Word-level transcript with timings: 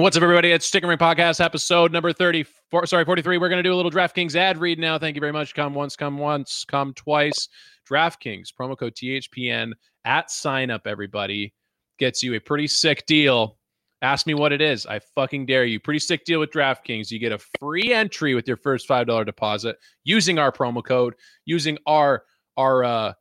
What's 0.00 0.16
up, 0.16 0.22
everybody? 0.22 0.50
It's 0.50 0.64
Stick 0.64 0.82
and 0.82 0.88
Rink 0.88 0.98
Podcast, 0.98 1.44
episode 1.44 1.92
number 1.92 2.10
34. 2.10 2.86
Sorry, 2.86 3.04
43. 3.04 3.36
We're 3.36 3.50
going 3.50 3.58
to 3.58 3.62
do 3.62 3.74
a 3.74 3.76
little 3.76 3.90
DraftKings 3.90 4.34
ad 4.34 4.56
read 4.56 4.78
now. 4.78 4.98
Thank 4.98 5.14
you 5.14 5.20
very 5.20 5.30
much. 5.30 5.54
Come 5.54 5.74
once, 5.74 5.94
come 5.94 6.16
once, 6.16 6.64
come 6.64 6.94
twice. 6.94 7.50
DraftKings, 7.86 8.48
promo 8.58 8.78
code 8.78 8.94
THPN 8.94 9.72
at 10.06 10.30
sign 10.30 10.70
up, 10.70 10.86
everybody. 10.86 11.52
Gets 11.98 12.22
you 12.22 12.32
a 12.32 12.40
pretty 12.40 12.66
sick 12.66 13.04
deal. 13.04 13.58
Ask 14.00 14.26
me 14.26 14.32
what 14.32 14.54
it 14.54 14.62
is. 14.62 14.86
I 14.86 15.00
fucking 15.00 15.44
dare 15.44 15.66
you. 15.66 15.78
Pretty 15.78 16.00
sick 16.00 16.24
deal 16.24 16.40
with 16.40 16.50
DraftKings. 16.50 17.10
You 17.10 17.18
get 17.18 17.32
a 17.32 17.38
free 17.58 17.92
entry 17.92 18.34
with 18.34 18.48
your 18.48 18.56
first 18.56 18.88
$5 18.88 19.26
deposit 19.26 19.76
using 20.04 20.38
our 20.38 20.50
promo 20.50 20.82
code, 20.82 21.14
using 21.44 21.76
our, 21.84 22.24
our, 22.56 22.84
uh, 22.84 23.12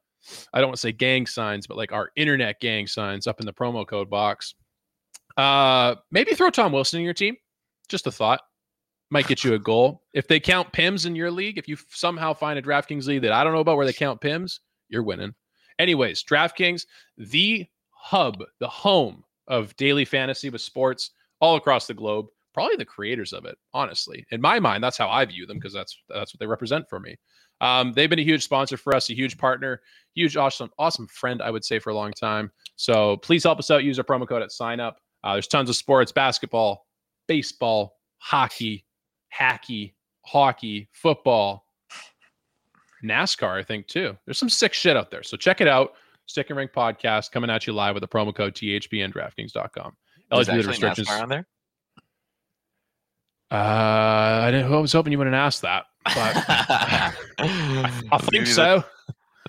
I 0.54 0.60
don't 0.60 0.70
want 0.70 0.78
to 0.78 0.82
say 0.82 0.94
gang 0.94 1.26
signs, 1.26 1.68
but 1.68 1.76
like 1.76 1.92
our 1.92 2.12
internet 2.16 2.62
gang 2.62 2.88
signs 2.88 3.28
up 3.28 3.42
in 3.42 3.46
the 3.46 3.54
promo 3.54 3.86
code 3.86 4.10
box. 4.10 4.56
Uh, 5.40 5.96
maybe 6.12 6.36
throw 6.36 6.50
Tom 6.50 6.74
Wilson 6.74 7.00
in 7.00 7.06
your 7.06 7.14
team. 7.14 7.38
Just 7.88 8.08
a 8.08 8.12
thought. 8.12 8.42
Might 9.10 9.28
get 9.28 9.42
you 9.42 9.54
a 9.54 9.60
goal. 9.60 10.04
If 10.14 10.28
they 10.28 10.38
count 10.40 10.74
Pims 10.74 11.06
in 11.06 11.16
your 11.16 11.32
league, 11.32 11.58
if 11.58 11.66
you 11.66 11.78
somehow 11.90 12.34
find 12.34 12.60
a 12.60 12.62
DraftKings 12.62 13.08
league 13.08 13.22
that 13.22 13.32
I 13.32 13.46
don't 13.46 13.54
know 13.54 13.62
about 13.62 13.78
where 13.78 13.86
they 13.86 13.94
count 13.94 14.20
Pims, 14.20 14.60
you're 14.90 15.02
winning. 15.02 15.34
Anyways, 15.80 16.26
DraftKings, 16.26 16.86
the 17.18 17.66
hub, 17.92 18.44
the 18.60 18.68
home 18.68 19.24
of 19.48 19.74
daily 19.78 20.04
fantasy 20.04 20.50
with 20.50 20.60
sports 20.60 21.12
all 21.40 21.56
across 21.56 21.88
the 21.88 21.94
globe. 21.94 22.26
Probably 22.54 22.76
the 22.76 22.84
creators 22.84 23.32
of 23.32 23.46
it, 23.46 23.58
honestly. 23.74 24.26
In 24.32 24.42
my 24.42 24.60
mind, 24.60 24.84
that's 24.84 24.98
how 24.98 25.08
I 25.08 25.24
view 25.24 25.46
them 25.46 25.58
because 25.58 25.74
that's 25.74 25.98
that's 26.10 26.34
what 26.34 26.40
they 26.40 26.48
represent 26.48 26.90
for 26.90 27.00
me. 27.00 27.16
Um, 27.62 27.94
they've 27.94 28.10
been 28.10 28.20
a 28.20 28.24
huge 28.24 28.44
sponsor 28.44 28.76
for 28.76 28.94
us, 28.94 29.10
a 29.10 29.16
huge 29.16 29.38
partner, 29.38 29.82
huge 30.14 30.36
awesome 30.36 30.70
awesome 30.78 31.08
friend, 31.08 31.42
I 31.42 31.50
would 31.50 31.64
say, 31.64 31.80
for 31.80 31.92
a 31.92 31.96
long 31.96 32.12
time. 32.12 32.52
So 32.76 33.18
please 33.18 33.46
help 33.46 33.60
us 33.60 33.72
out. 33.72 33.86
Use 33.86 33.98
our 34.00 34.04
promo 34.04 34.28
code 34.28 34.42
at 34.42 34.52
sign 34.52 34.82
up. 34.82 34.98
Uh, 35.24 35.34
there's 35.34 35.48
tons 35.48 35.70
of 35.70 35.76
sports: 35.76 36.12
basketball, 36.12 36.86
baseball, 37.28 37.98
hockey, 38.18 38.86
hacky, 39.38 39.94
hockey, 40.26 40.88
football, 40.92 41.66
NASCAR. 43.04 43.60
I 43.60 43.64
think 43.64 43.88
too. 43.88 44.18
There's 44.26 44.38
some 44.38 44.50
sick 44.50 44.74
shit 44.74 44.96
out 44.98 45.12
there. 45.12 45.24
So 45.24 45.38
check 45.38 45.62
it 45.62 45.68
out. 45.68 45.94
Stick 46.26 46.50
and 46.50 46.58
Rink 46.58 46.72
podcast 46.72 47.32
coming 47.32 47.50
at 47.50 47.66
you 47.66 47.74
live 47.74 47.96
with 47.96 48.02
the 48.02 48.08
promo 48.08 48.34
code 48.36 48.54
THB 48.54 49.04
and 49.04 49.12
DraftKings.com. 49.14 49.96
Eligibility 50.32 50.68
restrictions. 50.68 51.08
NASCAR 51.08 51.22
on 51.24 51.30
there? 51.30 51.48
Uh, 53.52 53.56
I, 54.44 54.52
didn't, 54.52 54.72
I 54.72 54.78
was 54.78 54.94
hoping 54.94 55.12
you 55.12 55.18
wouldn't 55.18 55.36
ask 55.36 55.62
that, 55.64 55.86
but 56.06 56.14
I, 56.16 57.14
I 58.12 58.18
think 58.20 58.32
Maybe 58.34 58.46
so. 58.46 58.84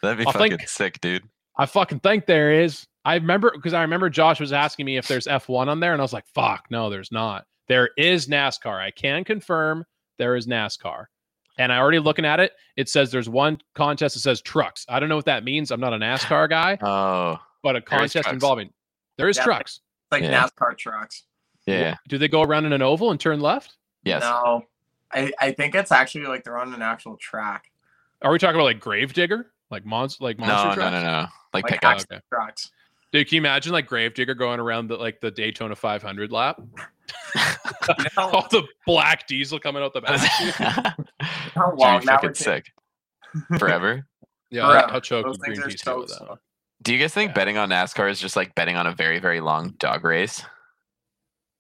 That'd 0.01 0.19
be 0.19 0.27
I 0.27 0.33
fucking 0.33 0.57
think- 0.57 0.69
sick, 0.69 1.01
dude. 1.03 1.25
I 1.59 1.67
fucking 1.67 2.01
think 2.01 2.25
there 2.25 2.51
is. 2.63 2.87
I 3.05 3.15
remember 3.15 3.53
because 3.55 3.73
I 3.75 3.83
remember 3.83 4.11
Josh 4.11 4.41
was 4.41 4.53
asking 4.53 4.87
me 4.87 4.97
if 4.97 5.09
there's 5.09 5.27
F1 5.27 5.69
on 5.69 5.81
there, 5.81 5.93
and 5.93 6.01
I 6.01 6.05
was 6.05 6.13
like, 6.13 6.27
fuck, 6.35 6.67
no, 6.71 6.91
there's 6.91 7.11
not. 7.13 7.47
There 7.69 7.91
is 7.97 8.27
NASCAR. 8.29 8.79
I 8.81 8.91
can 8.91 9.25
confirm 9.25 9.85
there 10.19 10.37
is 10.37 10.47
NASCAR. 10.47 11.07
And 11.59 11.73
I 11.73 11.79
already 11.79 11.99
looking 11.99 12.25
at 12.25 12.41
it, 12.41 12.53
it 12.77 12.89
says 12.89 13.11
there's 13.11 13.29
one 13.29 13.59
contest 13.75 14.15
that 14.15 14.21
says 14.21 14.41
trucks. 14.41 14.87
I 14.89 14.99
don't 14.99 15.09
know 15.09 15.17
what 15.17 15.27
that 15.27 15.45
means. 15.45 15.71
I'm 15.71 15.81
not 15.81 15.93
a 15.93 15.97
NASCAR 15.99 16.49
guy, 16.49 16.79
Oh, 16.83 17.39
but 17.63 17.77
a 17.77 17.81
contest 17.81 18.13
trucks. 18.15 18.33
involving 18.33 18.71
there 19.19 19.29
is 19.29 19.37
Yeah. 19.37 19.45
trucks. 19.45 19.81
like 20.11 20.23
Yeah. 20.23 20.43
NASCAR 20.43 20.77
trucks. 20.79 21.25
yeah. 21.67 21.97
Do 22.09 22.19
they 22.19 22.29
go 22.29 22.43
around 22.43 22.65
in 22.67 22.73
an 22.73 22.83
oval 22.83 23.11
and 23.11 23.21
turn 23.21 23.41
left? 23.41 23.77
Yes. 24.05 24.23
No, 24.23 24.63
I, 25.13 25.31
I 25.41 25.53
think 25.53 25.75
it's 25.75 25.93
actually 25.93 26.27
like 26.27 26.43
they're 26.45 26.59
on 26.59 26.73
an 26.75 26.83
actual 26.83 27.17
track, 27.19 27.71
Are 28.23 28.33
we 28.33 28.39
talking 28.39 28.57
about 28.57 28.65
like 28.65 28.81
Gravedigger? 28.81 29.53
Like 29.71 29.85
monster 29.85 30.25
like 30.25 30.39
No, 30.39 30.47
monster 30.47 30.69
no, 30.71 30.75
trucks? 30.75 30.93
no, 30.93 31.03
no. 31.03 31.27
Like 31.53 31.65
like 31.65 31.73
pickup. 31.75 31.99
Oh, 31.99 32.15
okay. 32.15 32.21
trucks. 32.33 32.71
Dude, 33.13 33.29
can 33.29 33.37
you 33.37 33.41
imagine 33.41 33.73
like 33.73 33.87
Gravedigger 33.87 34.35
going 34.35 34.61
around 34.61 34.87
the 34.89 34.97
like 34.97 35.21
the 35.21 35.31
Daytona 35.31 35.75
500 35.75 36.31
lap? 36.31 36.61
You 36.61 36.83
All 38.17 38.47
the 38.51 38.63
black 38.87 39.27
diesel 39.27 39.59
coming 39.59 39.83
out 39.83 39.93
the 39.93 40.01
back. 40.01 40.21
how 41.55 41.71
Dude, 41.71 41.79
long 41.79 42.05
that 42.05 42.07
fucking 42.07 42.29
would 42.31 42.37
sick. 42.37 42.67
Forever. 43.59 44.07
Yeah, 44.51 44.67
Forever. 44.67 44.87
I'll, 44.89 44.95
I'll 44.95 45.01
choke 45.01 45.27
Those 45.27 45.39
green 45.39 45.61
are 45.61 45.69
tea 45.69 45.93
with 45.93 46.09
that. 46.09 46.39
Do 46.83 46.93
you 46.95 46.99
guys 46.99 47.13
think 47.13 47.31
Yeah. 47.31 47.35
betting 47.35 47.57
on 47.59 47.69
NASCAR 47.71 48.11
is 48.11 48.21
just 48.21 48.37
like 48.37 48.55
betting 48.55 48.77
on 48.77 48.87
a 48.87 48.93
very, 48.93 49.19
very 49.19 49.41
long 49.41 49.75
dog 49.79 50.05
race? 50.05 50.43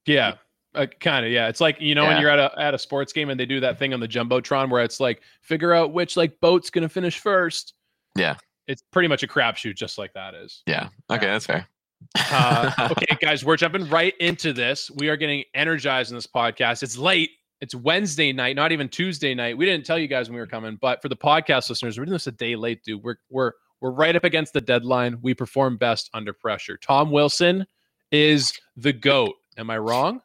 Yeah, 0.06 0.34
uh, 0.74 0.86
kind 1.00 1.26
of. 1.26 1.32
Yeah, 1.32 1.48
it's 1.48 1.60
like 1.60 1.80
you 1.80 1.94
know 1.94 2.04
when 2.06 2.20
you're 2.20 2.30
at 2.30 2.38
a 2.38 2.58
at 2.58 2.74
a 2.74 2.78
sports 2.78 3.12
game 3.12 3.28
and 3.28 3.38
they 3.38 3.44
do 3.46 3.60
that 3.60 3.78
thing 3.78 3.92
on 3.92 4.00
the 4.00 4.08
jumbotron 4.08 4.70
where 4.70 4.82
it's 4.82 4.98
like 4.98 5.20
figure 5.42 5.72
out 5.74 5.92
which 5.92 6.16
like 6.16 6.40
boat's 6.40 6.70
gonna 6.70 6.88
finish 6.88 7.18
first. 7.18 7.74
Yeah. 8.16 8.36
It's 8.70 8.82
pretty 8.92 9.08
much 9.08 9.24
a 9.24 9.26
crapshoot, 9.26 9.74
just 9.74 9.98
like 9.98 10.12
that 10.12 10.32
is. 10.34 10.62
Yeah. 10.64 10.90
Okay, 11.10 11.26
that's 11.26 11.44
fair. 11.44 11.66
Uh, 12.30 12.70
okay, 12.92 13.16
guys, 13.20 13.44
we're 13.44 13.56
jumping 13.56 13.88
right 13.88 14.16
into 14.18 14.52
this. 14.52 14.90
We 14.92 15.08
are 15.08 15.16
getting 15.16 15.42
energized 15.54 16.12
in 16.12 16.16
this 16.16 16.28
podcast. 16.28 16.84
It's 16.84 16.96
late. 16.96 17.30
It's 17.60 17.74
Wednesday 17.74 18.32
night, 18.32 18.54
not 18.54 18.70
even 18.70 18.88
Tuesday 18.88 19.34
night. 19.34 19.58
We 19.58 19.66
didn't 19.66 19.84
tell 19.84 19.98
you 19.98 20.06
guys 20.06 20.28
when 20.28 20.34
we 20.34 20.40
were 20.40 20.46
coming, 20.46 20.78
but 20.80 21.02
for 21.02 21.08
the 21.08 21.16
podcast 21.16 21.68
listeners, 21.68 21.98
we're 21.98 22.04
doing 22.04 22.14
this 22.14 22.28
a 22.28 22.32
day 22.32 22.54
late, 22.54 22.82
dude. 22.84 23.02
We're 23.02 23.16
we're 23.28 23.52
we're 23.80 23.90
right 23.90 24.14
up 24.14 24.24
against 24.24 24.52
the 24.52 24.60
deadline. 24.60 25.18
We 25.20 25.34
perform 25.34 25.76
best 25.76 26.08
under 26.14 26.32
pressure. 26.32 26.78
Tom 26.78 27.10
Wilson 27.10 27.66
is 28.12 28.52
the 28.76 28.92
goat. 28.92 29.34
Am 29.58 29.68
I 29.68 29.78
wrong? 29.78 30.20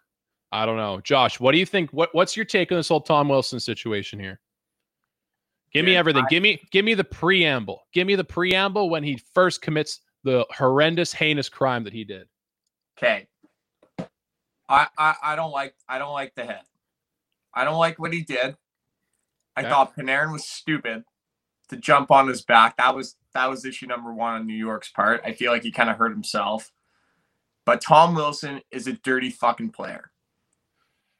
I 0.52 0.66
don't 0.66 0.78
know. 0.78 1.02
Josh, 1.02 1.40
what 1.40 1.52
do 1.52 1.58
you 1.58 1.66
think? 1.66 1.92
What 1.92 2.10
what's 2.14 2.38
your 2.38 2.46
take 2.46 2.72
on 2.72 2.78
this 2.78 2.90
whole 2.90 3.02
Tom 3.02 3.28
Wilson 3.28 3.60
situation 3.60 4.20
here? 4.20 4.40
Give 5.76 5.86
me 5.86 5.96
everything. 5.98 6.26
Give 6.26 6.44
me 6.44 6.62
give 6.72 6.86
me 6.86 6.96
the 6.96 7.06
preamble. 7.06 7.84
Give 7.94 8.08
me 8.08 8.16
the 8.16 8.26
preamble 8.26 8.90
when 8.90 9.04
he 9.04 9.20
first 9.36 9.62
commits 9.62 10.02
the 10.24 10.48
horrendous, 10.52 11.14
heinous 11.14 11.50
crime 11.50 11.86
that 11.86 11.94
he 11.94 12.06
did. 12.06 12.28
Okay. 12.98 13.28
I, 14.70 14.88
I 14.98 15.16
I 15.24 15.36
don't 15.38 15.52
like 15.52 15.76
I 15.90 16.00
don't 16.00 16.14
like 16.14 16.36
the 16.36 16.46
head. 16.46 16.64
I 17.54 17.66
don't 17.66 17.78
like 17.80 18.00
what 18.00 18.14
he 18.14 18.24
did. 18.24 18.58
I 19.58 19.64
Okay. 19.64 19.70
thought 19.70 19.96
Panarin 19.98 20.34
was 20.34 20.48
stupid 20.48 21.06
to 21.70 21.78
jump 21.78 22.12
on 22.12 22.28
his 22.28 22.44
back. 22.44 22.78
That 22.78 22.96
was 22.96 23.18
that 23.34 23.50
was 23.50 23.66
issue 23.66 23.88
number 23.88 24.14
one 24.14 24.36
on 24.36 24.48
New 24.48 24.56
York's 24.56 24.92
part. 24.92 25.22
I 25.26 25.34
feel 25.34 25.52
like 25.52 25.64
he 25.64 25.72
kind 25.72 25.90
of 25.92 25.98
hurt 25.98 26.12
himself. 26.12 26.72
But 27.66 27.82
Tom 27.82 28.16
Wilson 28.16 28.62
is 28.72 28.88
a 28.88 28.94
dirty 28.94 29.32
fucking 29.32 29.72
player. 29.72 30.12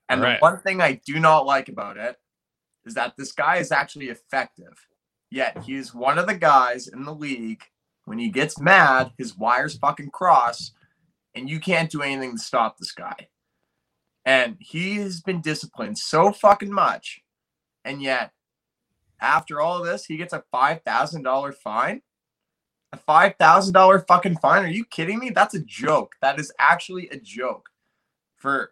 And 0.10 0.22
Right. 0.22 0.40
the 0.40 0.46
one 0.46 0.60
thing 0.60 0.82
I 0.82 1.02
do 1.06 1.20
not 1.20 1.46
like 1.46 1.70
about 1.70 1.98
it 1.98 2.18
is 2.86 2.94
that 2.94 3.16
this 3.18 3.32
guy 3.32 3.58
is 3.58 3.72
actually 3.72 4.10
effective. 4.10 4.88
Yet 5.32 5.64
he 5.64 5.76
is 5.76 5.94
one 5.94 6.18
of 6.18 6.28
the 6.28 6.36
guys 6.36 6.88
in 6.88 7.04
the 7.04 7.14
league 7.14 7.64
when 8.06 8.20
he 8.20 8.30
gets 8.30 8.60
mad, 8.60 9.12
his 9.18 9.38
wires 9.38 9.78
fucking 9.78 10.12
cross, 10.12 10.72
and 11.34 11.50
you 11.50 11.60
can't 11.60 11.90
do 11.90 12.02
anything 12.02 12.34
to 12.34 12.44
stop 12.44 12.78
this 12.78 12.92
guy. 12.92 13.28
And 14.24 14.58
he 14.60 14.96
has 14.96 15.22
been 15.22 15.42
disciplined 15.42 15.98
so 15.98 16.32
fucking 16.32 16.72
much, 16.72 17.22
and 17.84 18.02
yet 18.02 18.32
after 19.20 19.62
all 19.62 19.84
this, 19.84 20.06
he 20.06 20.18
gets 20.18 20.34
a 20.34 20.44
five 20.52 20.82
thousand 20.84 21.24
dollar 21.24 21.52
fine. 21.52 22.02
A 22.92 22.98
five 22.98 23.36
thousand 23.38 23.74
dollar 23.74 24.00
fucking 24.00 24.38
fine? 24.38 24.64
Are 24.64 24.70
you 24.70 24.86
kidding 24.86 25.20
me? 25.20 25.32
That's 25.32 25.56
a 25.56 25.60
joke. 25.60 26.16
That 26.22 26.40
is 26.40 26.52
actually 26.60 27.10
a 27.10 27.18
joke 27.18 27.70
for 28.36 28.72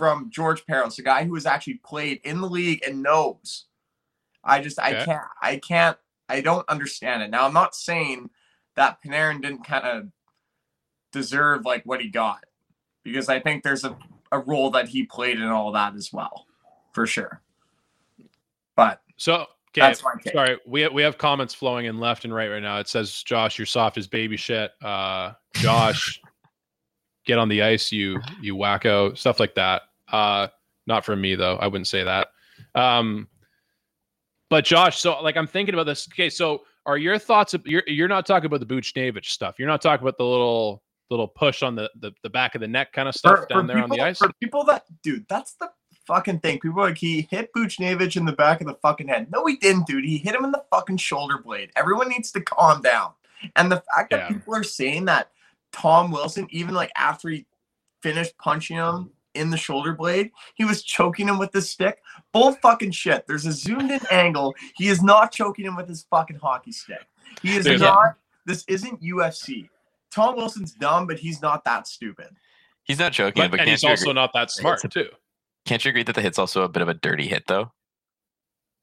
from 0.00 0.30
George 0.30 0.64
Parros, 0.64 0.98
a 0.98 1.02
guy 1.02 1.24
who 1.24 1.34
has 1.34 1.44
actually 1.44 1.74
played 1.84 2.22
in 2.24 2.40
the 2.40 2.48
league 2.48 2.80
and 2.86 3.02
knows. 3.02 3.66
I 4.42 4.62
just 4.62 4.80
I 4.80 5.04
can't 5.04 5.26
I 5.42 5.56
can't 5.58 5.98
I 6.26 6.40
don't 6.40 6.66
understand 6.70 7.22
it. 7.22 7.28
Now 7.28 7.44
I'm 7.44 7.52
not 7.52 7.74
saying 7.74 8.30
that 8.76 8.96
Panarin 9.04 9.42
didn't 9.42 9.66
kind 9.66 9.84
of 9.84 10.06
deserve 11.12 11.66
like 11.66 11.84
what 11.84 12.00
he 12.00 12.08
got 12.08 12.46
because 13.04 13.28
I 13.28 13.40
think 13.40 13.62
there's 13.62 13.84
a, 13.84 13.94
a 14.32 14.38
role 14.38 14.70
that 14.70 14.88
he 14.88 15.02
played 15.02 15.36
in 15.36 15.48
all 15.48 15.70
that 15.72 15.94
as 15.94 16.10
well, 16.14 16.46
for 16.92 17.06
sure. 17.06 17.42
But 18.76 19.02
So 19.18 19.34
okay, 19.34 19.82
that's 19.82 20.02
my 20.02 20.14
take. 20.24 20.32
sorry, 20.32 20.58
we 20.66 20.88
we 20.88 21.02
have 21.02 21.18
comments 21.18 21.52
flowing 21.52 21.84
in 21.84 22.00
left 22.00 22.24
and 22.24 22.34
right 22.34 22.48
right 22.48 22.62
now. 22.62 22.78
It 22.78 22.88
says, 22.88 23.22
"Josh, 23.22 23.58
you're 23.58 23.66
soft 23.66 23.98
as 23.98 24.06
baby 24.06 24.38
shit." 24.38 24.70
Uh, 24.82 25.32
Josh, 25.56 26.22
get 27.26 27.38
on 27.38 27.50
the 27.50 27.60
ice, 27.60 27.92
you 27.92 28.18
you 28.40 28.56
wacko, 28.56 29.14
stuff 29.14 29.38
like 29.38 29.54
that. 29.56 29.82
Uh, 30.12 30.48
not 30.86 31.04
from 31.04 31.20
me 31.20 31.34
though. 31.34 31.56
I 31.56 31.66
wouldn't 31.66 31.88
say 31.88 32.04
that. 32.04 32.28
Um, 32.74 33.28
but 34.48 34.64
Josh, 34.64 34.98
so 34.98 35.20
like 35.22 35.36
I'm 35.36 35.46
thinking 35.46 35.74
about 35.74 35.86
this. 35.86 36.08
Okay, 36.12 36.28
so 36.30 36.62
are 36.86 36.98
your 36.98 37.18
thoughts? 37.18 37.54
You're 37.64 37.84
you're 37.86 38.08
not 38.08 38.26
talking 38.26 38.46
about 38.46 38.60
the 38.60 38.66
Buchnevich 38.66 39.26
stuff. 39.26 39.56
You're 39.58 39.68
not 39.68 39.80
talking 39.82 40.02
about 40.04 40.18
the 40.18 40.24
little 40.24 40.82
little 41.10 41.28
push 41.28 41.62
on 41.62 41.74
the 41.76 41.90
the, 42.00 42.12
the 42.22 42.30
back 42.30 42.54
of 42.54 42.60
the 42.60 42.68
neck 42.68 42.92
kind 42.92 43.08
of 43.08 43.14
stuff 43.14 43.46
down 43.48 43.66
there 43.66 43.82
on 43.82 43.90
the 43.90 44.00
ice. 44.00 44.18
For 44.18 44.32
people 44.40 44.64
that, 44.64 44.84
dude, 45.02 45.26
that's 45.28 45.54
the 45.54 45.70
fucking 46.06 46.40
thing. 46.40 46.58
People 46.58 46.80
are 46.80 46.88
like, 46.88 46.98
he 46.98 47.28
hit 47.30 47.52
Buchnevich 47.56 48.16
in 48.16 48.24
the 48.24 48.32
back 48.32 48.60
of 48.60 48.66
the 48.66 48.74
fucking 48.74 49.08
head. 49.08 49.30
No, 49.30 49.46
he 49.46 49.56
didn't, 49.56 49.86
dude. 49.86 50.04
He 50.04 50.18
hit 50.18 50.34
him 50.34 50.44
in 50.44 50.50
the 50.50 50.64
fucking 50.70 50.96
shoulder 50.96 51.38
blade. 51.38 51.70
Everyone 51.76 52.08
needs 52.08 52.32
to 52.32 52.40
calm 52.40 52.82
down. 52.82 53.12
And 53.56 53.70
the 53.70 53.82
fact 53.94 54.10
that 54.10 54.20
Yeah. 54.20 54.28
people 54.28 54.54
are 54.54 54.64
saying 54.64 55.04
that 55.06 55.30
Tom 55.72 56.10
Wilson, 56.10 56.48
even 56.50 56.74
like 56.74 56.90
after 56.96 57.28
he 57.28 57.46
finished 58.02 58.36
punching 58.38 58.76
him 58.76 59.10
in 59.34 59.50
the 59.50 59.56
shoulder 59.56 59.92
blade, 59.94 60.30
he 60.54 60.64
was 60.64 60.82
choking 60.82 61.28
him 61.28 61.38
with 61.38 61.52
his 61.52 61.70
stick. 61.70 62.02
Bull 62.32 62.52
fucking 62.62 62.90
shit. 62.90 63.26
There's 63.26 63.46
a 63.46 63.52
zoomed 63.52 63.90
in 63.90 64.00
angle. 64.10 64.54
He 64.76 64.88
is 64.88 65.02
not 65.02 65.32
choking 65.32 65.64
him 65.66 65.76
with 65.76 65.88
his 65.88 66.04
fucking 66.10 66.36
hockey 66.36 66.72
stick. 66.72 67.06
He 67.42 67.56
is 67.56 67.64
There's 67.64 67.80
a- 67.80 67.84
not. 67.84 68.16
This 68.46 68.64
isn't 68.68 69.00
UFC. 69.02 69.68
Tom 70.10 70.34
Wilson's 70.36 70.72
dumb, 70.72 71.06
but 71.06 71.18
he's 71.18 71.40
not 71.42 71.62
that 71.64 71.86
stupid. 71.86 72.28
He's 72.84 72.98
not 72.98 73.12
choking, 73.12 73.42
But, 73.44 73.50
but, 73.52 73.60
and 73.60 73.66
can't, 73.68 73.80
he's 73.80 73.84
also 73.84 74.02
agree, 74.06 74.12
not 74.14 74.32
that 74.34 74.50
smart 74.50 74.84
It's 74.84 74.92
too. 74.94 75.08
can't 75.66 75.84
you 75.84 75.90
agree 75.90 76.02
that 76.02 76.14
the 76.14 76.22
hit's 76.22 76.38
also 76.38 76.62
a 76.62 76.68
bit 76.68 76.82
of 76.82 76.88
a 76.88 76.94
dirty 76.94 77.28
hit 77.28 77.44
though? 77.46 77.70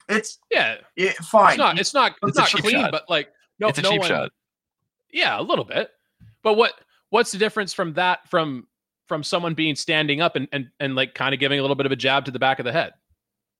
It's 0.07 0.39
Yeah, 0.49 0.75
it, 0.95 1.15
fine. 1.17 1.49
it's 1.51 1.57
not. 1.57 1.79
It's 1.79 1.93
not. 1.93 2.11
It's, 2.23 2.37
It's 2.39 2.53
not 2.53 2.61
clean, 2.63 2.79
shot. 2.79 2.91
but 2.91 3.09
like 3.09 3.29
no, 3.59 3.67
it's 3.67 3.79
a 3.79 3.81
no 3.81 3.89
cheap 3.91 3.99
one, 3.99 4.07
shot. 4.07 4.31
Yeah, 5.11 5.37
a 5.39 5.41
little 5.41 5.65
bit. 5.65 5.89
But 6.43 6.53
what 6.53 6.73
what's 7.09 7.31
the 7.31 7.37
difference 7.37 7.73
from 7.73 7.93
that 7.95 8.29
from 8.29 8.67
from 9.07 9.23
someone 9.23 9.53
being 9.53 9.75
standing 9.75 10.21
up 10.21 10.35
and 10.35 10.47
and, 10.51 10.69
and 10.79 10.95
like 10.95 11.13
kind 11.15 11.33
of 11.33 11.39
giving 11.39 11.59
a 11.59 11.61
little 11.61 11.75
bit 11.75 11.85
of 11.85 11.91
a 11.91 11.95
jab 11.95 12.25
to 12.25 12.31
the 12.31 12.39
back 12.39 12.59
of 12.59 12.65
the 12.65 12.71
head? 12.71 12.93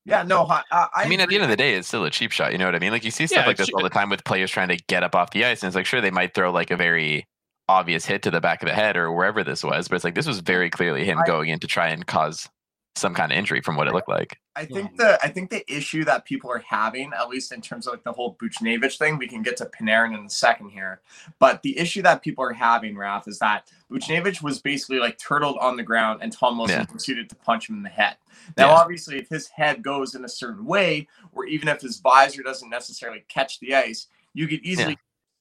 yeah, 0.07 0.23
no. 0.23 0.45
I, 0.45 0.63
I, 0.71 0.87
I, 0.95 1.09
mean, 1.09 1.19
at 1.19 1.27
the 1.27 1.35
end 1.35 1.43
of 1.43 1.49
the 1.49 1.57
day, 1.57 1.75
it's 1.75 1.87
still 1.87 2.05
a 2.05 2.09
cheap 2.09 2.31
shot. 2.31 2.53
You 2.53 2.57
know 2.57 2.65
what 2.65 2.75
I 2.75 2.79
mean? 2.79 2.91
Like 2.91 3.03
you 3.03 3.11
see 3.11 3.27
stuff 3.27 3.43
Yeah, 3.43 3.47
like 3.47 3.57
this 3.57 3.69
all 3.73 3.83
the 3.83 3.89
time 3.89 4.09
with 4.09 4.23
players 4.23 4.49
trying 4.49 4.69
to 4.69 4.77
get 4.87 5.03
up 5.03 5.15
off 5.15 5.31
the 5.31 5.43
ice, 5.43 5.61
and 5.61 5.67
it's 5.67 5.75
like 5.75 5.85
sure 5.85 5.99
they 5.99 6.11
might 6.11 6.33
throw 6.33 6.49
like 6.49 6.71
a 6.71 6.77
very 6.77 7.27
obvious 7.67 8.05
hit 8.05 8.21
to 8.23 8.31
the 8.31 8.39
back 8.39 8.63
of 8.63 8.69
the 8.69 8.73
head 8.73 8.95
or 8.95 9.11
wherever 9.11 9.43
this 9.43 9.63
was, 9.65 9.89
but 9.89 9.95
it's 9.95 10.05
like 10.05 10.15
this 10.15 10.25
was 10.25 10.39
very 10.39 10.69
clearly 10.69 11.03
him 11.03 11.19
I- 11.19 11.25
going 11.25 11.49
in 11.49 11.59
to 11.59 11.67
try 11.67 11.89
and 11.89 12.07
cause 12.07 12.47
some 12.95 13.13
kind 13.13 13.31
of 13.31 13.37
injury 13.37 13.61
from 13.61 13.75
what 13.75 13.87
it 13.87 13.93
looked 13.93 14.09
like. 14.09 14.39
I 14.55 14.65
think 14.65 14.97
the 14.97 15.19
I 15.21 15.27
think 15.27 15.49
the 15.49 15.69
issue 15.71 16.03
that 16.05 16.25
people 16.25 16.49
are 16.49 16.63
having, 16.67 17.11
at 17.13 17.29
least 17.29 17.51
in 17.51 17.61
terms 17.61 17.85
of 17.85 17.93
like 17.93 18.03
the 18.03 18.13
whole 18.13 18.37
Buchnevich 18.41 18.97
thing, 18.97 19.17
we 19.17 19.27
can 19.27 19.43
get 19.43 19.57
to 19.57 19.65
Panarin 19.65 20.17
in 20.17 20.25
a 20.25 20.29
second 20.29 20.69
here. 20.69 21.01
But 21.37 21.61
the 21.61 21.77
issue 21.77 22.01
that 22.03 22.23
people 22.23 22.43
are 22.43 22.53
having, 22.53 22.97
Raf, 22.97 23.27
is 23.27 23.39
that 23.39 23.69
Buchnevich 23.91 24.41
was 24.41 24.59
basically 24.61 24.99
like 24.99 25.17
turtled 25.17 25.57
on 25.59 25.77
the 25.77 25.83
ground 25.83 26.19
and 26.21 26.31
Tom 26.31 26.57
Wilson 26.57 26.79
Yeah. 26.79 26.85
proceeded 26.85 27.29
to 27.29 27.35
punch 27.37 27.69
him 27.69 27.77
in 27.77 27.83
the 27.83 27.89
head. 27.89 28.17
Now, 28.57 28.67
Yeah. 28.67 28.75
obviously, 28.75 29.17
if 29.17 29.29
his 29.29 29.47
head 29.47 29.81
goes 29.81 30.13
in 30.15 30.25
a 30.25 30.29
certain 30.29 30.65
way, 30.65 31.07
or 31.31 31.45
even 31.45 31.67
if 31.69 31.81
his 31.81 31.99
visor 31.99 32.43
doesn't 32.43 32.69
necessarily 32.69 33.23
catch 33.29 33.59
the 33.59 33.75
ice, 33.75 34.07
you 34.33 34.47
could 34.47 34.59
easily 34.61 34.97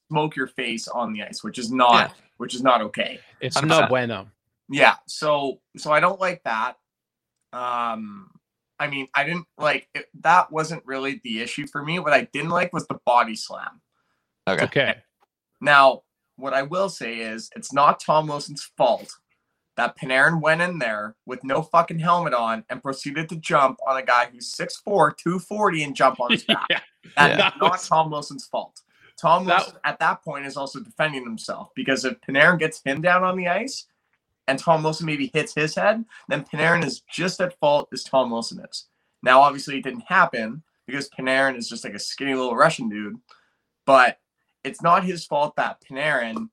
smoke 0.09 0.35
your 0.35 0.47
face 0.47 0.87
on 0.87 1.11
the 1.11 1.23
ice, 1.23 1.43
which 1.43 1.57
is 1.59 1.71
not 1.71 2.09
Yeah. 2.09 2.13
which 2.37 2.53
is 2.55 2.61
not 2.61 2.81
okay. 2.81 3.19
It's 3.41 3.57
100%. 3.57 3.67
no 3.81 3.87
bueno. 3.87 4.31
Yeah, 4.69 4.95
so 5.07 5.59
so 5.75 5.91
I 5.91 5.99
don't 5.99 6.19
like 6.19 6.43
that. 6.43 6.77
Um 7.53 8.31
I 8.79 8.87
mean, 8.87 9.07
I 9.15 9.23
didn't 9.23 9.47
like 9.57 9.89
it, 9.95 10.05
that 10.21 10.51
wasn't 10.51 10.85
really 10.85 11.19
the 11.23 11.41
issue 11.41 11.65
for 11.65 11.83
me. 11.83 11.97
What 11.99 12.13
I 12.13 12.25
didn't 12.31 12.51
like 12.51 12.71
was 12.73 12.85
the 12.87 12.99
body 13.05 13.35
slam. 13.35 13.81
Okay. 14.47 14.63
Okay. 14.65 14.95
Now, 15.59 16.03
what 16.37 16.53
I 16.53 16.61
will 16.63 16.89
say 16.89 17.17
is 17.17 17.49
it's 17.55 17.73
not 17.73 17.99
Tom 17.99 18.27
Wilson's 18.27 18.63
fault 18.77 19.13
that 19.75 19.97
Panarin 19.97 20.41
went 20.41 20.61
in 20.61 20.79
there 20.79 21.15
with 21.27 21.43
no 21.43 21.61
fucking 21.61 21.99
helmet 21.99 22.33
on 22.33 22.63
and 22.69 22.81
proceeded 22.81 23.29
to 23.29 23.35
jump 23.35 23.77
on 23.87 23.97
a 23.97 24.03
guy 24.03 24.27
who's 24.31 24.51
6'4, 24.55 25.15
240 25.17 25.83
and 25.83 25.95
jump 25.95 26.19
on 26.19 26.31
his 26.31 26.43
back. 26.47 26.65
yeah. 26.69 26.79
That 27.15 27.31
is 27.31 27.37
That 27.37 27.53
not 27.59 27.71
was- 27.73 27.87
Tom 27.87 28.09
Wilson's 28.09 28.45
fault. 28.47 28.81
Tom 29.19 29.45
That- 29.45 29.57
Wilson 29.59 29.79
at 29.83 29.99
that 29.99 30.23
point 30.23 30.45
is 30.45 30.57
also 30.57 30.79
defending 30.79 31.23
himself 31.23 31.69
because 31.75 32.05
if 32.05 32.19
Panarin 32.21 32.57
gets 32.59 32.81
him 32.83 33.01
down 33.01 33.23
on 33.23 33.35
the 33.37 33.47
ice 33.47 33.85
and 34.47 34.57
Tom 34.57 34.81
Wilson 34.83 35.05
maybe 35.05 35.29
hits 35.33 35.53
his 35.53 35.75
head, 35.75 36.05
then 36.27 36.43
Panarin 36.43 36.83
is 36.85 37.01
just 37.11 37.39
at 37.41 37.57
fault 37.59 37.87
as 37.93 38.03
Tom 38.03 38.31
Wilson 38.31 38.63
is. 38.69 38.85
Now, 39.23 39.41
obviously, 39.41 39.77
it 39.77 39.83
didn't 39.83 40.05
happen 40.07 40.63
because 40.85 41.09
Panarin 41.09 41.57
is 41.57 41.67
just 41.67 41.83
like 41.83 41.93
a 41.95 41.99
skinny 41.99 42.33
little 42.33 42.55
Russian 42.55 42.87
dude, 42.89 43.17
but 43.85 44.19
it's 44.67 44.81
not 44.81 45.03
his 45.03 45.25
fault 45.25 45.55
that 45.55 45.81
Panarin 45.81 46.49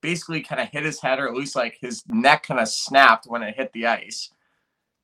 basically 0.00 0.42
kind 0.42 0.60
of 0.60 0.68
hit 0.68 0.84
his 0.84 1.00
head 1.00 1.18
or 1.18 1.28
at 1.28 1.34
least 1.34 1.56
like 1.56 1.78
his 1.80 2.02
neck 2.08 2.46
kind 2.46 2.60
of 2.60 2.68
snapped 2.68 3.26
when 3.26 3.42
it 3.42 3.56
hit 3.56 3.72
the 3.72 3.86
ice. 3.86 4.30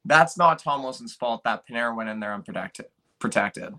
That's 0.04 0.36
not 0.36 0.58
Tom 0.58 0.82
Wilson's 0.82 1.14
fault 1.14 1.42
that 1.44 1.66
Panarin 1.66 1.96
went 1.96 2.10
in 2.10 2.20
there 2.20 2.34
unprotected. 2.34 2.86
Protected. 3.18 3.74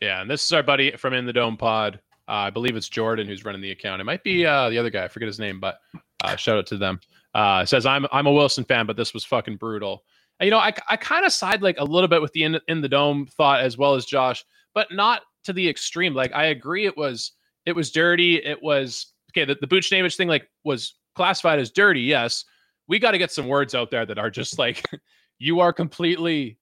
Yeah, 0.00 0.20
and 0.20 0.30
this 0.30 0.44
is 0.44 0.52
our 0.52 0.62
buddy 0.62 0.90
from 0.96 1.14
In 1.14 1.24
the 1.24 1.32
Dome 1.32 1.56
Pod. 1.56 2.00
Uh, 2.28 2.32
I 2.32 2.50
believe 2.50 2.76
it's 2.76 2.88
Jordan 2.88 3.26
who's 3.26 3.44
running 3.44 3.60
the 3.60 3.70
account. 3.70 4.00
It 4.00 4.04
might 4.04 4.24
be 4.24 4.44
uh, 4.44 4.70
the 4.70 4.78
other 4.78 4.90
guy. 4.90 5.04
I 5.04 5.08
forget 5.08 5.26
his 5.26 5.38
name, 5.38 5.60
but 5.60 5.78
uh, 6.22 6.36
shout 6.36 6.58
out 6.58 6.66
to 6.68 6.78
them. 6.78 7.00
Uh, 7.34 7.64
says 7.64 7.86
I'm 7.86 8.06
I'm 8.12 8.26
a 8.26 8.32
Wilson 8.32 8.64
fan, 8.64 8.86
but 8.86 8.96
this 8.96 9.12
was 9.12 9.24
fucking 9.24 9.56
brutal. 9.56 10.04
And, 10.40 10.46
you 10.46 10.50
know, 10.50 10.58
I, 10.58 10.72
I 10.88 10.96
kind 10.96 11.24
of 11.24 11.32
side 11.32 11.62
like 11.62 11.76
a 11.78 11.84
little 11.84 12.08
bit 12.08 12.22
with 12.22 12.32
the 12.32 12.44
in, 12.44 12.58
in 12.68 12.80
the 12.80 12.88
dome 12.88 13.26
thought 13.26 13.60
as 13.60 13.76
well 13.78 13.94
as 13.94 14.06
Josh, 14.06 14.44
but 14.74 14.88
not 14.90 15.22
to 15.44 15.52
the 15.52 15.68
extreme. 15.68 16.14
Like 16.14 16.32
I 16.34 16.46
agree, 16.46 16.86
it 16.86 16.96
was 16.96 17.32
it 17.66 17.74
was 17.74 17.90
dirty. 17.90 18.36
It 18.36 18.62
was 18.62 19.12
okay. 19.30 19.44
The, 19.44 19.56
the 19.60 19.66
Buchnevich 19.66 20.16
thing 20.16 20.28
like 20.28 20.48
was 20.64 20.94
classified 21.14 21.58
as 21.58 21.70
dirty. 21.70 22.00
Yes, 22.00 22.44
we 22.86 22.98
got 22.98 23.12
to 23.12 23.18
get 23.18 23.32
some 23.32 23.48
words 23.48 23.74
out 23.74 23.90
there 23.90 24.06
that 24.06 24.18
are 24.18 24.30
just 24.30 24.58
like 24.58 24.82
you 25.38 25.60
are 25.60 25.72
completely 25.72 26.58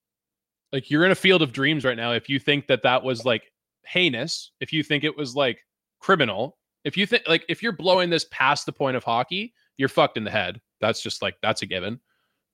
like 0.72 0.90
you're 0.90 1.04
in 1.04 1.10
a 1.10 1.16
field 1.16 1.42
of 1.42 1.52
dreams 1.52 1.84
right 1.84 1.96
now 1.96 2.12
if 2.12 2.28
you 2.28 2.38
think 2.38 2.66
that 2.66 2.82
that 2.82 3.02
was 3.02 3.24
like 3.24 3.52
heinous 3.84 4.52
if 4.60 4.72
you 4.72 4.82
think 4.82 5.04
it 5.04 5.16
was 5.16 5.34
like 5.34 5.64
criminal 6.00 6.58
if 6.84 6.96
you 6.96 7.06
think 7.06 7.22
like 7.28 7.44
if 7.48 7.62
you're 7.62 7.72
blowing 7.72 8.10
this 8.10 8.26
past 8.30 8.66
the 8.66 8.72
point 8.72 8.96
of 8.96 9.04
hockey 9.04 9.52
you're 9.76 9.88
fucked 9.88 10.16
in 10.16 10.24
the 10.24 10.30
head 10.30 10.60
that's 10.80 11.02
just 11.02 11.22
like 11.22 11.36
that's 11.42 11.62
a 11.62 11.66
given 11.66 12.00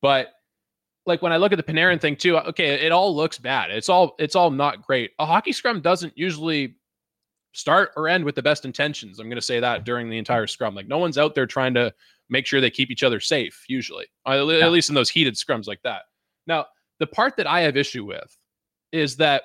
but 0.02 0.28
like 1.06 1.22
when 1.22 1.32
i 1.32 1.36
look 1.36 1.52
at 1.52 1.56
the 1.56 1.72
panarin 1.72 2.00
thing 2.00 2.16
too 2.16 2.36
okay 2.38 2.84
it 2.84 2.92
all 2.92 3.14
looks 3.14 3.38
bad 3.38 3.70
it's 3.70 3.88
all 3.88 4.14
it's 4.18 4.34
all 4.34 4.50
not 4.50 4.82
great 4.82 5.12
a 5.18 5.26
hockey 5.26 5.52
scrum 5.52 5.80
doesn't 5.80 6.16
usually 6.16 6.76
start 7.52 7.90
or 7.96 8.08
end 8.08 8.24
with 8.24 8.34
the 8.34 8.42
best 8.42 8.64
intentions 8.64 9.18
i'm 9.18 9.26
going 9.26 9.36
to 9.36 9.42
say 9.42 9.60
that 9.60 9.84
during 9.84 10.08
the 10.08 10.18
entire 10.18 10.46
scrum 10.46 10.74
like 10.74 10.88
no 10.88 10.98
one's 10.98 11.18
out 11.18 11.34
there 11.34 11.46
trying 11.46 11.74
to 11.74 11.92
make 12.28 12.46
sure 12.46 12.60
they 12.60 12.70
keep 12.70 12.90
each 12.90 13.02
other 13.02 13.20
safe 13.20 13.64
usually 13.68 14.06
uh, 14.26 14.30
at 14.32 14.40
le- 14.40 14.60
at 14.60 14.70
least 14.70 14.88
in 14.88 14.94
those 14.94 15.10
heated 15.10 15.34
scrums 15.34 15.66
like 15.66 15.80
that 15.82 16.02
now 16.46 16.66
the 16.98 17.06
part 17.06 17.36
that 17.36 17.46
I 17.46 17.60
have 17.60 17.76
issue 17.76 18.04
with 18.04 18.36
is 18.92 19.16
that 19.16 19.42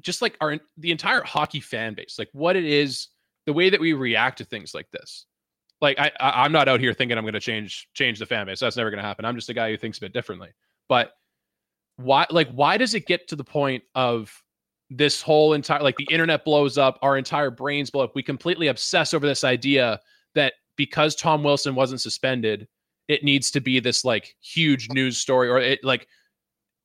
just 0.00 0.22
like 0.22 0.36
our 0.40 0.58
the 0.76 0.90
entire 0.90 1.22
hockey 1.22 1.60
fan 1.60 1.94
base, 1.94 2.16
like 2.18 2.28
what 2.32 2.56
it 2.56 2.64
is, 2.64 3.08
the 3.46 3.52
way 3.52 3.70
that 3.70 3.80
we 3.80 3.92
react 3.92 4.38
to 4.38 4.44
things 4.44 4.74
like 4.74 4.90
this. 4.90 5.26
Like 5.80 5.98
I, 5.98 6.10
I 6.20 6.44
I'm 6.44 6.52
not 6.52 6.68
out 6.68 6.80
here 6.80 6.94
thinking 6.94 7.18
I'm 7.18 7.24
going 7.24 7.34
to 7.34 7.40
change 7.40 7.88
change 7.94 8.18
the 8.18 8.26
fan 8.26 8.46
base. 8.46 8.60
That's 8.60 8.76
never 8.76 8.90
going 8.90 9.02
to 9.02 9.06
happen. 9.06 9.24
I'm 9.24 9.36
just 9.36 9.48
a 9.48 9.54
guy 9.54 9.70
who 9.70 9.76
thinks 9.76 9.98
a 9.98 10.02
bit 10.02 10.12
differently. 10.12 10.50
But 10.88 11.12
why 11.96 12.26
like 12.30 12.50
why 12.50 12.76
does 12.76 12.94
it 12.94 13.06
get 13.06 13.28
to 13.28 13.36
the 13.36 13.44
point 13.44 13.84
of 13.94 14.32
this 14.96 15.20
whole 15.20 15.54
entire 15.54 15.82
like 15.82 15.96
the 15.96 16.06
internet 16.10 16.44
blows 16.44 16.78
up, 16.78 16.98
our 17.02 17.16
entire 17.16 17.50
brains 17.50 17.90
blow 17.90 18.04
up. 18.04 18.14
We 18.14 18.22
completely 18.22 18.68
obsess 18.68 19.12
over 19.14 19.26
this 19.26 19.44
idea 19.44 20.00
that 20.34 20.54
because 20.76 21.14
Tom 21.14 21.42
Wilson 21.42 21.74
wasn't 21.74 22.00
suspended, 22.00 22.68
it 23.08 23.24
needs 23.24 23.50
to 23.52 23.60
be 23.60 23.80
this 23.80 24.04
like 24.04 24.34
huge 24.40 24.88
news 24.90 25.18
story 25.18 25.48
or 25.48 25.58
it 25.58 25.82
like 25.82 26.06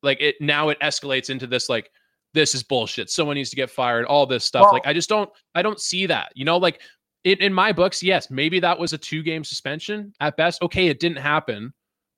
like 0.04 0.20
it 0.22 0.36
now 0.40 0.70
it 0.70 0.80
escalates 0.82 1.30
into 1.30 1.48
this 1.48 1.70
like 1.70 1.90
this 2.34 2.54
is 2.54 2.64
bullshit 2.64 3.10
someone 3.10 3.36
needs 3.36 3.50
to 3.50 3.56
get 3.56 3.70
fired 3.70 4.06
all 4.06 4.26
this 4.26 4.46
stuff 4.46 4.64
Well- 4.64 4.74
like 4.74 4.86
i 4.88 4.94
just 4.94 5.10
don't 5.10 5.30
i 5.56 5.62
don't 5.62 5.80
see 5.80 6.06
that 6.06 6.32
you 6.36 6.46
know 6.46 6.58
like 6.58 6.82
in, 7.24 7.38
in 7.40 7.54
my 7.54 7.72
books 7.72 8.04
yes 8.04 8.30
maybe 8.30 8.60
that 8.60 8.78
was 8.78 8.94
a 8.94 8.98
two 8.98 9.24
game 9.24 9.44
suspension 9.44 10.14
at 10.20 10.38
best 10.38 10.62
okay 10.62 10.88
it 10.88 11.00
didn't 11.00 11.18
happen 11.18 11.74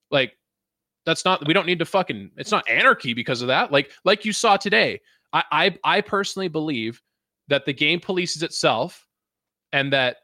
like 0.09 0.37
that's 1.05 1.25
not 1.25 1.45
we 1.47 1.53
don't 1.53 1.65
need 1.65 1.79
to 1.79 1.85
fucking 1.85 2.29
it's 2.37 2.51
not 2.51 2.67
anarchy 2.69 3.13
because 3.13 3.41
of 3.41 3.47
that 3.47 3.71
like 3.71 3.91
like 4.03 4.25
you 4.25 4.33
saw 4.33 4.57
today 4.57 4.99
i 5.33 5.43
i, 5.51 5.77
I 5.83 6.01
personally 6.01 6.47
believe 6.47 7.01
that 7.47 7.65
the 7.65 7.73
game 7.73 7.99
polices 7.99 8.43
itself 8.43 9.07
and 9.73 9.91
that 9.93 10.17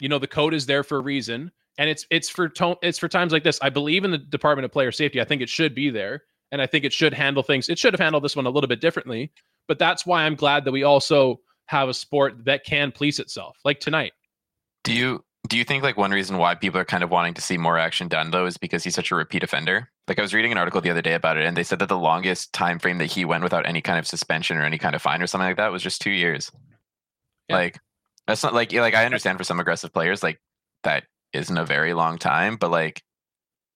you 0.00 0.08
know 0.08 0.18
the 0.18 0.26
code 0.26 0.54
is 0.54 0.66
there 0.66 0.82
for 0.82 0.98
a 0.98 1.02
reason. 1.02 1.50
And 1.78 1.90
it's 1.90 2.06
it's 2.10 2.28
for 2.28 2.48
to- 2.50 2.78
it's 2.82 2.98
for 2.98 3.08
times 3.08 3.32
like 3.32 3.44
this. 3.44 3.58
I 3.62 3.70
believe 3.70 4.04
in 4.04 4.10
the 4.10 4.18
department 4.18 4.64
of 4.64 4.72
player 4.72 4.92
safety. 4.92 5.20
I 5.20 5.24
think 5.24 5.42
it 5.42 5.48
should 5.48 5.74
be 5.74 5.90
there. 5.90 6.22
And 6.52 6.62
i 6.62 6.66
think 6.66 6.84
it 6.84 6.92
should 6.92 7.12
handle 7.12 7.42
things. 7.42 7.68
It 7.68 7.78
should 7.78 7.92
have 7.92 8.00
handled 8.00 8.24
this 8.24 8.36
one 8.36 8.46
a 8.46 8.50
little 8.50 8.68
bit 8.68 8.80
differently. 8.80 9.32
But 9.68 9.78
that's 9.78 10.06
why 10.06 10.24
i'm 10.24 10.36
glad 10.36 10.64
that 10.64 10.72
we 10.72 10.84
also 10.84 11.40
have 11.66 11.88
a 11.88 11.94
sport 11.94 12.44
that 12.44 12.64
can 12.64 12.92
police 12.92 13.18
itself 13.18 13.58
like 13.64 13.80
tonight. 13.80 14.12
Do 14.84 14.92
you 14.92 15.24
do 15.48 15.56
you 15.56 15.64
think 15.64 15.82
like 15.82 15.96
one 15.96 16.10
reason 16.10 16.38
why 16.38 16.54
people 16.54 16.80
are 16.80 16.84
kind 16.84 17.04
of 17.04 17.10
wanting 17.10 17.34
to 17.34 17.40
see 17.40 17.58
more 17.58 17.78
action 17.78 18.08
done 18.08 18.30
though 18.30 18.46
is 18.46 18.56
because 18.56 18.84
he's 18.84 18.94
such 18.94 19.10
a 19.10 19.14
repeat 19.14 19.42
offender? 19.42 19.90
Like 20.08 20.18
I 20.18 20.22
was 20.22 20.34
reading 20.34 20.52
an 20.52 20.58
article 20.58 20.80
the 20.80 20.90
other 20.90 21.02
day 21.02 21.14
about 21.14 21.36
it, 21.36 21.44
and 21.44 21.56
they 21.56 21.62
said 21.62 21.78
that 21.80 21.88
the 21.88 21.98
longest 21.98 22.52
time 22.52 22.78
frame 22.78 22.98
that 22.98 23.06
he 23.06 23.24
went 23.24 23.42
without 23.42 23.66
any 23.66 23.80
kind 23.80 23.98
of 23.98 24.06
suspension 24.06 24.56
or 24.56 24.64
any 24.64 24.78
kind 24.78 24.94
of 24.94 25.02
fine 25.02 25.22
or 25.22 25.26
something 25.26 25.48
like 25.48 25.56
that 25.56 25.72
was 25.72 25.82
just 25.82 26.00
two 26.00 26.10
years. 26.10 26.50
Yeah. 27.48 27.56
Like 27.56 27.78
that's 28.26 28.42
not 28.42 28.54
like 28.54 28.72
like 28.72 28.94
I 28.94 29.04
understand 29.04 29.38
for 29.38 29.44
some 29.44 29.60
aggressive 29.60 29.92
players 29.92 30.22
like 30.22 30.40
that 30.82 31.04
isn't 31.32 31.58
a 31.58 31.64
very 31.64 31.94
long 31.94 32.18
time, 32.18 32.56
but 32.56 32.70
like 32.70 33.02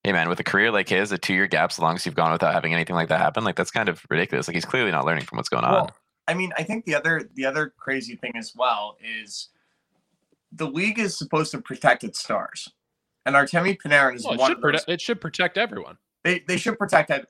hey 0.04 0.12
man, 0.12 0.28
with 0.28 0.40
a 0.40 0.44
career 0.44 0.70
like 0.70 0.88
his, 0.88 1.12
a 1.12 1.18
two 1.18 1.34
year 1.34 1.46
gap, 1.46 1.72
so 1.72 1.82
long 1.82 1.94
as 1.94 2.06
you've 2.06 2.14
gone 2.14 2.32
without 2.32 2.54
having 2.54 2.72
anything 2.72 2.96
like 2.96 3.08
that 3.08 3.20
happen, 3.20 3.44
like 3.44 3.56
that's 3.56 3.70
kind 3.70 3.88
of 3.88 4.02
ridiculous. 4.08 4.48
Like 4.48 4.54
he's 4.54 4.64
clearly 4.64 4.90
not 4.90 5.04
learning 5.04 5.24
from 5.24 5.36
what's 5.36 5.48
going 5.48 5.64
on. 5.64 5.90
I 6.26 6.34
mean, 6.34 6.52
I 6.56 6.62
think 6.62 6.84
the 6.84 6.94
other 6.94 7.28
the 7.34 7.44
other 7.44 7.72
crazy 7.76 8.16
thing 8.16 8.32
as 8.36 8.54
well 8.56 8.96
is 9.02 9.48
the 10.52 10.66
league 10.66 10.99
is 10.99 11.16
supposed 11.16 11.50
to 11.52 11.61
protect 11.61 12.04
its 12.04 12.19
stars, 12.21 12.69
and 13.26 13.35
Artemi 13.37 13.76
Panarin 13.80 14.16
is 14.16 14.25
well, 14.25 14.35
it, 14.35 14.40
one 14.40 14.50
should 14.50 14.57
of 14.64 14.73
those. 14.73 14.85
prote- 14.85 14.88
it 14.92 15.00
should 15.00 15.21
protect 15.21 15.59
everyone 15.59 15.97
They 16.25 16.40
they 16.49 16.57
should 16.57 16.78
protect 16.78 17.09
that 17.09 17.26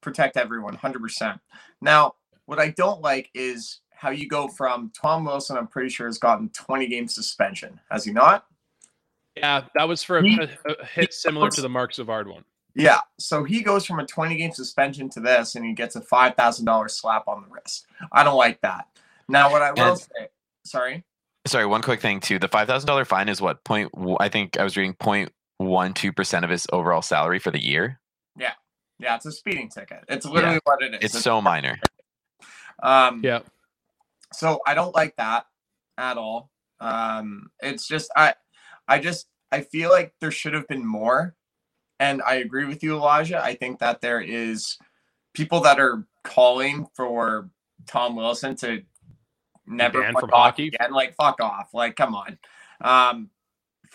protect 0.00 0.36
everyone, 0.36 0.74
hundred 0.74 1.00
percent. 1.02 1.40
Now, 1.80 2.14
what 2.46 2.58
I 2.58 2.70
don't 2.70 3.00
like 3.02 3.30
is 3.34 3.80
how 3.94 4.10
you 4.10 4.28
go 4.28 4.48
from 4.48 4.90
Tom 5.00 5.24
Wilson. 5.24 5.56
I'm 5.56 5.68
pretty 5.68 5.88
sure 5.90 6.06
has 6.08 6.18
gotten 6.18 6.48
20 6.50 6.88
game 6.88 7.06
suspension. 7.08 7.78
Has 7.90 8.04
he 8.04 8.12
not? 8.12 8.46
yeah 9.36 9.62
that 9.74 9.88
was 9.88 10.02
for 10.02 10.18
a, 10.18 10.22
He- 10.22 10.38
a- 10.38 10.72
a 10.72 10.84
hit 10.84 11.14
similar 11.14 11.48
to 11.50 11.60
the 11.62 11.68
Marc 11.68 11.94
Savard 11.94 12.26
one 12.28 12.44
Yeah. 12.74 12.98
So 13.18 13.44
he 13.44 13.62
goes 13.62 13.86
from 13.86 13.98
a 14.00 14.06
20 14.06 14.36
game 14.36 14.52
suspension 14.52 15.08
to 15.10 15.20
this, 15.20 15.54
and 15.54 15.64
he 15.64 15.72
gets 15.72 15.94
a 15.96 16.00
five 16.00 16.34
thousand 16.36 16.64
dollars 16.66 16.94
slap 16.94 17.28
on 17.28 17.42
the 17.42 17.48
wrist. 17.48 17.86
I 18.12 18.24
don't 18.24 18.36
like 18.36 18.60
that. 18.62 18.88
Now, 19.28 19.50
what 19.52 19.62
I 19.62 19.70
will 19.72 19.90
And- 19.92 19.98
say, 20.00 20.28
sorry. 20.64 21.04
Sorry, 21.46 21.66
one 21.66 21.82
quick 21.82 22.00
thing 22.00 22.20
too. 22.20 22.38
The 22.38 22.48
five 22.48 22.68
thousand 22.68 22.86
dollar 22.86 23.04
fine 23.04 23.28
is 23.28 23.40
what 23.40 23.64
point? 23.64 23.90
I 24.20 24.28
think 24.28 24.58
I 24.58 24.64
was 24.64 24.76
reading 24.76 24.94
point 24.94 25.32
one 25.58 25.92
two 25.94 26.12
percent 26.12 26.44
of 26.44 26.50
his 26.50 26.66
overall 26.72 27.02
salary 27.02 27.38
for 27.38 27.50
the 27.50 27.62
year. 27.62 28.00
Yeah, 28.36 28.52
yeah, 28.98 29.16
it's 29.16 29.26
a 29.26 29.32
speeding 29.32 29.68
ticket. 29.68 30.04
It's 30.08 30.24
literally 30.26 30.60
what 30.64 30.82
it 30.82 30.94
is. 30.94 31.14
It's 31.14 31.24
so 31.24 31.40
minor. 31.40 31.78
um 32.82 33.20
Yeah. 33.24 33.40
so 34.32 34.60
I 34.66 34.74
don't 34.74 34.94
like 34.94 35.16
that 35.16 35.46
at 35.98 36.16
all. 36.16 36.50
Um 36.80 37.50
it's 37.60 37.86
just 37.88 38.10
I 38.16 38.34
I 38.86 38.98
just 38.98 39.26
I 39.50 39.62
feel 39.62 39.90
like 39.90 40.14
there 40.20 40.30
should 40.30 40.54
have 40.54 40.68
been 40.68 40.86
more. 40.86 41.34
And 42.00 42.22
I 42.22 42.34
agree 42.36 42.64
with 42.64 42.82
you, 42.82 42.94
Elijah. 42.96 43.42
I 43.42 43.54
think 43.54 43.78
that 43.80 44.00
there 44.00 44.20
is 44.20 44.76
people 45.34 45.60
that 45.60 45.78
are 45.78 46.06
calling 46.24 46.86
for 46.96 47.50
Tom 47.86 48.16
Wilson 48.16 48.56
to 48.56 48.82
never 49.66 50.02
Banned 50.02 50.18
from 50.18 50.30
hockey 50.30 50.68
again. 50.68 50.92
Like 50.92 51.14
fuck 51.14 51.40
off. 51.40 51.74
Like 51.74 51.96
come 51.96 52.14
on. 52.14 52.38
Um 52.80 53.30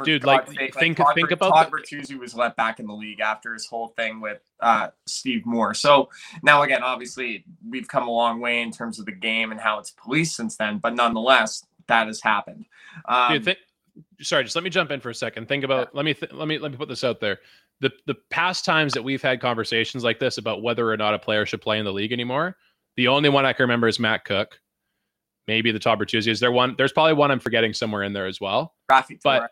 Dude, 0.03 0.25
like, 0.25 0.47
sake, 0.51 0.75
think- 0.75 0.97
Todd, 0.97 1.15
think 1.15 1.31
about 1.31 1.49
Todd 1.53 1.71
the- 1.71 1.77
Bertuzzi 1.77 2.19
was 2.19 2.35
let 2.35 2.55
back 2.55 2.79
in 2.79 2.85
the 2.85 2.93
league 2.93 3.19
after 3.19 3.53
his 3.53 3.65
whole 3.65 3.87
thing 3.87 4.21
with 4.21 4.39
uh, 4.59 4.89
Steve 5.07 5.43
Moore. 5.45 5.73
So 5.73 6.09
now 6.43 6.61
again, 6.61 6.83
obviously 6.83 7.45
we've 7.67 7.87
come 7.87 8.07
a 8.07 8.11
long 8.11 8.39
way 8.39 8.61
in 8.61 8.71
terms 8.71 8.99
of 8.99 9.05
the 9.07 9.11
game 9.11 9.51
and 9.51 9.59
how 9.59 9.79
it's 9.79 9.89
policed 9.91 10.35
since 10.35 10.55
then, 10.55 10.77
but 10.77 10.93
nonetheless, 10.93 11.65
that 11.87 12.05
has 12.05 12.21
happened. 12.21 12.65
Um, 13.07 13.33
Dude, 13.33 13.45
thi- 13.45 14.23
sorry, 14.23 14.43
just 14.43 14.55
let 14.55 14.63
me 14.63 14.69
jump 14.69 14.91
in 14.91 14.99
for 14.99 15.09
a 15.09 15.15
second. 15.15 15.47
Think 15.47 15.63
about 15.63 15.95
let 15.95 16.05
me 16.05 16.13
th- 16.13 16.31
let 16.31 16.47
me 16.47 16.59
let 16.59 16.71
me 16.71 16.77
put 16.77 16.89
this 16.89 17.03
out 17.03 17.19
there. 17.19 17.39
The 17.79 17.91
the 18.05 18.15
past 18.29 18.65
times 18.65 18.93
that 18.93 19.03
we've 19.03 19.21
had 19.21 19.41
conversations 19.41 20.03
like 20.03 20.19
this 20.19 20.37
about 20.37 20.61
whether 20.61 20.91
or 20.91 20.97
not 20.97 21.13
a 21.13 21.19
player 21.19 21.45
should 21.45 21.61
play 21.61 21.79
in 21.79 21.85
the 21.85 21.93
league 21.93 22.11
anymore, 22.11 22.55
the 22.97 23.07
only 23.07 23.29
one 23.29 23.45
I 23.45 23.53
can 23.53 23.63
remember 23.63 23.87
is 23.87 23.99
Matt 23.99 24.25
Cooke. 24.25 24.59
Maybe 25.47 25.71
the 25.71 25.79
Todd 25.79 25.99
Bertuzzi. 25.99 26.27
Is 26.27 26.39
there 26.39 26.51
one? 26.51 26.75
There's 26.77 26.91
probably 26.91 27.13
one 27.13 27.31
I'm 27.31 27.39
forgetting 27.39 27.73
somewhere 27.73 28.03
in 28.03 28.13
there 28.13 28.25
as 28.27 28.41
well. 28.41 28.75
Raffi 28.91 29.19
but- 29.23 29.37
Torres. 29.39 29.49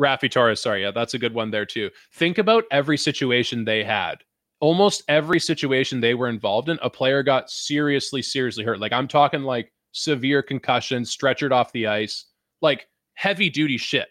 Raffi 0.00 0.30
Torres, 0.30 0.62
sorry, 0.62 0.80
yeah, 0.82 0.92
that's 0.92 1.12
a 1.12 1.18
good 1.18 1.34
one 1.34 1.50
there 1.50 1.66
too. 1.66 1.90
Think 2.14 2.38
about 2.38 2.64
every 2.70 2.96
situation 2.96 3.66
they 3.66 3.84
had. 3.84 4.22
Almost 4.60 5.02
every 5.08 5.38
situation 5.38 6.00
they 6.00 6.14
were 6.14 6.28
involved 6.28 6.70
in, 6.70 6.78
a 6.80 6.88
player 6.88 7.22
got 7.22 7.50
seriously, 7.50 8.22
seriously 8.22 8.64
hurt. 8.64 8.80
Like 8.80 8.92
I'm 8.94 9.06
talking 9.08 9.42
like 9.42 9.70
severe 9.92 10.42
concussion, 10.42 11.02
stretchered 11.02 11.52
off 11.52 11.72
the 11.72 11.86
ice, 11.86 12.24
like 12.62 12.88
heavy 13.14 13.50
duty 13.50 13.76
shit, 13.76 14.08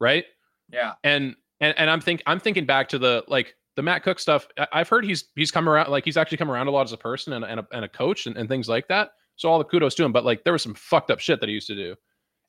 right? 0.00 0.24
yeah, 0.72 0.94
And 1.04 1.36
and 1.60 1.74
and 1.78 1.88
I'm 1.90 2.00
think 2.00 2.22
I'm 2.26 2.40
thinking 2.40 2.66
back 2.66 2.88
to 2.88 2.98
the 2.98 3.22
like 3.28 3.54
the 3.76 3.82
Matt 3.82 4.02
Cooke 4.02 4.18
stuff. 4.18 4.48
I- 4.58 4.66
I've 4.72 4.88
heard 4.88 5.04
he's 5.04 5.28
he's 5.36 5.52
come 5.52 5.68
around 5.68 5.90
like 5.92 6.04
he's 6.04 6.16
actually 6.16 6.38
come 6.38 6.50
around 6.50 6.66
a 6.66 6.70
lot 6.72 6.82
as 6.86 6.92
a 6.92 6.96
person 6.96 7.34
and, 7.34 7.44
and, 7.44 7.60
a, 7.60 7.66
and 7.72 7.84
a 7.84 7.88
coach 7.88 8.26
and, 8.26 8.36
and 8.36 8.48
things 8.48 8.68
like 8.68 8.88
that. 8.88 9.10
So 9.36 9.50
all 9.50 9.58
the 9.58 9.64
kudos 9.64 9.94
to 9.96 10.04
him. 10.04 10.12
But 10.12 10.24
like 10.24 10.44
there 10.44 10.52
was 10.52 10.62
some 10.62 10.74
fucked 10.74 11.10
up 11.10 11.20
shit 11.20 11.40
that 11.40 11.48
he 11.48 11.54
used 11.54 11.66
to 11.68 11.74
do. 11.74 11.94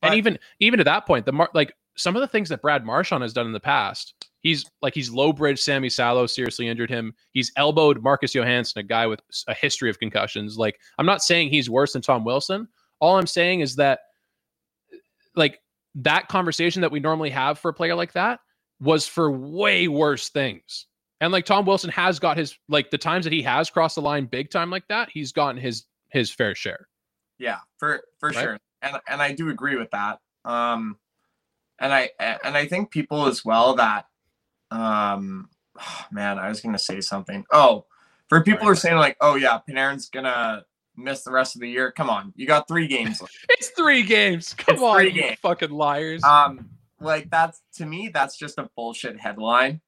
And 0.01 0.13
even 0.15 0.37
even 0.59 0.77
to 0.77 0.83
that 0.83 1.05
point, 1.05 1.25
the 1.25 1.31
mar- 1.31 1.49
like 1.53 1.73
some 1.97 2.15
of 2.15 2.21
the 2.21 2.27
things 2.27 2.49
that 2.49 2.61
Brad 2.61 2.85
Marchand 2.85 3.23
has 3.23 3.33
done 3.33 3.47
in 3.47 3.53
the 3.53 3.59
past, 3.59 4.13
he's 4.41 4.65
like 4.81 4.93
he's 4.93 5.09
low 5.09 5.33
bridge 5.33 5.61
Sami 5.61 5.89
Salo 5.89 6.27
seriously 6.27 6.67
injured 6.67 6.89
him. 6.89 7.13
He's 7.31 7.51
elbowed 7.57 8.03
Marcus 8.03 8.35
Johansson, 8.35 8.79
a 8.79 8.83
guy 8.83 9.07
with 9.07 9.21
a 9.47 9.53
history 9.53 9.89
of 9.89 9.99
concussions. 9.99 10.57
Like 10.57 10.79
I'm 10.99 11.05
not 11.05 11.23
saying 11.23 11.49
he's 11.49 11.69
worse 11.69 11.93
than 11.93 12.01
Tom 12.01 12.23
Wilson. 12.23 12.67
All 12.99 13.17
I'm 13.17 13.27
saying 13.27 13.61
is 13.61 13.75
that 13.77 13.99
like 15.35 15.59
that 15.95 16.27
conversation 16.27 16.81
that 16.81 16.91
we 16.91 16.99
normally 16.99 17.29
have 17.29 17.57
for 17.57 17.69
a 17.69 17.73
player 17.73 17.95
like 17.95 18.13
that 18.13 18.39
was 18.79 19.07
for 19.07 19.31
way 19.31 19.87
worse 19.87 20.29
things. 20.29 20.87
And 21.21 21.31
like 21.31 21.45
Tom 21.45 21.65
Wilson 21.65 21.89
has 21.91 22.19
got 22.19 22.37
his 22.37 22.57
like 22.67 22.91
the 22.91 22.97
times 22.97 23.25
that 23.25 23.33
he 23.33 23.41
has 23.41 23.69
crossed 23.69 23.95
the 23.95 24.01
line 24.01 24.25
big 24.25 24.49
time 24.49 24.69
like 24.69 24.87
that, 24.89 25.09
he's 25.11 25.31
gotten 25.31 25.59
his 25.59 25.85
his 26.15 26.31
fair 26.31 26.55
share. 26.55 26.87
yeah, 27.37 27.59
for 27.77 28.01
for 28.19 28.29
Right? 28.29 28.35
sure, 28.35 28.59
and 28.81 28.97
and 29.07 29.21
I 29.21 29.33
do 29.33 29.49
agree 29.49 29.75
with 29.75 29.91
that. 29.91 30.19
Um, 30.45 30.97
and 31.79 31.93
I 31.93 32.09
and 32.19 32.55
I 32.57 32.65
think 32.67 32.89
people 32.89 33.25
as 33.25 33.43
well 33.43 33.75
that, 33.75 34.05
um, 34.71 35.49
man, 36.11 36.39
I 36.39 36.49
was 36.49 36.61
gonna 36.61 36.79
say 36.79 37.01
something. 37.01 37.45
Oh, 37.51 37.85
for 38.29 38.41
people 38.41 38.65
who 38.65 38.71
are 38.71 38.75
saying 38.75 38.97
like, 38.97 39.17
oh 39.21 39.35
yeah, 39.35 39.59
Panarin's 39.69 40.09
gonna 40.09 40.63
miss 40.95 41.23
the 41.23 41.31
rest 41.31 41.55
of 41.55 41.61
the 41.61 41.69
year. 41.69 41.91
Come 41.91 42.09
on, 42.09 42.31
you 42.35 42.47
got 42.47 42.67
three 42.67 42.87
games. 42.87 43.21
It's 43.49 43.69
three 43.69 44.03
games. 44.03 44.53
Come 44.53 44.75
It's 44.75 44.83
on, 44.83 45.05
you 45.05 45.11
games. 45.11 45.37
fucking 45.41 45.69
liars. 45.71 46.23
um 46.23 46.69
like 47.01 47.29
that's 47.29 47.61
to 47.75 47.85
me 47.85 48.07
that's 48.07 48.37
just 48.37 48.57
a 48.57 48.69
bullshit 48.75 49.19
headline 49.19 49.81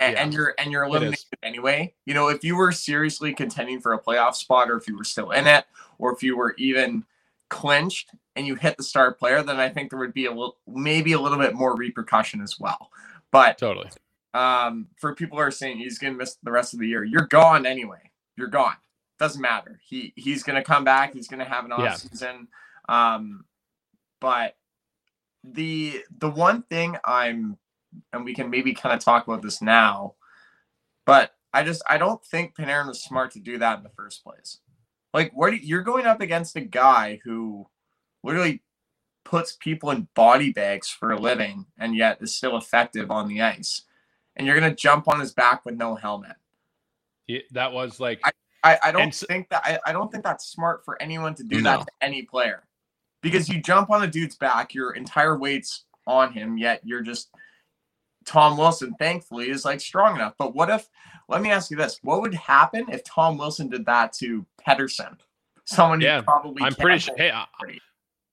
and, 0.00 0.14
Yeah, 0.14 0.22
and 0.22 0.32
you're 0.34 0.54
and 0.58 0.70
you're 0.72 0.84
eliminated 0.84 1.24
anyway. 1.42 1.94
You 2.06 2.14
know 2.14 2.28
if 2.28 2.44
you 2.44 2.56
were 2.56 2.72
seriously 2.72 3.32
contending 3.34 3.80
for 3.80 3.92
a 3.92 4.00
playoff 4.00 4.34
spot 4.34 4.70
or 4.70 4.76
if 4.76 4.86
you 4.88 4.96
were 4.96 5.04
still 5.04 5.30
in 5.32 5.46
it 5.46 5.64
or 5.98 6.12
if 6.12 6.22
you 6.22 6.36
were 6.36 6.54
even 6.58 7.04
clinched 7.50 8.10
and 8.36 8.46
you 8.46 8.54
hit 8.54 8.76
the 8.76 8.82
star 8.82 9.12
player 9.14 9.42
then 9.42 9.58
i 9.58 9.70
think 9.70 9.88
there 9.88 9.98
would 9.98 10.12
be 10.12 10.26
a 10.26 10.30
little 10.30 10.58
maybe 10.66 11.12
a 11.12 11.18
little 11.20 11.38
bit 11.38 11.54
more 11.54 11.74
repercussion 11.76 12.40
as 12.42 12.60
well. 12.60 12.90
But 13.32 13.56
totally. 13.58 13.88
um 14.34 14.86
for 14.96 15.14
people 15.14 15.38
who 15.38 15.42
are 15.44 15.50
saying 15.50 15.78
he's 15.78 15.98
gonna 15.98 16.14
miss 16.14 16.36
the 16.42 16.50
rest 16.52 16.74
of 16.74 16.80
the 16.80 16.86
year 16.86 17.04
you're 17.04 17.26
gone 17.26 17.64
anyway. 17.66 18.10
You're 18.36 18.48
gone. 18.48 18.76
Doesn't 19.18 19.40
matter. 19.40 19.80
He 19.82 20.12
he's 20.14 20.42
gonna 20.42 20.62
come 20.62 20.84
back. 20.84 21.14
He's 21.14 21.26
gonna 21.26 21.44
have 21.44 21.64
an 21.64 21.72
off 21.72 21.80
Yeah. 21.80 21.94
season 21.94 22.48
um 22.88 23.44
but 24.20 24.56
the 25.44 26.02
the 26.18 26.28
one 26.30 26.62
thing 26.62 26.96
i'm 27.04 27.56
and 28.12 28.24
we 28.24 28.34
can 28.34 28.50
maybe 28.50 28.72
kind 28.74 28.94
of 28.94 29.00
talk 29.04 29.26
about 29.26 29.42
this 29.42 29.60
now 29.62 30.14
but 31.06 31.32
i 31.52 31.62
just 31.62 31.82
i 31.88 31.96
don't 31.98 32.24
think 32.24 32.54
panarin 32.56 32.86
was 32.88 33.02
smart 33.02 33.30
to 33.32 33.40
do 33.40 33.58
that 33.58 33.78
in 33.78 33.82
the 33.84 33.90
first 33.90 34.22
place 34.22 34.58
like 35.14 35.30
what 35.32 35.50
do 35.50 35.56
you- 35.56 35.66
you're 35.66 35.82
going 35.82 36.06
up 36.06 36.20
against 36.20 36.56
a 36.56 36.60
guy 36.60 37.18
who 37.24 37.66
literally 38.22 38.62
puts 39.24 39.56
people 39.56 39.90
in 39.90 40.08
body 40.14 40.52
bags 40.52 40.88
for 40.88 41.10
a 41.12 41.18
living 41.20 41.66
and 41.78 41.94
yet 41.96 42.18
is 42.20 42.34
still 42.34 42.56
effective 42.56 43.10
on 43.10 43.28
the 43.28 43.42
ice 43.42 43.82
and 44.36 44.46
you're 44.46 44.58
gonna 44.58 44.74
jump 44.74 45.06
on 45.08 45.20
his 45.20 45.32
back 45.34 45.64
with 45.64 45.74
no 45.74 45.94
helmet. 45.94 46.36
Yeah, 47.26 47.40
that 47.52 47.72
was 47.72 48.00
like 48.00 48.20
I, 48.64 48.78
I 48.84 48.90
don't 48.92 49.02
And 49.02 49.12
s- 49.12 49.24
think 49.28 49.48
that 49.50 49.62
I, 49.64 49.78
I 49.86 49.92
don't 49.92 50.10
think 50.10 50.24
that's 50.24 50.46
smart 50.46 50.82
for 50.84 51.00
anyone 51.02 51.34
to 51.34 51.44
do 51.44 51.60
No. 51.60 51.78
that 51.78 51.80
to 51.86 51.92
any 52.00 52.22
player. 52.22 52.66
Because 53.22 53.48
you 53.48 53.60
jump 53.60 53.90
on 53.90 54.02
a 54.02 54.06
dude's 54.06 54.36
back, 54.36 54.72
your 54.74 54.92
entire 54.92 55.36
weight's 55.38 55.84
on 56.06 56.32
him, 56.32 56.56
yet 56.56 56.80
you're 56.84 57.02
just 57.02 57.28
Tom 58.28 58.58
Wilson, 58.58 58.94
thankfully, 58.98 59.48
is 59.48 59.64
like 59.64 59.80
strong 59.80 60.16
enough. 60.16 60.34
But 60.38 60.54
what 60.54 60.68
if 60.70 60.88
let 61.28 61.42
me 61.42 61.50
ask 61.50 61.70
you 61.70 61.76
this. 61.76 61.98
What 62.02 62.20
would 62.22 62.34
happen 62.34 62.86
if 62.90 63.04
Tom 63.04 63.36
Wilson 63.38 63.68
did 63.68 63.84
that 63.86 64.12
to 64.14 64.46
Pettersson? 64.66 65.16
Someone 65.64 66.00
Yeah, 66.00 66.22
probably 66.22 66.62
I'm 66.62 66.74
pretty 66.74 66.98
sure. 66.98 67.14
Hey, 67.16 67.30
I, 67.30 67.44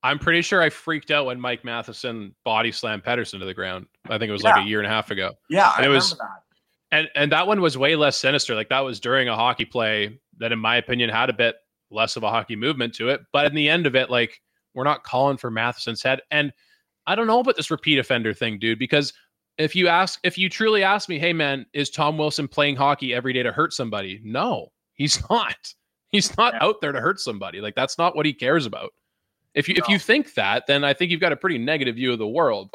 I'm 0.04 0.20
pretty 0.20 0.42
sure 0.42 0.62
I 0.62 0.70
freaked 0.70 1.12
out 1.12 1.26
when 1.26 1.40
Mike 1.40 1.66
Matheson 1.66 2.34
body 2.44 2.72
slammed 2.72 3.04
Pettersson 3.04 3.40
to 3.40 3.46
the 3.46 3.54
ground. 3.54 3.88
I 4.10 4.18
think 4.18 4.30
it 4.30 4.34
was 4.34 4.44
like 4.44 4.64
a 4.64 4.68
year 4.68 4.80
and 4.80 4.88
a 4.88 4.90
half 4.90 5.12
ago. 5.12 5.34
Yeah, 5.50 5.72
I 5.76 5.86
it 5.86 5.88
was- 5.90 6.12
that. 6.12 6.44
and 6.92 7.10
and 7.16 7.32
that 7.32 7.48
one 7.48 7.62
was 7.62 7.78
way 7.78 7.96
less 7.96 8.18
sinister. 8.18 8.56
Like 8.56 8.70
that 8.70 8.82
was 8.82 9.00
during 9.00 9.28
a 9.30 9.36
hockey 9.36 9.66
play 9.66 10.20
that, 10.40 10.52
in 10.52 10.60
my 10.60 10.78
opinion, 10.78 11.10
had 11.10 11.30
a 11.30 11.34
bit 11.34 11.56
less 11.92 12.16
of 12.16 12.24
a 12.24 12.30
hockey 12.30 12.56
movement 12.56 12.94
to 12.96 13.10
it. 13.10 13.22
But 13.34 13.48
in 13.48 13.56
the 13.56 13.70
end 13.70 13.88
of 13.88 13.96
it, 13.96 14.10
like 14.10 14.42
we're 14.74 14.84
not 14.84 15.04
calling 15.04 15.38
for 15.38 15.52
Matheson's 15.52 16.04
head. 16.04 16.22
And 16.32 16.54
I 17.08 17.16
don't 17.16 17.28
know 17.28 17.40
about 17.40 17.56
this 17.56 17.72
repeat 17.72 18.00
offender 18.00 18.34
thing, 18.34 18.60
dude. 18.60 18.80
Because 18.80 19.14
if 19.58 19.76
you 19.76 19.88
ask, 19.88 20.20
if 20.24 20.38
you 20.38 20.50
truly 20.50 20.84
ask 20.84 21.08
me, 21.10 21.20
hey 21.20 21.34
man, 21.34 21.66
is 21.74 21.90
Tom 21.90 22.18
Wilson 22.18 22.48
playing 22.48 22.76
hockey 22.76 23.14
every 23.14 23.34
day 23.34 23.44
to 23.44 23.52
hurt 23.52 23.74
somebody? 23.74 24.22
No, 24.24 24.72
he's 24.94 25.22
not. 25.30 25.74
He's 26.10 26.36
not 26.38 26.54
Yeah. 26.54 26.64
out 26.66 26.82
there 26.82 26.92
to 26.92 27.02
hurt 27.02 27.20
somebody. 27.20 27.62
Like 27.62 27.76
that's 27.76 27.98
not 27.98 28.16
what 28.16 28.26
he 28.26 28.34
cares 28.34 28.66
about. 28.66 28.92
If 29.54 29.70
you 29.70 29.76
if 29.78 29.88
you 29.88 29.98
think 30.00 30.34
that, 30.34 30.68
then 30.68 30.84
I 30.84 30.94
think 30.94 31.12
you've 31.12 31.22
got 31.22 31.32
a 31.32 31.38
pretty 31.38 31.58
negative 31.58 31.96
view 31.96 32.12
of 32.12 32.20
the 32.20 32.28
world. 32.28 32.74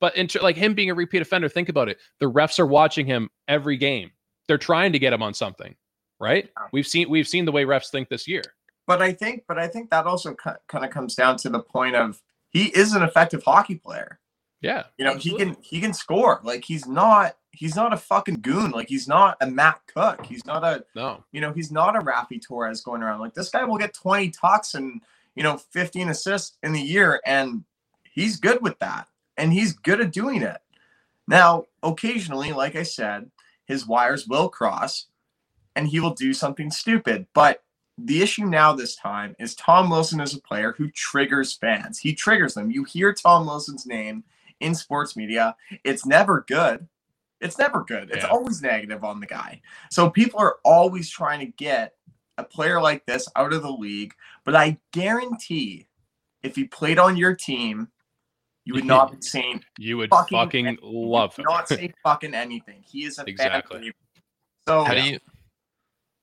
But 0.00 0.16
in 0.16 0.28
like 0.40 0.56
him 0.56 0.74
being 0.74 0.90
a 0.90 0.94
repeat 0.94 1.22
offender, 1.22 1.48
think 1.48 1.68
about 1.68 1.88
it. 1.88 1.98
The 2.18 2.30
refs 2.30 2.58
are 2.58 2.66
watching 2.66 3.06
him 3.06 3.28
every 3.48 3.76
game. 3.76 4.10
They're 4.48 4.58
trying 4.58 4.92
to 4.92 4.98
get 4.98 5.12
him 5.12 5.22
on 5.22 5.32
something, 5.34 5.76
right? 6.18 6.50
Yeah. 6.56 6.66
We've 6.72 6.86
seen 6.86 7.08
we've 7.10 7.28
seen 7.28 7.44
the 7.44 7.52
way 7.52 7.64
refs 7.64 7.90
think 7.90 8.08
this 8.08 8.26
year. 8.26 8.42
But 8.86 9.00
I 9.00 9.12
think, 9.12 9.44
but 9.46 9.58
I 9.58 9.68
think 9.68 9.90
that 9.90 10.06
also 10.06 10.34
kind 10.34 10.84
of 10.84 10.90
comes 10.90 11.14
down 11.14 11.36
to 11.38 11.48
the 11.48 11.60
point 11.60 11.94
of 11.94 12.20
he 12.48 12.64
is 12.76 12.94
an 12.94 13.02
effective 13.02 13.42
hockey 13.44 13.76
player. 13.76 14.18
Yeah, 14.62 14.84
You 14.96 15.04
know, 15.04 15.14
absolutely. 15.14 15.44
he 15.46 15.52
can 15.52 15.62
he 15.62 15.80
can 15.80 15.92
score. 15.92 16.40
Like 16.44 16.64
he's 16.64 16.86
not 16.86 17.36
he's 17.50 17.74
not 17.76 17.92
a 17.92 17.96
fucking 17.96 18.36
goon. 18.40 18.70
Like 18.70 18.88
he's 18.88 19.08
not 19.08 19.36
a 19.40 19.46
Matt 19.46 19.80
Cooke. 19.92 20.24
He's 20.24 20.46
not 20.46 20.64
a 20.64 20.84
No, 20.94 21.24
you 21.32 21.40
know 21.40 21.52
he's 21.52 21.72
not 21.72 21.96
a 21.96 22.00
Raffi 22.00 22.40
Torres 22.40 22.80
going 22.80 23.02
around. 23.02 23.20
Like 23.20 23.34
this 23.34 23.50
guy 23.50 23.64
will 23.64 23.76
get 23.76 23.92
twenty 23.92 24.30
tucks 24.30 24.74
and 24.74 25.00
you 25.34 25.42
know 25.42 25.58
fifteen 25.58 26.08
assists 26.08 26.56
in 26.62 26.72
the 26.72 26.80
year, 26.80 27.20
and 27.26 27.64
he's 28.10 28.38
good 28.38 28.62
with 28.62 28.78
that, 28.78 29.08
and 29.36 29.52
he's 29.52 29.72
good 29.72 30.00
at 30.00 30.12
doing 30.12 30.42
it. 30.42 30.58
Now, 31.28 31.66
occasionally, 31.82 32.52
like 32.52 32.76
I 32.76 32.82
said, 32.84 33.30
his 33.66 33.86
wires 33.86 34.26
will 34.26 34.48
cross, 34.48 35.06
and 35.74 35.88
he 35.88 35.98
will 36.00 36.14
do 36.14 36.32
something 36.32 36.70
stupid. 36.70 37.26
But 37.34 37.62
the 37.98 38.22
issue 38.22 38.44
now 38.44 38.72
this 38.72 38.96
time 38.96 39.36
is 39.38 39.54
Tom 39.54 39.90
Wilson 39.90 40.20
is 40.20 40.34
a 40.34 40.40
player 40.40 40.72
who 40.76 40.90
triggers 40.90 41.52
fans. 41.52 41.98
He 41.98 42.14
triggers 42.14 42.54
them. 42.54 42.70
You 42.70 42.84
hear 42.84 43.12
Tom 43.12 43.46
Wilson's 43.46 43.86
name 43.86 44.24
in 44.62 44.74
sports 44.74 45.16
media. 45.16 45.56
It's 45.84 46.06
never 46.06 46.44
good. 46.48 46.88
It's 47.40 47.58
never 47.58 47.82
good. 47.84 48.10
It's 48.10 48.24
Yeah. 48.24 48.30
always 48.30 48.62
negative 48.62 49.02
on 49.04 49.20
the 49.20 49.26
guy. 49.26 49.60
So 49.90 50.08
people 50.08 50.38
are 50.40 50.56
always 50.64 51.10
trying 51.10 51.40
to 51.40 51.46
get 51.46 51.94
a 52.38 52.44
player 52.44 52.80
like 52.80 53.04
this 53.06 53.28
out 53.36 53.52
of 53.52 53.62
the 53.62 53.70
league. 53.72 54.14
But 54.44 54.54
I 54.56 54.78
guarantee 54.92 55.88
if 56.42 56.54
he 56.56 56.64
played 56.64 56.98
on 56.98 57.16
your 57.16 57.34
team, 57.34 57.88
you 58.64 58.74
would 58.74 58.84
not 58.84 59.10
be 59.10 59.16
saying 59.20 59.64
You 59.76 59.96
would 59.98 60.10
Fucking- 60.10 60.38
fucking, 60.38 60.78
love 60.82 61.34
him. 61.36 61.44
not 61.48 61.68
say 61.68 61.92
fucking 62.04 62.32
anything. 62.34 62.82
He 62.86 63.04
is 63.04 63.18
a 63.18 63.24
Exactly. 63.28 63.80
fan. 63.82 63.92
So 64.68 64.84
How 64.84 64.94
do 64.94 65.02
you? 65.02 65.18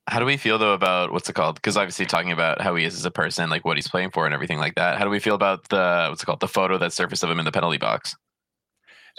How 0.07 0.17
do 0.19 0.25
we 0.25 0.37
feel 0.37 0.57
though 0.57 0.73
about 0.73 1.11
what's 1.11 1.29
it 1.29 1.33
called? 1.33 1.55
Because 1.55 1.77
obviously 1.77 2.05
talking 2.07 2.31
about 2.31 2.61
how 2.61 2.73
he 2.75 2.83
is 2.83 2.95
as 2.95 3.05
a 3.05 3.11
person, 3.11 3.49
like 3.49 3.63
what 3.63 3.77
he's 3.77 3.87
playing 3.87 4.09
for 4.09 4.25
and 4.25 4.33
everything 4.33 4.57
like 4.57 4.73
that. 4.75 4.97
How 4.97 5.03
do 5.03 5.09
we 5.11 5.19
feel 5.19 5.35
about 5.35 5.69
the 5.69 6.07
what's 6.09 6.23
it 6.23 6.25
called? 6.25 6.39
The 6.39 6.47
photo 6.47 6.77
that 6.79 6.93
surfaced 6.93 7.23
of 7.23 7.29
him 7.29 7.37
in 7.39 7.45
the 7.45 7.51
penalty 7.51 7.77
box. 7.77 8.15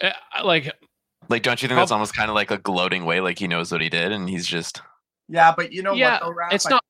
Eh, 0.01 0.13
like 0.45 0.73
Like, 1.29 1.43
don't 1.43 1.61
you 1.63 1.69
think 1.69 1.79
that's 1.79 1.93
almost 1.93 2.15
kind 2.17 2.29
of 2.31 2.35
like 2.35 2.51
a 2.51 2.59
gloating 2.59 3.05
way? 3.05 3.21
Like 3.21 3.39
he 3.39 3.47
knows 3.49 3.71
what 3.73 3.81
he 3.81 3.89
did, 3.89 4.13
and 4.13 4.29
he's 4.29 4.47
just 4.47 4.83
yeah, 5.29 5.53
but 5.57 5.73
you 5.73 5.83
know 5.83 5.93
Yeah, 5.95 6.15
what? 6.15 6.23
Though, 6.23 6.31
Raph? 6.33 6.53
it's 6.53 6.67
I- 6.67 6.71
not 6.71 6.85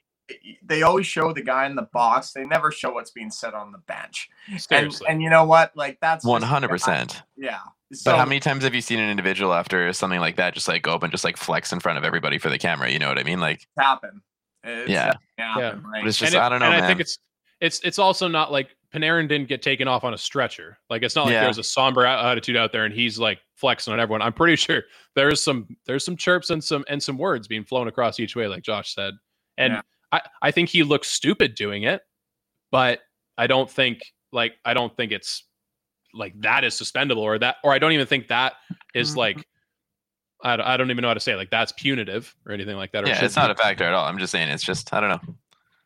They 0.62 0.82
always 0.82 1.06
show 1.06 1.32
the 1.32 1.42
guy 1.42 1.66
in 1.66 1.74
the 1.74 1.88
box. 1.92 2.32
They 2.32 2.44
never 2.44 2.70
show 2.70 2.92
what's 2.92 3.10
being 3.10 3.30
said 3.30 3.52
on 3.52 3.72
the 3.72 3.78
bench. 3.78 4.28
And, 4.48 4.60
seriously. 4.60 5.06
and 5.08 5.20
you 5.22 5.28
know 5.28 5.44
what? 5.44 5.76
Like 5.76 5.98
that's 6.00 6.24
one 6.24 6.42
hundred 6.42 6.68
percent. 6.68 7.22
Yeah. 7.36 7.58
So 7.92 8.12
But 8.12 8.18
how 8.18 8.24
many 8.24 8.38
times 8.38 8.62
have 8.62 8.72
you 8.74 8.80
seen 8.80 9.00
an 9.00 9.10
individual 9.10 9.52
after 9.52 9.92
something 9.92 10.20
like 10.20 10.36
that 10.36 10.54
just 10.54 10.68
like 10.68 10.82
go 10.82 10.94
up 10.94 11.02
and 11.02 11.10
just 11.10 11.24
like 11.24 11.36
flex 11.36 11.72
in 11.72 11.80
front 11.80 11.98
of 11.98 12.04
everybody 12.04 12.38
for 12.38 12.48
the 12.48 12.58
camera? 12.58 12.88
You 12.90 13.00
know 13.00 13.08
what 13.08 13.18
I 13.18 13.24
mean? 13.24 13.40
Like, 13.40 13.66
happen? 13.76 14.22
It's 14.62 14.88
Yeah. 14.90 15.14
definitely 15.38 15.62
happen, 15.62 15.82
right? 15.90 16.02
but 16.02 16.08
it's 16.08 16.18
just 16.18 16.32
and 16.34 16.40
it- 16.40 16.44
I 16.44 16.48
don't 16.48 16.60
know, 16.60 16.66
and 16.66 16.74
man. 16.76 16.84
I 16.84 16.86
think 16.86 17.00
it's 17.00 17.18
it's 17.60 17.80
it's 17.80 17.98
also 17.98 18.28
not 18.28 18.52
like 18.52 18.76
Panarin 18.94 19.28
didn't 19.28 19.48
get 19.48 19.62
taken 19.62 19.86
off 19.86 20.02
on 20.04 20.14
a 20.14 20.18
stretcher. 20.18 20.76
Like 20.88 21.02
it's 21.02 21.14
not 21.14 21.26
like 21.26 21.32
Yeah. 21.34 21.44
there's 21.44 21.58
a 21.58 21.62
somber 21.64 22.04
attitude 22.06 22.56
out 22.56 22.72
there 22.72 22.84
and 22.84 22.92
he's 22.94 23.18
like 23.18 23.38
flexing 23.54 23.92
on 23.92 24.00
everyone. 24.00 24.20
I'm 24.22 24.32
pretty 24.32 24.56
sure 24.64 24.82
there's 25.14 25.42
some 25.42 25.68
there's 25.86 26.04
some 26.04 26.16
chirps 26.16 26.50
and 26.50 26.62
some 26.62 26.84
and 26.88 27.02
some 27.02 27.16
words 27.18 27.46
being 27.46 27.64
flown 27.64 27.86
across 27.88 28.18
each 28.18 28.34
way, 28.36 28.46
like 28.48 28.62
Josh 28.62 28.94
said. 28.94 29.14
And 29.58 29.74
Yeah. 29.74 29.82
I 30.12 30.20
I 30.42 30.50
think 30.50 30.68
he 30.70 30.82
looks 30.82 31.08
stupid 31.08 31.54
doing 31.54 31.84
it, 31.84 32.02
but 32.72 33.00
I 33.38 33.46
don't 33.46 33.70
think 33.70 34.00
like 34.32 34.54
I 34.64 34.74
don't 34.74 34.94
think 34.96 35.12
it's 35.12 35.44
like 36.12 36.32
that 36.40 36.64
is 36.64 36.74
suspendable 36.74 37.18
or 37.22 37.38
that 37.38 37.56
or 37.62 37.72
I 37.72 37.78
don't 37.78 37.92
even 37.92 38.06
think 38.06 38.26
that 38.28 38.54
is 38.94 39.12
Mhm. 39.14 39.16
like 39.18 39.46
I 40.42 40.56
don't, 40.56 40.66
I 40.66 40.76
don't 40.78 40.90
even 40.90 41.02
know 41.02 41.08
how 41.08 41.14
to 41.14 41.20
say 41.20 41.32
it. 41.32 41.36
like 41.36 41.50
that's 41.50 41.70
punitive 41.72 42.34
or 42.46 42.52
anything 42.52 42.76
like 42.76 42.90
that. 42.92 43.04
Or 43.04 43.08
yeah, 43.08 43.24
it's 43.24 43.36
not 43.36 43.48
be. 43.48 43.52
a 43.60 43.62
factor 43.62 43.84
at 43.84 43.92
all. 43.94 44.06
I'm 44.06 44.18
just 44.18 44.32
saying 44.32 44.48
it's 44.48 44.64
just 44.64 44.92
I 44.92 45.00
don't 45.00 45.10
know. 45.10 45.34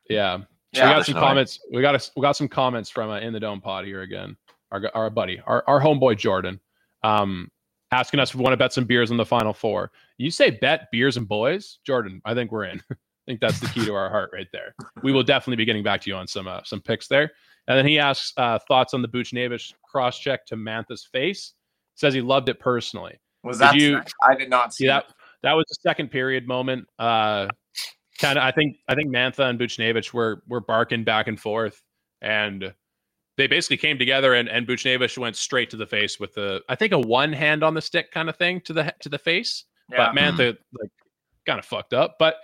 Yeah. 0.09 0.39
Yeah, 0.75 0.89
we 0.89 0.95
got 0.95 1.07
some 1.07 1.15
no 1.15 1.21
way. 1.21 1.27
comments. 1.29 1.61
We 1.73 1.83
got 1.83 1.95
a, 1.95 2.11
we 2.17 2.23
got 2.23 2.37
some 2.37 2.49
comments 2.49 2.91
from 2.91 3.11
uh, 3.11 3.21
in 3.21 3.33
the 3.33 3.41
dome 3.41 3.61
pod 3.61 3.85
here 3.85 4.03
again. 4.03 4.37
Our 4.73 4.91
our 4.95 5.11
buddy, 5.11 5.41
our 5.47 5.63
our 5.67 5.81
homeboy 5.81 6.19
Jordan, 6.19 6.61
um, 7.03 7.51
asking 7.93 8.21
us 8.21 8.31
if 8.31 8.37
we 8.37 8.43
want 8.43 8.53
to 8.53 8.57
bet 8.57 8.73
some 8.73 8.85
beers 8.85 9.11
in 9.11 9.17
the 9.17 9.27
final 9.27 9.53
four. 9.53 9.93
You 10.19 10.31
say 10.31 10.51
bet 10.51 10.91
beers 10.91 11.17
and 11.17 11.29
boys, 11.29 11.79
Jordan. 11.87 12.21
I 12.25 12.35
think 12.35 12.51
we're 12.53 12.65
in. 12.65 12.83
I 12.91 12.97
think 13.27 13.41
that's 13.41 13.59
the 13.61 13.69
key 13.69 13.87
to 13.87 13.95
our 13.95 14.11
heart 14.11 14.31
right 14.35 14.49
there. 14.53 14.75
We 15.03 15.11
will 15.11 15.23
definitely 15.23 15.57
be 15.57 15.65
getting 15.65 15.83
back 15.83 16.03
to 16.03 16.11
you 16.11 16.17
on 16.17 16.27
some 16.27 16.47
uh, 16.47 16.61
some 16.65 16.81
picks 16.83 17.09
there. 17.09 17.31
And 17.69 17.79
then 17.79 17.87
he 17.87 17.99
asks 17.99 18.35
uh, 18.37 18.59
thoughts 18.69 18.93
on 18.93 19.01
the 19.01 19.09
Buchnevich 19.09 19.73
cross 19.83 20.19
check 20.19 20.45
to 20.47 20.57
Mantha's 20.57 21.09
face. 21.11 21.55
Says 21.95 22.13
he 22.13 22.21
loved 22.21 22.49
it 22.51 22.59
personally. 22.61 23.19
was 23.43 23.59
did 23.59 23.65
that? 23.69 23.77
you- 23.77 24.03
I 24.23 24.35
did 24.35 24.51
not 24.51 24.75
see 24.75 24.85
See 24.85 24.89
that 24.89 25.07
that 25.43 25.53
was 25.53 25.65
the 25.69 25.77
second 25.81 26.11
period 26.11 26.47
moment. 26.49 26.87
Uh 26.99 27.49
kind 28.19 28.39
of 28.39 28.45
I 28.45 28.51
think 28.51 28.77
I 28.89 28.95
think 28.95 29.11
Mantha 29.11 29.49
and 29.49 29.59
Buchnevich 29.59 30.13
were 30.13 30.43
were 30.49 30.61
barking 30.61 31.05
back 31.05 31.27
and 31.27 31.39
forth 31.39 31.83
and 32.23 32.73
they 33.37 33.47
basically 33.47 33.77
came 33.77 33.99
together 33.99 34.35
and 34.35 34.49
and 34.49 34.67
Buchnevich 34.67 35.19
went 35.19 35.37
straight 35.37 35.71
to 35.71 35.77
the 35.77 35.87
face 35.87 36.21
with 36.21 36.35
the 36.35 36.63
I 36.69 36.75
think 36.75 36.93
a 36.93 36.99
one 36.99 37.33
hand 37.33 37.63
on 37.63 37.75
the 37.75 37.83
stick 37.83 38.11
kind 38.11 38.29
of 38.29 38.37
thing 38.37 38.61
to 38.63 38.73
the 38.73 38.95
to 39.01 39.09
the 39.09 39.19
face. 39.19 39.65
Yeah. 39.91 39.99
But 39.99 40.21
Mantha 40.21 40.53
mm-hmm. 40.53 40.77
like 40.81 40.91
kind 41.47 41.59
of 41.59 41.65
fucked 41.65 41.93
up. 41.93 42.17
But 42.19 42.37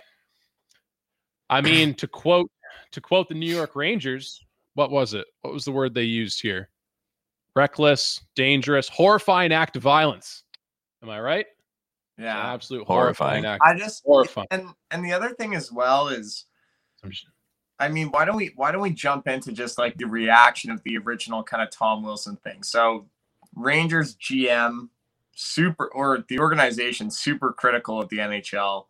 I 1.49 1.61
mean 1.61 1.93
to 1.95 2.07
quote 2.07 2.51
to 2.91 3.01
quote 3.01 3.29
the 3.29 3.35
New 3.35 3.53
York 3.53 3.75
Rangers, 3.75 4.43
what 4.73 4.91
was 4.91 5.13
it? 5.13 5.27
What 5.41 5.53
was 5.53 5.65
the 5.65 5.71
word 5.71 5.93
they 5.93 6.03
used 6.03 6.41
here? 6.41 6.69
Reckless, 7.55 8.21
dangerous, 8.35 8.87
horrifying 8.87 9.51
act 9.51 9.75
of 9.75 9.83
violence. 9.83 10.43
Am 11.03 11.09
I 11.09 11.19
right? 11.19 11.45
It's 12.21 12.35
an 12.35 12.43
yeah. 12.43 12.53
absolute 12.53 12.87
Horrifying. 12.87 13.43
horrifying. 13.43 13.59
I 13.61 13.77
just 13.77 14.03
Horrifying. 14.05 14.47
and 14.51 14.67
and 14.91 15.03
the 15.03 15.13
other 15.13 15.29
thing 15.29 15.55
as 15.55 15.71
well 15.71 16.07
is 16.09 16.45
I 17.79 17.89
mean, 17.89 18.09
why 18.09 18.25
don't 18.25 18.35
we 18.35 18.51
why 18.55 18.71
don't 18.71 18.81
we 18.81 18.91
jump 18.91 19.27
into 19.27 19.51
just 19.51 19.77
like 19.79 19.97
the 19.97 20.05
reaction 20.05 20.71
of 20.71 20.83
the 20.83 20.97
original 20.97 21.43
kind 21.43 21.63
of 21.63 21.71
Tom 21.71 22.03
Wilson 22.03 22.37
thing? 22.37 22.63
So 22.63 23.07
Rangers 23.55 24.15
GM 24.15 24.89
super 25.35 25.87
or 25.93 26.23
the 26.27 26.39
organization 26.39 27.09
super 27.09 27.53
critical 27.53 27.99
of 27.99 28.09
the 28.09 28.17
NHL 28.17 28.85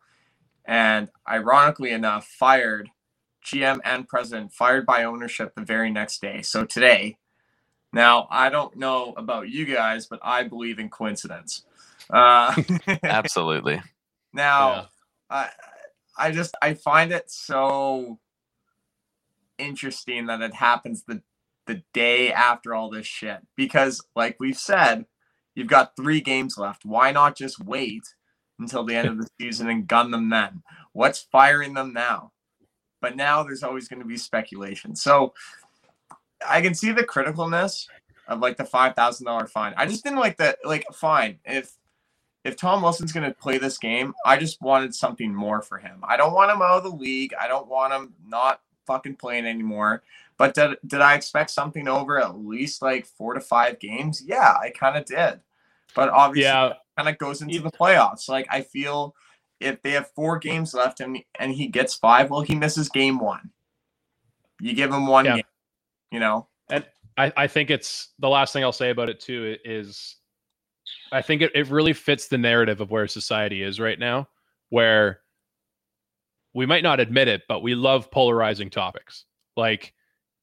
and 0.66 1.08
ironically 1.28 1.90
enough 1.90 2.26
fired 2.26 2.90
GM 3.46 3.80
and 3.84 4.06
president 4.06 4.52
fired 4.52 4.84
by 4.84 5.04
ownership 5.04 5.54
the 5.54 5.62
very 5.62 5.90
next 5.90 6.20
day. 6.20 6.42
So 6.42 6.64
today 6.64 7.16
now 7.92 8.28
I 8.30 8.50
don't 8.50 8.76
know 8.76 9.14
about 9.16 9.48
you 9.48 9.64
guys, 9.64 10.06
but 10.06 10.20
I 10.22 10.42
believe 10.44 10.78
in 10.78 10.90
coincidence. 10.90 11.64
Uh, 12.12 12.54
Absolutely. 13.02 13.80
now 14.32 14.70
Yeah. 14.70 14.84
I 15.30 15.48
I 16.18 16.30
just 16.30 16.54
I 16.60 16.74
find 16.74 17.10
it 17.10 17.30
so 17.30 18.18
interesting 19.58 20.26
that 20.26 20.42
it 20.42 20.54
happens 20.54 21.04
the 21.04 21.22
the 21.66 21.82
day 21.94 22.32
after 22.32 22.74
all 22.74 22.90
this 22.90 23.06
shit 23.06 23.38
because 23.56 24.00
like 24.14 24.36
we've 24.38 24.58
said 24.58 25.06
you've 25.54 25.68
got 25.68 25.96
3 25.96 26.20
games 26.20 26.58
left. 26.58 26.84
Why 26.84 27.12
not 27.12 27.36
just 27.36 27.64
wait 27.64 28.02
until 28.58 28.84
the 28.84 28.96
end 28.96 29.08
of 29.08 29.18
the 29.18 29.28
season 29.40 29.68
and 29.68 29.86
gun 29.86 30.10
them 30.10 30.30
then? 30.30 30.62
What's 30.92 31.26
firing 31.30 31.74
them 31.74 31.92
now? 31.92 32.32
But 33.00 33.16
now 33.16 33.42
there's 33.42 33.62
always 33.62 33.88
going 33.88 34.00
to 34.00 34.06
be 34.06 34.16
speculation. 34.16 34.96
So 34.96 35.34
I 36.46 36.60
can 36.62 36.74
see 36.74 36.92
the 36.92 37.04
criticalness 37.04 37.86
of 38.28 38.40
like 38.40 38.56
the 38.56 38.64
$5,000 38.64 39.48
fine. 39.50 39.74
I 39.76 39.86
just 39.86 40.04
didn't 40.04 40.20
like 40.20 40.36
that 40.38 40.58
like 40.64 40.86
fine. 40.94 41.38
If 41.44 41.72
if 42.44 42.56
Tom 42.56 42.82
Wilson's 42.82 43.12
going 43.12 43.28
to 43.28 43.34
play 43.34 43.58
this 43.58 43.78
game, 43.78 44.14
I 44.26 44.36
just 44.36 44.60
wanted 44.60 44.94
something 44.94 45.34
more 45.34 45.62
for 45.62 45.78
him. 45.78 46.00
I 46.02 46.16
don't 46.16 46.32
want 46.34 46.50
him 46.50 46.60
out 46.62 46.78
of 46.78 46.82
the 46.84 46.90
league. 46.90 47.32
I 47.40 47.46
don't 47.48 47.68
want 47.68 47.92
him 47.92 48.14
not 48.26 48.60
fucking 48.86 49.16
playing 49.16 49.46
anymore. 49.46 50.02
But 50.38 50.54
did, 50.54 50.76
did 50.86 51.00
I 51.00 51.14
expect 51.14 51.50
something 51.50 51.86
over 51.86 52.18
at 52.20 52.38
least 52.38 52.82
like 52.82 53.06
four 53.06 53.34
to 53.34 53.40
five 53.40 53.78
games? 53.78 54.22
Yeah, 54.26 54.54
I 54.60 54.70
kind 54.70 54.96
of 54.96 55.04
did. 55.04 55.40
But 55.94 56.08
obviously, 56.08 56.48
yeah, 56.48 56.72
kind 56.96 57.08
of 57.08 57.18
goes 57.18 57.42
into 57.42 57.60
the 57.60 57.70
playoffs. 57.70 58.28
Like 58.28 58.46
I 58.50 58.62
feel 58.62 59.14
if 59.60 59.80
they 59.82 59.92
have 59.92 60.10
four 60.16 60.38
games 60.38 60.74
left 60.74 61.00
and 61.00 61.18
and 61.38 61.52
he 61.52 61.68
gets 61.68 61.94
five, 61.94 62.30
well, 62.30 62.40
he 62.40 62.54
misses 62.54 62.88
game 62.88 63.18
one. 63.18 63.50
You 64.60 64.74
give 64.74 64.90
him 64.90 65.06
one 65.06 65.26
Yeah. 65.26 65.36
game, 65.36 65.44
you 66.10 66.18
know. 66.20 66.48
And 66.70 66.84
I, 67.18 67.32
I 67.36 67.46
think 67.46 67.70
it's 67.70 68.08
the 68.18 68.28
last 68.28 68.52
thing 68.52 68.64
I'll 68.64 68.72
say 68.72 68.90
about 68.90 69.10
it 69.10 69.20
too 69.20 69.56
is 69.64 70.16
I 71.12 71.22
think 71.22 71.42
it, 71.42 71.52
it 71.54 71.68
really 71.68 71.92
fits 71.92 72.28
the 72.28 72.38
narrative 72.38 72.80
of 72.80 72.90
where 72.90 73.06
society 73.06 73.62
is 73.62 73.78
right 73.78 73.98
now, 73.98 74.28
where 74.70 75.20
we 76.54 76.66
might 76.66 76.82
not 76.82 77.00
admit 77.00 77.28
it, 77.28 77.42
but 77.48 77.62
we 77.62 77.74
love 77.74 78.10
polarizing 78.10 78.70
topics. 78.70 79.24
Like 79.56 79.94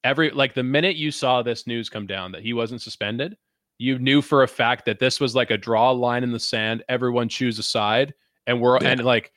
every 0.04 0.30
like 0.30 0.54
the 0.54 0.62
minute 0.62 0.96
you 0.96 1.10
saw 1.10 1.42
this 1.42 1.66
news 1.66 1.88
come 1.88 2.06
down 2.06 2.32
that 2.32 2.42
he 2.42 2.52
wasn't 2.52 2.82
suspended, 2.82 3.36
you 3.78 3.98
knew 3.98 4.22
for 4.22 4.42
a 4.42 4.48
fact 4.48 4.84
that 4.86 4.98
this 4.98 5.20
was 5.20 5.34
like 5.34 5.50
a 5.50 5.56
draw 5.58 5.90
line 5.90 6.22
in 6.22 6.32
the 6.32 6.38
sand, 6.40 6.82
everyone 6.88 7.28
choose 7.28 7.58
a 7.58 7.62
side, 7.62 8.14
and 8.46 8.60
we're 8.60 8.78
Yeah. 8.80 8.90
and 8.90 9.04
like 9.04 9.32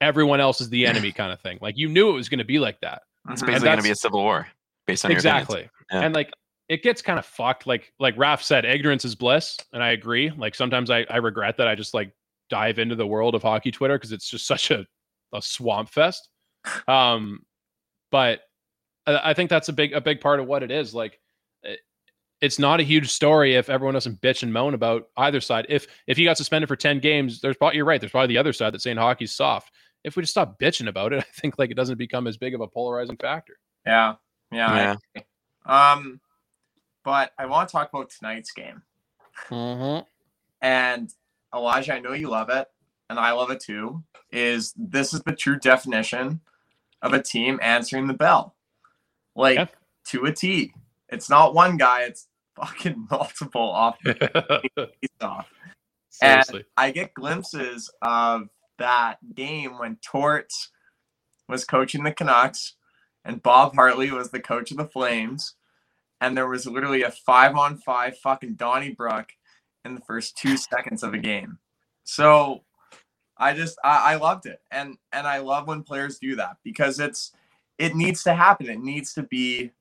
everyone 0.00 0.40
else 0.40 0.60
is 0.60 0.68
the 0.68 0.86
enemy 0.86 1.12
kind 1.12 1.32
of 1.32 1.40
thing. 1.40 1.58
Like 1.60 1.76
you 1.76 1.88
knew 1.88 2.10
it 2.10 2.14
was 2.14 2.28
gonna 2.28 2.44
be 2.44 2.58
like 2.58 2.80
that. 2.80 3.02
It's 3.30 3.42
basically 3.42 3.64
going 3.66 3.78
to 3.78 3.82
be 3.82 3.90
a 3.90 3.96
civil 3.96 4.22
war 4.22 4.46
based 4.86 5.04
on 5.04 5.10
your 5.10 5.16
exactly 5.16 5.68
Yeah. 5.90 6.02
and 6.02 6.14
like 6.14 6.30
it 6.68 6.82
gets 6.82 7.02
kind 7.02 7.18
of 7.18 7.24
fucked 7.24 7.66
like 7.66 7.92
like 7.98 8.16
Raph 8.16 8.42
said 8.42 8.64
ignorance 8.64 9.04
is 9.04 9.14
bliss 9.14 9.56
and 9.72 9.82
i 9.82 9.90
agree 9.90 10.30
like 10.30 10.54
sometimes 10.54 10.90
i 10.90 11.06
i 11.10 11.16
regret 11.16 11.56
that 11.58 11.68
i 11.68 11.74
just 11.74 11.94
like 11.94 12.12
dive 12.50 12.78
into 12.78 12.94
the 12.94 13.06
world 13.06 13.34
of 13.34 13.42
hockey 13.42 13.70
twitter 13.70 13.96
because 13.96 14.12
it's 14.12 14.28
just 14.28 14.46
such 14.46 14.70
a, 14.70 14.86
a 15.32 15.42
swamp 15.42 15.88
fest 15.88 16.28
um 16.88 17.40
but 18.10 18.40
I, 19.06 19.30
I 19.30 19.34
think 19.34 19.50
that's 19.50 19.68
a 19.68 19.72
big 19.72 19.92
a 19.92 20.00
big 20.00 20.20
part 20.20 20.40
of 20.40 20.46
what 20.46 20.62
it 20.62 20.70
is 20.70 20.94
like 20.94 21.18
it, 21.62 21.80
it's 22.40 22.58
not 22.58 22.80
a 22.80 22.84
huge 22.84 23.10
story 23.10 23.54
if 23.54 23.70
everyone 23.70 23.94
doesn't 23.94 24.20
bitch 24.20 24.42
and 24.42 24.52
moan 24.52 24.74
about 24.74 25.08
either 25.16 25.40
side 25.40 25.66
if 25.68 25.86
if 26.06 26.16
he 26.16 26.24
got 26.24 26.36
suspended 26.36 26.68
for 26.68 26.76
10 26.76 27.00
games 27.00 27.40
there's 27.40 27.56
probably 27.56 27.76
you're 27.76 27.84
right 27.84 28.00
there's 28.00 28.12
probably 28.12 28.34
the 28.34 28.38
other 28.38 28.52
side 28.52 28.72
that's 28.72 28.84
saying 28.84 28.96
hockey's 28.96 29.34
soft 29.34 29.70
if 30.04 30.16
we 30.16 30.22
just 30.22 30.32
stop 30.32 30.58
bitching 30.58 30.88
about 30.88 31.12
it 31.12 31.18
i 31.36 31.40
think 31.40 31.58
like 31.58 31.70
it 31.70 31.76
doesn't 31.76 31.98
become 31.98 32.26
as 32.26 32.36
big 32.36 32.54
of 32.54 32.60
a 32.60 32.68
polarizing 32.68 33.16
factor 33.16 33.58
Yeah, 33.84 34.14
yeah. 34.52 34.76
Yeah. 34.76 34.96
agree. 35.14 35.26
Um, 35.66 36.20
but 37.06 37.30
I 37.38 37.46
want 37.46 37.68
to 37.68 37.72
talk 37.72 37.88
about 37.94 38.10
tonight's 38.10 38.50
game. 38.50 38.82
Mm-hmm. 39.48 40.02
And 40.60 41.14
Elijah, 41.54 41.94
I 41.94 42.00
know 42.00 42.12
you 42.14 42.28
love 42.28 42.50
it, 42.50 42.66
and 43.08 43.16
I 43.18 43.30
love 43.30 43.52
it 43.52 43.60
too. 43.60 44.02
Is 44.32 44.74
this 44.76 45.14
is 45.14 45.22
the 45.22 45.32
true 45.32 45.56
definition 45.56 46.40
of 47.02 47.12
a 47.12 47.22
team 47.22 47.60
answering 47.62 48.08
the 48.08 48.14
bell, 48.14 48.56
like 49.36 49.56
Yeah. 49.56 49.66
to 50.06 50.24
a 50.24 50.32
T. 50.32 50.74
It's 51.08 51.30
not 51.30 51.54
one 51.54 51.76
guy; 51.76 52.02
it's 52.02 52.26
fucking 52.56 53.06
multiple 53.10 53.70
off 53.70 53.98
off. 55.20 55.48
Seriously. 56.10 56.64
I 56.76 56.90
get 56.90 57.14
glimpses 57.14 57.88
of 58.02 58.48
that 58.78 59.18
game 59.36 59.78
when 59.78 59.96
Torts 60.04 60.70
was 61.48 61.64
coaching 61.64 62.02
the 62.02 62.10
Canucks 62.10 62.74
and 63.24 63.42
Bob 63.42 63.76
Hartley 63.76 64.10
was 64.10 64.30
the 64.30 64.40
coach 64.40 64.72
of 64.72 64.78
the 64.78 64.86
Flames. 64.86 65.54
And 66.20 66.36
there 66.36 66.48
was 66.48 66.66
literally 66.66 67.02
a 67.02 67.10
five 67.10 67.56
on 67.56 67.76
five 67.78 68.18
fucking 68.18 68.54
Donnybrook 68.54 69.28
in 69.84 69.94
the 69.94 70.00
first 70.00 70.36
two 70.36 70.56
seconds 70.56 71.02
of 71.02 71.14
a 71.14 71.18
game. 71.18 71.58
So 72.04 72.62
I 73.36 73.52
just 73.52 73.78
I, 73.84 74.14
I 74.14 74.16
loved 74.16 74.46
it, 74.46 74.60
and 74.70 74.96
and 75.12 75.26
I 75.26 75.38
love 75.38 75.68
when 75.68 75.82
players 75.82 76.18
do 76.18 76.36
that 76.36 76.56
because 76.64 76.98
it's 77.00 77.32
it 77.78 77.94
needs 77.94 78.22
to 78.24 78.34
happen. 78.34 78.68
It 78.68 78.80
needs 78.80 79.12
to 79.14 79.22
be, 79.22 79.72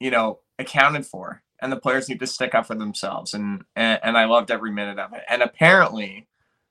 you 0.00 0.10
know, 0.10 0.40
accounted 0.58 1.04
for, 1.04 1.42
and 1.60 1.70
the 1.70 1.76
players 1.76 2.08
need 2.08 2.20
to 2.20 2.26
stick 2.26 2.54
up 2.54 2.66
for 2.66 2.74
themselves. 2.74 3.34
And 3.34 3.64
and, 3.76 4.00
and 4.02 4.16
I 4.16 4.24
loved 4.24 4.50
every 4.50 4.72
minute 4.72 4.98
of 4.98 5.12
it. 5.12 5.22
And 5.28 5.42
apparently, 5.42 6.26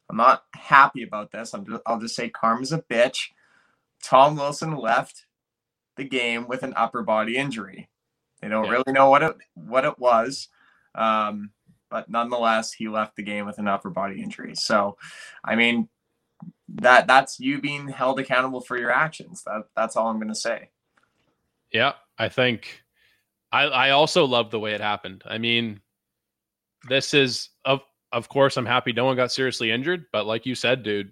I'm 0.09 0.17
not 0.17 0.43
happy 0.55 1.03
about 1.03 1.31
this. 1.31 1.53
I'm 1.53 1.65
just, 1.65 1.81
I'll 1.85 1.99
just 1.99 2.15
say 2.15 2.29
karma's 2.29 2.73
a 2.73 2.81
bitch. 2.81 3.27
Tom 4.03 4.35
Wilson 4.35 4.75
left 4.75 5.26
the 5.97 6.03
game 6.05 6.47
with 6.47 6.63
an 6.63 6.73
upper 6.75 7.03
body 7.03 7.37
injury. 7.37 7.89
They 8.41 8.47
don't 8.49 8.65
Yeah. 8.65 8.71
really 8.71 8.93
know 8.93 9.09
what 9.09 9.23
it 9.23 9.35
what 9.55 9.85
it 9.85 9.97
was. 9.99 10.49
Um, 10.95 11.51
but 11.89 12.09
nonetheless, 12.09 12.73
he 12.73 12.87
left 12.87 13.15
the 13.15 13.23
game 13.23 13.45
with 13.45 13.59
an 13.59 13.67
upper 13.67 13.89
body 13.89 14.21
injury. 14.21 14.55
So, 14.55 14.97
I 15.43 15.55
mean, 15.55 15.89
that 16.69 17.07
that's 17.07 17.39
you 17.39 17.61
being 17.61 17.87
held 17.87 18.19
accountable 18.19 18.61
for 18.61 18.77
your 18.77 18.91
actions. 18.91 19.43
That 19.43 19.63
that's 19.75 19.95
all 19.95 20.07
I'm 20.07 20.17
going 20.17 20.27
to 20.27 20.35
say. 20.35 20.69
Yeah, 21.71 21.93
I 22.17 22.29
think 22.29 22.83
I 23.51 23.63
I 23.63 23.89
also 23.91 24.25
love 24.25 24.51
the 24.51 24.59
way 24.59 24.73
it 24.73 24.81
happened. 24.81 25.23
I 25.25 25.37
mean, 25.37 25.81
this 26.87 27.13
is 27.13 27.49
of 27.65 27.81
of 28.11 28.29
course 28.29 28.57
I'm 28.57 28.65
happy 28.65 28.93
no 28.93 29.05
one 29.05 29.15
got 29.15 29.31
seriously 29.31 29.71
injured, 29.71 30.05
but 30.11 30.25
like 30.25 30.45
you 30.45 30.55
said, 30.55 30.83
dude, 30.83 31.11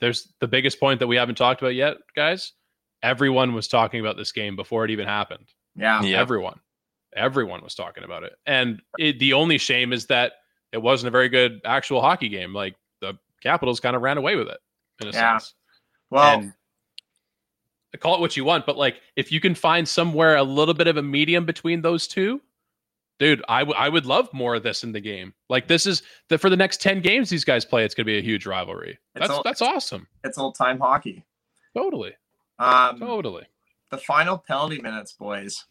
there's 0.00 0.32
the 0.40 0.48
biggest 0.48 0.80
point 0.80 1.00
that 1.00 1.06
we 1.06 1.16
haven't 1.16 1.36
talked 1.36 1.62
about 1.62 1.74
yet, 1.74 1.96
guys. 2.14 2.52
Everyone 3.02 3.54
was 3.54 3.68
talking 3.68 4.00
about 4.00 4.16
this 4.16 4.32
game 4.32 4.56
before 4.56 4.84
it 4.84 4.90
even 4.90 5.06
happened. 5.06 5.46
Yeah, 5.76 6.02
Yeah. 6.02 6.18
Everyone. 6.20 6.60
Everyone 7.14 7.62
was 7.62 7.74
talking 7.74 8.04
about 8.04 8.22
it. 8.22 8.32
And 8.46 8.80
it, 8.98 9.18
the 9.18 9.32
only 9.34 9.58
shame 9.58 9.92
is 9.92 10.06
that 10.06 10.32
it 10.72 10.78
wasn't 10.78 11.08
a 11.08 11.10
very 11.10 11.28
good 11.28 11.60
actual 11.64 12.00
hockey 12.00 12.28
game. 12.28 12.54
Like 12.54 12.74
the 13.00 13.18
Capitals 13.42 13.80
kind 13.80 13.94
of 13.96 14.02
ran 14.02 14.16
away 14.18 14.36
with 14.36 14.48
it 14.48 14.58
in 15.00 15.08
a 15.08 15.10
Yeah. 15.10 15.38
sense. 15.38 15.54
Well, 16.10 16.40
and 16.40 16.52
call 18.00 18.14
it 18.14 18.20
what 18.20 18.36
you 18.36 18.44
want, 18.44 18.64
but 18.66 18.76
like 18.76 19.00
if 19.16 19.30
you 19.30 19.40
can 19.40 19.54
find 19.54 19.86
somewhere 19.86 20.36
a 20.36 20.42
little 20.42 20.74
bit 20.74 20.86
of 20.86 20.96
a 20.96 21.02
medium 21.02 21.44
between 21.44 21.82
those 21.82 22.06
two, 22.08 22.40
dude, 23.18 23.42
I, 23.48 23.60
w- 23.60 23.76
I 23.78 23.88
would 23.88 24.06
love 24.06 24.32
more 24.32 24.54
of 24.54 24.62
this 24.62 24.82
in 24.84 24.92
the 24.92 25.00
game. 25.00 25.34
Like 25.50 25.68
this 25.68 25.86
is 25.86 26.02
the 26.28 26.38
for 26.38 26.48
the 26.50 26.56
next 26.56 26.80
10 26.80 27.00
games 27.02 27.28
these 27.28 27.44
guys 27.44 27.64
play, 27.64 27.84
it's 27.84 27.94
gonna 27.94 28.06
be 28.06 28.18
a 28.18 28.22
huge 28.22 28.46
rivalry. 28.46 28.92
It's 29.14 29.20
That's 29.20 29.30
all- 29.30 29.42
that's 29.42 29.62
awesome. 29.62 30.06
it's 30.24 30.38
old 30.38 30.54
time 30.54 30.78
hockey. 30.78 31.24
Totally. 31.76 32.12
Um, 32.62 32.98
Totally. 32.98 33.44
the 33.90 33.98
final 33.98 34.38
penalty 34.38 34.80
minutes, 34.80 35.12
boys. 35.12 35.66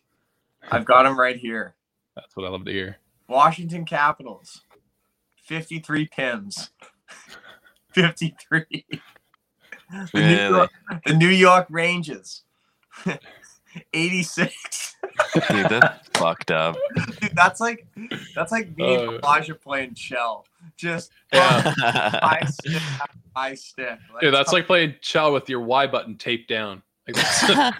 I've 0.72 0.86
got 0.86 1.04
them 1.04 1.20
right 1.20 1.38
here. 1.38 1.76
That's 2.16 2.36
what 2.36 2.46
I 2.46 2.50
love 2.50 2.66
to 2.66 2.72
hear. 2.72 2.98
Washington 3.28 3.86
Capitals, 3.86 4.62
53 5.46 6.08
PIMs. 6.08 6.70
53. 7.94 8.86
The 10.14 10.22
New, 10.22 10.50
York, 10.56 10.72
the 11.06 11.14
New 11.14 11.28
York 11.28 11.68
Rangers, 11.70 12.44
86. 13.94 14.96
Dude, 15.34 15.70
that's 15.70 16.08
fucked 16.14 16.52
up. 16.52 16.78
Dude, 17.20 17.32
that's 17.36 17.60
like 17.60 17.86
that's 18.36 18.52
like 18.54 18.74
being 18.76 19.00
Oh. 19.00 19.16
Elijah 19.18 19.56
playing 19.56 19.96
shell. 19.96 20.46
Just 20.78 21.12
Yeah. 21.34 21.74
high 21.78 22.42
stick, 22.50 22.76
after 23.02 23.20
high 23.36 23.56
stick. 23.56 24.00
Like, 24.14 24.22
Dude, 24.22 24.34
that's 24.34 24.52
like 24.54 24.66
playing 24.68 24.96
shell 25.02 25.34
with 25.34 25.50
your 25.50 25.62
Y 25.62 25.88
button 25.88 26.18
taped 26.18 26.50
down. 26.50 26.82
Like 27.08 27.16
that's, 27.16 27.76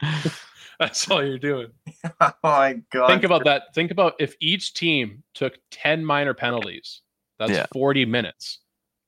that's 0.78 1.10
all 1.10 1.24
you're 1.24 1.38
doing. 1.38 1.68
oh 2.20 2.32
my 2.42 2.80
god. 2.92 3.06
Think 3.08 3.24
about 3.24 3.44
that. 3.44 3.74
Think 3.74 3.90
about 3.90 4.14
if 4.18 4.34
each 4.40 4.74
team 4.74 5.22
took 5.34 5.54
10 5.70 6.04
minor 6.04 6.34
penalties, 6.34 7.02
that's 7.38 7.52
Yeah. 7.52 7.66
40 7.72 8.04
minutes. 8.04 8.60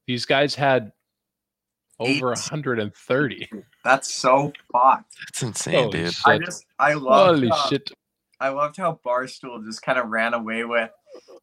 These 0.06 0.24
guys 0.24 0.54
had 0.54 0.92
over 2.00 2.32
Eight. 2.32 2.38
130. 2.50 3.48
that's 3.84 4.12
so 4.12 4.52
fucked. 4.72 5.14
That's 5.26 5.42
insane, 5.42 5.74
Holy 5.74 5.90
dude. 6.04 6.12
shit. 6.14 6.26
I 6.26 6.38
just 6.38 6.64
I 6.78 6.92
love 6.94 7.34
Holy 7.36 7.50
uh, 7.50 7.68
shit. 7.68 7.90
I 8.40 8.50
loved 8.50 8.76
how 8.76 9.00
Barstool 9.04 9.64
just 9.64 9.82
kind 9.82 9.98
of 9.98 10.06
ran 10.08 10.32
away 10.32 10.64
with 10.64 10.90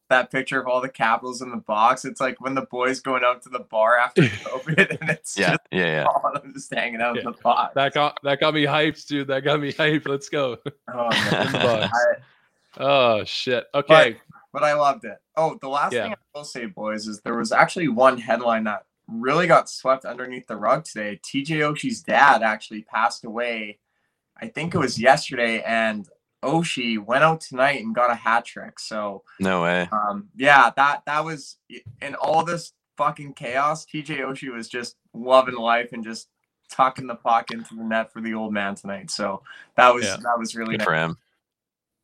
that 0.08 0.30
picture 0.30 0.60
of 0.60 0.66
all 0.68 0.80
the 0.80 0.88
Capitals 0.88 1.42
in 1.42 1.50
the 1.50 1.56
box. 1.56 2.04
It's 2.04 2.20
like 2.20 2.40
when 2.40 2.54
the 2.54 2.62
boys 2.62 3.00
going 3.00 3.22
out 3.24 3.42
to 3.42 3.48
the 3.48 3.60
bar 3.60 3.98
after 3.98 4.22
COVID, 4.22 5.00
and 5.00 5.10
it's 5.10 5.36
Yeah, 5.38 5.50
just 5.50 5.60
yeah, 5.72 5.86
yeah. 5.86 6.04
all 6.04 6.30
of 6.34 6.42
them 6.42 6.52
just 6.54 6.72
hanging 6.72 7.00
out 7.00 7.18
in 7.18 7.24
the 7.24 7.32
box. 7.32 7.74
That 7.74 7.92
got 7.94 8.18
that 8.22 8.40
got 8.40 8.54
me 8.54 8.64
hyped, 8.64 9.06
dude. 9.06 9.28
That 9.28 9.42
got 9.42 9.60
me 9.60 9.72
hyped. 9.72 10.06
Let's 10.08 10.28
go. 10.28 10.58
Oh, 10.92 11.08
man. 11.10 11.46
In 11.46 11.52
the 11.52 11.58
box. 11.58 11.92
I- 11.94 12.20
Oh 12.78 13.24
shit. 13.24 13.64
Okay. 13.74 14.16
but 14.52 14.62
I 14.62 14.74
loved 14.74 15.04
it. 15.06 15.16
Oh, 15.34 15.56
the 15.62 15.68
last 15.68 15.94
Yeah. 15.94 16.02
thing 16.04 16.12
I 16.12 16.16
will 16.38 16.44
say, 16.44 16.66
boys, 16.66 17.06
is 17.08 17.20
there 17.22 17.34
was 17.36 17.50
actually 17.50 17.88
one 17.88 18.18
headline 18.18 18.64
that 18.64 18.84
really 19.08 19.46
got 19.46 19.70
swept 19.70 20.04
underneath 20.04 20.46
the 20.46 20.56
rug 20.56 20.84
today. 20.84 21.18
TJ 21.24 21.60
Oshie's 21.60 22.02
dad 22.02 22.42
actually 22.42 22.82
passed 22.82 23.24
away. 23.24 23.78
I 24.38 24.48
think 24.48 24.74
it 24.74 24.78
was 24.78 24.98
yesterday, 25.00 25.62
and 25.62 26.06
Oshie 26.46 26.98
went 27.04 27.24
out 27.24 27.40
tonight 27.40 27.82
and 27.82 27.94
got 27.94 28.10
a 28.10 28.14
hat 28.14 28.44
trick. 28.44 28.78
So 28.78 29.22
No 29.40 29.62
way. 29.62 29.88
um, 29.92 30.28
yeah, 30.36 30.70
that 30.76 31.02
that 31.06 31.24
was 31.24 31.58
in 32.00 32.14
all 32.14 32.44
this 32.44 32.72
fucking 32.96 33.34
chaos. 33.34 33.84
TJ 33.84 34.20
Oshie 34.20 34.54
was 34.54 34.68
just 34.68 34.96
loving 35.12 35.56
life 35.56 35.90
and 35.92 36.02
just 36.04 36.28
tucking 36.70 37.06
the 37.06 37.14
puck 37.14 37.50
into 37.52 37.74
the 37.74 37.84
net 37.84 38.12
for 38.12 38.20
the 38.20 38.34
old 38.34 38.52
man 38.52 38.74
tonight. 38.74 39.10
So 39.10 39.42
that 39.76 39.94
was 39.94 40.04
Yeah. 40.04 40.16
that 40.22 40.38
was 40.38 40.54
really 40.56 40.72
Good 40.72 40.78
nice. 40.78 40.86
for 40.86 40.94
him. 40.94 41.16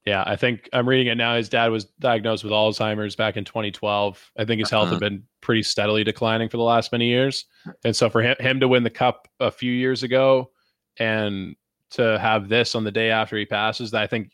Yeah, 0.05 0.25
I 0.27 0.35
think 0.35 0.69
I'm 0.73 0.89
reading 0.89 1.07
it 1.07 1.15
now. 1.15 1.37
His 1.37 1.49
dad 1.49 1.69
was 1.69 1.85
diagnosed 2.01 2.43
with 2.43 2.53
Alzheimer's 2.53 3.15
back 3.15 3.37
in 3.37 3.45
2012. 3.45 4.33
I 4.37 4.45
think 4.45 4.59
his 4.59 4.69
health 4.69 4.87
Uh-huh. 4.87 4.95
had 4.95 5.01
been 5.01 5.23
pretty 5.41 5.63
steadily 5.63 6.03
declining 6.03 6.49
for 6.49 6.57
the 6.57 6.63
last 6.65 6.91
many 6.91 7.07
years. 7.07 7.45
And 7.85 7.95
so 7.95 8.11
for 8.11 8.21
him, 8.21 8.35
him 8.41 8.59
to 8.61 8.67
win 8.69 8.83
the 8.83 8.91
cup 8.91 9.29
a 9.39 9.51
few 9.53 9.73
years 9.73 10.03
ago 10.03 10.51
and 10.99 11.55
to 11.93 12.19
have 12.19 12.49
this 12.49 12.75
on 12.75 12.85
the 12.85 12.91
day 12.91 13.11
after 13.11 13.37
he 13.37 13.45
passes, 13.47 13.93
I 13.95 14.07
think 14.07 14.31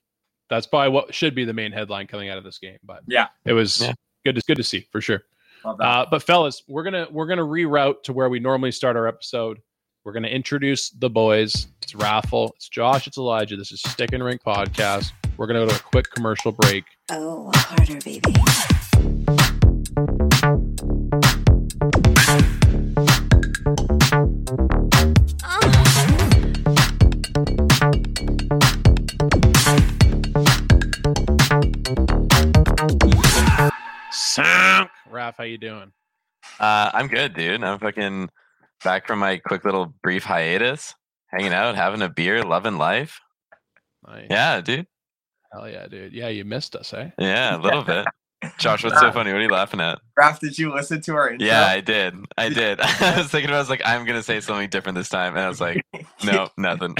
that's 0.51 0.66
probably 0.66 0.90
what 0.90 1.14
should 1.14 1.35
be 1.35 1.44
the 1.44 1.53
main 1.53 1.73
headline 1.73 2.07
coming 2.07 2.29
out 2.31 2.38
of 2.38 2.44
this 2.44 2.59
game. 2.59 2.79
But 2.83 3.03
Yeah. 3.07 3.29
it 3.44 3.53
was 3.53 3.81
Yeah. 3.83 3.92
good 4.25 4.37
to 4.37 4.42
good 4.47 4.57
to 4.57 4.62
see 4.64 4.87
for 4.92 5.01
sure. 5.01 5.23
Uh, 5.64 6.07
but 6.11 6.23
fellas, 6.23 6.62
we're 6.68 6.85
gonna 6.85 7.07
we're 7.11 7.27
gonna 7.27 7.42
reroute 7.42 8.03
to 8.05 8.12
where 8.12 8.29
we 8.29 8.38
normally 8.38 8.73
start 8.73 8.97
our 8.97 9.07
episode. 9.09 9.59
We're 10.05 10.12
gonna 10.12 10.29
introduce 10.29 10.90
the 10.90 11.11
boys. 11.11 11.66
It's 11.83 11.94
Raffle, 11.94 12.53
it's 12.57 12.68
Josh, 12.68 13.07
it's 13.07 13.18
Elijah. 13.18 13.57
This 13.57 13.73
is 13.73 13.83
Stick 13.83 14.12
and 14.12 14.23
Rink 14.25 14.42
Podcast. 14.42 15.12
We're 15.37 15.47
gonna 15.49 15.61
go 15.61 15.68
to 15.68 15.75
a 15.77 15.79
quick 15.81 16.11
commercial 16.11 16.53
break. 16.53 16.85
Oh, 17.11 17.51
harder, 17.55 17.99
baby. 18.05 18.33
Raph, 34.38 35.35
how 35.37 35.44
you 35.44 35.59
doing? 35.59 35.92
Uh, 36.61 36.90
I'm 36.94 37.09
good, 37.09 37.35
dude. 37.35 37.62
I'm 37.62 37.79
fucking 37.79 38.31
back 38.85 39.07
from 39.07 39.18
my 39.18 39.38
quick 39.38 39.64
little 39.64 39.92
brief 40.03 40.24
hiatus, 40.24 40.94
hanging 41.29 41.53
out, 41.53 41.74
having 41.77 42.03
a 42.03 42.09
beer, 42.09 42.42
loving 42.42 42.79
life. 42.79 43.20
Nice. 44.07 44.27
Yeah, 44.31 44.61
dude. 44.61 44.87
Hell 45.53 45.68
yeah, 45.68 45.87
dude. 45.87 46.12
Yeah, 46.12 46.29
you 46.29 46.44
missed 46.44 46.77
us, 46.77 46.92
eh? 46.92 47.11
Yeah, 47.18 47.57
a 47.57 47.61
little 47.61 47.83
bit. 47.83 48.07
Josh, 48.59 48.85
what's 48.85 49.01
so 49.01 49.11
funny? 49.11 49.33
What 49.33 49.40
are 49.40 49.42
you 49.42 49.48
laughing 49.48 49.81
at? 49.81 49.98
Raph, 50.18 50.38
did 50.38 50.57
you 50.57 50.72
listen 50.72 51.01
to 51.03 51.14
our 51.16 51.31
intro? 51.31 51.46
Yeah, 51.46 51.66
I 51.66 51.81
did. 51.81 52.14
I 52.37 52.48
did. 52.51 52.79
I 52.83 53.18
was 53.18 53.27
thinking, 53.29 53.53
I 53.53 53.59
was 53.59 53.68
like, 53.68 53.83
I'm 53.85 54.05
gonna 54.07 54.22
say 54.22 54.40
something 54.40 54.68
different 54.68 54.96
this 54.96 55.09
time, 55.09 55.33
and 55.35 55.40
I 55.44 55.48
was 55.48 55.61
like, 55.61 55.85
no, 56.24 56.48
nothing. 56.57 56.94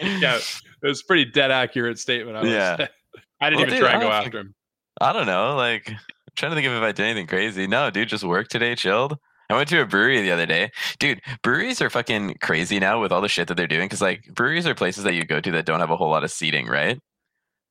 yeah, 0.00 0.36
it 0.38 0.62
was 0.82 1.02
a 1.02 1.04
pretty 1.04 1.26
dead 1.26 1.50
accurate 1.50 1.98
statement. 1.98 2.36
I, 2.38 2.40
would 2.42 2.50
Yeah. 2.50 2.86
I 3.40 3.50
didn't 3.50 3.60
Well, 3.60 3.66
even 3.66 3.68
dude, 3.68 3.80
try 3.80 3.92
and 3.92 4.02
go 4.02 4.10
after 4.10 4.38
him. 4.38 4.54
I 5.02 5.12
don't 5.12 5.26
know. 5.26 5.54
Like, 5.56 5.88
I'm 5.90 5.96
trying 6.36 6.52
to 6.52 6.56
think 6.56 6.66
if 6.66 6.82
I 6.82 6.92
did 6.92 7.04
anything 7.04 7.26
crazy. 7.26 7.66
No, 7.66 7.90
dude, 7.90 8.08
just 8.08 8.24
work 8.24 8.48
today, 8.48 8.74
chilled. 8.74 9.16
I 9.50 9.54
went 9.56 9.68
to 9.70 9.82
a 9.82 9.86
brewery 9.86 10.22
the 10.22 10.30
other 10.30 10.46
day. 10.46 10.70
Dude, 10.98 11.20
breweries 11.42 11.82
are 11.82 11.90
fucking 11.90 12.36
crazy 12.40 12.78
now 12.78 13.00
with 13.00 13.12
all 13.12 13.20
the 13.20 13.28
shit 13.28 13.48
that 13.48 13.56
they're 13.56 13.66
doing. 13.66 13.88
Cause 13.88 14.00
like 14.00 14.22
breweries 14.34 14.66
are 14.66 14.74
places 14.74 15.04
that 15.04 15.12
you 15.14 15.24
go 15.24 15.40
to 15.40 15.50
that 15.50 15.66
don't 15.66 15.80
have 15.80 15.90
a 15.90 15.96
whole 15.96 16.08
lot 16.10 16.24
of 16.24 16.30
seating, 16.30 16.66
right? 16.68 16.98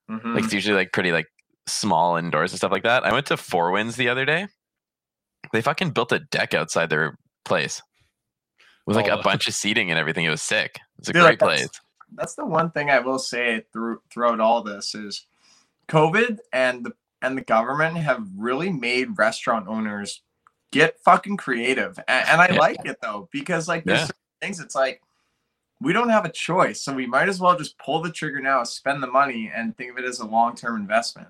Mhm. 0.09 0.35
Like 0.35 0.43
it's 0.43 0.53
usually 0.53 0.75
like 0.75 0.91
pretty 0.93 1.11
like 1.11 1.25
small 1.67 2.17
indoors 2.17 2.51
and 2.51 2.57
stuff 2.59 2.71
like 2.71 2.83
that. 2.83 3.03
I 3.03 3.11
went 3.11 3.25
to 3.27 3.37
Four 3.37 3.71
Winds 3.71 3.95
the 3.95 4.09
other 4.09 4.25
day. 4.25 4.47
They 5.53 5.61
fucking 5.61 5.91
built 5.91 6.11
a 6.11 6.19
deck 6.19 6.53
outside 6.53 6.89
their 6.91 7.17
place 7.45 7.81
with 8.85 8.95
like 8.95 9.09
Oh. 9.09 9.17
a 9.19 9.23
bunch 9.23 9.47
of 9.47 9.55
seating 9.55 9.89
and 9.89 9.97
everything. 9.99 10.25
It 10.25 10.29
was 10.29 10.41
sick. 10.43 10.79
It's 10.99 11.09
a 11.09 11.13
Dude, 11.13 11.21
great 11.23 11.29
like, 11.29 11.39
that's- 11.39 11.59
place. 11.61 11.79
that's 12.13 12.35
the 12.35 12.45
one 12.45 12.69
thing 12.69 12.91
I 12.91 12.99
will 12.99 13.17
say 13.19 13.63
through 13.73 14.01
throughout 14.11 14.39
all 14.39 14.61
this 14.61 14.93
is 14.93 15.25
COVID 15.87 16.37
and 16.53 16.85
the 16.85 16.91
and 17.21 17.37
the 17.37 17.41
government 17.41 17.97
have 17.97 18.27
really 18.35 18.71
made 18.71 19.17
restaurant 19.17 19.67
owners 19.67 20.21
get 20.71 20.99
fucking 20.99 21.37
creative. 21.37 21.99
And, 22.07 22.27
and 22.29 22.41
I 22.41 22.47
Yeah. 22.47 22.59
like 22.59 22.85
it 22.85 22.97
though, 23.01 23.29
because 23.31 23.67
like 23.67 23.83
there's 23.83 23.99
Yeah. 23.99 24.05
certain 24.05 24.21
things 24.41 24.59
it's 24.59 24.75
like 24.75 25.01
we 25.81 25.93
don't 25.93 26.09
have 26.09 26.25
a 26.25 26.31
choice. 26.31 26.81
So 26.83 26.93
we 26.93 27.07
might 27.07 27.27
as 27.27 27.39
well 27.39 27.57
just 27.57 27.77
pull 27.79 28.01
the 28.01 28.11
trigger 28.11 28.39
now, 28.39 28.63
spend 28.63 29.01
the 29.01 29.07
money, 29.07 29.51
and 29.53 29.75
think 29.75 29.91
of 29.91 29.97
it 29.97 30.05
as 30.05 30.19
a 30.19 30.25
long 30.25 30.55
term 30.55 30.79
investment. 30.79 31.29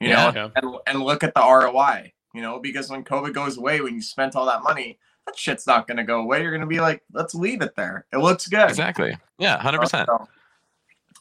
You 0.00 0.10
Yeah. 0.10 0.30
know, 0.30 0.52
and, 0.54 0.76
and 0.86 1.02
look 1.02 1.24
at 1.24 1.34
the 1.34 1.40
ROI. 1.40 2.12
You 2.34 2.42
know, 2.42 2.58
because 2.58 2.90
when 2.90 3.02
COVID 3.02 3.32
goes 3.32 3.56
away, 3.56 3.80
when 3.80 3.94
you 3.94 4.02
spent 4.02 4.36
all 4.36 4.44
that 4.46 4.62
money, 4.62 4.98
that 5.24 5.38
shit's 5.38 5.66
not 5.66 5.86
going 5.88 5.96
to 5.96 6.04
go 6.04 6.20
away. 6.20 6.42
You're 6.42 6.50
going 6.50 6.60
to 6.60 6.66
be 6.66 6.80
like, 6.80 7.02
let's 7.14 7.34
leave 7.34 7.62
it 7.62 7.74
there. 7.74 8.04
It 8.12 8.18
looks 8.18 8.46
good. 8.46 8.68
Exactly. 8.68 9.16
Yeah, 9.38 9.58
hundred 9.58 9.80
percent. 9.80 10.06
So, 10.06 10.28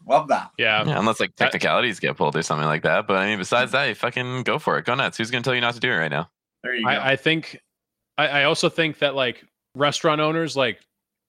love 0.08 0.28
that. 0.30 0.52
Yeah. 0.58 0.84
Yeah, 0.86 1.00
unless 1.00 1.20
like 1.20 1.36
That- 1.36 1.46
technicalities 1.52 2.00
get 2.00 2.16
pulled 2.18 2.36
or 2.36 2.42
something 2.42 2.68
like 2.68 2.84
that. 2.84 3.08
But 3.08 3.18
I 3.18 3.28
mean, 3.28 3.40
besides 3.40 3.72
that, 3.74 3.86
you 3.86 3.96
fucking 3.96 4.44
go 4.44 4.60
for 4.60 4.78
it. 4.78 4.86
Go 4.86 4.96
nuts. 4.96 5.18
Who's 5.18 5.32
gonna 5.32 5.44
tell 5.44 5.56
you 5.56 5.62
not 5.62 5.74
to 5.76 5.80
do 5.80 5.92
it 5.92 5.96
right 5.96 6.12
now? 6.12 6.30
There 6.64 6.76
you 6.76 6.84
go. 6.84 6.90
I, 6.90 7.12
I 7.12 7.16
think 7.16 7.60
I, 8.18 8.28
I 8.28 8.44
also 8.46 8.70
think 8.70 9.00
that 9.00 9.16
like 9.16 9.44
restaurant 9.76 10.22
owners 10.22 10.56
like 10.56 10.80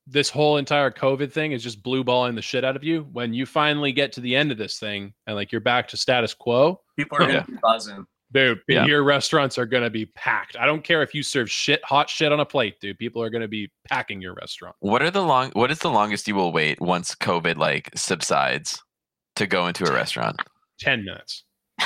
this 0.06 0.30
whole 0.30 0.56
entire 0.56 0.90
COVID 0.92 1.32
thing 1.32 1.50
is 1.52 1.62
just 1.62 1.82
blue 1.82 2.04
balling 2.04 2.36
the 2.36 2.42
shit 2.42 2.64
out 2.64 2.76
of 2.76 2.84
you. 2.84 3.08
When 3.12 3.34
you 3.34 3.44
finally 3.44 3.90
get 3.92 4.12
to 4.12 4.20
the 4.20 4.36
end 4.36 4.52
of 4.52 4.58
this 4.58 4.78
thing 4.78 5.12
and 5.26 5.34
like 5.34 5.50
you're 5.50 5.60
back 5.60 5.88
to 5.88 5.96
status 5.96 6.32
quo, 6.32 6.80
People 6.96 7.16
are 7.18 7.20
going 7.22 7.34
Yeah. 7.34 7.42
be 7.42 7.54
buzzing. 7.60 8.06
Dude, 8.36 8.60
Yeah. 8.68 8.86
your 8.86 9.02
restaurants 9.02 9.58
are 9.58 9.66
gonna 9.66 9.90
be 9.90 10.06
packed. 10.06 10.56
I 10.56 10.66
don't 10.66 10.84
care 10.84 11.02
if 11.02 11.14
you 11.14 11.22
serve 11.22 11.50
shit, 11.50 11.84
hot 11.84 12.08
shit 12.10 12.32
on 12.32 12.40
a 12.40 12.44
plate, 12.44 12.78
dude. 12.80 12.98
People 12.98 13.22
are 13.22 13.30
gonna 13.30 13.48
be 13.48 13.70
packing 13.88 14.20
your 14.20 14.34
restaurant. 14.34 14.76
What 14.80 15.02
are 15.02 15.10
the 15.10 15.22
long? 15.22 15.50
What 15.52 15.70
is 15.70 15.78
the 15.80 15.90
longest 15.90 16.28
you 16.28 16.34
will 16.34 16.52
wait 16.52 16.80
once 16.80 17.14
COVID 17.14 17.56
like 17.56 17.90
subsides 17.94 18.82
to 19.36 19.46
go 19.46 19.66
into 19.66 19.84
a 19.84 19.92
restaurant? 19.92 20.40
Ten 20.78 21.04
minutes. 21.04 21.44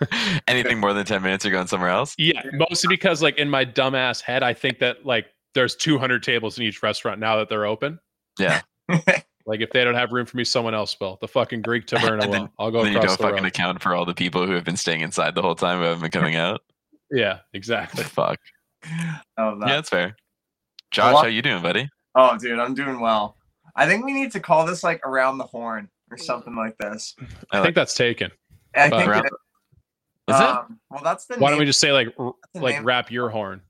Anything 0.48 0.78
more 0.78 0.92
than 0.92 1.04
ten 1.06 1.22
minutes, 1.22 1.44
you're 1.44 1.52
going 1.52 1.66
somewhere 1.66 1.90
else. 1.90 2.14
Yeah, 2.18 2.42
mostly 2.52 2.88
because 2.88 3.22
like 3.22 3.38
in 3.38 3.50
my 3.50 3.64
dumbass 3.64 4.20
head, 4.20 4.42
I 4.42 4.54
think 4.54 4.78
that 4.78 5.04
like 5.04 5.26
there's 5.54 5.74
200 5.74 6.22
tables 6.22 6.58
in 6.58 6.64
each 6.64 6.82
restaurant 6.82 7.18
now 7.20 7.36
that 7.36 7.48
they're 7.48 7.66
open. 7.66 7.98
Yeah. 8.38 8.60
Like 9.48 9.60
if 9.60 9.70
they 9.70 9.82
don't 9.82 9.94
have 9.94 10.12
room 10.12 10.26
for 10.26 10.36
me, 10.36 10.44
someone 10.44 10.74
else 10.74 10.94
will. 11.00 11.16
The 11.20 11.26
fucking 11.26 11.62
Greek 11.62 11.86
taverna 11.86 12.20
then- 12.30 12.42
will. 12.42 12.48
I'll 12.58 12.70
go 12.70 12.84
then 12.84 12.92
you 12.92 12.98
across 12.98 13.16
don't 13.16 13.18
the 13.18 13.22
fucking 13.30 13.42
road. 13.44 13.48
account 13.48 13.82
for 13.82 13.94
all 13.94 14.04
the 14.04 14.14
people 14.14 14.46
who 14.46 14.52
have 14.52 14.64
been 14.64 14.76
staying 14.76 15.00
inside 15.00 15.34
the 15.34 15.42
whole 15.42 15.54
time 15.56 15.78
who 15.78 15.84
haven't 15.84 16.02
been 16.02 16.10
coming 16.10 16.36
out. 16.36 16.60
Yeah, 17.10 17.38
exactly. 17.54 18.04
Fuck. 18.18 18.38
Oh, 19.38 19.58
that. 19.58 19.66
Yeah, 19.66 19.74
that's 19.76 19.88
fair. 19.88 20.14
Josh, 20.90 21.14
lot- 21.14 21.22
how 21.24 21.28
you 21.28 21.40
doing, 21.40 21.62
buddy? 21.62 21.88
Oh, 22.14 22.36
dude, 22.36 22.58
I'm 22.58 22.74
doing 22.74 23.00
well. 23.00 23.38
I 23.74 23.86
think 23.86 24.04
we 24.04 24.12
need 24.12 24.30
to 24.32 24.40
call 24.40 24.66
this 24.66 24.84
like 24.84 25.00
around 25.06 25.38
the 25.38 25.44
horn 25.44 25.88
or 26.10 26.18
something 26.18 26.54
like 26.54 26.76
this. 26.76 27.16
I 27.50 27.62
think 27.62 27.74
that's 27.74 27.94
taken. 27.94 28.30
I 28.76 28.90
think 28.90 29.08
Around- 29.08 29.24
it, 29.24 29.32
Is 30.28 30.36
it? 30.38 30.42
um, 30.42 30.78
Well, 30.90 31.00
that's 31.02 31.24
the. 31.24 31.36
Why 31.38 31.48
don't 31.48 31.58
we 31.58 31.64
just 31.64 31.80
say 31.80 31.92
like 31.92 32.08
r- 32.18 32.34
like 32.54 32.74
name. 32.74 32.84
wrap 32.84 33.10
your 33.10 33.30
horn 33.30 33.62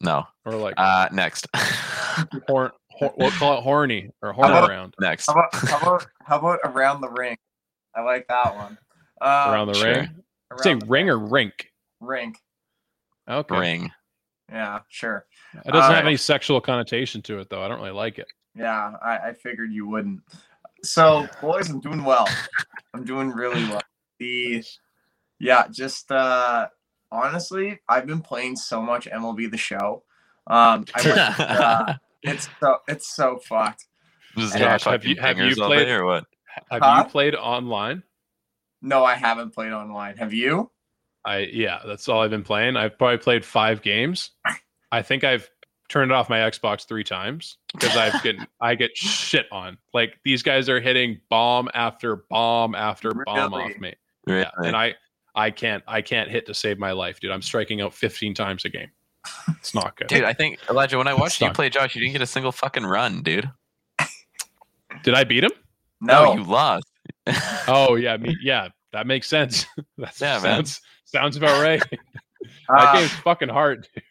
No. 0.00 0.28
or 0.44 0.52
like 0.54 0.74
Uh, 0.76 1.08
next. 1.10 1.48
horn, 1.54 2.38
horn 2.48 2.70
we'll 3.00 3.30
call 3.32 3.58
it 3.58 3.62
horny 3.62 4.10
or 4.22 4.32
horn 4.32 4.50
about- 4.50 4.70
around 4.70 4.94
next. 5.00 5.26
How 5.26 5.32
about 5.34 5.54
how 5.54 5.78
about 5.78 6.06
how 6.22 6.38
about 6.38 6.58
around 6.64 7.00
the 7.00 7.10
ring? 7.10 7.36
I 7.94 8.02
like 8.02 8.26
that 8.28 8.54
one. 8.56 8.78
Uh, 9.20 9.48
around 9.52 9.68
the 9.68 9.74
sure. 9.74 9.86
ring. 9.94 10.24
around 10.50 10.62
Say 10.62 10.74
the 10.74 10.86
ring 10.86 11.08
or 11.10 11.18
rink. 11.18 11.70
rink. 12.00 12.38
Okay. 13.28 13.58
Ring. 13.58 13.90
Yeah, 14.50 14.80
sure. 14.88 15.24
It 15.54 15.72
doesn't 15.72 15.94
have 15.94 16.04
Uh, 16.04 16.08
any 16.08 16.16
sexual 16.16 16.60
connotation 16.60 17.22
to 17.22 17.38
it 17.38 17.48
though. 17.48 17.62
I 17.62 17.68
don't 17.68 17.78
really 17.78 17.92
like 17.92 18.18
it. 18.18 18.26
Yeah, 18.54 18.92
I, 19.02 19.16
I 19.28 19.32
figured 19.32 19.72
you 19.72 19.86
wouldn't. 19.88 20.20
So, 20.82 21.26
boys, 21.40 21.70
I'm 21.70 21.80
doing 21.80 22.04
well. 22.04 22.28
I'm 22.92 23.04
doing 23.04 23.30
really 23.30 23.64
well. 23.68 23.80
The 24.18 24.62
yeah, 25.40 25.66
just 25.70 26.10
uh 26.12 26.68
honestly, 27.10 27.80
I've 27.88 28.06
been 28.06 28.20
playing 28.20 28.56
so 28.56 28.82
much 28.82 29.06
MLB 29.08 29.50
the 29.50 29.56
show. 29.56 30.02
Um 30.46 30.84
I 30.94 31.02
went, 31.04 31.40
uh, 31.40 31.94
it's 32.24 32.48
so 32.60 32.78
it's 32.88 33.14
so 33.14 33.38
fucked. 33.38 33.86
Just 34.36 34.58
Josh, 34.58 34.82
have 34.84 35.04
you- 35.04 35.16
have 35.20 35.38
you 35.38 35.54
played- 35.54 35.84
day 35.84 35.92
or 35.92 36.04
what? 36.04 36.24
Have 36.70 36.82
Huh? 36.82 37.02
you 37.04 37.10
played 37.10 37.34
online? 37.34 38.02
No, 38.82 39.04
I 39.04 39.14
haven't 39.14 39.54
played 39.54 39.72
online. 39.72 40.16
Have 40.16 40.32
you? 40.32 40.70
I 41.24 41.38
yeah, 41.52 41.80
that's 41.86 42.08
all 42.08 42.20
I've 42.22 42.30
been 42.30 42.42
playing. 42.44 42.76
I've 42.76 42.98
probably 42.98 43.18
played 43.18 43.44
five 43.44 43.80
games. 43.82 44.30
I 44.92 45.02
think 45.02 45.24
I've 45.24 45.48
turned 45.88 46.12
off 46.12 46.28
my 46.28 46.38
Xbox 46.38 46.86
three 46.86 47.04
times 47.04 47.58
because 47.72 47.96
I've 47.96 48.22
get 48.22 48.36
I 48.60 48.74
get 48.74 48.96
shit 48.96 49.46
on. 49.52 49.78
Like 49.94 50.18
these 50.24 50.42
guys 50.42 50.68
are 50.68 50.80
hitting 50.80 51.20
bomb 51.30 51.68
after 51.74 52.24
bomb 52.30 52.74
after 52.74 53.12
bomb 53.24 53.52
Really? 53.54 53.72
off 53.74 53.80
me. 53.80 53.94
Really? 54.26 54.40
Yeah, 54.40 54.50
and 54.58 54.76
I 54.76 54.94
I 55.34 55.50
can't 55.50 55.82
I 55.88 56.02
can't 56.02 56.30
hit 56.30 56.46
to 56.46 56.54
save 56.54 56.78
my 56.78 56.92
life, 56.92 57.20
dude. 57.20 57.30
I'm 57.30 57.42
striking 57.42 57.80
out 57.80 57.94
15 57.94 58.34
times 58.34 58.64
a 58.64 58.68
game. 58.68 58.90
It's 59.58 59.74
not 59.74 59.96
good. 59.96 60.08
Dude, 60.08 60.24
I 60.24 60.32
think 60.32 60.58
Elijah, 60.68 60.98
when 60.98 61.08
I 61.08 61.14
watched 61.14 61.40
you 61.40 61.50
play 61.50 61.70
Josh, 61.70 61.94
you 61.94 62.00
didn't 62.00 62.12
get 62.12 62.22
a 62.22 62.26
single 62.26 62.52
fucking 62.52 62.84
run, 62.84 63.22
dude. 63.22 63.50
Did 65.02 65.14
I 65.14 65.24
beat 65.24 65.44
him? 65.44 65.50
No. 66.00 66.34
you 66.34 66.42
lost. 66.44 66.86
Oh 67.68 67.94
yeah, 67.96 68.16
me, 68.18 68.36
yeah, 68.42 68.68
that 68.92 69.06
makes 69.06 69.28
sense. 69.28 69.64
that 69.98 70.18
Yeah, 70.20 70.34
man. 70.34 70.40
sounds 70.40 70.80
sounds 71.04 71.36
about 71.38 71.62
right. 71.62 71.82
Uh, 71.82 71.96
that 72.68 72.94
game's 72.94 73.12
fucking 73.12 73.48
hard. 73.48 73.88
dude. 73.94 74.02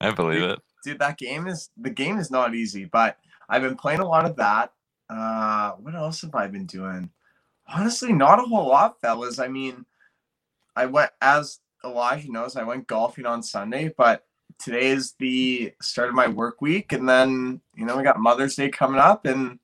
I 0.00 0.10
believe 0.10 0.42
it. 0.42 0.58
dude, 0.84 0.98
that 0.98 1.18
game 1.18 1.46
is 1.46 1.68
the 1.76 1.90
game 1.90 2.18
is 2.18 2.30
not 2.30 2.54
easy, 2.54 2.86
but 2.86 3.18
I've 3.48 3.62
been 3.62 3.76
playing 3.76 4.00
a 4.00 4.08
lot 4.08 4.24
of 4.24 4.36
that. 4.36 4.72
Uh 5.10 5.72
what 5.72 5.94
else 5.94 6.22
have 6.22 6.34
I 6.34 6.46
been 6.46 6.64
doing? 6.66 7.10
Honestly, 7.68 8.12
not 8.12 8.38
a 8.38 8.42
whole 8.42 8.68
lot, 8.68 9.00
fellas. 9.00 9.38
I 9.38 9.48
mean, 9.48 9.84
I 10.74 10.86
went 10.86 11.10
as 11.20 11.60
Elijah 11.84 12.30
knows, 12.32 12.56
I 12.56 12.62
went 12.64 12.86
golfing 12.86 13.26
on 13.26 13.42
Sunday, 13.42 13.92
but 13.96 14.24
today 14.62 14.88
is 14.88 15.14
the 15.18 15.72
start 15.80 16.08
of 16.08 16.14
my 16.14 16.28
work 16.28 16.60
week, 16.60 16.92
and 16.92 17.08
then 17.08 17.60
you 17.74 17.84
know 17.84 17.96
we 17.96 18.02
got 18.02 18.18
Mother's 18.18 18.56
Day 18.56 18.68
coming 18.68 19.00
up, 19.00 19.26
and 19.26 19.58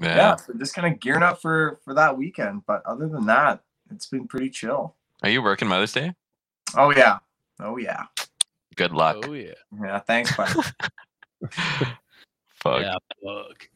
Yeah. 0.00 0.16
yeah, 0.16 0.36
so 0.36 0.52
just 0.58 0.74
kind 0.74 0.92
of 0.92 1.00
gearing 1.00 1.22
up 1.22 1.40
for 1.40 1.80
for 1.84 1.94
that 1.94 2.16
weekend. 2.16 2.62
But 2.66 2.84
other 2.86 3.08
than 3.08 3.26
that, 3.26 3.60
it's 3.90 4.06
been 4.06 4.26
pretty 4.28 4.50
chill. 4.50 4.96
Are 5.22 5.30
you 5.30 5.42
working 5.42 5.68
Mother's 5.68 5.92
Day? 5.92 6.14
Oh 6.76 6.92
yeah, 6.94 7.18
oh 7.60 7.76
yeah, 7.76 8.04
Good 8.76 8.92
luck. 8.92 9.24
Oh 9.26 9.32
yeah. 9.32 9.52
yeah. 9.82 9.98
Thanks, 10.00 10.34
buddy. 10.36 10.52
Fuck. 12.62 12.82
Yeah, 12.82 12.96
fuck. 13.24 13.68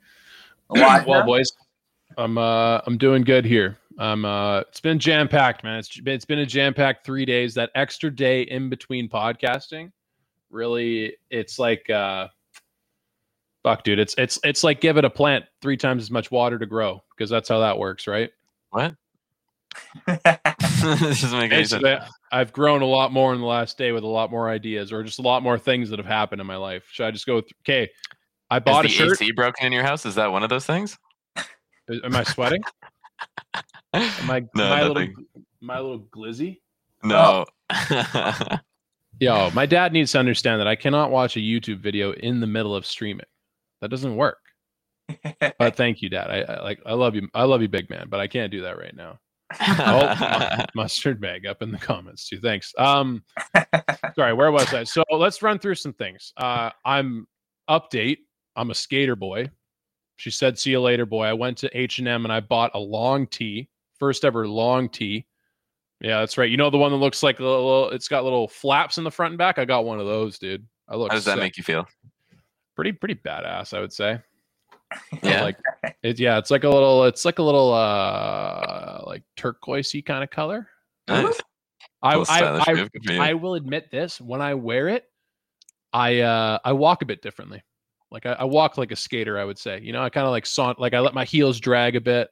Elijah? 0.75 1.09
well, 1.09 1.25
boys, 1.27 1.49
I'm 2.17 2.39
uh 2.39 2.81
I'm 2.87 2.97
doing 2.97 3.23
good 3.23 3.45
here. 3.45 3.79
I'm 3.99 4.25
uh 4.25 4.61
it's 4.61 4.81
been 4.81 4.99
jam 4.99 5.29
packed, 5.29 5.65
man. 5.65 5.79
It's 5.81 6.01
been, 6.01 6.15
it's 6.15 6.25
been 6.25 6.39
a 6.39 6.47
jam 6.47 6.73
packed 6.73 7.05
three 7.05 7.25
days. 7.25 7.55
That 7.55 7.71
extra 7.75 8.15
day 8.15 8.43
in 8.43 8.69
between 8.69 9.09
podcasting, 9.09 9.91
really, 10.57 11.16
it's 11.31 11.59
like 11.59 11.88
uh, 11.88 12.29
fuck, 13.62 13.85
dude. 13.85 13.99
It's 13.99 14.14
it's 14.19 14.40
it's 14.42 14.64
like 14.64 14.81
giving 14.81 15.05
a 15.05 15.11
plant 15.11 15.45
three 15.62 15.77
times 15.77 16.03
as 16.03 16.11
much 16.11 16.31
water 16.31 16.59
to 16.59 16.66
grow 16.66 17.03
because 17.16 17.31
that's 17.31 17.49
how 17.49 17.61
that 17.61 17.79
works, 17.79 18.07
right? 18.07 18.31
What? 18.71 18.95
this 20.07 21.21
doesn't 21.21 21.38
make 21.38 21.53
any 21.53 21.64
sense. 21.64 21.85
I've 22.33 22.53
grown 22.53 22.83
a 22.83 22.87
lot 22.87 23.12
more 23.12 23.35
in 23.35 23.40
the 23.40 23.47
last 23.47 23.79
day 23.79 23.92
with 23.92 24.03
a 24.03 24.09
lot 24.09 24.31
more 24.31 24.49
ideas 24.49 24.92
or 24.92 25.03
just 25.05 25.19
a 25.19 25.23
lot 25.23 25.42
more 25.42 25.59
things 25.59 25.90
that 25.90 25.99
have 25.99 26.07
happened 26.07 26.40
in 26.40 26.47
my 26.47 26.57
life. 26.57 26.85
Should 26.90 27.07
I 27.07 27.11
just 27.11 27.27
go? 27.27 27.40
Th- 27.40 27.55
okay, 27.62 27.90
I 28.51 28.59
bought 28.59 28.85
a 28.85 28.88
Is 28.88 28.97
the 28.97 29.05
shirt. 29.05 29.23
AC 29.23 29.33
broken 29.33 29.66
in 29.66 29.73
your 29.73 29.85
house? 29.85 30.07
Is 30.07 30.14
that 30.16 30.33
one 30.33 30.42
of 30.42 30.49
those 30.49 30.66
things? 30.66 30.99
Am 31.88 32.16
I 32.16 32.25
sweating? 32.25 32.62
Am 33.92 34.31
I 34.31 34.40
No, 34.55 34.69
my 34.69 34.83
little 34.83 35.07
my 35.61 35.79
little 35.79 36.01
glizzy? 36.01 36.61
No. 37.05 37.45
Yo, 39.19 39.51
my 39.53 39.65
dad 39.65 39.93
needs 39.93 40.13
to 40.13 40.19
understand 40.19 40.61
that 40.61 40.69
I 40.69 40.77
cannot 40.77 41.11
watch 41.11 41.37
a 41.37 41.41
YouTube 41.41 41.81
video 41.81 42.13
in 42.13 42.41
the 42.41 42.47
middle 42.47 42.77
of 42.77 42.85
streaming. 42.85 43.27
That 43.81 43.89
doesn't 43.89 44.17
work. 44.17 44.39
But 45.59 45.77
thank 45.77 46.03
you, 46.03 46.11
Dad. 46.11 46.31
I, 46.31 46.53
I 46.53 46.63
like 46.63 46.81
I 46.85 46.93
love 46.93 47.15
you. 47.15 47.29
I 47.33 47.45
love 47.45 47.63
you, 47.63 47.69
big 47.69 47.89
man. 47.89 48.09
But 48.09 48.21
I 48.21 48.27
can't 48.27 48.51
do 48.51 48.63
that 48.63 48.79
right 48.79 48.95
now. 48.95 49.19
Oh, 49.61 50.65
Mustard 50.75 51.21
bag 51.21 51.47
up 51.47 51.63
in 51.63 51.71
the 51.71 51.79
comments 51.79 52.29
too. 52.29 52.41
Thanks. 52.41 52.75
Um, 52.77 53.23
sorry, 54.15 54.35
where 54.35 54.51
was 54.51 54.73
I? 54.75 54.85
So 54.85 55.05
let's 55.11 55.43
run 55.43 55.59
through 55.59 55.77
some 55.77 55.93
things. 55.93 56.33
Uh, 56.37 56.71
I'm 56.85 57.27
update. 57.71 58.19
I'm 58.57 58.71
a 58.71 58.75
skater 58.75 59.17
boy. 59.17 59.51
She 60.17 60.31
said, 60.31 60.59
"See 60.59 60.71
you 60.71 60.81
later, 60.81 61.07
boy." 61.07 61.25
I 61.25 61.35
went 61.35 61.59
to 61.59 61.79
H 61.79 61.99
and 61.99 62.09
M 62.09 62.25
and 62.25 62.33
I 62.33 62.41
bought 62.41 62.73
a 62.75 62.79
long 62.79 63.27
tee, 63.27 63.69
first 63.99 64.25
ever 64.25 64.49
long 64.49 64.89
tee. 64.89 65.27
Yeah, 66.01 66.21
that's 66.21 66.37
right. 66.37 66.51
You 66.51 66.57
know 66.57 66.71
the 66.71 66.79
one 66.79 66.93
that 66.93 66.99
looks 66.99 67.23
like 67.23 67.41
a 67.41 67.43
little. 67.43 67.91
It's 67.91 68.09
got 68.09 68.25
little 68.25 68.49
flaps 68.49 68.99
in 68.99 69.05
the 69.05 69.11
front 69.11 69.33
and 69.33 69.39
back. 69.39 69.59
I 69.59 69.65
got 69.65 69.85
one 69.85 69.99
of 69.99 70.07
those, 70.07 70.39
dude. 70.39 70.67
I 70.89 70.97
look. 70.97 71.11
How 71.11 71.17
does 71.17 71.25
that 71.25 71.39
make 71.39 71.57
you 71.57 71.63
feel? 71.63 71.87
pretty 72.77 72.93
pretty 72.93 73.15
badass? 73.17 73.75
I 73.75 73.81
would 73.81 73.93
say. 73.93 74.21
Yeah. 75.21 75.43
Like 75.43 75.57
it, 76.05 76.21
yeah, 76.21 76.39
it's 76.39 76.53
like 76.53 76.63
a 76.63 76.69
little. 76.69 77.05
It's 77.05 77.25
like 77.25 77.41
a 77.41 77.43
little 77.43 77.75
uh 77.75 79.03
like 79.05 79.25
turquoisey 79.37 80.05
kind 80.05 80.23
of 80.23 80.31
color. 80.31 80.69
Nice. 81.09 81.41
I 82.03 82.15
I, 82.15 82.63
I 82.69 82.75
move. 82.75 82.93
Good 82.93 83.05
for 83.05 83.13
you. 83.15 83.21
I 83.21 83.35
will 83.35 83.55
admit 83.55 83.91
this: 83.91 84.21
when 84.21 84.41
I 84.41 84.55
wear 84.55 84.87
it, 84.89 85.05
I 85.93 86.21
uh 86.21 86.61
I 86.65 86.73
walk 86.73 87.03
a 87.03 87.05
bit 87.05 87.21
differently. 87.21 87.65
Like 88.13 88.27
I, 88.27 88.35
I 88.35 88.45
walk 88.45 88.79
like 88.79 88.93
a 88.93 88.97
skater, 88.97 89.41
I 89.41 89.45
would 89.45 89.59
say. 89.59 89.81
You 89.81 89.93
know, 89.93 90.05
I 90.05 90.09
kind 90.09 90.25
of 90.25 90.31
like 90.31 90.47
saunt, 90.47 90.79
like 90.79 90.95
I 90.95 91.01
let 91.01 91.15
my 91.15 91.25
heels 91.25 91.59
drag 91.59 91.97
a 91.97 92.01
bit, 92.01 92.29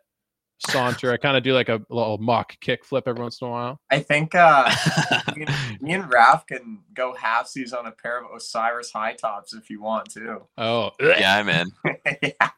saunter. 0.70 1.12
I 1.12 1.16
kind 1.16 1.36
of 1.36 1.42
do 1.42 1.52
like 1.52 1.68
a 1.68 1.80
little 1.88 2.18
mock 2.18 2.58
kick 2.60 2.84
flip 2.84 3.04
every 3.06 3.22
once 3.22 3.40
in 3.40 3.48
a 3.48 3.50
while. 3.50 3.80
I 3.90 4.00
think 4.00 4.34
uh, 4.34 4.70
me, 5.36 5.46
and, 5.46 5.82
me 5.82 5.92
and 5.92 6.04
Raph 6.04 6.46
can 6.46 6.80
go 6.94 7.14
halfsies 7.14 7.76
on 7.76 7.86
a 7.86 7.92
pair 7.92 8.18
of 8.18 8.26
Osiris 8.34 8.90
high 8.92 9.14
tops 9.14 9.54
if 9.54 9.70
you 9.70 9.80
want 9.80 10.10
to. 10.12 10.42
Oh, 10.58 10.90
yeah, 11.00 11.42
man. 11.42 11.70
yeah. 12.22 12.50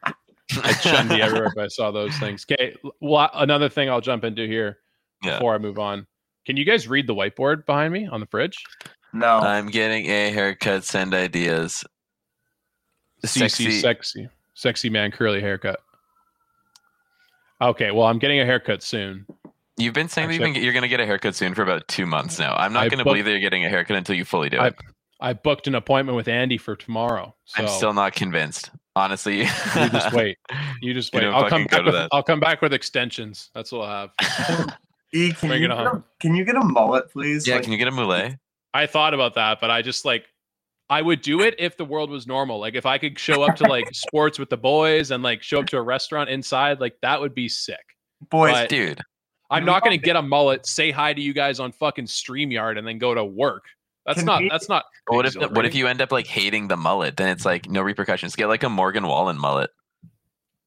I'd 0.63 0.81
shun 0.81 1.11
everywhere 1.11 1.47
if 1.55 1.57
I 1.57 1.67
saw 1.67 1.91
those 1.91 2.15
things. 2.17 2.45
Okay, 2.49 2.75
well, 3.01 3.29
another 3.33 3.69
thing 3.69 3.89
I'll 3.89 4.01
jump 4.01 4.23
into 4.23 4.47
here 4.47 4.77
Yeah. 5.23 5.33
before 5.37 5.53
I 5.55 5.57
move 5.57 5.77
on. 5.79 6.07
Can 6.45 6.55
you 6.55 6.65
guys 6.65 6.87
read 6.87 7.07
the 7.07 7.15
whiteboard 7.15 7.65
behind 7.65 7.91
me 7.93 8.07
on 8.07 8.21
the 8.21 8.25
fridge? 8.27 8.63
No. 9.13 9.39
I'm 9.39 9.67
getting 9.67 10.05
a 10.05 10.31
haircut. 10.31 10.83
Send 10.83 11.13
ideas. 11.13 11.83
CC 13.25 13.39
Sexy. 13.49 13.71
sexy 13.81 14.29
sexy 14.53 14.89
man 14.89 15.11
curly 15.11 15.41
haircut. 15.41 15.79
Okay, 17.61 17.91
well, 17.91 18.05
I'm 18.07 18.19
getting 18.19 18.39
a 18.39 18.45
haircut 18.45 18.83
soon. 18.83 19.25
You've 19.77 19.93
been 19.93 20.09
saying 20.09 20.27
that 20.29 20.33
you've 20.33 20.41
Actually- 20.43 20.53
been, 20.55 20.63
you're 20.63 20.73
going 20.73 20.83
to 20.83 20.87
get 20.89 20.99
a 20.99 21.05
haircut 21.05 21.35
soon 21.35 21.53
for 21.53 21.61
about 21.61 21.87
two 21.87 22.05
months 22.05 22.39
now. 22.39 22.53
I'm 22.55 22.73
not 22.73 22.89
going 22.89 22.97
to 22.99 23.03
believe 23.03 23.25
that 23.25 23.31
you're 23.31 23.39
getting 23.39 23.65
a 23.65 23.69
haircut 23.69 23.95
until 23.95 24.15
you 24.15 24.25
fully 24.25 24.49
do 24.49 24.57
I- 24.59 24.67
it. 24.67 24.75
I 25.19 25.33
booked 25.33 25.65
an 25.65 25.73
appointment 25.73 26.15
with 26.15 26.27
Andy 26.27 26.59
for 26.59 26.75
tomorrow. 26.75 27.33
So 27.45 27.63
I'm 27.63 27.67
still 27.69 27.93
not 27.93 28.13
convinced. 28.13 28.69
Honestly, 28.95 29.39
you 29.39 29.45
just 29.89 30.13
wait. 30.13 30.37
You 30.81 30.93
just 30.93 31.11
wait. 31.11 31.21
don't 31.21 31.33
I'll 31.33 31.49
come 31.49 31.65
back 31.65 31.83
with, 31.85 31.93
that. 31.95 32.09
I'll 32.11 32.21
come 32.21 32.39
back 32.39 32.61
with 32.61 32.71
extensions. 32.71 33.49
That's 33.55 33.71
what 33.71 33.89
I'll 33.89 34.11
have. 34.19 34.77
E, 35.13 35.31
can, 35.31 35.47
Bring 35.49 35.61
you 35.63 35.67
it 35.67 35.69
get 35.69 35.77
a, 35.79 35.89
on. 35.89 36.03
can 36.19 36.35
you 36.35 36.43
get 36.43 36.55
a 36.57 36.63
mullet, 36.63 37.09
please? 37.09 37.47
yeah. 37.47 37.55
Like, 37.55 37.63
Can 37.63 37.71
you 37.71 37.77
get 37.79 37.87
a 37.87 37.91
moulet? 37.91 38.35
I 38.73 38.85
thought 38.87 39.13
about 39.13 39.35
that, 39.35 39.59
but 39.61 39.71
I 39.71 39.81
just 39.81 40.03
like 40.03 40.25
I 40.89 41.01
would 41.01 41.21
do 41.21 41.41
it 41.41 41.55
if 41.59 41.75
the 41.77 41.83
world 41.85 42.09
was 42.09 42.27
normal. 42.27 42.59
Like 42.59 42.75
if 42.75 42.85
I 42.85 42.97
could 42.97 43.19
show 43.19 43.43
up 43.43 43.55
to 43.57 43.65
like 43.65 43.87
sports 43.93 44.39
with 44.39 44.49
the 44.49 44.57
boys 44.57 45.11
and 45.11 45.21
like 45.23 45.43
show 45.43 45.59
up 45.59 45.65
to 45.67 45.77
a 45.77 45.81
restaurant 45.81 46.29
inside, 46.29 46.79
like 46.79 46.95
that 47.01 47.19
would 47.19 47.33
be 47.35 47.49
sick. 47.49 47.83
boys, 48.29 48.53
but- 48.53 48.69
Dude, 48.69 49.01
I'm 49.49 49.65
not 49.65 49.83
going 49.83 49.97
to 49.97 50.03
get 50.05 50.15
a 50.15 50.21
mullet, 50.21 50.65
say 50.65 50.91
hi 50.91 51.13
to 51.13 51.21
you 51.21 51.33
guys 51.33 51.59
on 51.59 51.71
fucking 51.71 52.05
StreamYard, 52.05 52.77
and 52.77 52.85
then 52.87 52.97
go 52.97 53.13
to 53.13 53.23
work. 53.23 53.63
That's 54.05 54.19
Can 54.19 54.25
not. 54.25 54.41
we- 54.41 54.49
That's 54.49 54.69
not. 54.69 54.85
what 55.07 55.25
if 55.25 55.35
what 55.35 55.65
if 55.65 55.75
you 55.75 55.87
end 55.87 56.01
up 56.01 56.11
like 56.13 56.27
hating 56.27 56.67
the 56.69 56.77
mullet? 56.77 57.17
Then 57.17 57.29
it's 57.29 57.43
like 57.45 57.69
no 57.69 57.81
repercussions. 57.81 58.35
Get 58.35 58.47
like 58.47 58.63
a 58.63 58.69
Morgan 58.69 59.05
Wallen 59.07 59.37
mullet. 59.37 59.69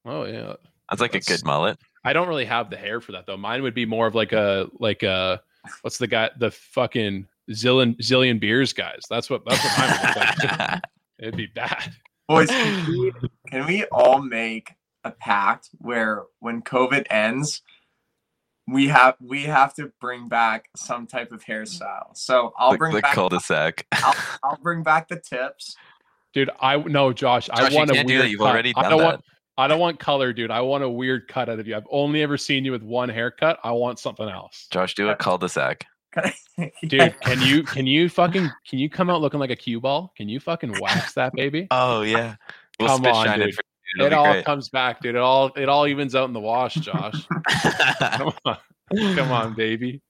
Oh 0.05 0.25
yeah. 0.25 0.55
That's 0.91 1.01
like 1.01 1.13
That's- 1.13 1.29
a 1.29 1.39
good 1.39 1.47
mullet. 1.47 1.79
I 2.05 2.13
don't 2.15 2.29
really 2.29 2.47
have 2.47 2.71
the 2.71 2.77
hair 2.79 3.01
for 3.01 3.13
that 3.13 3.27
though. 3.27 3.37
Mine 3.37 3.63
would 3.63 3.75
be 3.75 3.85
more 3.87 4.07
of 4.07 4.15
like 4.15 4.33
a 4.33 4.69
like 4.79 5.03
a 5.03 5.41
what's 5.83 5.99
the 5.99 6.07
guy 6.07 6.31
the 6.39 6.51
fucking 6.51 7.27
zillion 7.51 7.97
zillion 7.99 8.41
beers 8.41 8.73
guys. 8.73 9.01
That's 9.09 9.31
what 9.31 9.43
that's 9.47 9.63
what 9.65 9.79
mine 9.79 9.91
would 9.91 10.43
look 10.43 10.59
like. 10.59 10.83
It'd 11.19 11.37
be 11.37 11.47
bad. 11.47 11.93
boys, 12.29 12.49
can 12.49 12.87
we, 12.89 13.13
can 13.49 13.67
we 13.67 13.85
all 13.87 14.23
make 14.23 14.73
a 15.05 15.11
pact 15.11 15.69
where 15.79 16.25
when 16.39 16.63
COVID 16.63 17.07
ends, 17.11 17.63
we 18.67 18.89
have 18.89 19.17
we 19.21 19.45
have 19.45 19.75
to 19.75 19.93
bring 20.01 20.29
back 20.29 20.69
some 20.77 21.07
type 21.07 21.33
of 21.33 21.45
hairstyle. 21.45 22.17
So 22.17 22.53
I'll 22.59 22.73
the, 22.73 22.79
bring 22.79 22.95
the 22.95 23.03
back 23.03 23.15
cul-de-sac. 23.15 23.87
I'll 24.43 24.59
bring 24.63 24.83
back 24.83 25.09
the 25.09 25.17
tips. 25.21 25.77
Dude, 26.33 26.51
I 26.61 26.77
no 26.77 27.13
Josh, 27.13 27.51
I 27.51 27.63
Josh, 27.63 27.73
you 27.73 27.77
want 27.79 27.91
a 27.91 27.95
can't 27.95 28.09
do 28.09 28.15
weird 28.15 28.25
that. 28.25 28.31
You've 28.31 28.41
cut. 28.41 28.51
already 28.51 28.73
I 28.77 28.83
done 28.83 28.91
don't 28.91 29.01
that. 29.01 29.05
want 29.05 29.25
I 29.59 29.67
don't 29.67 29.81
want 29.81 29.99
color, 29.99 30.33
dude. 30.33 30.51
I 30.51 30.61
want 30.63 30.85
a 30.85 30.89
weird 30.89 31.29
cut 31.29 31.49
out 31.49 31.59
of 31.59 31.67
you. 31.67 31.77
I've 31.77 31.87
only 31.91 32.23
ever 32.23 32.39
seen 32.39 32.65
you 32.65 32.73
with 32.73 32.83
one 32.83 33.11
haircut. 33.11 33.59
I 33.63 33.73
want 33.73 33.99
something 33.99 34.27
else. 34.29 34.69
Josh, 34.71 34.95
do 34.95 35.11
a 35.11 35.17
cul-de-sac. 35.17 35.85
Dude, 36.89 37.15
can 37.21 37.41
you 37.41 37.63
can 37.63 37.87
you 37.87 38.09
fucking 38.09 38.51
can 38.69 38.79
you 38.79 38.91
come 38.91 39.11
out 39.11 39.21
looking 39.21 39.41
like 39.41 39.51
a 39.51 39.57
cue 39.57 39.81
ball? 39.81 40.13
Can 40.17 40.29
you 40.29 40.41
fucking 40.41 40.79
wax 40.81 41.15
that 41.15 41.33
baby? 41.35 41.69
Oh 41.71 42.03
yeah. 42.03 42.37
We'll 42.79 42.89
Come 42.89 43.07
on, 43.07 43.27
shine 43.27 43.41
it 43.43 43.47
dude. 43.47 43.55
for. 43.55 43.61
It 43.99 44.07
It'll 44.07 44.21
all 44.25 44.35
be 44.35 44.43
comes 44.43 44.69
back, 44.69 45.01
dude. 45.01 45.15
It 45.17 45.21
all 45.21 45.47
it 45.57 45.69
all 45.69 45.87
evens 45.87 46.15
out 46.15 46.25
in 46.29 46.33
the 46.33 46.41
wash, 46.41 46.75
Josh. 46.75 47.27
Come 48.01 48.33
on. 48.45 48.57
Come 49.17 49.33
on, 49.33 49.55
baby. 49.55 50.01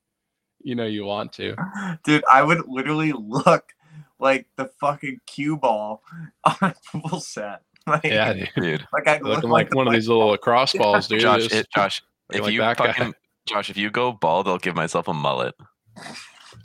You 0.63 0.75
know 0.75 0.85
you 0.85 1.05
want 1.05 1.33
to. 1.35 1.57
Dude, 2.05 2.23
I 2.31 2.43
would 2.43 2.67
literally 2.69 3.13
look 3.13 3.73
like 4.19 4.47
the 4.57 4.67
fucking 4.81 5.21
cue 5.27 5.57
ball 5.57 6.03
on 6.45 6.55
a 6.61 6.75
pool 6.93 7.21
set. 7.21 7.63
Like, 7.87 8.05
Yeah, 8.05 8.35
dude. 8.35 8.51
Dude. 8.57 8.87
like 8.93 9.09
I 9.09 9.15
look 9.15 9.37
Looking 9.37 9.51
like 9.51 9.69
like 9.69 9.75
one 9.75 9.87
of 9.89 9.95
these 9.95 10.07
little 10.09 10.29
lacrosse 10.29 10.75
balls, 10.75 11.09
dude. 11.09 11.21
Josh, 11.23 11.51
it, 11.51 11.67
Josh, 11.75 12.03
if 12.33 12.43
like 12.43 12.53
you 12.53 12.61
that 12.61 12.77
guy. 12.77 12.93
fucking 12.93 13.15
Josh, 13.49 13.71
if 13.71 13.79
you 13.79 13.91
go 13.91 14.13
bald, 14.13 14.47
I'll 14.47 14.59
give 14.59 14.77
myself 14.77 15.09
a 15.09 15.15
mullet. 15.15 15.55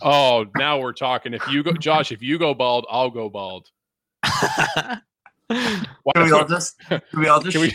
Oh, 0.01 0.45
now 0.57 0.79
we're 0.79 0.93
talking. 0.93 1.33
If 1.33 1.47
you 1.47 1.63
go 1.63 1.71
Josh, 1.73 2.11
if 2.11 2.21
you 2.21 2.37
go 2.37 2.53
bald, 2.53 2.85
I'll 2.89 3.09
go 3.09 3.29
bald. 3.29 3.67
Why 4.23 4.99
Can 6.15 6.23
we 6.25 6.31
all 6.31 6.47
just 6.47 6.79
can 6.87 7.01
we 7.17 7.27
all 7.27 7.39
just 7.39 7.53
Can 7.53 7.61
we- 7.61 7.73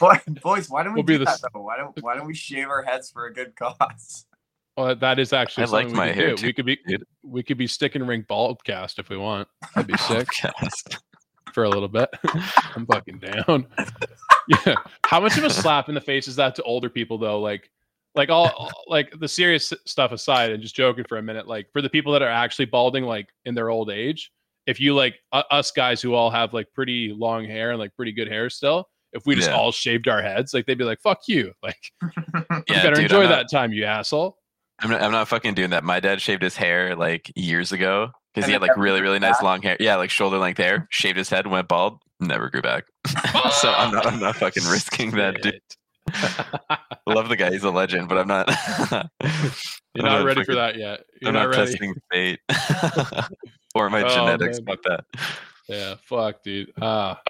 Boy- 0.00 0.18
boys, 0.42 0.68
why 0.68 0.82
don't 0.82 0.92
we 0.94 0.98
We'll 0.98 1.04
be 1.04 1.14
do 1.14 1.18
the 1.18 1.24
that 1.26 1.34
s- 1.34 1.44
though? 1.54 1.60
Why 1.62 1.76
don't 1.76 1.96
why 2.02 2.16
don't 2.16 2.26
we 2.26 2.34
shave 2.34 2.68
our 2.68 2.82
heads 2.82 3.10
for 3.10 3.26
a 3.26 3.32
good 3.32 3.54
cause? 3.56 4.26
Well, 4.76 4.96
that 4.96 5.20
is 5.20 5.32
actually 5.32 5.62
I 5.62 5.66
something 5.66 5.86
liked 5.86 5.92
we 5.92 5.96
my 5.98 6.08
could 6.08 6.16
hair 6.16 6.34
too, 6.34 6.46
we 6.46 6.52
could 6.52 6.66
be 6.66 6.78
dude. 6.84 7.04
we 7.22 7.42
could 7.44 7.56
be 7.58 7.68
Stick 7.68 7.94
and 7.94 8.08
Rink 8.08 8.26
baldcast 8.26 8.98
if 8.98 9.08
we 9.08 9.16
want. 9.16 9.46
That'd 9.72 9.86
be 9.86 9.96
sick 9.98 10.26
Podcast. 10.26 10.98
for 11.52 11.62
a 11.62 11.68
little 11.68 11.86
bit. 11.86 12.08
I'm 12.74 12.84
fucking 12.84 13.20
down. 13.20 13.68
Yeah. 14.48 14.74
How 15.06 15.20
much 15.20 15.38
of 15.38 15.44
a 15.44 15.50
slap 15.50 15.88
in 15.88 15.94
the 15.94 16.00
face 16.00 16.26
is 16.26 16.34
that 16.36 16.56
to 16.56 16.62
older 16.64 16.90
people 16.90 17.18
though? 17.18 17.40
Like 17.40 17.70
like 18.14 18.28
all 18.30 18.48
all- 18.56 18.70
like 18.86 19.12
the 19.18 19.28
serious 19.28 19.72
stuff 19.86 20.12
aside 20.12 20.50
and 20.52 20.62
just 20.62 20.74
joking 20.76 21.04
for 21.08 21.18
a 21.18 21.22
minute, 21.22 21.46
like 21.48 21.68
for 21.72 21.82
the 21.82 21.90
people 21.90 22.12
that 22.12 22.22
are 22.22 22.28
actually 22.28 22.66
balding 22.66 23.04
like 23.04 23.28
in 23.44 23.54
their 23.54 23.70
old 23.70 23.90
age, 23.90 24.30
if 24.66 24.80
you 24.80 24.94
like 24.94 25.16
u- 25.32 25.42
us 25.50 25.70
guys 25.70 26.00
who 26.00 26.14
all 26.14 26.30
have 26.30 26.52
like 26.54 26.66
pretty 26.74 27.12
long 27.16 27.44
hair 27.44 27.70
and 27.70 27.78
like 27.80 27.94
pretty 27.96 28.12
good 28.12 28.28
hair 28.28 28.48
still, 28.50 28.88
if 29.12 29.26
we 29.26 29.34
just 29.34 29.48
Yeah. 29.50 29.56
all 29.56 29.72
shaved 29.72 30.08
our 30.08 30.22
heads, 30.22 30.54
like 30.54 30.66
they'd 30.66 30.78
be 30.78 30.84
like, 30.84 31.00
"Fuck 31.00 31.20
you!" 31.28 31.52
Like 31.62 31.76
you 32.02 32.62
Yeah, 32.68 32.82
better 32.82 32.94
dude, 32.96 33.04
enjoy 33.04 33.22
not- 33.24 33.28
that 33.30 33.50
time, 33.50 33.72
you 33.72 33.84
asshole. 33.84 34.38
I'm 34.80 34.90
not, 34.90 35.02
I'm 35.02 35.12
not 35.12 35.28
fucking 35.28 35.54
doing 35.54 35.70
that. 35.70 35.84
My 35.84 36.00
dad 36.00 36.20
shaved 36.20 36.42
his 36.42 36.56
hair 36.56 36.96
like 36.96 37.30
years 37.36 37.70
ago 37.70 38.10
because 38.34 38.46
he 38.46 38.52
had 38.52 38.60
like 38.60 38.76
really, 38.76 39.00
really 39.00 39.20
nice 39.20 39.36
back? 39.36 39.42
long 39.42 39.62
hair. 39.62 39.76
Yeah, 39.78 39.94
like 39.96 40.10
shoulder 40.10 40.36
length 40.38 40.58
hair. 40.58 40.88
Shaved 40.90 41.16
his 41.16 41.30
head, 41.30 41.46
went 41.46 41.68
bald, 41.68 42.00
never 42.18 42.50
grew 42.50 42.60
back. 42.60 42.84
so 43.52 43.70
I'm 43.72 43.92
not, 43.94 44.04
I'm 44.04 44.18
not 44.18 44.34
fucking 44.34 44.64
risking 44.64 45.12
that. 45.12 45.42
Dude. 45.42 45.60
Shit. 46.12 46.30
I 46.70 46.78
love 47.06 47.28
the 47.28 47.36
guy. 47.36 47.50
He's 47.50 47.64
a 47.64 47.70
legend, 47.70 48.08
but 48.08 48.18
I'm 48.18 48.28
not. 48.28 48.48
You're 49.94 50.06
I'm 50.06 50.12
not 50.20 50.24
ready 50.24 50.44
for 50.44 50.54
that 50.54 50.76
yet. 50.76 51.04
You're 51.20 51.28
I'm 51.28 51.34
not, 51.34 51.50
not 51.50 51.56
ready. 51.56 51.70
testing 51.72 51.94
fate 52.10 52.40
or 53.74 53.88
my 53.90 54.02
Oh, 54.02 54.08
genetics. 54.08 54.60
man. 54.60 54.76
Fuck 54.76 54.82
that. 54.84 55.04
Yeah, 55.68 55.94
fuck, 56.02 56.42
dude. 56.42 56.72
Ah, 56.80 57.20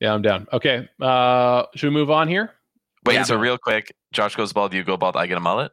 yeah, 0.00 0.12
I'm 0.14 0.22
down. 0.22 0.46
Okay, 0.52 0.88
uh, 1.00 1.64
should 1.74 1.88
we 1.88 1.94
move 1.94 2.10
on 2.10 2.28
here? 2.28 2.52
Wait, 3.04 3.14
Yeah. 3.14 3.22
so 3.24 3.36
real 3.36 3.58
quick, 3.58 3.94
Josh 4.12 4.36
goes 4.36 4.52
bald, 4.52 4.72
you 4.74 4.84
go 4.84 4.96
bald, 4.96 5.16
I 5.16 5.26
get 5.26 5.36
a 5.38 5.40
mullet. 5.40 5.72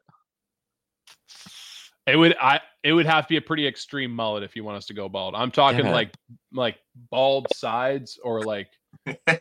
It 2.08 2.15
would 2.17 2.36
I 2.39 2.60
it 2.84 2.93
would 2.93 3.08
have 3.08 3.26
to 3.26 3.30
be 3.30 3.38
a 3.38 3.41
pretty 3.41 3.65
extreme 3.67 4.12
mullet 4.12 4.43
if 4.43 4.56
you 4.56 4.63
want 4.63 4.78
us 4.78 4.86
to 4.88 4.93
go 4.93 5.10
bald. 5.10 5.34
I'm 5.36 5.50
talking 5.52 5.86
Yeah. 5.86 5.91
like 5.91 6.13
like 6.54 6.78
bald 7.10 7.48
sides 7.56 8.19
or 8.24 8.43
like 8.43 8.67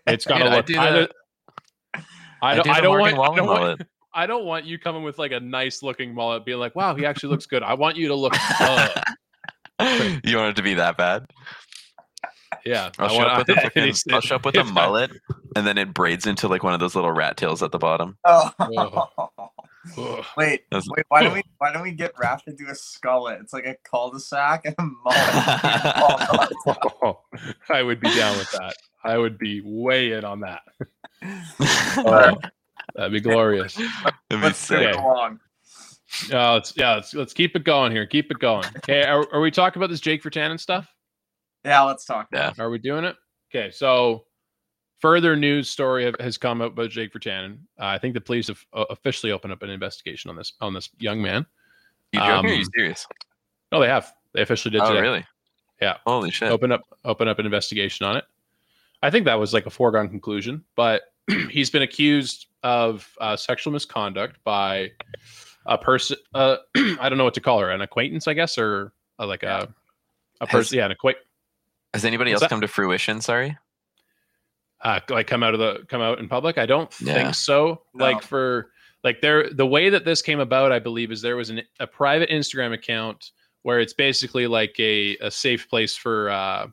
it's 0.06 0.24
gotta 0.24 0.44
Dude, 0.44 0.52
I 0.52 0.56
look 0.56 0.66
do 0.66 0.78
either. 0.78 1.08
The- 2.44 2.50
I 2.50 2.54
don't. 2.56 2.64
do 2.64 2.70
I 2.70 2.80
don't 2.80 2.98
Morgan 2.98 3.16
want. 3.16 3.32
I 3.32 3.36
don't 3.36 3.46
Wallen 3.46 3.62
want. 3.78 3.82
I 4.16 4.26
don't 4.26 4.44
want 4.44 4.64
you 4.64 4.78
coming 4.78 5.02
with 5.02 5.18
like 5.18 5.32
a 5.32 5.40
nice 5.40 5.82
looking 5.82 6.14
mullet, 6.14 6.44
being 6.44 6.58
like, 6.58 6.74
"Wow, 6.76 6.94
he 6.94 7.04
actually 7.06 7.30
looks 7.30 7.46
good." 7.46 7.62
I 7.62 7.74
want 7.74 7.96
you 7.96 8.08
to 8.08 8.14
look. 8.14 8.34
Uh, 8.60 8.88
you 10.24 10.36
want 10.36 10.50
it 10.50 10.56
to 10.56 10.62
be 10.62 10.74
that 10.74 10.96
bad? 10.96 11.26
yeah, 12.64 12.90
I'll 12.98 13.06
I 13.06 13.08
show 13.08 13.16
want- 13.18 13.28
up 13.30 13.38
with 13.38 13.56
a 13.56 13.60
I- 13.60 13.62
fucking, 13.64 13.94
I'll 14.12 14.20
show 14.20 14.36
up 14.36 14.44
with 14.44 14.56
a 14.56 14.64
mullet, 14.64 15.10
and 15.56 15.66
then 15.66 15.78
it 15.78 15.92
braids 15.92 16.26
into 16.26 16.46
like 16.48 16.62
one 16.62 16.74
of 16.74 16.80
those 16.80 16.94
little 16.94 17.12
rat 17.12 17.36
tails 17.36 17.62
at 17.62 17.72
the 17.72 17.78
bottom. 17.78 18.16
oh. 18.24 18.50
Wait, 20.38 20.62
That's- 20.70 20.88
wait, 20.96 21.04
why 21.08 21.22
don't 21.22 21.34
we 21.34 21.42
why 21.58 21.70
don't 21.70 21.82
we 21.82 21.92
get 21.92 22.14
Raph 22.16 22.42
to 22.44 22.52
do 22.54 22.64
a 22.68 22.72
skullet? 22.72 23.38
It's 23.42 23.52
like 23.52 23.66
a 23.66 23.76
cul-de-sac 23.84 24.64
and 24.64 24.74
a 24.78 24.82
mullet. 24.82 25.18
Oh, 27.02 27.20
I 27.68 27.82
would 27.82 28.00
be 28.00 28.08
down 28.16 28.38
with 28.38 28.50
that. 28.52 28.72
I 29.04 29.18
would 29.18 29.36
be 29.36 29.60
way 29.62 30.12
in 30.12 30.24
on 30.24 30.40
that. 30.40 30.62
Alright. 31.98 32.36
That'd 32.94 33.12
be 33.12 33.20
glorious. 33.20 33.78
It'd 33.78 33.90
be 34.30 34.36
Let's 34.36 34.42
move 34.42 34.56
sick. 34.56 34.88
Okay. 34.88 34.98
along. 34.98 35.40
Uh, 36.32 36.52
let's 36.54 36.72
yeah, 36.76 36.94
let's 36.94 37.12
let's 37.14 37.32
keep 37.32 37.56
it 37.56 37.64
going 37.64 37.90
here. 37.90 38.06
Keep 38.06 38.30
it 38.30 38.38
going. 38.38 38.64
Okay, 38.78 39.02
are, 39.04 39.26
are 39.32 39.40
we 39.40 39.50
talking 39.50 39.80
about 39.80 39.90
this 39.90 40.00
Jake 40.00 40.22
Virtanen 40.22 40.60
stuff? 40.60 40.86
Yeah, 41.64 41.82
let's 41.82 42.04
talk. 42.04 42.28
Yeah. 42.32 42.52
Are 42.58 42.70
we 42.70 42.78
doing 42.78 43.04
it? 43.04 43.16
Okay, 43.52 43.70
so 43.72 44.26
further 45.00 45.34
news 45.34 45.68
story 45.68 46.04
have, 46.04 46.14
has 46.20 46.38
come 46.38 46.62
out 46.62 46.72
about 46.72 46.90
Jake 46.90 47.12
Virtanen. 47.12 47.58
Uh, 47.80 47.86
I 47.86 47.98
think 47.98 48.14
the 48.14 48.20
police 48.20 48.46
have 48.48 48.60
uh, 48.72 48.84
officially 48.90 49.32
opened 49.32 49.52
up 49.54 49.62
an 49.62 49.70
investigation 49.70 50.30
on 50.30 50.36
this 50.36 50.52
on 50.60 50.72
this 50.72 50.88
young 50.98 51.20
man. 51.20 51.44
You 52.12 52.20
joking? 52.20 52.32
or 52.50 52.52
are 52.52 52.54
you 52.54 52.60
Um, 52.60 52.70
serious? 52.76 53.06
No, 53.72 53.80
they 53.80 53.88
have. 53.88 54.12
They 54.34 54.42
officially 54.42 54.70
did 54.70 54.82
Oh, 54.82 54.88
today. 54.90 55.00
really? 55.00 55.26
Yeah. 55.82 55.96
Holy 56.06 56.30
shit. 56.30 56.48
Open 56.52 56.70
up 56.70 56.82
open 57.04 57.26
up 57.26 57.40
an 57.40 57.44
investigation 57.46 58.06
on 58.06 58.16
it. 58.16 58.24
I 59.02 59.10
think 59.10 59.24
that 59.24 59.34
was 59.34 59.52
like 59.52 59.66
a 59.66 59.70
foregone 59.70 60.08
conclusion, 60.08 60.64
but 60.76 61.02
he's 61.50 61.70
been 61.70 61.82
accused 61.82 62.46
of 62.62 63.08
uh, 63.20 63.36
sexual 63.36 63.72
misconduct 63.72 64.38
by 64.44 64.90
a 65.66 65.78
person. 65.78 66.16
Uh, 66.34 66.56
I 66.76 67.08
don't 67.08 67.18
know 67.18 67.24
what 67.24 67.34
to 67.34 67.40
call 67.40 67.60
her, 67.60 67.70
an 67.70 67.80
acquaintance, 67.80 68.26
I 68.28 68.34
guess, 68.34 68.58
or 68.58 68.92
uh, 69.18 69.26
like 69.26 69.42
a 69.42 69.72
a 70.40 70.46
person. 70.46 70.78
Yeah, 70.78 70.86
an 70.86 70.92
acquaintance. 70.92 71.24
Has 71.92 72.04
anybody 72.04 72.30
What's 72.32 72.42
else 72.42 72.48
that? 72.48 72.54
come 72.54 72.60
to 72.60 72.68
fruition? 72.68 73.20
Sorry. 73.20 73.56
uh, 74.82 75.00
like 75.08 75.26
come 75.26 75.42
out 75.42 75.54
of 75.54 75.60
the 75.60 75.84
come 75.88 76.00
out 76.02 76.18
in 76.18 76.28
public? 76.28 76.58
I 76.58 76.66
don't 76.66 76.92
Yeah. 77.00 77.14
think 77.14 77.34
so. 77.34 77.82
No. 77.94 78.04
Like 78.04 78.22
for 78.22 78.70
like 79.04 79.20
there, 79.20 79.50
the 79.50 79.66
way 79.66 79.90
that 79.90 80.04
this 80.04 80.20
came 80.22 80.40
about, 80.40 80.72
I 80.72 80.78
believe, 80.78 81.12
is 81.12 81.20
there 81.22 81.36
was 81.36 81.50
an, 81.50 81.62
a 81.80 81.86
private 81.86 82.30
Instagram 82.30 82.72
account 82.72 83.30
where 83.62 83.78
it's 83.80 83.92
basically 83.94 84.46
like 84.46 84.74
a, 84.78 85.16
a 85.18 85.30
safe 85.30 85.68
place 85.70 85.94
for 85.96 86.30
uh, 86.30 86.66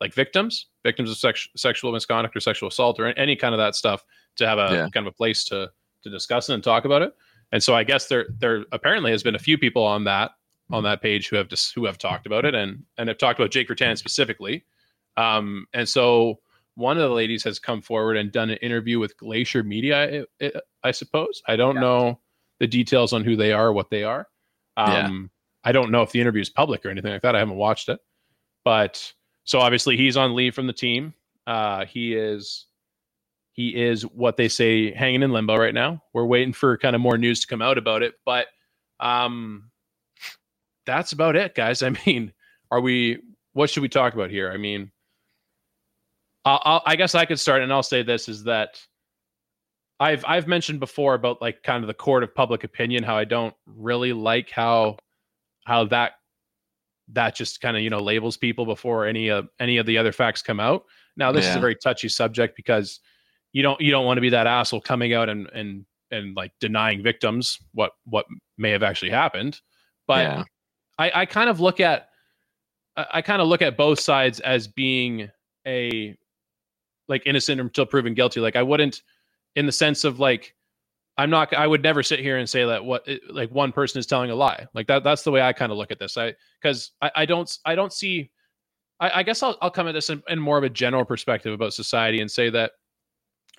like 0.00 0.12
victims, 0.14 0.66
victims 0.86 1.10
of 1.10 1.16
sex, 1.16 1.48
sexual 1.56 1.92
misconduct 1.92 2.36
or 2.36 2.40
sexual 2.40 2.68
assault 2.68 2.98
or 3.00 3.06
any 3.18 3.34
kind 3.36 3.54
of 3.54 3.58
that 3.58 3.74
stuff 3.74 4.04
to 4.36 4.46
have 4.46 4.58
a 4.58 4.68
Yeah. 4.72 4.88
kind 4.94 5.06
of 5.06 5.12
a 5.12 5.16
place 5.16 5.44
to 5.46 5.70
to 6.02 6.10
discuss 6.10 6.48
it 6.48 6.54
and 6.54 6.62
talk 6.62 6.84
about 6.84 7.02
it. 7.02 7.12
And 7.52 7.62
so 7.62 7.74
I 7.74 7.82
guess 7.84 8.06
there 8.06 8.26
there 8.38 8.64
apparently 8.72 9.10
has 9.10 9.22
been 9.22 9.34
a 9.34 9.38
few 9.48 9.58
people 9.58 9.82
on 9.84 10.04
that 10.04 10.32
on 10.70 10.82
that 10.84 11.00
page 11.02 11.28
who 11.28 11.36
have 11.36 11.48
just 11.48 11.74
who 11.74 11.84
have 11.84 11.98
talked 11.98 12.26
about 12.26 12.44
it 12.44 12.54
and 12.54 12.84
and 12.98 13.08
have 13.08 13.18
talked 13.18 13.38
about 13.40 13.50
Jake 13.50 13.68
Vertan 13.68 13.96
specifically. 13.98 14.64
Um, 15.16 15.66
and 15.72 15.88
so 15.88 16.40
one 16.74 16.96
of 16.98 17.02
the 17.08 17.14
ladies 17.14 17.42
has 17.44 17.58
come 17.58 17.80
forward 17.80 18.16
and 18.18 18.30
done 18.30 18.50
an 18.50 18.58
interview 18.58 18.98
with 18.98 19.16
Glacier 19.16 19.62
Media. 19.62 20.24
I, 20.42 20.52
I, 20.84 20.90
suppose 20.90 21.42
I 21.48 21.56
don't 21.56 21.76
Yeah. 21.76 21.80
know 21.80 22.20
the 22.60 22.66
details 22.66 23.12
on 23.14 23.24
who 23.24 23.34
they 23.34 23.50
are, 23.52 23.72
what 23.72 23.88
they 23.88 24.04
are. 24.04 24.28
Yeah. 24.76 25.06
Um, 25.06 25.30
I 25.64 25.72
don't 25.72 25.90
know 25.90 26.02
if 26.02 26.10
the 26.12 26.20
interview 26.20 26.42
is 26.42 26.50
public 26.50 26.84
or 26.84 26.90
anything 26.90 27.12
like 27.12 27.22
that. 27.22 27.34
I 27.34 27.38
haven't 27.38 27.56
watched 27.56 27.88
it, 27.88 27.98
but 28.62 29.12
so 29.46 29.60
obviously 29.60 29.96
he's 29.96 30.16
on 30.16 30.34
leave 30.34 30.54
from 30.54 30.66
the 30.66 30.72
team. 30.72 31.14
Uh, 31.46 31.86
he 31.86 32.14
is 32.14 32.66
he 33.52 33.68
is 33.68 34.02
what 34.02 34.36
they 34.36 34.48
say 34.48 34.92
hanging 34.92 35.22
in 35.22 35.32
limbo 35.32 35.56
right 35.56 35.72
now. 35.72 36.02
We're 36.12 36.26
waiting 36.26 36.52
for 36.52 36.76
kind 36.76 36.94
of 36.94 37.00
more 37.00 37.16
news 37.16 37.40
to 37.40 37.46
come 37.46 37.62
out 37.62 37.78
about 37.78 38.02
it, 38.02 38.14
but 38.26 38.48
um, 39.00 39.70
that's 40.84 41.12
about 41.12 41.36
it, 41.36 41.54
guys. 41.54 41.82
I 41.84 41.96
mean, 42.04 42.32
are 42.70 42.80
we? 42.80 43.22
What 43.54 43.70
should 43.70 43.82
we 43.82 43.88
talk 43.88 44.12
about 44.12 44.30
here? 44.30 44.52
I 44.52 44.58
mean, 44.58 44.90
I'll, 46.44 46.82
I 46.84 46.96
guess 46.96 47.14
I 47.14 47.24
could 47.24 47.40
start, 47.40 47.62
and 47.62 47.72
I'll 47.72 47.82
say 47.82 48.02
this: 48.02 48.28
is 48.28 48.44
that 48.44 48.80
I've 50.00 50.24
I've 50.26 50.48
mentioned 50.48 50.80
before 50.80 51.14
about 51.14 51.40
like 51.40 51.62
kind 51.62 51.82
of 51.84 51.88
the 51.88 51.94
court 51.94 52.24
of 52.24 52.34
public 52.34 52.64
opinion, 52.64 53.04
how 53.04 53.16
I 53.16 53.24
don't 53.24 53.54
really 53.64 54.12
like 54.12 54.50
how 54.50 54.98
how 55.64 55.84
that 55.84 56.14
that 57.12 57.34
just 57.34 57.60
kind 57.60 57.76
of 57.76 57.82
you 57.82 57.90
know 57.90 58.00
labels 58.02 58.36
people 58.36 58.66
before 58.66 59.06
any 59.06 59.28
of 59.28 59.48
any 59.60 59.76
of 59.76 59.86
the 59.86 59.98
other 59.98 60.12
facts 60.12 60.42
come 60.42 60.60
out. 60.60 60.84
Now, 61.16 61.32
this 61.32 61.46
is 61.46 61.56
a 61.56 61.60
very 61.60 61.76
touchy 61.76 62.08
subject 62.08 62.56
because 62.56 63.00
you 63.52 63.62
don't 63.62 63.80
you 63.80 63.90
don't 63.90 64.04
want 64.04 64.18
to 64.18 64.20
be 64.20 64.30
that 64.30 64.46
asshole 64.46 64.80
coming 64.80 65.14
out 65.14 65.28
and 65.28 65.48
and 65.54 65.86
and 66.10 66.36
like 66.36 66.52
denying 66.60 67.02
victims 67.02 67.58
what 67.72 67.92
what 68.04 68.26
may 68.58 68.70
have 68.70 68.82
actually 68.82 69.10
happened. 69.10 69.60
But 70.06 70.24
Yeah. 70.24 70.44
I, 70.98 71.22
I 71.22 71.26
kind 71.26 71.50
of 71.50 71.60
look 71.60 71.80
at 71.80 72.08
I, 72.96 73.06
I 73.14 73.22
kind 73.22 73.40
of 73.40 73.48
look 73.48 73.62
at 73.62 73.76
both 73.76 74.00
sides 74.00 74.40
as 74.40 74.68
being 74.68 75.30
a 75.66 76.16
like 77.08 77.22
innocent 77.26 77.60
until 77.60 77.86
proven 77.86 78.14
guilty. 78.14 78.40
Like 78.40 78.56
I 78.56 78.62
wouldn't 78.62 79.02
in 79.54 79.66
the 79.66 79.72
sense 79.72 80.04
of 80.04 80.20
like 80.20 80.54
I'm 81.18 81.30
not 81.30 81.54
I 81.54 81.66
would 81.66 81.82
never 81.82 82.02
sit 82.02 82.20
here 82.20 82.36
and 82.36 82.48
say 82.48 82.64
that 82.64 82.84
what 82.84 83.08
like 83.30 83.50
one 83.50 83.72
person 83.72 83.98
is 83.98 84.06
telling 84.06 84.30
a 84.30 84.34
lie. 84.34 84.66
Like 84.74 84.86
that 84.88 85.02
that's 85.02 85.22
the 85.22 85.30
way 85.30 85.40
I 85.40 85.52
kind 85.52 85.72
of 85.72 85.78
look 85.78 85.90
at 85.90 85.98
this. 85.98 86.16
I 86.16 86.34
because 86.60 86.92
I, 87.00 87.10
I 87.16 87.26
don't 87.26 87.50
I 87.64 87.74
don't 87.74 87.92
see 87.92 88.30
I, 89.00 89.20
I 89.20 89.22
guess 89.22 89.42
I'll 89.42 89.56
I'll 89.62 89.70
come 89.70 89.88
at 89.88 89.92
this 89.92 90.10
in, 90.10 90.22
in 90.28 90.38
more 90.38 90.58
of 90.58 90.64
a 90.64 90.68
general 90.68 91.04
perspective 91.04 91.52
about 91.52 91.72
society 91.72 92.20
and 92.20 92.30
say 92.30 92.50
that 92.50 92.72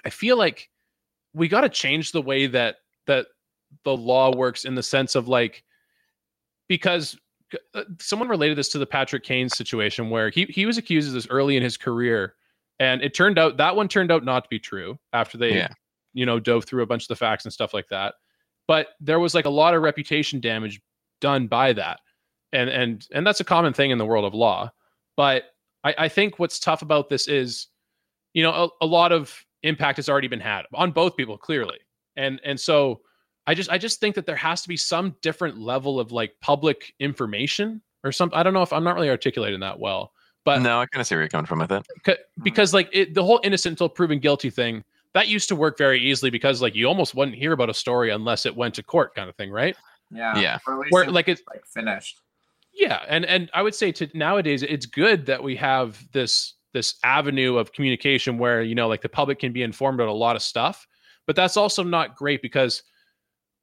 I 0.05 0.09
feel 0.09 0.37
like 0.37 0.69
we 1.33 1.47
got 1.47 1.61
to 1.61 1.69
change 1.69 2.11
the 2.11 2.21
way 2.21 2.45
that 2.47 2.77
that 3.07 3.27
the 3.83 3.95
law 3.95 4.35
works 4.35 4.65
in 4.65 4.75
the 4.75 4.83
sense 4.83 5.15
of 5.15 5.27
like 5.27 5.63
because 6.67 7.17
uh, 7.73 7.83
someone 7.99 8.27
related 8.27 8.57
this 8.57 8.69
to 8.69 8.77
the 8.77 8.85
Patrick 8.85 9.23
Kane 9.23 9.49
situation 9.49 10.11
where 10.11 10.29
he 10.29 10.45
he 10.45 10.67
was 10.67 10.77
accused 10.77 11.07
of 11.07 11.13
this 11.15 11.27
early 11.29 11.57
in 11.57 11.63
his 11.63 11.75
career 11.75 12.35
and 12.79 13.01
it 13.01 13.15
turned 13.15 13.39
out 13.39 13.57
that 13.57 13.75
one 13.75 13.87
turned 13.87 14.11
out 14.11 14.23
not 14.23 14.43
to 14.43 14.49
be 14.49 14.59
true 14.59 14.99
after 15.13 15.39
they 15.39 15.55
Yeah. 15.55 15.69
You 16.13 16.25
know 16.25 16.39
dove 16.39 16.65
through 16.65 16.83
a 16.83 16.85
bunch 16.85 17.03
of 17.03 17.07
the 17.09 17.15
facts 17.15 17.45
and 17.45 17.53
stuff 17.53 17.73
like 17.73 17.87
that. 17.89 18.15
But 18.67 18.87
there 18.99 19.19
was 19.19 19.33
like 19.33 19.45
a 19.45 19.49
lot 19.49 19.73
of 19.73 19.81
reputation 19.81 20.39
damage 20.39 20.81
done 21.21 21.47
by 21.47 21.73
that. 21.73 21.99
And 22.53 22.69
and 22.69 23.07
and 23.13 23.25
that's 23.25 23.39
a 23.39 23.45
common 23.45 23.73
thing 23.73 23.91
in 23.91 23.97
the 23.97 24.05
world 24.05 24.25
of 24.25 24.33
law. 24.33 24.71
But 25.15 25.43
i 25.83 25.95
i 25.97 26.07
think 26.07 26.39
what's 26.39 26.59
tough 26.59 26.81
about 26.81 27.09
this 27.09 27.27
is 27.27 27.67
you 28.33 28.43
know 28.43 28.51
a, 28.81 28.85
a 28.85 28.87
lot 28.87 29.11
of 29.11 29.45
impact 29.63 29.97
has 29.97 30.09
already 30.09 30.27
been 30.27 30.39
had 30.39 30.65
on 30.73 30.91
both 30.91 31.15
people 31.15 31.37
clearly. 31.37 31.77
And 32.15 32.39
and 32.43 32.59
so 32.59 33.01
i 33.45 33.53
just 33.53 33.69
i 33.69 33.77
just 33.77 33.99
think 33.99 34.15
that 34.15 34.25
there 34.25 34.35
has 34.35 34.61
to 34.63 34.67
be 34.67 34.77
some 34.77 35.15
different 35.21 35.59
level 35.59 35.99
of 35.99 36.11
like 36.11 36.33
public 36.41 36.93
information 36.99 37.81
or 38.03 38.11
something 38.11 38.37
i 38.37 38.41
don't 38.41 38.53
know 38.53 38.63
if 38.63 38.73
i'm 38.73 38.83
not 38.83 38.95
really 38.95 39.09
articulating 39.09 39.59
that 39.59 39.79
well 39.79 40.11
but 40.47 40.61
no, 40.61 40.79
I 40.79 40.85
kind 40.85 41.01
of 41.01 41.07
see 41.07 41.13
where 41.13 41.23
you're 41.23 41.27
coming 41.27 41.45
from 41.45 41.59
with 41.59 41.73
it. 41.73 41.85
Because 42.41 42.73
like 42.73 42.87
it, 42.93 43.13
the 43.13 43.21
whole 43.21 43.41
innocent 43.43 43.73
until 43.73 43.89
proven 43.89 44.17
guilty 44.17 44.49
thing 44.49 44.81
that 45.17 45.27
used 45.27 45.49
to 45.49 45.55
work 45.55 45.77
very 45.77 45.99
easily 45.99 46.29
because 46.29 46.61
like 46.61 46.75
you 46.75 46.85
almost 46.87 47.15
wouldn't 47.15 47.35
hear 47.37 47.51
about 47.51 47.69
a 47.69 47.73
story 47.73 48.11
unless 48.11 48.45
it 48.45 48.55
went 48.55 48.75
to 48.75 48.83
court 48.83 49.15
kind 49.15 49.27
of 49.29 49.35
thing 49.35 49.49
right 49.51 49.75
Yeah. 50.11 50.37
Yeah. 50.39 50.57
Or 50.67 50.73
at 50.73 50.79
least 50.79 50.91
where 50.93 51.03
it's, 51.03 51.11
like 51.11 51.27
it's 51.27 51.41
like 51.51 51.65
finished. 51.65 52.19
yeah 52.73 53.03
and 53.07 53.25
and 53.25 53.49
i 53.53 53.61
would 53.61 53.75
say 53.75 53.91
to 53.93 54.07
nowadays 54.13 54.61
it's 54.63 54.85
good 54.85 55.25
that 55.25 55.41
we 55.41 55.55
have 55.55 56.01
this 56.13 56.53
this 56.73 56.95
avenue 57.03 57.57
of 57.57 57.71
communication 57.73 58.37
where 58.37 58.61
you 58.61 58.75
know 58.75 58.87
like 58.87 59.01
the 59.01 59.09
public 59.09 59.39
can 59.39 59.51
be 59.51 59.63
informed 59.63 59.99
about 59.99 60.09
a 60.11 60.13
lot 60.25 60.35
of 60.35 60.41
stuff 60.43 60.85
but 61.25 61.35
that's 61.35 61.57
also 61.57 61.83
not 61.83 62.15
great 62.15 62.41
because 62.41 62.83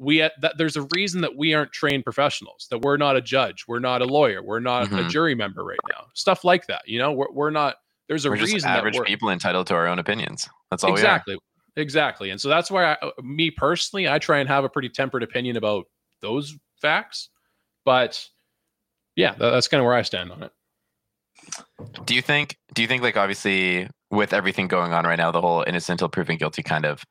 we 0.00 0.20
uh, 0.20 0.28
that 0.40 0.59
there's 0.59 0.76
a 0.76 0.86
reason 0.96 1.20
that 1.20 1.36
we 1.36 1.55
aren't 1.55 1.70
trained 1.72 2.02
professionals 2.02 2.66
that 2.70 2.78
we're 2.82 2.96
not 2.96 3.14
a 3.16 3.20
judge 3.20 3.64
we're 3.68 3.78
not 3.78 4.02
a 4.02 4.05
lawyer 4.05 4.42
we're 4.42 4.59
not 4.59 4.82
a 4.84 4.86
Mhm. 4.88 5.09
jury 5.11 5.34
member 5.36 5.62
right 5.64 5.78
now 5.92 6.07
stuff 6.14 6.42
like 6.42 6.66
that 6.66 6.82
you 6.86 6.98
know 6.98 7.12
we're, 7.12 7.30
we're 7.30 7.50
not 7.50 7.76
there's 8.09 8.24
a 8.24 8.30
We're 8.30 8.36
just 8.36 8.52
reason 8.52 8.68
that 8.68 8.78
average 8.78 9.00
people 9.05 9.30
entitled 9.30 9.66
to 9.68 9.74
our 9.74 9.86
own 9.86 9.98
opinions. 9.98 10.48
That's 10.70 10.84
all 10.84 10.92
exactly 10.92 11.38
exactly 11.76 12.30
and 12.30 12.40
so 12.40 12.48
that's 12.48 12.70
why 12.70 12.92
I, 12.92 12.96
me 13.20 13.50
personally 13.50 14.09
i 14.09 14.20
try 14.20 14.38
and 14.38 14.48
have 14.48 14.62
a 14.62 14.68
pretty 14.68 14.88
tempered 14.88 15.24
opinion 15.24 15.57
about 15.57 15.86
those 16.20 16.57
facts 16.80 17.30
but 17.84 18.24
yeah 19.16 19.32
tha- 19.32 19.50
that's 19.50 19.66
kind 19.66 19.80
of 19.80 19.84
where 19.84 19.94
i 19.94 20.02
stand 20.02 20.30
on 20.30 20.44
it. 20.44 20.52
Do 22.05 22.14
you 22.14 22.22
think? 22.22 22.59
Do 22.72 22.82
you 22.82 22.88
think 22.88 23.02
like 23.02 23.16
obviously 23.16 23.88
with 24.11 24.32
everything 24.32 24.68
going 24.68 24.92
on 24.92 25.05
right 25.05 25.18
now, 25.18 25.30
the 25.30 25.40
whole 25.40 25.64
innocent 25.66 25.96
until 25.96 26.09
proven 26.09 26.36
guilty 26.36 26.62
kind 26.62 26.84
of 26.84 27.05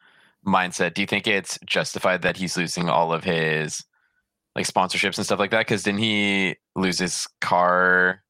mindset? 0.45 0.93
Do 0.93 1.01
you 1.01 1.07
think 1.07 1.27
it's 1.27 1.59
justified 1.65 2.21
that 2.21 2.37
he's 2.37 2.57
losing 2.57 2.89
all 2.89 3.13
of 3.13 3.23
his 3.23 3.83
like 4.55 4.65
sponsorships 4.65 5.17
and 5.17 5.25
stuff 5.25 5.39
like 5.39 5.51
that? 5.51 5.59
Because 5.59 5.83
didn't 5.83 5.99
he 5.99 6.55
lose 6.75 6.99
his 6.99 7.27
car 7.41 8.23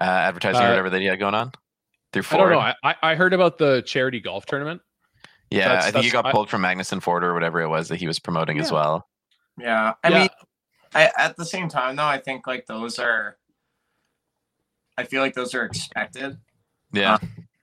uh, 0.00 0.04
advertising 0.04 0.62
or 0.62 0.66
Uh, 0.66 0.70
whatever 0.70 0.90
that 0.90 1.00
he 1.00 1.06
had 1.06 1.18
going 1.18 1.34
on 1.34 1.52
through 2.22 2.38
i 2.38 2.40
don't 2.42 2.50
know 2.52 2.58
I, 2.60 2.74
I 2.84 2.94
I 3.02 3.14
heard 3.14 3.32
about 3.32 3.58
the 3.58 3.82
charity 3.82 4.20
golf 4.20 4.46
tournament 4.46 4.80
yeah, 5.50 5.68
That's- 5.68 5.84
I 5.86 5.90
think 5.92 6.04
he 6.04 6.10
that's- 6.10 6.22
got 6.24 6.26
I- 6.26 6.32
pulled 6.32 6.50
from 6.50 6.60
Magnuson 6.60 7.00
Ford 7.02 7.24
or 7.24 7.32
whatever 7.32 7.62
it 7.62 7.68
was 7.68 7.88
that 7.88 7.96
he 7.96 8.06
was 8.06 8.18
promoting 8.18 8.60
as 8.60 8.70
well. 8.70 9.08
Yeah. 9.58 9.94
I 10.04 10.08
Yeah. 10.10 10.18
mean, 10.18 10.28
I, 10.94 11.10
at 11.16 11.36
the 11.38 11.44
same 11.46 11.70
time, 11.70 11.96
though, 11.96 12.04
I 12.04 12.18
think 12.18 12.46
like 12.46 12.66
those 12.66 12.98
are. 12.98 13.38
I 14.98 15.04
feel 15.04 15.22
like 15.22 15.32
those 15.32 15.54
are 15.54 15.64
expected. 15.64 16.36
Yeah. 16.92 17.16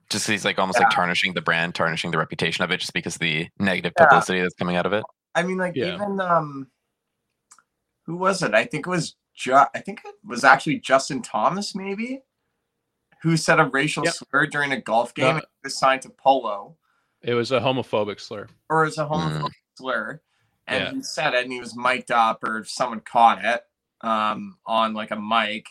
just 0.10 0.28
he's 0.28 0.44
like 0.46 0.58
almost 0.58 0.80
like 0.80 0.90
tarnishing 0.90 1.36
the 1.36 1.42
brand, 1.42 1.76
tarnishing 1.76 2.10
the 2.10 2.18
reputation 2.18 2.64
of 2.64 2.72
it, 2.72 2.78
just 2.80 2.92
because 2.94 3.18
of 3.18 3.20
the 3.22 3.50
negative 3.60 3.94
Yeah. 4.00 4.06
publicity 4.08 4.42
that's 4.42 4.56
coming 4.56 4.78
out 4.78 4.88
of 4.88 4.94
it. 4.94 5.04
I 5.36 5.44
mean, 5.44 5.58
like 5.58 5.76
Yeah. 5.76 5.94
even 5.94 6.20
um, 6.20 6.68
who 8.08 8.16
was 8.16 8.42
it? 8.42 8.56
I 8.56 8.66
think 8.66 8.88
it 8.88 8.90
was. 8.90 9.16
Ju- 9.36 9.54
I 9.54 9.80
think 9.86 10.02
it 10.06 10.16
was 10.26 10.44
actually 10.44 10.80
Justin 10.80 11.22
Thomas, 11.22 11.76
maybe, 11.76 12.22
who 13.26 13.36
said 13.36 13.60
a 13.60 13.66
racial 13.66 14.06
Yep. 14.06 14.14
slur 14.14 14.46
during 14.46 14.72
a 14.72 14.80
golf 14.80 15.16
game. 15.16 15.26
No. 15.26 15.38
and 15.38 15.46
was 15.64 15.76
signed 15.78 16.04
to 16.04 16.10
Polo, 16.10 16.78
it 17.24 17.34
was 17.34 17.52
a 17.52 17.60
homophobic 17.60 18.20
slur 18.20 18.48
or 18.70 18.86
as 18.86 19.00
a 19.00 19.06
homophobic 19.06 19.50
slur, 19.76 20.22
and 20.68 20.98
he 20.98 21.04
said 21.04 21.34
it, 21.34 21.44
and 21.44 21.52
he 21.52 21.60
was 21.60 21.76
mic'd 21.76 22.12
up, 22.12 22.44
or 22.44 22.64
someone 22.64 23.00
caught 23.00 23.44
it 23.44 23.64
um, 24.02 24.58
on 24.68 24.94
like 24.94 25.10
a 25.10 25.20
mic, 25.20 25.66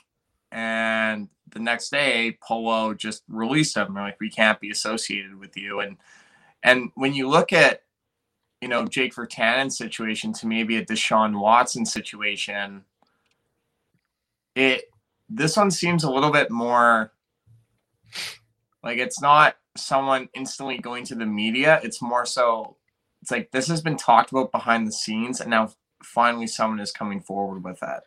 and 0.50 1.28
the 1.52 1.60
next 1.60 1.90
day 1.90 2.36
Polo 2.42 2.92
just 2.92 3.22
released 3.28 3.76
him. 3.76 3.94
They're 3.94 4.02
like, 4.02 4.18
we 4.20 4.30
can't 4.30 4.58
be 4.58 4.70
associated 4.70 5.36
with 5.38 5.56
you, 5.56 5.78
and 5.78 5.96
and 6.64 6.90
when 6.96 7.14
you 7.14 7.28
look 7.28 7.52
at 7.52 7.82
you 8.60 8.66
know 8.66 8.84
Jake 8.84 9.14
Virtanen's 9.14 9.78
situation 9.78 10.32
to 10.32 10.48
maybe 10.48 10.76
a 10.76 10.84
Deshaun 10.84 11.38
Watson 11.38 11.86
situation, 11.86 12.84
it 14.56 14.86
this 15.28 15.56
one 15.56 15.70
seems 15.70 16.02
a 16.02 16.10
little 16.10 16.30
bit 16.32 16.50
more 16.50 17.12
like 18.82 18.98
it's 18.98 19.20
not 19.20 19.56
someone 19.76 20.28
instantly 20.34 20.78
going 20.78 21.04
to 21.06 21.14
the 21.14 21.26
media. 21.26 21.80
It's 21.82 22.02
more 22.02 22.26
so 22.26 22.76
it's 23.22 23.30
like 23.30 23.50
this 23.50 23.68
has 23.68 23.80
been 23.80 23.96
talked 23.96 24.30
about 24.30 24.52
behind 24.52 24.86
the 24.86 24.92
scenes, 24.92 25.40
and 25.40 25.50
now 25.50 25.72
finally 26.02 26.46
someone 26.46 26.80
is 26.80 26.92
coming 26.92 27.20
forward 27.20 27.64
with 27.64 27.82
it. 27.82 28.00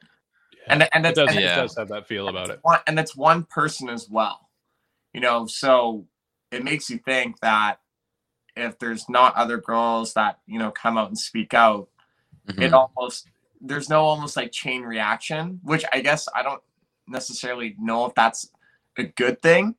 And 0.69 0.87
and 0.93 1.05
it 1.05 1.15
does, 1.15 1.29
and 1.29 1.39
it 1.39 1.55
does 1.55 1.75
have 1.77 1.89
that 1.89 2.07
feel 2.07 2.27
about 2.27 2.51
it 2.51 2.59
one, 2.61 2.79
and 2.87 2.99
it's 2.99 3.15
one 3.15 3.43
person 3.43 3.89
as 3.89 4.07
well. 4.09 4.49
You 5.13 5.21
know, 5.21 5.47
so 5.47 6.05
it 6.51 6.63
makes 6.63 6.89
you 6.89 6.99
think 6.99 7.39
that 7.39 7.79
if 8.55 8.77
there's 8.79 9.09
not 9.09 9.35
other 9.35 9.57
girls 9.57 10.13
that 10.13 10.39
you 10.45 10.59
know 10.59 10.71
come 10.71 10.97
out 10.97 11.07
and 11.07 11.17
speak 11.17 11.53
out, 11.53 11.89
Mhm. 12.47 12.61
it 12.63 12.73
almost 12.73 13.27
there's 13.61 13.89
no 13.89 14.03
almost 14.03 14.37
like 14.37 14.51
chain 14.51 14.83
reaction, 14.83 15.59
which 15.63 15.83
I 15.91 16.01
guess 16.01 16.27
I 16.35 16.43
don't 16.43 16.61
necessarily 17.07 17.75
know 17.79 18.05
if 18.05 18.13
that's 18.13 18.51
a 18.97 19.03
good 19.03 19.41
thing 19.41 19.75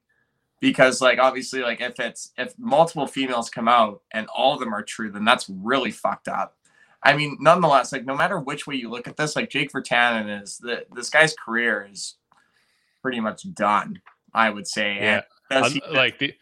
because 0.61 1.01
like 1.01 1.19
obviously 1.19 1.61
like 1.61 1.81
if 1.81 1.99
it's 2.01 2.33
if 2.37 2.59
multiple 2.59 3.07
females 3.07 3.51
come 3.51 3.69
out 3.69 4.03
and 4.13 4.27
all 4.35 4.55
of 4.55 4.61
them 4.61 4.75
are 4.75 4.83
true, 4.83 5.11
then 5.11 5.25
that's 5.25 5.49
really 5.49 5.91
fucked 5.91 6.29
up. 6.29 6.57
I 7.03 7.17
mean, 7.17 7.37
nonetheless, 7.41 7.93
like 7.93 8.05
no 8.05 8.17
matter 8.17 8.41
which 8.41 8.67
way 8.67 8.75
you 8.75 8.91
look 8.91 9.07
at 9.07 9.17
this, 9.17 9.37
like 9.37 9.51
Jake 9.51 9.73
Virtanen 9.73 10.43
is 10.43 10.59
the 10.59 10.85
this 10.95 11.11
guy's 11.11 11.35
career 11.35 11.89
is 11.91 12.15
pretty 13.03 13.21
much 13.21 13.43
done. 13.55 14.01
I 14.35 14.51
would 14.51 14.67
say. 14.67 14.97
Yeah. 14.97 15.23
And 15.51 15.65
Un- 15.65 15.71
he 15.73 15.83
like 15.91 16.19
the 16.19 16.35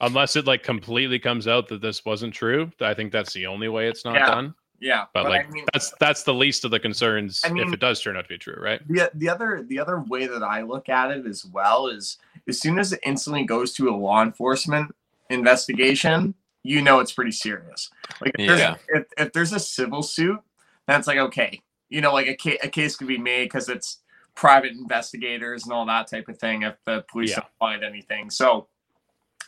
unless 0.00 0.36
it 0.36 0.46
like 0.46 0.62
completely 0.62 1.18
comes 1.18 1.48
out 1.48 1.68
that 1.68 1.80
this 1.80 2.04
wasn't 2.04 2.34
true. 2.34 2.70
I 2.80 2.94
think 2.94 3.10
that's 3.12 3.32
the 3.32 3.46
only 3.46 3.68
way 3.68 3.88
it's 3.88 4.04
not 4.04 4.14
Yeah. 4.14 4.26
done. 4.26 4.54
Yeah, 4.80 5.06
But, 5.12 5.24
like 5.24 5.48
I 5.48 5.50
mean, 5.50 5.64
that's 5.72 5.92
that's 5.98 6.22
the 6.22 6.32
least 6.32 6.64
of 6.64 6.70
the 6.70 6.78
concerns 6.78 7.40
I 7.44 7.50
mean- 7.50 7.66
if 7.66 7.72
it 7.74 7.80
does 7.80 8.00
turn 8.00 8.16
out 8.16 8.22
to 8.22 8.28
be 8.28 8.38
true, 8.38 8.54
right? 8.62 8.80
the 8.88 9.10
the 9.14 9.28
other 9.28 9.64
the 9.66 9.80
other 9.80 10.00
way 10.02 10.28
that 10.28 10.44
I 10.44 10.62
look 10.62 10.88
at 10.88 11.10
it 11.10 11.26
as 11.26 11.44
well 11.46 11.88
is 11.88 12.18
as 12.48 12.60
soon 12.60 12.78
as 12.78 12.92
it 12.92 13.00
instantly 13.04 13.44
goes 13.44 13.72
to 13.74 13.88
a 13.88 13.94
law 13.96 14.22
enforcement 14.22 14.94
investigation, 15.30 16.34
you 16.62 16.82
know 16.82 17.00
it's 17.00 17.12
pretty 17.12 17.32
serious. 17.32 17.90
Like 18.20 18.32
if, 18.38 18.58
Yeah. 18.58 18.76
there's, 18.88 19.02
if, 19.02 19.26
if 19.26 19.32
there's 19.32 19.52
a 19.52 19.60
civil 19.60 20.02
suit, 20.02 20.40
that's 20.86 21.06
like 21.06 21.18
okay, 21.18 21.60
you 21.88 22.00
know, 22.00 22.12
like 22.12 22.26
a, 22.26 22.36
ca- 22.36 22.58
a 22.62 22.68
case 22.68 22.96
could 22.96 23.08
be 23.08 23.18
made 23.18 23.44
because 23.44 23.68
it's 23.68 23.98
private 24.34 24.72
investigators 24.72 25.64
and 25.64 25.72
all 25.72 25.84
that 25.86 26.08
type 26.08 26.28
of 26.28 26.38
thing. 26.38 26.62
If 26.62 26.76
the 26.84 27.04
police 27.10 27.30
Yeah. 27.30 27.36
don't 27.40 27.52
find 27.58 27.84
anything, 27.84 28.30
so 28.30 28.68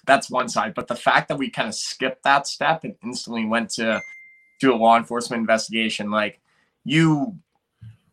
that's 0.07 0.31
one 0.31 0.49
side. 0.49 0.75
But 0.75 0.89
the 0.89 0.97
fact 0.97 1.29
that 1.29 1.37
we 1.39 1.51
kind 1.51 1.69
of 1.69 1.75
skipped 1.75 2.23
that 2.25 2.47
step 2.47 2.85
and 2.85 2.95
instantly 3.03 3.45
went 3.45 3.71
to 3.71 4.01
to 4.61 4.73
a 4.73 4.77
law 4.77 4.97
enforcement 4.97 5.41
investigation, 5.41 6.11
like 6.11 6.41
you 6.85 7.37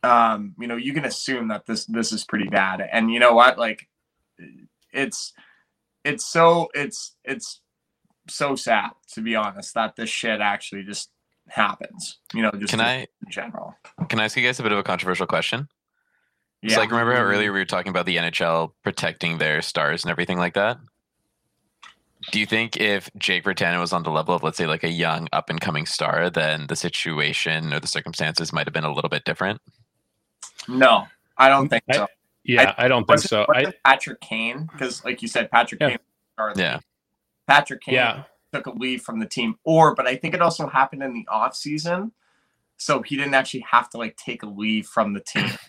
um 0.03 0.53
you 0.59 0.67
know 0.67 0.75
you 0.75 0.93
can 0.93 1.05
assume 1.05 1.47
that 1.47 1.65
this 1.65 1.85
this 1.85 2.11
is 2.11 2.23
pretty 2.23 2.47
bad 2.47 2.87
and 2.91 3.11
you 3.11 3.19
know 3.19 3.33
what 3.33 3.57
like 3.57 3.87
it's 4.97 5.33
it's 6.03 6.25
so 6.25 6.69
it's 6.73 7.15
it's 7.23 7.61
so 8.29 8.55
sad 8.55 8.91
to 9.13 9.21
be 9.21 9.35
honest 9.35 9.73
that 9.75 9.95
this 9.95 10.09
shit 10.09 10.41
actually 10.41 10.83
just 10.83 11.09
happens 11.49 12.19
you 12.33 12.41
know 12.41 12.51
just 12.51 12.71
Can 12.71 12.81
in 12.81 12.85
I 12.85 12.95
in 13.01 13.07
general 13.29 13.75
can 14.09 14.19
I 14.19 14.25
ask 14.25 14.35
you 14.37 14.43
guys 14.43 14.59
a 14.59 14.63
bit 14.63 14.73
of 14.73 14.79
a 14.79 14.83
controversial 14.83 15.27
question? 15.27 15.69
yeah 16.61 16.75
So 16.75 16.81
like 16.81 16.91
remember 16.91 17.15
how 17.15 17.21
earlier 17.21 17.53
we 17.53 17.59
were 17.59 17.65
talking 17.65 17.89
about 17.91 18.05
the 18.05 18.17
NHL 18.17 18.73
protecting 18.83 19.37
their 19.37 19.61
stars 19.61 20.03
and 20.03 20.11
everything 20.11 20.39
like 20.39 20.55
that? 20.55 20.77
Do 22.31 22.39
you 22.39 22.45
think 22.47 22.77
if 22.77 23.09
Jake 23.17 23.45
Virtanen 23.45 23.79
was 23.79 23.93
on 23.93 24.03
the 24.03 24.11
level 24.11 24.35
of 24.35 24.43
let's 24.43 24.57
say 24.57 24.67
like 24.67 24.83
a 24.83 24.89
young 24.89 25.29
up 25.31 25.49
and 25.49 25.61
coming 25.61 25.85
star, 25.85 26.29
then 26.29 26.67
the 26.67 26.75
situation 26.75 27.73
or 27.73 27.79
the 27.79 27.87
circumstances 27.87 28.51
might 28.51 28.67
have 28.67 28.73
been 28.73 28.83
a 28.83 28.93
little 28.93 29.09
bit 29.09 29.23
different? 29.25 29.61
no 30.67 31.05
i 31.37 31.49
don't 31.49 31.69
think 31.69 31.83
so 31.91 32.07
Yeah, 32.47 32.73
I, 32.77 32.87
don't 32.87 33.05
think 33.05 33.19
so. 33.19 33.45
I 33.53 33.73
patrick 33.85 34.21
kane? 34.21 34.69
Because 34.71 35.03
like 35.05 35.21
you 35.21 35.27
said 35.27 35.51
patrick 35.51 35.81
Yeah. 35.81 35.89
kane 35.89 35.99
was 36.39 36.57
Yeah. 36.57 36.79
patrick 37.47 37.81
kane 37.81 37.95
yeah, 37.95 38.23
took 38.53 38.65
a 38.67 38.71
leave 38.71 39.01
from 39.03 39.19
the 39.19 39.25
team 39.25 39.55
or 39.63 39.93
but 39.95 40.07
i 40.07 40.15
think 40.15 40.33
it 40.33 40.41
also 40.41 40.67
happened 40.67 41.03
in 41.03 41.13
the 41.13 41.27
off 41.29 41.55
season 41.55 42.11
so 42.77 43.01
he 43.01 43.17
didn't 43.17 43.33
actually 43.33 43.65
have 43.69 43.89
to 43.89 43.97
like 43.97 44.15
take 44.17 44.43
a 44.43 44.47
leave 44.47 44.87
from 44.87 45.13
the 45.13 45.19
team. 45.19 45.49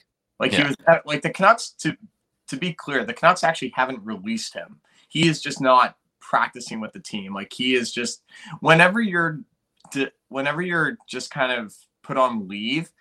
Like 0.41 0.53
he 0.53 0.63
was 0.63 0.77
uh, 0.87 0.99
like 1.05 1.23
the 1.23 1.31
canucks 1.31 1.71
to 1.81 1.97
to 2.47 2.57
be 2.57 2.73
clear 2.73 3.05
the 3.05 3.13
canucks 3.13 3.43
actually 3.43 3.73
haven't 3.75 4.05
released 4.05 4.55
him. 4.55 4.81
He 5.09 5.27
is 5.27 5.43
just 5.43 5.61
not 5.61 5.97
practicing 6.21 6.81
with 6.81 6.93
the 6.93 7.01
team. 7.01 7.35
Like 7.35 7.53
he 7.53 7.75
is 7.75 7.93
just 7.93 8.23
whenever 8.61 9.01
you're 9.01 9.41
whenever 10.29 10.63
you're 10.63 10.97
just 11.09 11.33
kind 11.33 11.51
of 11.51 11.75
put 12.05 12.17
on 12.17 12.47
leave 12.47 12.93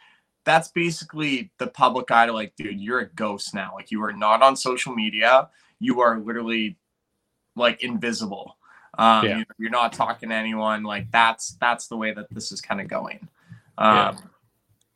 that's 0.47 0.69
basically 0.69 1.51
the 1.59 1.67
public 1.67 2.09
eye 2.09 2.25
to 2.25 2.31
like 2.33 2.55
dude 2.55 2.79
you're 2.79 2.99
a 3.01 3.09
ghost 3.09 3.53
now. 3.53 3.73
Like 3.75 3.91
you 3.91 4.01
are 4.03 4.13
not 4.13 4.41
on 4.41 4.55
social 4.55 4.95
media. 4.95 5.49
You 5.79 6.01
are 6.01 6.17
literally 6.19 6.77
like 7.55 7.83
invisible. 7.83 8.57
Um 8.97 9.25
Yeah. 9.25 9.37
you- 9.39 9.45
you're 9.59 9.69
not 9.81 9.93
talking 9.93 10.29
to 10.29 10.35
anyone. 10.35 10.81
Like 10.83 11.11
that's 11.11 11.55
that's 11.61 11.87
the 11.87 11.97
way 11.97 12.13
that 12.13 12.27
this 12.33 12.51
is 12.51 12.61
kind 12.61 12.81
of 12.81 12.87
going. 12.87 13.27
Um 13.77 13.95
Yeah. 13.95 14.17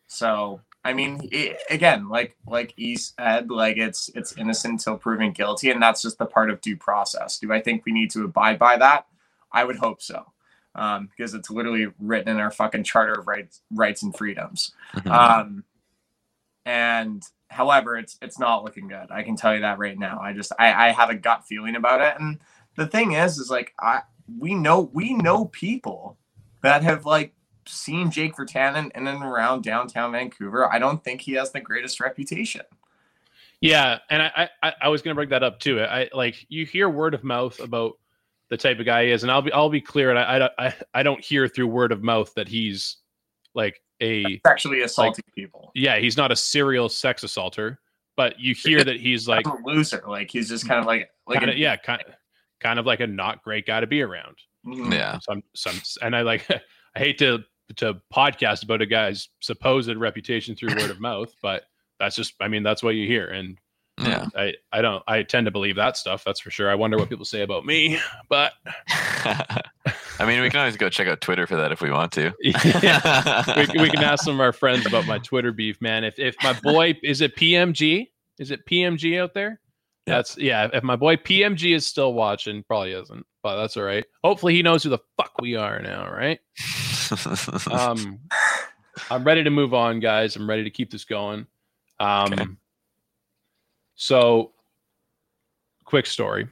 so 0.07 0.61
i 0.83 0.93
mean 0.93 1.29
i 1.31 1.55
again 1.69 2.09
like 2.09 2.35
like 2.47 2.73
e 2.75 2.95
said 2.95 3.51
like 3.51 3.77
it's 3.77 4.09
it's 4.15 4.35
innocent 4.37 4.71
until 4.79 4.97
proven 4.97 5.31
guilty 5.31 5.69
and 5.69 5.79
that's 5.79 6.01
just 6.01 6.17
the 6.17 6.25
part 6.25 6.49
of 6.49 6.59
due 6.61 6.75
process. 6.77 7.37
Do 7.37 7.53
i 7.53 7.61
think 7.61 7.85
we 7.85 7.91
need 7.91 8.09
to 8.11 8.23
abide 8.25 8.57
by 8.57 8.77
that? 8.77 9.05
I 9.51 9.63
would 9.65 9.75
hope 9.77 10.01
so 10.01 10.31
um 10.75 11.07
because 11.07 11.33
it's 11.33 11.49
literally 11.49 11.87
written 11.99 12.29
in 12.29 12.39
our 12.41 12.51
fucking 12.51 12.83
charter 12.83 13.13
of 13.13 13.27
rights 13.27 13.61
rights 13.71 14.03
and 14.03 14.15
freedoms 14.15 14.73
Mhm. 14.95 15.11
um, 15.11 15.63
and 16.65 17.23
however, 17.49 17.97
it's 17.97 18.17
it's 18.21 18.37
not 18.39 18.63
looking 18.63 18.87
good. 18.87 19.07
I 19.09 19.23
can 19.23 19.35
tell 19.35 19.53
you 19.55 19.61
that 19.61 19.79
right 19.79 19.97
now. 19.97 20.19
I 20.21 20.33
just 20.33 20.51
I, 20.59 20.89
I 20.89 20.91
have 20.91 21.09
a 21.09 21.15
gut 21.15 21.45
feeling 21.45 21.75
about 21.75 22.01
it. 22.01 22.19
And 22.19 22.39
the 22.75 22.85
thing 22.87 23.13
is, 23.13 23.37
is 23.39 23.49
like 23.49 23.73
I 23.79 24.01
we 24.39 24.53
know 24.53 24.89
we 24.93 25.13
know 25.13 25.45
people 25.45 26.17
that 26.61 26.83
have 26.83 27.05
like 27.05 27.33
seen 27.67 28.11
Jake 28.11 28.35
Virtanen 28.35 28.91
in 28.95 29.07
and 29.07 29.23
around 29.23 29.63
downtown 29.63 30.11
Vancouver. 30.11 30.71
I 30.71 30.77
don't 30.79 31.03
think 31.03 31.21
he 31.21 31.33
has 31.33 31.51
the 31.51 31.59
greatest 31.59 31.99
reputation. 31.99 32.61
yeah, 33.59 33.99
and 34.09 34.21
I, 34.21 34.49
I 34.63 34.73
I 34.83 34.87
was 34.89 35.01
gonna 35.01 35.15
bring 35.15 35.29
that 35.29 35.43
up 35.43 35.59
too. 35.59 35.81
I 35.81 36.09
like 36.13 36.45
you 36.49 36.65
hear 36.65 36.89
word 36.89 37.13
of 37.15 37.23
mouth 37.23 37.59
about 37.59 37.97
the 38.51 38.57
type 38.57 38.79
of 38.79 38.85
guy 38.85 39.05
he 39.05 39.11
is, 39.11 39.23
and 39.23 39.31
I'll 39.31 39.41
be 39.41 39.51
I'll 39.51 39.69
be 39.69 39.81
clear, 39.81 40.11
and 40.11 40.19
I 40.19 40.47
I 40.59 40.67
I, 40.67 40.75
I 40.93 41.03
don't 41.03 41.23
hear 41.23 41.47
through 41.47 41.67
word 41.67 41.91
of 41.91 42.03
mouth 42.03 42.31
that 42.35 42.47
he's 42.47 42.97
like 43.55 43.81
a 44.01 44.39
Sexually 44.45 44.81
assaulting 44.81 45.23
people. 45.35 45.71
yeah 45.73 45.97
he's 45.97 46.17
not 46.17 46.31
a 46.31 46.35
serial 46.35 46.89
sex 46.89 47.23
assaulter, 47.23 47.79
but 48.17 48.39
you 48.39 48.53
hear 48.53 48.83
that 48.83 48.99
he's 48.99 49.27
like 49.27 49.45
Like 49.47 49.59
a 49.59 49.67
loser. 49.67 50.03
Like 50.07 50.29
he's 50.29 50.49
just 50.49 50.67
kind 50.67 50.79
of 50.79 50.85
like 50.85 51.09
like 51.27 51.39
kinda, 51.39 51.55
a, 51.55 51.57
yeah 51.57 51.75
kind 51.77 52.03
kind 52.59 52.77
of 52.77 52.85
like 52.85 52.99
a 52.99 53.07
not 53.07 53.43
great 53.43 53.65
guy 53.65 53.79
to 53.79 53.87
be 53.87 54.01
around. 54.01 54.37
Mhm. 54.67 54.93
Yeah. 54.93 55.17
some 55.19 55.41
some 55.55 55.81
and 56.01 56.15
I 56.15 56.21
like 56.21 56.45
I 56.95 56.99
hate 56.99 57.17
to 57.19 57.39
to 57.77 58.01
podcast 58.13 58.63
about 58.63 58.81
a 58.81 58.85
guy's 58.85 59.29
supposed 59.39 59.95
reputation 59.95 60.55
through 60.55 60.75
word 60.75 60.91
of 60.91 60.99
mouth, 60.99 61.33
but 61.41 61.63
that's 61.99 62.15
just 62.17 62.33
I 62.41 62.47
mean 62.49 62.63
that's 62.63 62.83
what 62.83 62.95
you 62.95 63.07
hear 63.07 63.27
and 63.27 63.57
Yeah. 64.05 64.27
I 64.35 64.53
I 64.71 64.81
don't 64.81 65.03
I 65.07 65.23
tend 65.23 65.45
to 65.45 65.51
believe 65.51 65.75
that 65.75 65.97
stuff 65.97 66.23
that's 66.23 66.39
for 66.39 66.51
sure. 66.51 66.69
I 66.69 66.75
wonder 66.75 66.97
what 66.97 67.09
people 67.09 67.25
say 67.25 67.41
about 67.41 67.65
me, 67.65 67.99
but 68.29 68.53
I 68.95 70.25
mean, 70.25 70.41
we 70.41 70.49
can 70.49 70.59
always 70.59 70.77
go 70.77 70.89
check 70.89 71.07
out 71.07 71.21
Twitter 71.21 71.47
for 71.47 71.55
that 71.55 71.71
if 71.71 71.81
we 71.81 71.91
want 71.91 72.11
to. 72.13 72.31
yeah, 72.41 73.43
we, 73.55 73.81
we 73.81 73.89
can 73.89 74.03
ask 74.03 74.23
some 74.23 74.35
of 74.35 74.39
our 74.39 74.53
friends 74.53 74.85
about 74.85 75.07
my 75.07 75.17
Twitter 75.19 75.51
beef, 75.51 75.81
man. 75.81 76.03
If 76.03 76.19
if 76.19 76.35
my 76.43 76.53
boy 76.61 76.97
is 77.03 77.21
it 77.21 77.35
PMG? 77.35 78.07
Is 78.39 78.51
it 78.51 78.65
PMG 78.65 79.21
out 79.21 79.33
there? 79.33 79.59
Yeah. 80.07 80.15
That's 80.15 80.37
yeah. 80.37 80.67
If 80.73 80.83
my 80.83 80.95
boy 80.95 81.15
PMG 81.15 81.75
is 81.75 81.85
still 81.85 82.13
watching, 82.13 82.63
probably 82.63 82.93
isn't, 82.93 83.25
but 83.43 83.59
that's 83.59 83.77
all 83.77 83.83
right. 83.83 84.05
Hopefully 84.23 84.55
he 84.55 84.63
knows 84.63 84.83
who 84.83 84.89
the 84.89 84.99
fuck 85.17 85.33
we 85.41 85.55
are 85.55 85.79
now, 85.81 86.09
right? 86.11 86.39
um 87.71 88.19
i'm 89.09 89.23
ready 89.23 89.43
to 89.43 89.49
move 89.49 89.73
on 89.73 89.99
guys 89.99 90.35
i'm 90.35 90.49
ready 90.49 90.63
to 90.63 90.69
keep 90.69 90.91
this 90.91 91.03
going 91.05 91.45
um 91.99 92.33
Okay. 92.33 92.45
So 94.01 94.53
quick 95.85 96.07
story. 96.07 96.47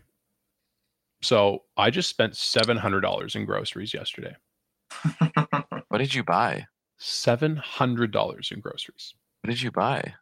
So 1.24 1.64
i 1.78 1.90
just 1.90 2.08
spent 2.08 2.34
$700 2.34 3.36
in 3.36 3.46
groceries 3.46 3.94
yesterday. 3.94 4.36
What 5.90 5.98
did 5.98 6.14
you 6.14 6.24
buy? 6.24 6.68
$700 7.00 8.52
in 8.52 8.60
groceries. 8.60 9.16
What 9.42 9.50
did 9.50 9.62
you 9.62 9.72
buy? 9.72 10.14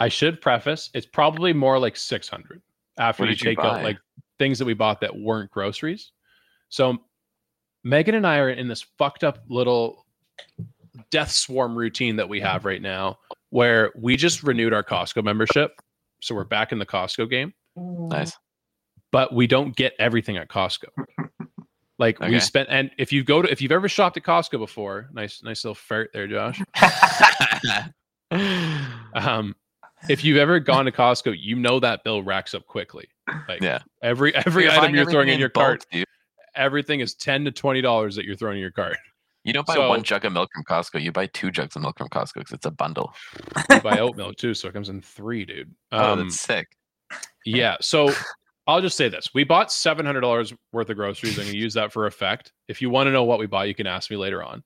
i 0.00 0.08
should 0.08 0.40
preface 0.40 0.90
it's 0.94 1.06
probably 1.06 1.52
more 1.52 1.76
like 1.76 1.96
600 1.96 2.62
after 3.00 3.24
you 3.24 3.30
did 3.30 3.40
you 3.40 3.44
take 3.46 3.58
out 3.58 3.82
like 3.82 3.98
things 4.38 4.60
that 4.60 4.64
we 4.64 4.74
bought 4.74 5.00
that 5.00 5.18
weren't 5.18 5.50
groceries. 5.50 6.12
So 6.68 6.98
megan 7.82 8.14
and 8.14 8.26
i 8.26 8.38
are 8.38 8.50
in 8.50 8.68
this 8.68 8.86
fucked 8.96 9.24
up 9.24 9.40
little 9.48 10.06
death 11.10 11.32
swarm 11.32 11.74
routine 11.76 12.14
that 12.14 12.28
we 12.28 12.40
have 12.40 12.64
right 12.64 12.82
now 12.82 13.18
where 13.50 13.92
we 13.96 14.16
just 14.16 14.44
renewed 14.44 14.72
our 14.72 14.84
costco 14.84 15.24
membership 15.24 15.80
so 16.20 16.34
we're 16.34 16.44
back 16.44 16.72
in 16.72 16.78
the 16.78 16.86
costco 16.86 17.28
game 17.28 17.52
Nice. 17.76 18.36
but 19.12 19.32
we 19.32 19.46
don't 19.46 19.74
get 19.76 19.94
everything 19.98 20.36
at 20.36 20.48
costco 20.48 20.86
like 21.98 22.18
we 22.20 22.38
spent 22.40 22.68
and 22.70 22.90
if 22.98 23.12
you 23.12 23.22
go 23.24 23.42
to 23.42 23.50
if 23.50 23.60
you've 23.62 23.72
ever 23.72 23.88
shopped 23.88 24.16
at 24.16 24.22
costco 24.22 24.58
before 24.58 25.08
nice 25.12 25.42
nice 25.42 25.64
little 25.64 25.74
fart 25.74 26.10
there 26.12 26.26
josh 26.26 26.60
um 29.14 29.54
if 30.08 30.22
you've 30.24 30.36
ever 30.36 30.60
gone 30.60 30.84
to 30.84 30.92
costco 30.92 31.34
you 31.38 31.56
know 31.56 31.80
that 31.80 32.04
bill 32.04 32.22
racks 32.22 32.54
up 32.54 32.66
quickly 32.66 33.06
like 33.48 33.60
Yeah. 33.60 33.80
every 34.02 34.34
every 34.34 34.64
You're 34.64 34.72
item 34.72 34.94
you're 34.94 35.10
throwing 35.10 35.28
in 35.28 35.38
your 35.40 35.48
bulk, 35.48 35.64
cart 35.66 35.86
dude. 35.90 36.04
everything 36.54 37.00
is 37.00 37.14
10 37.14 37.44
to 37.46 37.50
20 37.50 37.80
dollars 37.80 38.14
that 38.16 38.24
you're 38.24 38.36
throwing 38.36 38.56
in 38.58 38.62
your 38.62 38.70
cart 38.70 38.96
You 39.48 39.52
don't 39.54 39.66
buy 39.66 39.74
So- 39.74 39.88
one 39.88 40.02
jug 40.02 40.24
of 40.24 40.32
milk 40.32 40.50
from 40.54 40.64
Costco. 40.64 41.02
You 41.02 41.10
buy 41.12 41.26
two 41.26 41.50
jugs 41.50 41.74
of 41.76 41.82
milk 41.82 41.98
from 41.98 42.08
Costco 42.08 42.34
because 42.34 42.52
it's 42.52 42.66
a 42.66 42.70
bundle. 42.70 43.12
you 43.70 43.80
buy 43.80 43.98
oat 43.98 44.16
milk 44.22 44.36
too 44.36 44.54
so 44.54 44.68
it 44.68 44.74
comes 44.74 44.88
in 44.88 45.00
three 45.00 45.44
dude 45.44 45.74
Oh, 45.92 46.12
um 46.12 46.18
that's 46.20 46.40
sick. 46.40 46.68
yeah 47.44 47.76
so 47.80 48.12
i'll 48.66 48.80
just 48.82 48.96
say 48.96 49.08
this 49.08 49.30
we 49.34 49.44
bought 49.44 49.68
$700 49.68 50.54
worth 50.72 50.90
of 50.90 50.96
groceries 50.96 51.38
i'm 51.38 51.44
going 51.44 51.52
to 51.52 51.58
use 51.58 51.74
that 51.74 51.92
for 51.92 52.06
effect 52.06 52.52
if 52.68 52.80
you 52.82 52.90
want 52.90 53.06
to 53.06 53.10
know 53.12 53.24
what 53.24 53.38
we 53.38 53.46
bought 53.46 53.66
you 53.68 53.74
can 53.74 53.86
ask 53.86 54.10
me 54.10 54.16
later 54.16 54.42
on 54.42 54.62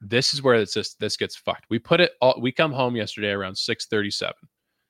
this 0.00 0.32
is 0.32 0.42
where 0.42 0.54
it's 0.54 0.72
just 0.72 0.98
this 1.00 1.16
gets 1.16 1.36
fucked 1.36 1.66
we 1.70 1.78
put 1.78 2.00
it 2.00 2.12
all 2.22 2.38
we 2.40 2.50
come 2.52 2.72
home 2.72 2.96
yesterday 2.96 3.30
around 3.30 3.56
637 3.56 4.32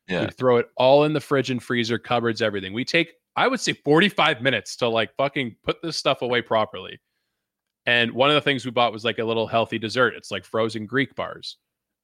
Yeah. 0.08 0.20
We 0.26 0.30
throw 0.30 0.58
it 0.58 0.66
all 0.76 1.04
in 1.04 1.12
the 1.12 1.20
fridge 1.20 1.50
and 1.50 1.62
freezer, 1.62 1.98
cupboards, 1.98 2.40
everything. 2.40 2.72
We 2.72 2.84
take, 2.84 3.12
I 3.36 3.46
would 3.48 3.60
say, 3.60 3.72
45 3.74 4.40
minutes 4.40 4.76
to 4.76 4.88
like 4.88 5.10
fucking 5.16 5.56
put 5.64 5.82
this 5.82 5.96
stuff 5.98 6.22
away 6.22 6.40
properly. 6.42 6.98
And 7.89 8.12
one 8.12 8.28
of 8.28 8.34
the 8.34 8.41
things 8.43 8.64
we 8.66 8.70
bought 8.70 8.93
was 8.93 9.03
like 9.05 9.18
a 9.18 9.24
little 9.24 9.47
healthy 9.47 9.78
dessert. 9.78 10.14
It's 10.14 10.30
like 10.30 10.45
frozen 10.45 10.84
Greek 10.84 11.14
bars, 11.14 11.57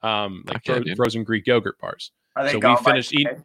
um, 0.02 0.42
like 0.46 0.68
Okay, 0.68 0.82
fro- 0.82 0.94
frozen 0.96 1.24
Greek 1.24 1.46
yogurt 1.46 1.78
bars. 1.78 2.10
Are 2.36 2.48
So 2.48 2.58
we 2.58 2.76
finished 2.84 3.12
eating. 3.12 3.44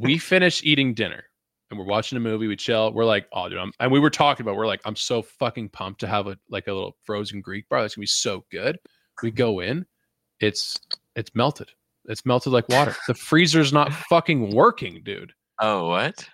we 0.00 0.16
finished 0.32 0.64
eating 0.64 0.94
dinner. 0.94 1.24
and 1.70 1.78
we're 1.78 1.84
watching 1.84 2.16
a 2.16 2.20
movie. 2.20 2.46
We 2.46 2.56
chill. 2.56 2.92
We're 2.92 3.04
like, 3.04 3.26
oh, 3.32 3.48
dude, 3.50 3.58
I'm, 3.58 3.72
and 3.80 3.92
we 3.92 4.00
were 4.00 4.08
talking 4.10 4.44
about. 4.44 4.56
We're 4.56 4.66
like, 4.66 4.80
I'm 4.86 4.96
so 4.96 5.20
fucking 5.22 5.68
pumped 5.70 6.00
to 6.00 6.06
have 6.06 6.26
a 6.26 6.38
like 6.48 6.68
a 6.68 6.72
little 6.72 6.96
frozen 7.04 7.40
Greek 7.42 7.68
bar. 7.68 7.82
That's 7.82 7.96
gonna 7.96 8.04
be 8.04 8.06
so 8.06 8.44
good. 8.50 8.78
We 9.22 9.30
go 9.30 9.60
in, 9.60 9.84
it's 10.40 10.78
it's 11.16 11.34
melted. 11.34 11.70
It's 12.06 12.24
melted 12.24 12.52
like 12.52 12.68
water. 12.70 12.96
The 13.08 13.14
freezer's 13.14 13.72
not 13.72 13.92
fucking 14.10 14.54
working, 14.54 15.02
dude. 15.04 15.32
oh, 15.60 15.88
what? 15.88 16.26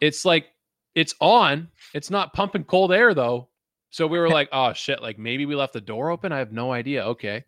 It's 0.00 0.24
like 0.24 0.46
it's 0.94 1.14
on. 1.20 1.68
It's 1.94 2.10
not 2.10 2.32
pumping 2.32 2.64
cold 2.64 2.92
air 2.92 3.14
though. 3.14 3.48
So 3.90 4.06
we 4.06 4.18
were 4.18 4.28
like, 4.28 4.48
oh 4.52 4.72
shit, 4.72 5.02
like 5.02 5.18
maybe 5.18 5.46
we 5.46 5.54
left 5.54 5.72
the 5.72 5.80
door 5.80 6.10
open. 6.10 6.32
I 6.32 6.38
have 6.38 6.52
no 6.52 6.72
idea. 6.72 7.04
Okay. 7.04 7.44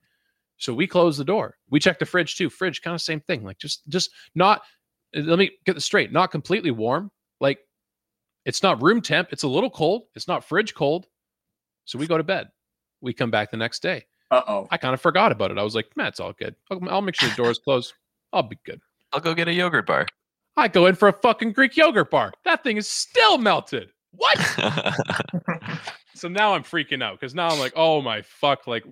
So 0.57 0.75
we 0.75 0.87
closed 0.87 1.19
the 1.19 1.25
door. 1.25 1.57
We 1.71 1.81
checked 1.81 2.01
the 2.01 2.07
fridge 2.07 2.37
too. 2.37 2.51
Fridge, 2.51 2.83
kind 2.83 2.95
of 2.95 3.01
same 3.01 3.21
thing. 3.21 3.45
Like 3.45 3.59
just 3.59 3.89
just 3.89 4.11
not 4.35 4.63
uh, 5.17 5.21
let 5.21 5.39
me 5.39 5.51
get 5.65 5.75
this 5.75 5.85
straight. 5.85 6.13
Not 6.13 6.31
completely 6.31 6.71
warm. 6.71 7.11
Like 7.41 7.61
it's 8.45 8.63
not 8.63 8.83
room 8.83 9.01
temp. 9.01 9.29
It's 9.33 9.43
a 9.43 9.49
little 9.49 9.71
cold. 9.71 10.05
It's 10.15 10.29
not 10.29 10.45
fridge 10.45 10.75
cold. 10.75 11.07
So 11.85 11.99
we 11.99 12.07
go 12.07 12.17
to 12.17 12.25
bed. 12.25 12.49
We 13.01 13.13
come 13.13 13.31
back 13.31 13.51
the 13.51 13.57
next 13.57 13.81
day. 13.81 14.07
Uh 14.31 14.43
oh. 14.47 14.69
I 14.71 14.77
kind 14.77 14.95
of 14.95 15.01
forgot 15.01 15.33
about 15.33 15.51
it. 15.51 15.59
I 15.59 15.63
was 15.63 15.75
like, 15.75 15.97
man, 15.97 16.07
it's 16.07 16.21
all 16.21 16.33
good. 16.33 16.55
I'll, 16.71 16.81
I'll 16.89 17.03
make 17.03 17.17
sure 17.17 17.29
the 17.29 17.37
door 17.37 17.51
is 17.51 17.59
closed. 17.59 17.95
I'll 18.33 18.43
be 18.43 18.59
good. 18.65 18.81
I'll 19.13 19.21
go 19.21 19.35
get 19.35 19.49
a 19.49 19.53
yogurt 19.53 19.87
bar. 19.87 20.07
I 20.57 20.69
go 20.69 20.87
in 20.87 20.95
for 20.95 21.09
a 21.09 21.13
fucking 21.13 21.53
Greek 21.53 21.77
yogurt 21.77 22.11
bar. 22.11 22.33
That 22.45 22.63
thing 22.63 22.77
is 22.77 22.87
still 22.87 23.39
melted. 23.39 23.91
What? 24.13 24.39
so 26.21 26.29
now 26.29 26.55
I'm 26.55 26.63
freaking 26.63 27.03
out 27.03 27.19
because 27.19 27.35
now 27.35 27.49
I'm 27.49 27.59
like, 27.59 27.73
oh 27.75 28.03
my 28.03 28.23
fuck, 28.23 28.67
like 28.67 28.85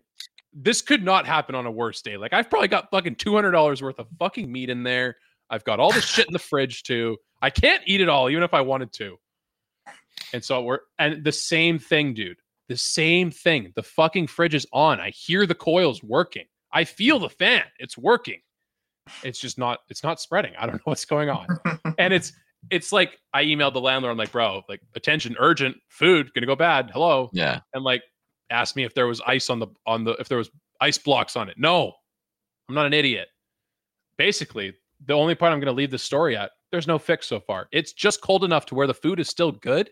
this 0.53 0.81
could 0.83 1.05
not 1.05 1.26
happen 1.26 1.55
on 1.55 1.66
a 1.66 1.70
worse 1.70 2.01
day. 2.03 2.16
Like 2.16 2.33
I've 2.33 2.49
probably 2.49 2.68
got 2.68 2.91
fucking 2.91 3.16
two 3.16 3.35
hundred 3.35 3.53
dollars 3.53 3.83
worth 3.83 3.99
of 3.99 4.07
fucking 4.18 4.51
meat 4.51 4.70
in 4.70 4.83
there. 4.83 5.16
I've 5.51 5.64
got 5.64 5.81
all 5.81 5.93
this 5.93 6.05
shit 6.05 6.26
in 6.26 6.33
the 6.33 6.39
fridge 6.39 6.83
too. 6.83 7.18
I 7.41 7.51
can't 7.51 7.83
eat 7.87 8.01
it 8.01 8.09
all, 8.09 8.29
even 8.31 8.43
if 8.43 8.55
I 8.55 8.62
wanted 8.62 8.93
to. 8.95 9.18
And 10.33 10.43
so 10.45 10.62
we're 10.62 10.81
and 10.99 11.22
the 11.22 11.33
same 11.33 11.79
thing, 11.79 12.14
dude. 12.14 12.39
The 12.68 12.76
same 12.76 13.31
thing. 13.31 13.72
The 13.74 13.83
fucking 13.83 14.26
fridge 14.26 14.55
is 14.55 14.66
on. 14.72 15.01
I 15.01 15.11
hear 15.11 15.47
the 15.47 15.55
coils 15.55 16.03
working. 16.03 16.45
I 16.72 16.85
feel 16.85 17.18
the 17.18 17.31
fan. 17.31 17.64
It's 17.79 17.97
working. 17.97 18.41
It's 19.22 19.41
just 19.41 19.59
not. 19.59 19.81
It's 19.89 20.03
not 20.03 20.20
spreading. 20.20 20.53
I 20.59 20.66
don't 20.66 20.76
know 20.76 20.83
what's 20.85 21.05
going 21.05 21.31
on. 21.31 21.47
and 21.99 22.12
it's 22.12 22.33
it's 22.70 22.92
like 22.92 23.18
I 23.32 23.44
emailed 23.44 23.74
the 23.74 23.80
landlord. 23.80 24.12
I'm 24.12 24.18
like, 24.18 24.32
bro, 24.32 24.62
like 24.68 24.80
attention, 24.94 25.36
urgent, 25.38 25.76
food 25.88 26.32
gonna 26.34 26.46
go 26.46 26.56
bad. 26.56 26.90
Hello, 26.92 27.30
yeah. 27.32 27.61
and 27.74 27.84
like 27.84 28.02
asked 28.50 28.76
me 28.76 28.84
if 28.84 28.94
there 28.94 29.06
was 29.06 29.20
ice 29.26 29.50
on 29.50 29.59
the 29.59 29.68
on 29.86 30.04
the 30.04 30.12
if 30.12 30.28
there 30.28 30.38
was 30.38 30.50
ice 30.80 30.98
blocks 30.98 31.36
on 31.36 31.48
it. 31.48 31.56
No, 31.59 31.92
I'm 32.68 32.74
not 32.74 32.86
an 32.86 32.92
idiot. 32.92 33.28
Basically, 34.16 34.74
the 35.06 35.14
only 35.14 35.34
part 35.34 35.52
I'm 35.52 35.61
gonna 35.61 35.72
leave 35.72 35.90
the 35.90 35.98
story 35.98 36.36
at. 36.36 36.50
There's 36.70 36.86
no 36.86 36.98
fix 36.98 37.26
so 37.26 37.40
far. 37.40 37.68
It's 37.72 37.92
just 37.92 38.20
cold 38.20 38.44
enough 38.44 38.66
to 38.66 38.74
where 38.74 38.86
the 38.86 38.94
food 38.94 39.20
is 39.20 39.28
still 39.28 39.52
good. 39.52 39.90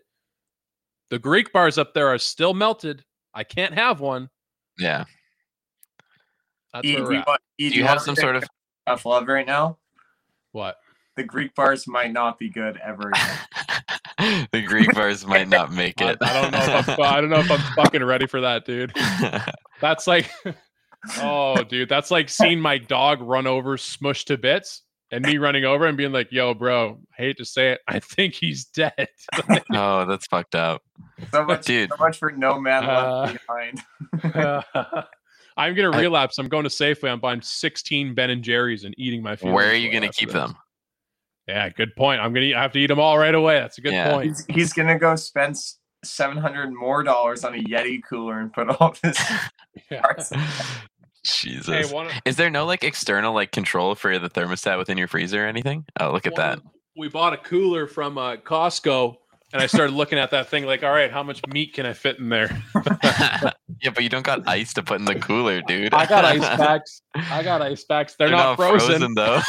The 1.09 1.19
Greek 1.19 1.53
bars 1.53 1.79
up 1.79 1.95
there 1.95 2.09
are 2.09 2.19
still 2.19 2.53
melted. 2.53 3.05
I 3.33 3.45
can't 3.45 3.75
have 3.75 4.01
one. 4.01 4.29
Yeah. 4.79 5.05
That's 6.75 6.87
E, 6.87 6.95
where 6.95 7.01
do 7.01 7.05
we're 7.05 7.13
you, 7.13 7.19
at. 7.21 7.27
want, 7.27 7.41
E, 7.59 7.71
Do 7.71 7.77
you 7.77 7.85
have 7.85 8.03
some 8.03 8.17
sort 8.17 8.37
of 8.37 8.45
tough 8.87 9.07
love 9.07 9.29
right 9.29 9.47
now? 9.47 9.79
What? 10.53 10.77
The 11.17 11.25
Greek 11.25 11.55
bars 11.55 11.89
might 11.89 12.13
not 12.13 12.39
be 12.39 12.51
good 12.51 12.79
ever 12.85 13.11
again. 13.11 14.49
the 14.53 14.63
Greek 14.63 14.93
bars 14.95 15.27
might 15.27 15.49
not 15.49 15.73
make 15.73 16.01
it. 16.01 16.19
I 16.21 16.43
don't 16.43 16.53
know. 16.53 16.79
If 16.79 16.89
I'm, 16.91 17.01
I 17.03 17.21
don't 17.21 17.31
know 17.31 17.39
if 17.39 17.51
I'm 17.51 17.75
fucking 17.75 18.05
ready 18.05 18.27
for 18.27 18.43
that, 18.43 18.67
dude. 18.67 18.93
That's 19.81 20.07
like, 20.07 20.31
oh, 21.21 21.63
dude, 21.65 21.89
that's 21.91 22.11
like 22.11 22.29
seeing 22.31 22.61
my 22.61 22.79
dog 22.79 23.21
run 23.21 23.47
over, 23.47 23.77
smushed 23.77 24.25
to 24.27 24.39
bits, 24.39 24.83
and 25.11 25.25
me 25.25 25.37
running 25.37 25.65
over 25.65 25.87
and 25.87 25.99
being 25.99 26.13
like, 26.13 26.33
"Yo, 26.33 26.55
bro, 26.55 26.99
hate 27.15 27.37
to 27.37 27.45
say 27.45 27.73
it, 27.73 27.81
I 27.87 27.99
think 28.01 28.33
he's 28.33 28.65
dead." 28.65 29.09
oh, 29.73 30.07
that's 30.07 30.27
fucked 30.27 30.55
up. 30.55 30.83
So 31.31 31.45
much, 31.45 31.67
Dude. 31.67 31.91
so 31.91 31.97
much 31.99 32.19
for 32.19 32.33
no 32.33 32.59
man 32.59 32.85
Uh, 32.85 33.35
left 33.35 33.47
behind. 33.47 35.05
I'm 35.59 35.75
gonna 35.75 35.91
relapse. 35.91 36.39
I'm 36.39 36.49
going 36.49 36.65
to 36.65 36.71
Safeway. 36.71 37.11
I'm 37.11 37.21
buying 37.21 37.41
16 37.41 38.15
Ben 38.15 38.31
and 38.31 38.43
Jerry's 38.43 38.85
and 38.85 38.95
eating 38.99 39.23
my. 39.23 39.37
Food. 39.37 39.53
Where 39.53 39.71
are 39.71 39.75
you 39.75 39.93
gonna 39.93 40.09
keep 40.11 40.29
this. 40.31 40.35
them? 40.35 40.57
Yeah, 41.49 41.69
good 41.69 41.95
point. 41.97 42.21
I'm 42.21 42.33
gonna. 42.33 42.47
Eat, 42.47 42.55
I 42.55 42.63
have 42.63 42.73
to 42.73 42.79
eat 42.79 42.89
them 42.89 42.99
all 43.01 43.19
right 43.19 43.35
away. 43.35 43.55
That's 43.61 43.79
a 43.79 43.81
good 43.81 43.93
Yeah. 43.93 44.13
point. 44.13 44.27
He's, 44.27 44.47
he's 44.49 44.73
gonna 44.73 44.99
go 44.99 45.15
spend 45.17 45.57
seven 46.05 46.37
hundred 46.39 46.73
more 46.73 47.03
dollars 47.03 47.45
on 47.45 47.55
a 47.55 47.59
Yeti 47.59 48.01
cooler 48.09 48.41
and 48.41 48.53
put 48.53 48.69
all 48.69 48.95
this. 49.03 49.19
Yeah. 49.91 50.03
Jesus. 51.23 51.67
Hey, 51.89 51.95
one, 51.95 52.09
Is 52.25 52.37
there 52.37 52.49
no 52.51 52.65
like 52.65 52.83
external 52.83 53.35
like 53.35 53.53
control 53.53 53.95
for 53.95 54.19
the 54.19 54.31
thermostat 54.31 54.79
within 54.79 54.97
your 54.97 55.07
freezer 55.09 55.45
or 55.45 55.47
anything? 55.47 55.85
Oh, 56.01 56.13
look 56.13 56.27
at 56.27 56.35
that. 56.37 56.61
We 56.97 57.09
bought 57.09 57.35
a 57.35 57.37
cooler 57.37 57.87
from 57.87 58.17
uh, 58.17 58.37
Costco, 58.37 59.17
and 59.53 59.61
I 59.61 59.67
started 59.67 59.93
looking 59.93 60.19
at 60.19 60.31
that 60.31 60.49
thing 60.49 60.65
like, 60.65 60.83
all 60.83 60.93
right, 60.93 61.11
how 61.11 61.23
much 61.23 61.43
meat 61.49 61.75
can 61.75 61.85
I 61.85 61.93
fit 61.93 62.19
in 62.19 62.31
there? 62.31 62.49
yeah, 63.03 63.91
but 63.95 64.03
you 64.03 64.09
don't 64.09 64.25
got 64.25 64.49
ice 64.49 64.73
to 64.75 64.83
put 64.83 64.99
in 64.99 65.05
the 65.05 65.17
cooler, 65.17 65.61
dude. 65.63 65.93
I 65.93 66.07
got 66.07 66.25
ice 66.25 66.41
packs. 66.57 67.03
I 67.15 67.43
got 67.43 67.61
ice 67.61 67.85
packs. 67.85 68.15
They're, 68.15 68.31
not, 68.31 68.57
frozen. 68.57 69.15
though. 69.15 69.41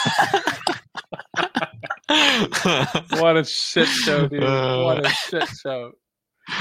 What 3.19 3.37
a 3.37 3.43
shit 3.43 3.87
show, 3.87 4.27
dude. 4.27 4.41
What 4.41 4.99
a 5.05 5.07
uh. 5.07 5.09
shit 5.09 5.47
show. 5.49 5.91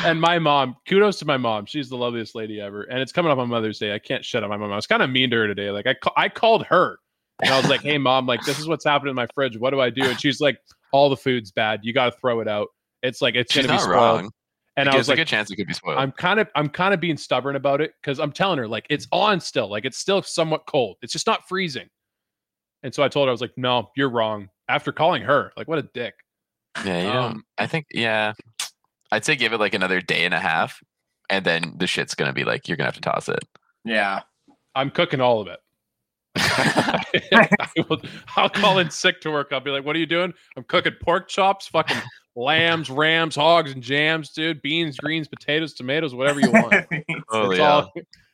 And 0.05 0.21
my 0.21 0.39
mom, 0.41 0.77
kudos 0.89 1.21
to 1.21 1.25
my 1.25 1.37
mom. 1.37 1.67
She's 1.67 1.89
the 1.89 1.97
loveliest 1.97 2.35
lady 2.35 2.61
ever. 2.61 2.83
And 2.83 2.99
it's 2.99 3.13
coming 3.13 3.31
up 3.31 3.39
on 3.39 3.49
Mother's 3.49 3.79
Day. 3.79 3.95
I 3.95 4.01
can't 4.01 4.25
shut 4.25 4.43
up 4.43 4.51
my 4.51 4.57
mom. 4.57 4.73
I 4.73 4.77
was 4.77 4.87
kind 4.89 5.03
of 5.03 5.11
mean 5.11 5.31
to 5.31 5.37
her 5.37 5.47
today. 5.47 5.71
Like 5.71 5.87
I, 5.87 5.95
ca- 5.95 6.13
I 6.17 6.29
called 6.29 6.67
her 6.67 6.99
and 7.43 7.53
I 7.53 7.59
was 7.59 7.69
like, 7.69 7.83
"Hey, 7.83 7.99
mom, 7.99 8.27
like 8.27 8.45
this 8.45 8.59
is 8.59 8.67
what's 8.67 8.85
happening 8.85 9.11
in 9.11 9.17
my 9.17 9.27
fridge. 9.35 9.59
What 9.59 9.71
do 9.71 9.81
I 9.81 9.91
do?" 9.91 10.03
And 10.03 10.21
she's 10.21 10.41
like, 10.41 10.59
"All 10.93 11.09
the 11.09 11.17
food's 11.17 11.53
bad. 11.53 11.81
You 11.83 11.93
got 11.93 12.07
to 12.13 12.19
throw 12.19 12.41
it 12.41 12.49
out. 12.49 12.69
It's 13.03 13.21
like 13.23 13.35
it's 13.35 13.53
She's 13.53 13.67
gonna 13.67 13.75
be 13.75 13.77
not 13.77 13.85
spoiled." 13.85 14.23
wrong. 14.23 14.31
And 14.79 14.89
I 14.89 14.93
There's 14.93 15.03
was 15.03 15.09
a 15.09 15.11
like, 15.13 15.19
good 15.19 15.29
chance 15.29 15.51
it 15.51 15.57
could 15.57 15.67
be 15.67 15.73
spoiled. 15.73 15.99
I'm 15.99 16.13
kind 16.13 16.41
of 16.41 16.49
I'm 16.55 16.69
kind 16.69 16.93
of 16.93 17.01
being 17.01 17.17
stubborn 17.17 17.57
about 17.57 17.81
it 17.81 17.93
because 18.03 18.19
I'm 18.19 18.33
telling 18.33 18.59
her 18.59 18.69
like 18.69 18.87
it's 18.91 19.07
on 19.13 19.41
still, 19.41 19.71
like 19.71 19.85
it's 19.85 19.99
still 19.99 20.23
somewhat 20.23 20.63
cold. 20.67 20.97
It's 21.03 21.13
just 21.13 21.27
not 21.27 21.47
freezing. 21.49 21.89
And 22.83 22.95
so 22.95 23.03
I 23.03 23.09
told 23.09 23.27
her 23.27 23.31
I 23.31 23.33
was 23.33 23.41
like, 23.41 23.55
"No, 23.57 23.91
you're 23.97 24.11
wrong." 24.11 24.49
After 24.69 24.93
calling 24.93 25.23
her, 25.23 25.53
like, 25.57 25.69
what 25.69 25.79
a 25.79 25.89
dick. 25.95 26.15
yeah, 26.85 27.03
you 27.03 27.09
um, 27.09 27.33
don't. 27.33 27.45
I 27.59 27.67
think 27.67 27.87
yeah. 27.93 28.33
I'd 29.13 29.25
say 29.25 29.37
give 29.37 29.53
it 29.53 29.61
like 29.61 29.75
another 29.75 30.01
day 30.01 30.25
and 30.25 30.35
a 30.35 30.41
half, 30.41 30.83
and 31.31 31.45
then 31.45 31.75
the 31.77 31.87
shit's 31.87 32.15
gonna 32.15 32.33
be 32.33 32.45
like 32.45 32.67
you're 32.69 32.77
gonna 32.77 32.89
have 32.89 32.95
to 32.95 33.01
toss 33.01 33.29
it. 33.29 33.45
Yeah. 33.85 34.23
I'm 34.75 34.91
cooking 34.91 35.21
all 35.21 35.41
of 35.41 35.49
it. 35.49 35.59
I 36.37 37.67
will, 37.89 38.01
I'll 38.37 38.51
call 38.51 38.79
in 38.79 38.91
sick 38.91 39.21
to 39.23 39.31
work. 39.31 39.49
I'll 39.53 39.61
be 39.61 39.71
like, 39.71 39.85
"What 39.87 39.97
are 39.97 39.99
you 39.99 40.07
doing?" 40.07 40.35
I'm 40.57 40.65
cooking 40.65 40.93
pork 41.03 41.29
chops, 41.29 41.67
fucking 41.67 41.97
lambs, 42.35 42.91
rams, 42.91 43.35
hogs, 43.35 43.73
and 43.73 43.83
jams, 43.83 44.31
dude. 44.31 44.61
Beans, 44.61 44.99
greens, 44.99 45.29
potatoes, 45.29 45.73
tomatoes, 45.73 46.15
whatever 46.15 46.41
you 46.41 46.51
want. 46.51 46.75
Oh 47.31 47.51
it's 47.51 47.59
yeah. 47.59 47.71
all, 47.71 47.93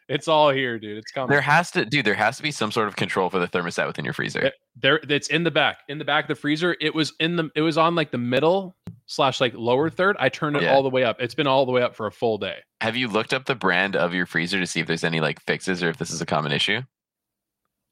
it's 0.09 0.29
all 0.29 0.51
here, 0.51 0.79
dude. 0.79 0.99
It's 0.99 1.13
coming. 1.13 1.31
There 1.31 1.41
has 1.41 1.71
to, 1.73 1.85
dude. 1.85 2.05
There 2.05 2.15
has 2.15 2.37
to 2.39 2.43
be 2.43 2.51
some 2.51 2.73
sort 2.73 2.89
of 2.89 2.97
control 2.97 3.31
for 3.31 3.39
the 3.39 3.47
thermostat 3.47 3.87
within 3.87 4.05
your 4.05 4.15
freezer. 4.15 4.47
It- 4.47 4.55
there 4.77 5.01
it's 5.09 5.29
in 5.29 5.45
the 5.45 5.51
back 5.51 5.81
in 5.89 5.99
the 5.99 6.05
back 6.05 6.25
of 6.25 6.29
the 6.29 6.35
freezer 6.35 6.77
it 6.81 6.95
was 6.95 7.13
in 7.21 7.37
the 7.37 7.51
it 7.55 7.61
was 7.61 7.77
on 7.77 7.95
like 7.95 8.11
the 8.11 8.19
middle 8.19 8.75
slash 9.07 9.41
like 9.41 9.53
lower 9.55 9.91
third 9.91 10.17
i 10.19 10.29
turned 10.29 10.57
it 10.57 10.63
Yeah. 10.63 10.73
all 10.75 10.83
the 10.83 10.89
way 10.89 11.05
up 11.05 11.21
it's 11.21 11.35
been 11.35 11.47
all 11.47 11.67
the 11.67 11.73
way 11.73 11.83
up 11.83 11.95
for 11.95 12.07
a 12.07 12.13
full 12.13 12.39
day 12.39 12.57
Have 12.81 12.97
you 12.97 13.09
looked 13.09 13.35
up 13.35 13.45
the 13.45 13.55
brand 13.55 13.97
of 13.97 14.15
your 14.15 14.25
freezer 14.25 14.59
to 14.59 14.67
see 14.67 14.81
if 14.81 14.87
there's 14.87 15.05
any 15.05 15.21
like 15.21 15.41
fixes 15.43 15.83
or 15.83 15.91
if 15.91 15.99
this 15.99 16.11
is 16.11 16.23
a 16.23 16.27
common 16.27 16.53
issue? 16.53 16.81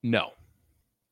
no 0.02 0.30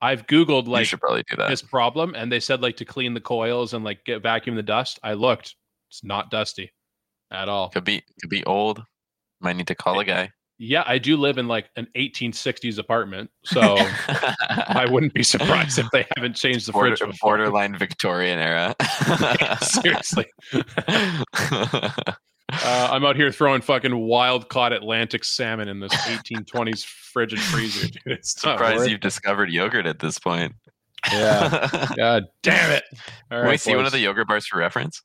i've 0.01 0.27
googled 0.27 0.65
you 0.65 0.71
like 0.71 0.87
should 0.87 1.01
probably 1.01 1.23
do 1.29 1.37
that. 1.37 1.49
this 1.51 1.61
problem 1.61 2.15
and 2.15 2.33
they 2.33 2.41
said 2.41 2.63
like 2.63 2.77
to 2.77 2.85
clean 2.87 3.13
the 3.13 3.21
coils 3.21 3.75
and 3.75 3.85
like 3.85 4.03
get 4.05 4.23
vacuum 4.23 4.57
the 4.57 4.63
dust 4.63 4.99
i 5.03 5.13
looked 5.13 5.55
it's 5.91 6.03
not 6.03 6.31
dusty 6.31 6.73
at 7.31 7.49
all 7.49 7.69
Could 7.69 7.85
be 7.85 8.03
could 8.23 8.31
be 8.31 8.43
old. 8.45 8.83
Might 9.41 9.57
need 9.57 9.67
to 9.69 9.75
call 9.75 10.01
a 10.01 10.05
guy. 10.05 10.31
Yeah 10.59 10.83
i 10.87 10.99
do 10.99 11.17
live 11.17 11.39
in 11.39 11.47
like 11.47 11.71
an 11.77 11.87
1860s 11.97 12.79
apartment 12.79 13.31
so 13.45 13.61
i 14.49 14.87
wouldn't 14.89 15.15
be 15.15 15.23
surprised 15.23 15.79
if 15.79 15.87
they 15.93 16.07
haven't 16.17 16.35
changed 16.35 16.67
the 16.67 16.73
Border, 16.73 16.97
fridge 16.97 17.11
before. 17.11 17.37
borderline 17.37 17.77
Victorian 17.77 18.39
era. 18.39 18.75
seriously 19.63 20.27
Uh, 22.51 22.89
I'm 22.91 23.05
out 23.05 23.15
here 23.15 23.31
throwing 23.31 23.61
fucking 23.61 23.95
wild 23.95 24.49
caught 24.49 24.73
Atlantic 24.73 25.23
salmon 25.23 25.69
in 25.69 25.81
this 25.81 25.93
1820s 25.93 26.83
fridge 26.83 27.35
and 27.35 27.43
freezer. 27.43 27.89
Dude, 27.89 28.01
it's 28.07 28.41
Surprised 28.41 28.89
you've 28.91 29.01
discovered 29.01 29.51
yogurt 29.51 29.85
at 29.85 29.99
this 29.99 30.19
point. 30.19 30.55
Yeah. 31.13 31.89
God 31.97 32.25
damn 32.43 32.71
it. 32.71 32.85
All 33.31 33.43
Can 33.43 33.51
we 33.51 33.57
see 33.59 33.77
one 33.77 33.85
of 33.85 33.93
the 33.93 33.99
yogurt 33.99 34.29
bars 34.29 34.47
for 34.47 34.59
reference? 34.59 35.03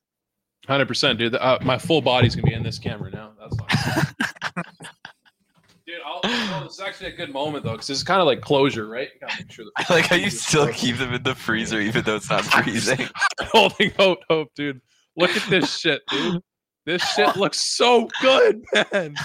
100%, 0.68 1.18
dude. 1.18 1.36
Uh, 1.36 1.60
my 1.62 1.78
full 1.78 2.02
body's 2.02 2.36
going 2.36 2.46
to 2.46 2.50
be 2.50 2.56
in 2.56 2.64
this 2.64 2.80
camera 2.80 3.12
now. 3.12 3.32
That's. 3.38 4.96
Dude, 6.04 6.12
I'll, 6.12 6.20
well, 6.24 6.66
it's 6.66 6.80
actually 6.80 7.08
a 7.08 7.16
good 7.16 7.32
moment, 7.32 7.64
though, 7.64 7.74
because 7.74 7.90
it's 7.90 8.04
kind 8.04 8.20
of 8.20 8.28
like 8.28 8.42
closure, 8.42 8.88
right? 8.88 9.10
You 9.14 9.20
gotta 9.22 9.42
make 9.42 9.52
sure 9.52 9.66
the 9.66 9.72
I 9.90 9.94
like 9.94 10.06
how 10.06 10.16
you 10.16 10.30
still 10.30 10.68
keep 10.70 10.98
them 10.98 11.14
in 11.14 11.24
the 11.24 11.36
freezer 11.36 11.80
even 11.80 12.04
though 12.04 12.16
it's 12.16 12.30
not 12.30 12.44
freezing. 12.46 13.08
holding 13.42 13.92
out 14.00 14.20
hope, 14.30 14.50
dude. 14.56 14.82
Look 15.16 15.32
at 15.32 15.50
this 15.50 15.78
shit, 15.78 16.02
dude. 16.10 16.42
This 16.86 17.02
shit 17.02 17.36
looks 17.38 17.76
so 17.76 18.10
good, 18.22 18.64
man. 18.74 19.16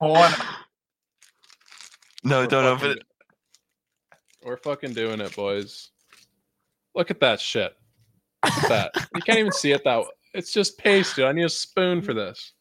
Pull 0.00 0.12
one. 0.12 0.32
No, 2.24 2.40
We're 2.40 2.46
don't 2.46 2.64
open 2.64 2.90
it. 2.92 3.02
We're 4.42 4.56
fucking 4.56 4.94
doing 4.94 5.20
it, 5.20 5.34
boys. 5.36 5.90
Look 6.94 7.10
at 7.10 7.20
that 7.20 7.40
shit. 7.40 7.74
Look 8.44 8.64
at 8.64 8.68
that. 8.68 9.08
You 9.14 9.20
can't 9.22 9.38
even 9.38 9.52
see 9.52 9.72
it 9.72 9.84
that. 9.84 10.04
It's 10.32 10.52
just 10.52 10.78
paste, 10.78 11.16
dude. 11.16 11.26
I 11.26 11.32
need 11.32 11.44
a 11.44 11.48
spoon 11.48 12.00
for 12.00 12.14
this. 12.14 12.52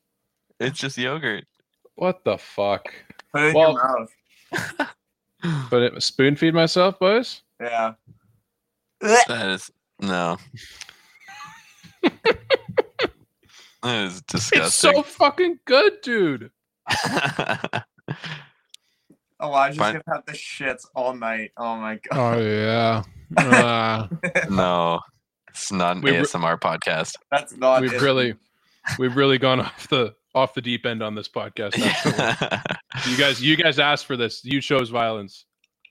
It's 0.59 0.79
just 0.79 0.97
yogurt. 0.97 1.45
What 1.95 2.23
the 2.23 2.37
fuck? 2.37 2.85
Put 3.33 3.41
it 3.43 3.47
in 3.49 3.53
Well- 3.55 3.73
your 3.73 4.07
mouth. 4.53 4.89
But 5.69 5.83
it 5.83 6.01
spoon 6.01 6.35
feed 6.35 6.55
myself, 6.55 6.97
boys. 6.97 7.43
Yeah. 7.61 7.93
That 8.99 9.49
is 9.49 9.69
no. 9.99 10.37
that 12.01 12.25
is 13.83 14.21
disgusting. 14.23 14.61
It's 14.63 14.73
so 14.75 15.03
fucking 15.03 15.59
good, 15.65 16.01
dude. 16.01 16.49
Elijah's 19.41 19.77
Fine. 19.77 19.93
gonna 19.93 20.03
have 20.07 20.25
the 20.25 20.31
shits 20.33 20.87
all 20.95 21.13
night. 21.13 21.51
Oh 21.57 21.75
my 21.75 21.99
god. 22.09 22.37
Oh 22.37 22.41
yeah. 22.41 23.03
Uh, 23.37 24.07
no, 24.49 24.99
it's 25.49 25.71
not 25.71 25.97
an 25.97 26.01
We 26.01 26.11
re- 26.11 26.17
ASMR 26.21 26.59
podcast. 26.59 27.13
That's 27.29 27.55
not 27.55 27.81
we've 27.81 27.93
it. 27.93 28.01
really, 28.01 28.33
we've 28.97 29.15
really 29.15 29.37
gone 29.37 29.59
off 29.59 29.87
the 29.89 30.15
off 30.35 30.53
the 30.53 30.61
deep 30.61 30.85
end 30.85 31.01
on 31.01 31.15
this 31.15 31.27
podcast. 31.27 31.79
actually. 31.79 33.11
You 33.11 33.17
guys, 33.17 33.41
you 33.41 33.55
guys 33.57 33.79
asked 33.79 34.05
for 34.05 34.15
this. 34.17 34.43
You 34.43 34.61
chose 34.61 34.89
violence. 34.89 35.45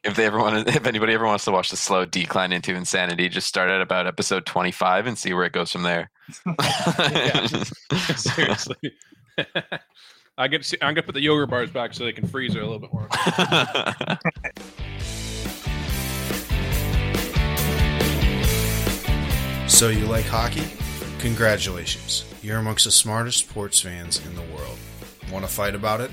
if 0.04 0.14
they 0.16 0.26
ever 0.26 0.38
want 0.38 0.66
to, 0.68 0.74
if 0.74 0.86
anybody 0.86 1.14
ever 1.14 1.24
wants 1.24 1.44
to 1.46 1.50
watch 1.50 1.70
the 1.70 1.76
slow 1.76 2.04
decline 2.04 2.52
into 2.52 2.74
insanity, 2.74 3.28
just 3.28 3.46
start 3.48 3.70
at 3.70 3.80
about 3.80 4.06
episode 4.06 4.46
twenty-five 4.46 5.06
and 5.06 5.18
see 5.18 5.32
where 5.32 5.44
it 5.44 5.52
goes 5.52 5.72
from 5.72 5.82
there. 5.82 6.10
Seriously. 8.16 8.76
I 10.38 10.48
get. 10.48 10.62
To 10.62 10.68
see, 10.68 10.76
I'm 10.82 10.94
gonna 10.94 11.02
put 11.04 11.14
the 11.14 11.20
yogurt 11.22 11.48
bars 11.50 11.70
back 11.70 11.94
so 11.94 12.04
they 12.04 12.12
can 12.12 12.26
freeze 12.26 12.54
her 12.54 12.60
a 12.60 12.66
little 12.66 12.80
bit 12.80 12.92
more. 12.92 13.08
So 19.66 19.88
you 19.88 20.06
like 20.06 20.26
hockey? 20.26 20.62
Congratulations. 21.24 22.26
You're 22.42 22.58
amongst 22.58 22.84
the 22.84 22.90
smartest 22.90 23.38
sports 23.38 23.80
fans 23.80 24.20
in 24.26 24.34
the 24.34 24.42
world. 24.54 24.78
Want 25.32 25.42
to 25.42 25.50
fight 25.50 25.74
about 25.74 26.02
it? 26.02 26.10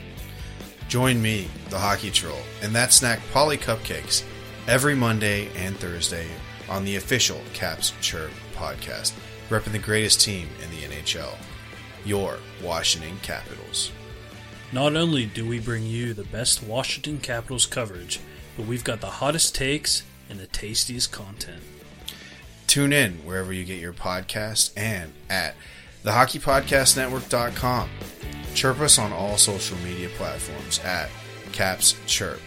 Join 0.88 1.22
me, 1.22 1.50
the 1.70 1.78
Hockey 1.78 2.10
Troll, 2.12 2.40
and 2.62 2.74
that 2.74 2.94
snack 2.94 3.20
Polly 3.34 3.58
Cupcakes 3.58 4.24
every 4.70 4.96
Monday 4.96 5.50
and 5.58 5.76
Thursday 5.76 6.28
on 6.70 6.86
the 6.86 6.96
official 6.96 7.42
Caps 7.52 7.92
Chirp 8.00 8.32
podcast, 8.56 9.12
repping 9.50 9.74
the 9.74 9.80
greatest 9.80 10.22
team 10.22 10.48
in 10.64 10.70
the 10.70 10.96
NHL, 10.96 11.36
your 12.06 12.38
Washington 12.64 13.18
Capitals. 13.22 13.92
Not 14.72 14.96
only 14.96 15.26
do 15.26 15.46
we 15.46 15.60
bring 15.60 15.84
you 15.84 16.14
the 16.14 16.24
best 16.24 16.64
Washington 16.64 17.18
Capitals 17.18 17.66
coverage, 17.66 18.22
but 18.56 18.66
we've 18.66 18.86
got 18.86 19.02
the 19.02 19.08
hottest 19.08 19.56
takes 19.56 20.04
and 20.30 20.40
the 20.40 20.48
tastiest 20.48 21.12
content. 21.12 21.62
Tune 22.72 22.94
in 22.94 23.16
wherever 23.26 23.52
you 23.52 23.66
get 23.66 23.82
your 23.82 23.92
podcast 23.92 24.72
and 24.78 25.12
at 25.30 25.56
thehockeypodcastnetwork.com. 26.06 27.90
Chirp 28.54 28.80
us 28.80 28.98
on 28.98 29.12
all 29.12 29.38
social 29.38 29.78
media 29.80 30.08
platforms 30.16 30.80
at 30.86 31.10
Caps 31.52 31.98
Chirp. 32.06 32.40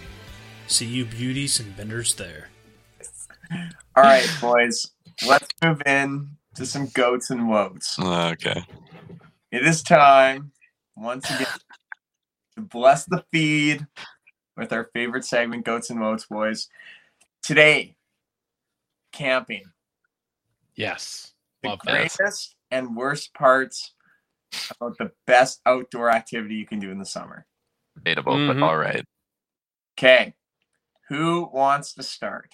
See 0.67 0.87
you 0.87 1.05
beauties 1.05 1.61
and 1.61 1.77
benders 1.77 2.15
there. 2.15 2.49
All 3.95 4.03
right, 4.03 4.27
boys. 4.41 4.93
Let's 5.29 5.47
move 5.63 5.83
in 5.85 6.31
to 6.55 6.65
some 6.65 6.87
goats 6.87 7.29
and 7.29 7.47
woats. 7.47 7.99
Uh, 7.99 8.31
okay. 8.31 8.65
It 9.53 9.67
is 9.67 9.83
time 9.83 10.53
once 10.97 11.31
again 11.31 11.53
to 12.55 12.63
bless 12.63 13.05
the 13.05 13.23
feed 13.31 13.87
with 14.57 14.73
our 14.73 14.85
favorite 14.95 15.27
segment, 15.27 15.67
Goats 15.67 15.91
and 15.91 16.01
Woats, 16.01 16.25
boys. 16.25 16.71
Today, 17.43 17.97
camping. 19.13 19.65
Yes. 20.77 21.33
The 21.63 21.71
Love 21.71 21.81
that. 21.85 21.93
greatest 21.93 22.57
and 22.71 22.97
worst 22.97 23.33
parts 23.35 23.93
about 24.81 24.97
the 24.99 25.11
best 25.27 25.61
outdoor 25.67 26.11
activity 26.11 26.55
you 26.57 26.67
can 26.67 26.79
do 26.79 26.91
in 26.91 26.99
the 26.99 27.05
summer. 27.07 27.47
Debatable, 27.97 28.35
Mhm. 28.35 28.55
but 28.59 28.63
all 28.63 28.77
right. 28.77 29.05
Okay. 29.99 30.35
Who 31.09 31.49
wants 31.53 31.95
to 31.95 32.03
start? 32.03 32.51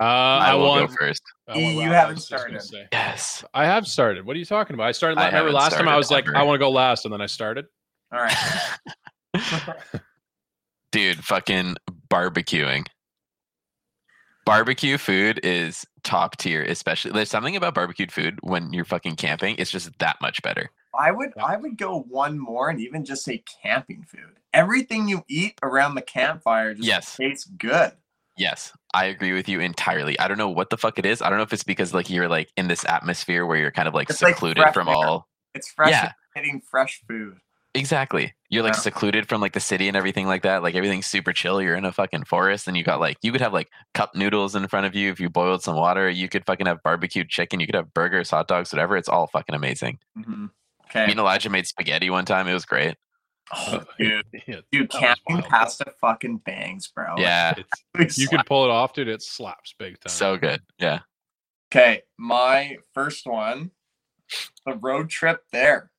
Uh, 0.00 0.04
I, 0.04 0.50
I, 0.50 0.54
will 0.54 0.68
want. 0.68 0.90
go 0.90 0.96
first. 0.98 1.22
I 1.48 1.52
want- 1.52 1.74
You 1.74 1.80
I 1.82 1.84
haven't 1.84 2.16
started. 2.18 2.60
say. 2.60 2.88
Yes. 2.92 3.44
I 3.54 3.66
have 3.66 3.86
started. 3.86 4.26
What 4.26 4.34
are 4.34 4.38
you 4.38 4.44
talking 4.44 4.74
about? 4.74 4.88
I 4.88 4.92
started. 4.92 5.18
I 5.18 5.26
remember 5.26 5.36
haven't 5.38 5.54
last 5.54 5.72
time 5.76 5.82
I 5.82 5.84
started 5.84 5.96
was 5.98 6.10
like. 6.10 6.28
I 6.34 6.42
want 6.42 6.54
to 6.56 6.58
go 6.58 6.70
last, 6.70 7.04
and 7.04 7.12
then 7.14 7.20
I 7.20 7.26
started. 7.26 7.66
All 8.12 8.20
right. 8.20 8.36
Dude, 10.92 11.24
fucking 11.24 11.76
barbecuing. 12.08 12.86
Barbecue 14.44 14.98
food 14.98 15.40
is 15.44 15.86
top 16.02 16.36
tier, 16.36 16.62
especially 16.62 17.12
there's 17.12 17.30
something 17.30 17.54
about 17.56 17.74
barbecued 17.74 18.10
food 18.10 18.38
when 18.42 18.72
you're 18.72 18.84
fucking 18.84 19.16
camping, 19.16 19.54
it's 19.58 19.70
just 19.70 19.96
that 20.00 20.16
much 20.20 20.42
better. 20.42 20.70
I 20.98 21.10
would 21.10 21.30
I 21.42 21.56
would 21.56 21.78
go 21.78 22.00
one 22.08 22.38
more 22.38 22.68
and 22.68 22.80
even 22.80 23.04
just 23.04 23.24
say 23.24 23.42
camping 23.62 24.04
food. 24.06 24.38
Everything 24.52 25.08
you 25.08 25.24
eat 25.28 25.58
around 25.62 25.94
the 25.94 26.02
campfire 26.02 26.74
just 26.74 26.86
Yes. 26.86 27.16
tastes 27.16 27.46
good. 27.46 27.92
Yes, 28.36 28.72
I 28.94 29.04
agree 29.06 29.32
with 29.32 29.48
you 29.48 29.60
entirely. 29.60 30.18
I 30.18 30.26
don't 30.28 30.38
know 30.38 30.50
what 30.50 30.70
the 30.70 30.76
fuck 30.76 30.98
it 30.98 31.06
is. 31.06 31.22
I 31.22 31.28
don't 31.28 31.38
know 31.38 31.44
if 31.44 31.52
it's 31.52 31.64
because 31.64 31.94
like 31.94 32.10
you're 32.10 32.28
like 32.28 32.50
in 32.56 32.68
this 32.68 32.84
atmosphere 32.86 33.46
where 33.46 33.58
you're 33.58 33.70
kind 33.70 33.88
of 33.88 33.94
like 33.94 34.10
It's 34.10 34.18
secluded 34.18 34.62
fresh 34.62 34.74
from 34.74 34.88
air. 34.88 34.94
all 34.94 35.28
It's 35.54 35.70
fresh 35.70 35.90
Yeah. 35.90 36.12
hitting 36.34 36.60
fresh 36.70 37.00
food. 37.08 37.38
Exactly. 37.74 38.34
You're 38.50 38.62
like 38.62 38.74
Yeah. 38.74 38.80
secluded 38.80 39.28
from 39.28 39.40
like 39.40 39.54
the 39.54 39.60
city 39.60 39.88
and 39.88 39.96
everything 39.96 40.26
like 40.26 40.42
that. 40.42 40.62
Like 40.62 40.74
everything's 40.74 41.06
super 41.06 41.32
chill. 41.32 41.62
You're 41.62 41.74
in 41.74 41.86
a 41.86 41.92
fucking 41.92 42.24
forest 42.24 42.68
and 42.68 42.76
you 42.76 42.84
got 42.84 43.00
like 43.00 43.16
you 43.22 43.32
could 43.32 43.40
have 43.40 43.54
like 43.54 43.70
cup 43.94 44.14
noodles 44.14 44.54
in 44.54 44.68
front 44.68 44.84
of 44.86 44.94
you 44.94 45.10
if 45.10 45.18
you 45.18 45.30
boiled 45.30 45.62
some 45.62 45.76
water. 45.76 46.10
You 46.10 46.28
could 46.28 46.44
fucking 46.44 46.66
have 46.66 46.82
barbecued 46.82 47.30
chicken. 47.30 47.60
You 47.60 47.66
could 47.66 47.74
have 47.74 47.94
burgers, 47.94 48.28
hot 48.30 48.46
dogs, 48.48 48.72
whatever. 48.72 48.96
It's 48.98 49.08
all 49.08 49.26
fucking 49.26 49.54
amazing. 49.54 49.98
Mhm. 50.18 50.50
Me 50.94 51.00
and 51.12 51.18
Elijah 51.18 51.48
made 51.48 51.66
spaghetti 51.66 52.10
one 52.10 52.26
time. 52.26 52.46
It 52.46 52.52
was 52.52 52.66
great. 52.66 52.96
Oh, 53.54 53.82
dude, 53.98 54.22
Yeah, 54.46 54.60
dude, 54.70 54.90
that 54.90 54.92
was 54.92 55.00
camping 55.00 55.36
wild. 55.36 55.44
pasta 55.48 55.92
fucking 55.98 56.38
bangs, 56.38 56.88
bro. 56.88 57.14
Yeah, 57.18 57.54
It's- 57.98 58.18
you 58.18 58.28
can 58.28 58.42
pull 58.44 58.64
it 58.66 58.70
off, 58.70 58.92
dude. 58.92 59.08
It 59.08 59.22
slaps 59.22 59.74
big 59.78 59.98
time. 60.00 60.10
so 60.10 60.36
good. 60.36 60.60
Yeah. 60.78 61.00
Okay, 61.74 62.02
my 62.18 62.76
first 62.92 63.26
one, 63.26 63.70
the 64.66 64.74
road 64.74 65.08
trip 65.08 65.44
there. 65.52 65.90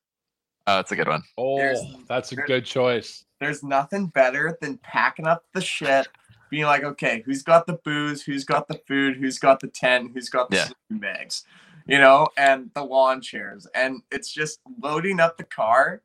Oh, 0.66 0.76
that's 0.76 0.92
a 0.92 0.96
good 0.96 1.08
one. 1.08 1.22
oh, 1.36 1.56
there's- 1.58 1.80
that's 2.08 2.32
a 2.32 2.36
good 2.36 2.64
choice. 2.64 3.24
There's 3.40 3.62
nothing 3.62 4.06
better 4.06 4.56
than 4.60 4.78
packing 4.78 5.26
up 5.26 5.44
the 5.52 5.60
shit, 5.60 6.08
being 6.50 6.64
like, 6.64 6.84
okay, 6.84 7.22
who's 7.26 7.42
got 7.42 7.66
the 7.66 7.74
booze? 7.84 8.22
Who's 8.22 8.44
got 8.44 8.68
the 8.68 8.80
food? 8.86 9.16
Who's 9.16 9.38
got 9.38 9.60
the 9.60 9.68
tent? 9.68 10.12
Who's 10.14 10.28
got 10.30 10.48
the 10.50 10.56
Yeah. 10.56 10.64
sleeping 10.64 10.98
bags? 11.00 11.44
You 11.86 11.98
know, 11.98 12.28
and 12.38 12.70
the 12.74 12.82
lawn 12.82 13.20
chairs. 13.20 13.66
And 13.74 14.02
it's 14.10 14.32
just 14.32 14.60
loading 14.80 15.20
up 15.20 15.36
the 15.36 15.44
car 15.44 16.00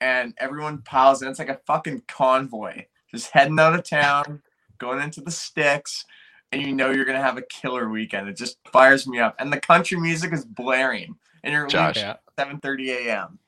and 0.00 0.34
everyone 0.38 0.82
piles 0.82 1.22
in. 1.22 1.28
It's 1.28 1.40
like 1.40 1.48
a 1.48 1.60
fucking 1.66 2.02
convoy. 2.06 2.84
Just 3.10 3.32
heading 3.32 3.58
out 3.58 3.74
of 3.74 3.82
town, 3.82 4.40
going 4.78 5.00
into 5.00 5.20
the 5.20 5.32
sticks, 5.32 6.04
and 6.52 6.62
you 6.62 6.72
know 6.72 6.90
you're 6.90 7.04
gonna 7.04 7.20
have 7.20 7.36
a 7.38 7.42
killer 7.42 7.88
weekend. 7.88 8.28
It 8.28 8.36
just 8.36 8.58
fires 8.72 9.08
me 9.08 9.18
up. 9.18 9.34
And 9.40 9.52
the 9.52 9.58
country 9.60 9.98
music 9.98 10.32
is 10.32 10.44
blaring. 10.44 11.16
And 11.42 11.52
you're 11.52 11.66
Josh. 11.66 11.96
leaving 11.96 12.08
Yeah. 12.08 12.10
at 12.12 12.36
7:30 12.36 12.90
a.m. 12.92 13.38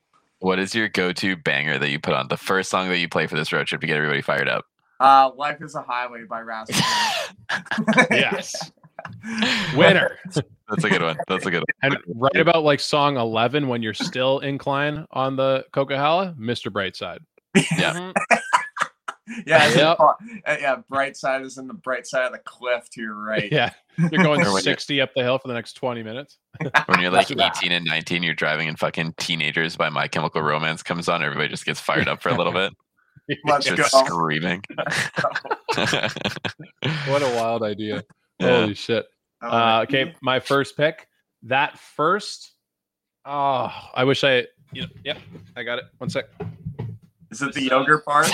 What 0.43 0.59
is 0.59 0.75
your 0.75 0.89
go-to 0.89 1.37
banger 1.37 1.79
that 1.79 1.89
you 1.89 2.01
put 2.01 2.13
on? 2.13 2.27
The 2.27 2.35
first 2.35 2.69
song 2.69 2.89
that 2.89 2.97
you 2.97 3.07
play 3.07 3.27
for 3.27 3.37
this 3.37 3.53
road 3.53 3.65
trip 3.65 3.79
to 3.79 3.87
get 3.87 3.95
everybody 3.95 4.21
fired 4.21 4.49
up. 4.49 4.65
Uh, 4.99 5.31
Life 5.37 5.61
is 5.61 5.73
a 5.73 5.81
Highway 5.81 6.25
by 6.25 6.41
Rascal. 6.41 6.81
Yes. 8.11 8.53
Winner. 9.77 10.17
That's 10.25 10.83
a 10.83 10.89
good 10.89 11.01
one. 11.01 11.15
That's 11.29 11.45
a 11.45 11.51
good 11.51 11.63
one. 11.81 11.93
And 11.93 11.97
right 12.13 12.35
about 12.35 12.65
like 12.65 12.81
song 12.81 13.15
11, 13.15 13.69
when 13.69 13.81
you're 13.81 13.93
still 13.93 14.39
incline 14.39 15.05
on 15.11 15.37
the 15.37 15.63
Coquihalla, 15.71 16.35
Mr. 16.35 16.69
Brightside. 16.69 17.19
Yeah. 17.77 18.11
Yeah, 19.47 19.69
Yep. 19.73 19.99
uh, 19.99 20.13
yeah. 20.59 20.75
Bright 20.89 21.15
side 21.15 21.43
is 21.43 21.57
in 21.57 21.67
the 21.67 21.73
bright 21.73 22.05
side 22.05 22.25
of 22.25 22.33
the 22.33 22.39
cliff 22.39 22.89
to 22.91 23.01
your 23.01 23.15
right. 23.15 23.49
Yeah. 23.51 23.71
You're 23.97 24.09
going 24.23 24.41
Or 24.41 24.51
when 24.51 24.63
you're- 24.63 24.73
60 24.73 24.99
up 25.01 25.11
the 25.15 25.23
hill 25.23 25.37
for 25.39 25.47
the 25.47 25.53
next 25.53 25.73
20 25.73 26.03
minutes. 26.03 26.37
When 26.87 26.99
you're 26.99 27.09
like 27.11 27.31
18 27.39 27.71
and 27.71 27.85
19, 27.85 28.21
you're 28.23 28.33
driving 28.33 28.67
and 28.67 28.77
fucking 28.77 29.13
Teenagers 29.17 29.77
by 29.77 29.89
My 29.89 30.07
Chemical 30.09 30.41
Romance 30.41 30.83
comes 30.83 31.07
on. 31.07 31.23
Everybody 31.23 31.47
just 31.47 31.65
gets 31.65 31.79
fired 31.79 32.07
up 32.09 32.21
for 32.21 32.29
a 32.29 32.35
little 32.37 32.51
bit. 32.53 32.73
Let's 33.45 33.65
Just 33.65 33.93
go. 33.93 34.03
screaming. 34.05 34.61
What 37.07 37.21
a 37.21 37.33
wild 37.35 37.63
idea. 37.63 38.03
Yeah. 38.39 38.59
Holy 38.61 38.73
shit. 38.73 39.05
Oh, 39.41 39.47
Uh, 39.47 39.79
okay, 39.83 40.13
my 40.21 40.39
first 40.39 40.75
pick. 40.75 41.07
That 41.43 41.77
first, 41.79 42.51
oh, 43.25 43.71
I 43.93 44.03
wish 44.03 44.23
I, 44.23 44.45
you 44.73 44.81
know, 44.83 44.87
yep, 45.05 45.17
I 45.55 45.63
got 45.63 45.79
it. 45.79 45.85
One 45.97 46.09
sec. 46.09 46.25
Is 47.33 47.41
it 47.41 47.53
the 47.53 47.63
yogurt 47.63 48.05
part? 48.05 48.27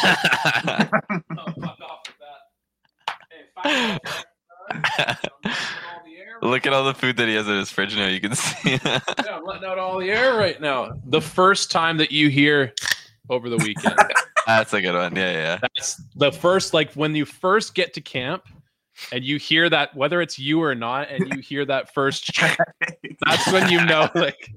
Look 6.41 6.67
at 6.67 6.73
all 6.73 6.83
the 6.83 6.93
food 6.93 7.15
that 7.15 7.29
he 7.29 7.35
has 7.35 7.47
in 7.47 7.55
his 7.55 7.69
fridge 7.69 7.95
now. 7.95 8.07
You 8.07 8.19
can 8.19 8.35
see. 8.35 8.77
Yeah, 8.83 8.99
I'm 9.31 9.45
letting 9.45 9.63
out 9.63 9.79
all 9.79 9.99
the 9.99 10.11
air 10.11 10.37
right 10.37 10.59
now. 10.59 10.99
The 11.05 11.21
first 11.21 11.71
time 11.71 11.95
that 11.97 12.11
you 12.11 12.27
hear 12.27 12.73
over 13.29 13.49
the 13.49 13.55
weekend. 13.55 13.95
That's 14.47 14.73
a 14.73 14.81
good 14.81 14.95
one. 14.95 15.15
Yeah, 15.15 15.31
yeah. 15.31 15.59
That's 15.61 16.01
the 16.15 16.33
first, 16.33 16.73
like 16.73 16.91
when 16.93 17.15
you 17.15 17.23
first 17.23 17.75
get 17.75 17.93
to 17.93 18.01
camp 18.01 18.43
and 19.13 19.23
you 19.23 19.37
hear 19.37 19.69
that 19.69 19.95
whether 19.95 20.21
it's 20.21 20.37
you 20.37 20.61
or 20.61 20.75
not, 20.75 21.09
and 21.09 21.33
you 21.33 21.39
hear 21.39 21.63
that 21.65 21.93
first 21.93 22.25
check, 22.25 22.57
that's 23.25 23.49
when 23.49 23.71
you 23.71 23.85
know 23.85 24.09
like 24.13 24.51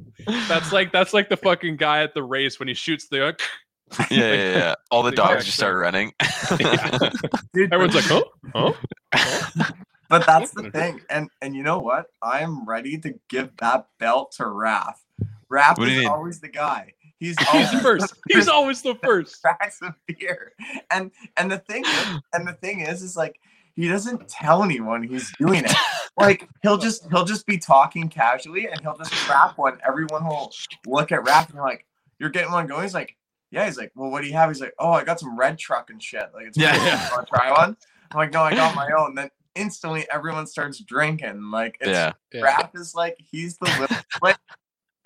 that's 0.48 0.72
like 0.72 0.90
that's 0.90 1.14
like 1.14 1.28
the 1.28 1.36
fucking 1.36 1.76
guy 1.76 2.02
at 2.02 2.12
the 2.12 2.24
race 2.24 2.58
when 2.58 2.66
he 2.66 2.74
shoots 2.74 3.06
the 3.08 3.28
uh, 3.28 3.32
yeah, 4.10 4.32
yeah, 4.32 4.56
yeah. 4.56 4.74
All 4.90 5.02
the 5.02 5.10
The 5.10 5.16
dogs 5.16 5.44
just 5.44 5.56
start 5.56 5.76
running. 5.76 6.12
Dude, 7.54 7.72
everyone's 7.72 7.94
like, 7.94 8.10
oh, 8.10 8.24
oh. 8.54 8.78
But 10.08 10.26
that's 10.26 10.50
the 10.50 10.70
thing, 10.70 11.00
and 11.08 11.30
and 11.40 11.56
you 11.56 11.62
know 11.62 11.78
what? 11.78 12.08
I 12.20 12.40
am 12.40 12.66
ready 12.66 12.98
to 12.98 13.14
give 13.30 13.56
that 13.60 13.86
belt 13.98 14.32
to 14.32 14.42
Raph. 14.42 14.96
Raph 15.50 15.78
What 15.78 15.86
do 15.86 15.90
you 15.90 16.00
is 16.00 16.06
always 16.06 16.38
the 16.38 16.50
guy. 16.50 16.92
He's 17.18 17.34
He's 17.38 17.48
always 17.48 17.70
the 17.72 17.78
first. 17.78 18.14
He's 18.28 18.48
always 18.48 18.82
the 18.82 18.94
first. 18.96 19.40
cracks 19.40 19.80
of 19.80 19.94
beer, 20.06 20.52
and 20.90 21.10
and 21.38 21.50
the 21.50 21.60
thing 21.60 21.84
is, 21.86 22.06
and 22.34 22.46
the 22.46 22.52
thing 22.52 22.80
is, 22.80 23.00
is 23.00 23.16
like 23.16 23.40
he 23.74 23.88
doesn't 23.88 24.28
tell 24.28 24.62
anyone 24.62 25.02
he's 25.02 25.32
doing 25.38 25.64
it. 25.64 25.72
Like 26.18 26.46
he'll 26.62 26.76
just 26.76 27.08
he'll 27.08 27.24
just 27.24 27.46
be 27.46 27.56
talking 27.56 28.10
casually, 28.10 28.66
and 28.66 28.78
he'll 28.82 28.98
just 28.98 29.12
crap 29.12 29.56
one. 29.56 29.78
Everyone 29.86 30.26
will 30.26 30.52
look 30.86 31.10
at 31.10 31.24
Raph 31.24 31.46
and 31.46 31.56
they're 31.56 31.62
like, 31.62 31.86
"You're 32.18 32.28
getting 32.28 32.52
one 32.52 32.66
going." 32.66 32.82
He's 32.82 32.92
like, 32.92 33.16
"Yeah." 33.52 33.66
He's 33.66 33.78
like, 33.78 33.92
"Well, 33.94 34.10
what 34.10 34.22
do 34.22 34.26
you 34.26 34.32
have?" 34.32 34.50
He's 34.50 34.60
like, 34.60 34.74
"Oh, 34.80 34.90
I 34.90 35.04
got 35.04 35.20
some 35.20 35.38
red 35.38 35.58
truck 35.58 35.90
and 35.90 36.02
shit." 36.02 36.28
Like, 36.34 36.46
it's 36.46 36.58
Yeah, 36.58 36.74
cool. 36.76 36.86
yeah. 36.86 37.10
Want 37.12 37.26
to 37.28 37.32
try 37.34 37.50
one? 37.52 37.76
I'm 38.10 38.18
like, 38.18 38.32
"No, 38.32 38.42
I 38.42 38.54
got 38.54 38.74
my 38.74 38.90
own." 38.98 39.14
Then 39.14 39.30
instantly 39.54 40.06
everyone 40.10 40.46
starts 40.46 40.80
drinking. 40.82 41.50
Like, 41.52 41.76
it's 41.80 41.90
yeah. 41.90 42.12
Yeah. 42.32 42.42
Raph 42.42 42.74
is 42.74 42.94
like 42.94 43.16
he's 43.30 43.58
the 43.58 43.66
little 43.78 43.96
split, 44.14 44.38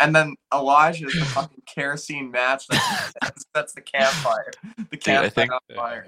and 0.01 0.15
then 0.17 0.37
Elijah 0.55 1.07
is 1.07 1.15
the 1.15 1.25
fucking 1.27 1.63
kerosene 1.67 2.31
match 2.31 2.67
that 2.69 3.13
that's, 3.21 3.45
that's 3.53 3.73
the 3.75 3.81
campfire. 3.83 4.53
The 4.91 4.97
Dude, 4.97 5.09
I 5.09 5.29
campfire 5.29 5.31
think- 5.31 5.53
on 5.53 5.61
fire. 5.75 6.07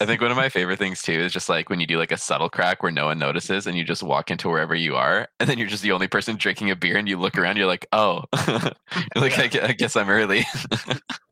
I 0.00 0.06
think 0.06 0.20
one 0.20 0.30
of 0.30 0.36
my 0.36 0.48
favorite 0.48 0.78
things 0.78 1.02
too 1.02 1.12
is 1.12 1.32
just 1.32 1.48
like 1.48 1.68
when 1.70 1.80
you 1.80 1.86
do 1.86 1.98
like 1.98 2.12
a 2.12 2.16
subtle 2.16 2.48
crack 2.48 2.82
where 2.82 2.92
no 2.92 3.06
one 3.06 3.18
notices 3.18 3.66
and 3.66 3.76
you 3.76 3.84
just 3.84 4.02
walk 4.02 4.30
into 4.30 4.48
wherever 4.48 4.74
you 4.74 4.94
are 4.94 5.28
and 5.40 5.48
then 5.48 5.58
you're 5.58 5.66
just 5.68 5.82
the 5.82 5.92
only 5.92 6.06
person 6.06 6.36
drinking 6.36 6.70
a 6.70 6.76
beer 6.76 6.96
and 6.96 7.08
you 7.08 7.18
look 7.18 7.36
around, 7.36 7.56
you're 7.56 7.66
like, 7.66 7.86
oh, 7.92 8.24
You're 9.14 9.22
like 9.22 9.38
I, 9.38 9.68
I 9.68 9.72
guess 9.72 9.96
I'm 9.96 10.08
early. 10.10 10.46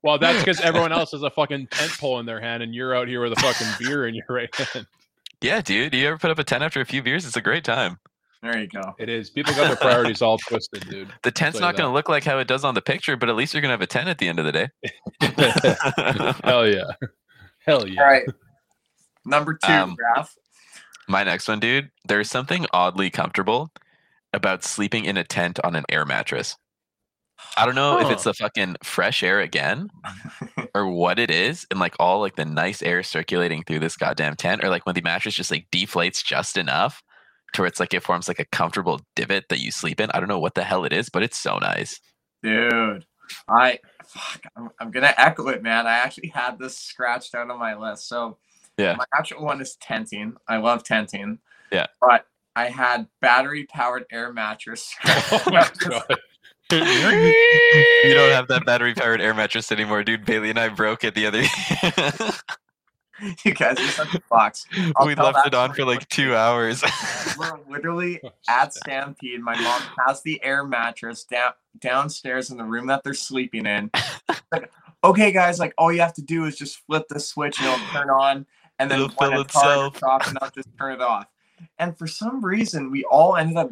Well, 0.03 0.21
that's 0.21 0.39
because 0.39 0.61
everyone 0.61 0.93
else 0.93 1.11
has 1.11 1.25
a 1.25 1.31
fucking 1.31 1.67
tent 1.67 1.91
pole 1.99 2.21
in 2.21 2.27
their 2.27 2.41
hand, 2.41 2.63
and 2.63 2.73
you're 2.73 2.95
out 2.95 3.09
here 3.09 3.21
with 3.21 3.33
a 3.33 3.37
fucking 3.41 3.67
beer 3.81 4.07
in 4.07 4.15
your 4.15 4.25
right 4.29 4.55
hand. 4.55 4.87
yeah, 5.43 5.61
dude. 5.61 5.93
You 5.95 6.07
ever 6.07 6.17
put 6.17 6.31
up 6.31 6.39
a 6.39 6.45
tent 6.45 6.63
after 6.63 6.81
a 6.81 6.85
few 6.85 7.03
beers? 7.03 7.27
It's 7.27 7.37
a 7.37 7.41
great 7.41 7.65
time. 7.65 7.99
There 8.41 8.57
you 8.57 8.69
go. 8.69 8.95
It 9.01 9.09
is. 9.09 9.31
People 9.31 9.53
got 9.55 9.67
their 9.67 9.75
priorities 9.75 10.23
all 10.23 10.39
twisted, 10.39 10.89
dude. 10.89 11.09
The 11.25 11.33
tent's 11.33 11.59
not 11.59 11.77
going 11.77 11.89
to 11.89 11.93
look 11.93 12.09
like 12.09 12.23
how 12.23 12.39
it 12.39 12.47
does 12.47 12.63
on 12.65 12.75
the 12.75 12.83
picture, 12.83 13.17
but 13.17 13.29
at 13.29 13.35
least 13.35 13.53
you're 13.53 13.61
going 13.61 13.71
to 13.71 13.73
have 13.73 13.81
a 13.81 13.87
tent 13.89 14.09
at 14.09 14.19
the 14.19 14.29
end 14.29 14.39
of 14.39 14.45
the 14.45 14.53
day. 14.53 14.69
Hell 16.45 16.69
yeah. 16.69 16.85
Hell 17.67 17.89
yeah. 17.89 18.01
All 18.01 18.07
right. 18.07 18.23
Number 19.27 19.59
two, 19.63 19.73
Um, 19.73 19.97
Raph. 20.17 20.31
My 21.09 21.25
next 21.25 21.49
one, 21.49 21.61
dude. 21.61 21.91
There's 22.07 22.31
something 22.31 22.67
oddly 22.73 23.11
comfortable 23.11 23.71
about 24.33 24.65
sleeping 24.65 25.05
in 25.05 25.17
a 25.17 25.25
tent 25.25 25.59
on 25.63 25.77
an 25.77 25.85
air 25.89 26.05
mattress. 26.05 26.57
I 27.57 27.67
don't 27.67 27.75
know 27.75 27.99
if 28.01 28.11
it's 28.11 28.25
the 28.25 28.33
fucking 28.33 28.77
fresh 28.83 29.23
air 29.23 29.41
again 29.41 29.91
or 30.75 30.89
what 30.89 31.19
it 31.19 31.31
is, 31.31 31.67
and 31.71 31.79
like 31.79 31.95
all 32.01 32.21
like 32.21 32.37
the 32.37 32.45
nice 32.47 32.83
air 32.83 33.03
circulating 33.03 33.63
through 33.63 33.81
this 33.81 33.97
goddamn 33.97 34.37
tent, 34.37 34.65
or 34.65 34.71
like 34.71 34.87
when 34.87 34.95
the 34.95 35.03
mattress 35.03 35.35
just 35.35 35.51
like 35.51 35.67
deflates 35.71 36.25
just 36.25 36.57
enough 36.57 37.03
to 37.53 37.63
where 37.63 37.69
it's 37.69 37.79
like 37.79 37.93
it 37.95 38.03
forms 38.03 38.27
like 38.27 38.41
a 38.41 38.47
comfortable 38.47 39.01
divot 39.15 39.45
that 39.51 39.61
you 39.61 39.71
sleep 39.71 40.01
in. 40.01 40.11
I 40.13 40.19
don't 40.21 40.29
know 40.29 40.39
what 40.39 40.55
the 40.55 40.65
hell 40.65 40.85
it 40.85 40.93
is, 40.93 41.09
but 41.09 41.23
it's 41.23 41.39
so 41.39 41.59
nice. 41.59 42.01
Dude, 42.43 43.05
I 43.49 43.81
fuck, 44.07 44.43
I'm, 44.57 44.71
I'm 44.81 44.91
gonna 44.91 45.15
echo 45.17 45.49
it, 45.49 45.63
man. 45.63 45.87
I 45.87 45.99
actually 45.99 46.29
had 46.29 46.59
this 46.59 46.79
scratched 46.79 47.35
out 47.35 47.51
on 47.51 47.59
my 47.59 47.77
list. 47.77 48.09
So 48.09 48.39
Yeah. 48.79 48.95
my 48.97 49.05
actual 49.17 49.45
one 49.45 49.61
is 49.61 49.77
tenting. 49.77 50.37
I 50.49 50.59
love 50.59 50.85
tenting. 50.85 51.39
Yeah. 51.73 51.87
But 52.01 52.27
I 52.55 52.67
had 52.67 53.09
battery 53.21 53.65
powered 53.65 54.05
air 54.11 54.33
mattress. 54.33 54.95
Oh 55.05 55.43
my 55.47 55.69
god. 55.79 56.17
You 56.73 58.15
don't 58.15 58.33
have 58.33 58.49
that 58.49 58.65
battery 58.67 58.95
powered 58.95 59.21
air 59.21 59.35
mattress 59.35 59.71
anymore, 59.71 60.03
dude. 60.03 60.25
Bailey 60.25 60.51
and 60.51 60.59
I 60.59 60.69
broke 60.69 61.05
it 61.05 61.15
the 61.15 61.27
other 61.27 61.43
you 63.45 63.55
guys 63.55 63.79
are 63.79 63.89
such 63.89 64.15
a 64.15 64.21
fox. 64.21 64.67
I'll 64.97 65.07
we 65.07 65.15
left 65.15 65.47
it 65.47 65.55
on 65.55 65.73
for 65.73 65.85
like 65.85 66.01
quick. 66.01 66.09
two 66.09 66.35
hours. 66.35 66.83
We're 67.39 67.59
literally 67.69 68.21
oh, 68.25 68.31
at 68.49 68.75
Stampede. 68.75 69.41
My 69.41 69.59
mom 69.61 69.83
has 70.07 70.23
the 70.23 70.43
air 70.43 70.65
mattress 70.65 71.25
down 71.25 71.53
downstairs 71.79 72.51
in 72.51 72.57
the 72.57 72.65
room 72.65 72.87
that 72.89 73.05
they're 73.05 73.15
sleeping 73.15 73.67
in. 73.67 73.91
Like, 74.53 74.71
okay, 75.05 75.33
guys, 75.33 75.59
like 75.59 75.75
all 75.79 75.93
you 75.93 76.01
have 76.01 76.15
to 76.15 76.23
do 76.23 76.45
is 76.45 76.57
just 76.57 76.79
flip 76.87 77.07
the 77.09 77.21
switch 77.21 77.59
and 77.61 77.69
it'll 77.69 77.87
turn 77.89 78.11
on, 78.11 78.47
and 78.79 78.91
then 78.91 79.09
fill 79.11 79.41
itself. 79.41 79.99
soft 79.99 80.31
enough, 80.31 80.55
just 80.55 80.69
turn 80.79 80.93
it 80.93 81.01
off. 81.01 81.27
And 81.79 81.97
for 81.97 82.07
some 82.07 82.45
reason, 82.45 82.91
we 82.91 83.05
all 83.05 83.37
ended 83.37 83.57
up 83.57 83.71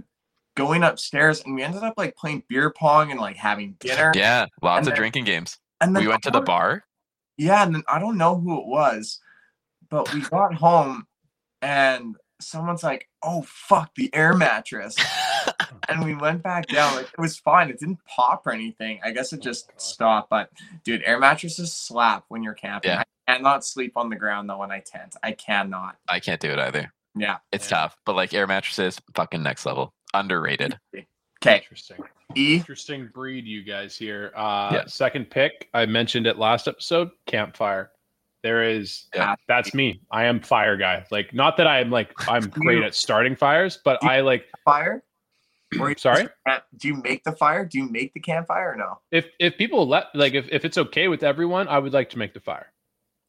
going 0.56 0.82
upstairs, 0.82 1.42
and 1.44 1.54
we 1.54 1.62
ended 1.62 1.82
up 1.82 1.94
like 1.96 2.16
playing 2.16 2.44
beer 2.48 2.70
pong 2.70 3.10
and 3.10 3.20
like 3.20 3.36
having 3.36 3.72
dinner. 3.80 4.12
yeah, 4.14 4.46
lots 4.62 4.78
And 4.80 4.86
of 4.88 4.92
then- 4.92 4.96
drinking 5.00 5.24
games. 5.24 5.58
And 5.80 5.94
then 5.94 6.02
We 6.04 6.08
went 6.08 6.22
to 6.22 6.30
the 6.30 6.40
bar. 6.40 6.84
yeah, 7.36 7.62
and 7.64 7.74
then 7.74 7.82
I 7.88 7.98
don't 7.98 8.16
know 8.16 8.38
who 8.40 8.58
it 8.60 8.66
was, 8.66 9.20
but 9.90 10.12
we 10.14 10.20
got 10.20 10.54
home 10.54 11.06
and 11.60 12.16
someone's 12.40 12.82
like, 12.82 13.08
"Oh 13.22 13.42
fuck, 13.42 13.94
the 13.96 14.14
air 14.14 14.32
mattress," 14.34 14.96
and 15.88 16.04
we 16.04 16.14
went 16.14 16.42
back 16.42 16.66
down. 16.66 16.94
Like 16.96 17.06
it 17.06 17.18
was 17.20 17.36
fine; 17.38 17.70
it 17.70 17.78
didn't 17.78 17.98
pop 18.06 18.46
or 18.46 18.52
anything. 18.52 19.00
I 19.04 19.10
guess 19.10 19.32
it 19.32 19.40
just 19.42 19.68
God. 19.68 19.80
stopped. 19.80 20.30
But 20.30 20.50
dude, 20.84 21.02
air 21.04 21.18
mattresses 21.18 21.72
slap 21.72 22.24
when 22.28 22.42
you're 22.42 22.54
camping. 22.54 22.90
Yeah. 22.90 23.02
I 23.28 23.32
cannot 23.36 23.64
sleep 23.64 23.92
on 23.96 24.10
the 24.10 24.16
ground 24.16 24.48
though 24.50 24.58
when 24.58 24.70
I 24.70 24.80
tent. 24.80 25.16
I 25.22 25.32
cannot. 25.32 25.96
I 26.08 26.20
can't 26.20 26.40
do 26.40 26.50
it 26.50 26.58
either. 26.58 26.92
Yeah. 27.14 27.38
It's 27.52 27.70
Yeah. 27.70 27.76
tough, 27.78 27.96
but 28.04 28.14
like 28.16 28.34
air 28.34 28.46
mattresses, 28.46 29.00
fucking 29.14 29.42
next 29.42 29.64
level. 29.66 29.94
Underrated. 30.12 30.78
Okay. 30.94 31.56
Interesting. 31.58 31.98
E. 32.36 32.56
Interesting 32.56 33.08
breed, 33.12 33.44
you 33.46 33.62
guys 33.62 33.96
here. 33.96 34.32
Uh, 34.34 34.70
Yeah. 34.72 34.84
Second 34.86 35.30
pick, 35.30 35.68
I 35.74 35.86
mentioned 35.86 36.26
it 36.26 36.38
last 36.38 36.66
episode. 36.68 37.10
Campfire. 37.26 37.90
There 38.42 38.62
is. 38.62 39.06
Yeah. 39.14 39.36
That's 39.48 39.72
me. 39.74 40.00
I 40.10 40.24
am 40.24 40.40
fire 40.40 40.76
guy. 40.76 41.04
Like, 41.10 41.32
not 41.32 41.56
that 41.56 41.66
I'm 41.66 41.90
like 41.90 42.12
I'm 42.28 42.48
great 42.50 42.82
at 42.82 42.94
starting 42.94 43.36
fires, 43.36 43.78
but 43.84 44.02
I 44.04 44.20
like 44.20 44.46
Fire. 44.64 45.02
Or 45.80 45.90
you 45.90 45.96
Sorry? 45.98 46.28
Do 46.76 46.88
you 46.88 46.94
make 47.02 47.24
the 47.24 47.32
fire? 47.32 47.64
Do 47.64 47.78
you 47.78 47.88
make 47.90 48.12
the 48.14 48.20
campfire 48.20 48.72
or 48.72 48.76
no? 48.76 48.98
if 49.10 49.26
if 49.38 49.56
people 49.58 49.86
let 49.88 50.06
like 50.14 50.34
if, 50.34 50.48
if 50.50 50.64
it's 50.64 50.78
okay 50.78 51.08
with 51.08 51.22
everyone, 51.22 51.68
I 51.68 51.78
would 51.78 51.92
like 51.92 52.10
to 52.10 52.18
make 52.18 52.34
the 52.34 52.40
fire. 52.40 52.72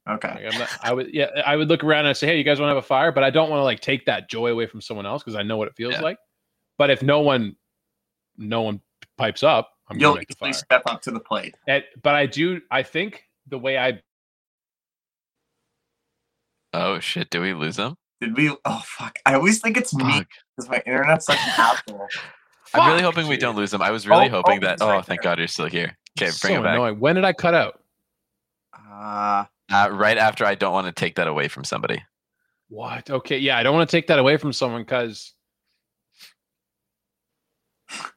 Okay. 0.07 0.27
Like, 0.45 0.53
I'm 0.53 0.59
not, 0.59 0.69
I 0.83 0.93
would 0.93 1.13
yeah, 1.13 1.27
I 1.45 1.55
would 1.55 1.67
look 1.67 1.83
around 1.83 2.05
and 2.05 2.15
say, 2.15 2.27
hey, 2.27 2.37
you 2.37 2.43
guys 2.43 2.59
want 2.59 2.69
to 2.69 2.75
have 2.75 2.83
a 2.83 2.87
fire? 2.87 3.11
But 3.11 3.23
I 3.23 3.29
don't 3.31 3.49
want 3.49 3.59
to 3.59 3.63
like 3.63 3.79
take 3.79 4.05
that 4.05 4.29
joy 4.29 4.51
away 4.51 4.67
from 4.67 4.81
someone 4.81 5.05
else 5.05 5.23
because 5.23 5.35
I 5.35 5.41
know 5.43 5.57
what 5.57 5.67
it 5.67 5.75
feels 5.75 5.93
Yeah. 5.93 6.01
like. 6.01 6.17
But 6.77 6.89
if 6.91 7.01
no 7.01 7.21
one, 7.21 7.55
no 8.37 8.61
one 8.61 8.81
pipes 9.17 9.41
up, 9.43 9.71
I'm 9.89 9.97
You'll 9.97 10.11
gonna 10.11 10.19
make 10.21 10.27
the 10.27 10.33
easily 10.35 10.51
fire. 10.53 10.59
step 10.65 10.81
up 10.85 11.01
to 11.03 11.11
the 11.11 11.19
plate. 11.19 11.55
And- 11.67 11.83
but 12.03 12.13
I 12.15 12.25
do. 12.27 12.61
I 12.69 12.83
think 12.83 13.23
the 13.47 13.57
way 13.57 13.77
I 13.77 14.01
Oh 16.73 16.99
shit, 16.99 17.29
do 17.29 17.41
we 17.41 17.53
lose 17.53 17.77
them? 17.77 17.95
Did 18.21 18.35
we? 18.37 18.49
Oh 18.65 18.81
fuck! 18.85 19.17
I 19.25 19.33
always 19.35 19.59
think 19.59 19.77
it's 19.77 19.93
me 19.93 20.23
because 20.55 20.69
my 20.69 20.81
internet's 20.85 21.25
such 21.25 21.37
an 21.37 21.53
asshole. 21.57 22.07
I'm 22.73 22.89
really 22.89 23.03
hoping 23.03 23.27
we 23.27 23.37
don't 23.37 23.55
lose 23.55 23.73
him. 23.73 23.81
I 23.81 23.91
was 23.91 24.07
really 24.07 24.27
Oh, 24.27 24.29
hoping 24.41 24.57
oh, 24.57 24.67
that. 24.67 24.71
he's 24.79 24.81
Oh, 24.81 24.89
right 24.89 25.05
thank 25.05 25.21
there. 25.21 25.31
God 25.31 25.39
you're 25.39 25.47
still 25.47 25.67
here. 25.67 25.97
Okay, 26.19 26.31
so 26.31 26.47
bring 26.47 26.59
it 26.59 26.63
back. 26.63 26.73
annoying. 26.75 26.99
When 26.99 27.15
did 27.15 27.25
I 27.25 27.33
cut 27.33 27.53
out? 27.53 27.81
Uh, 28.73 29.45
Uh, 29.71 29.89
right 29.91 30.17
after 30.17 30.45
I 30.45 30.55
don't 30.55 30.73
want 30.73 30.87
to 30.87 30.93
take 30.93 31.15
that 31.15 31.27
away 31.27 31.47
from 31.47 31.63
somebody. 31.63 32.03
What? 32.69 33.09
Okay, 33.09 33.37
yeah, 33.37 33.57
I 33.57 33.63
don't 33.63 33.75
want 33.75 33.89
to 33.89 33.95
take 33.95 34.07
that 34.07 34.19
away 34.19 34.37
from 34.37 34.53
someone 34.53 34.81
because 34.81 35.33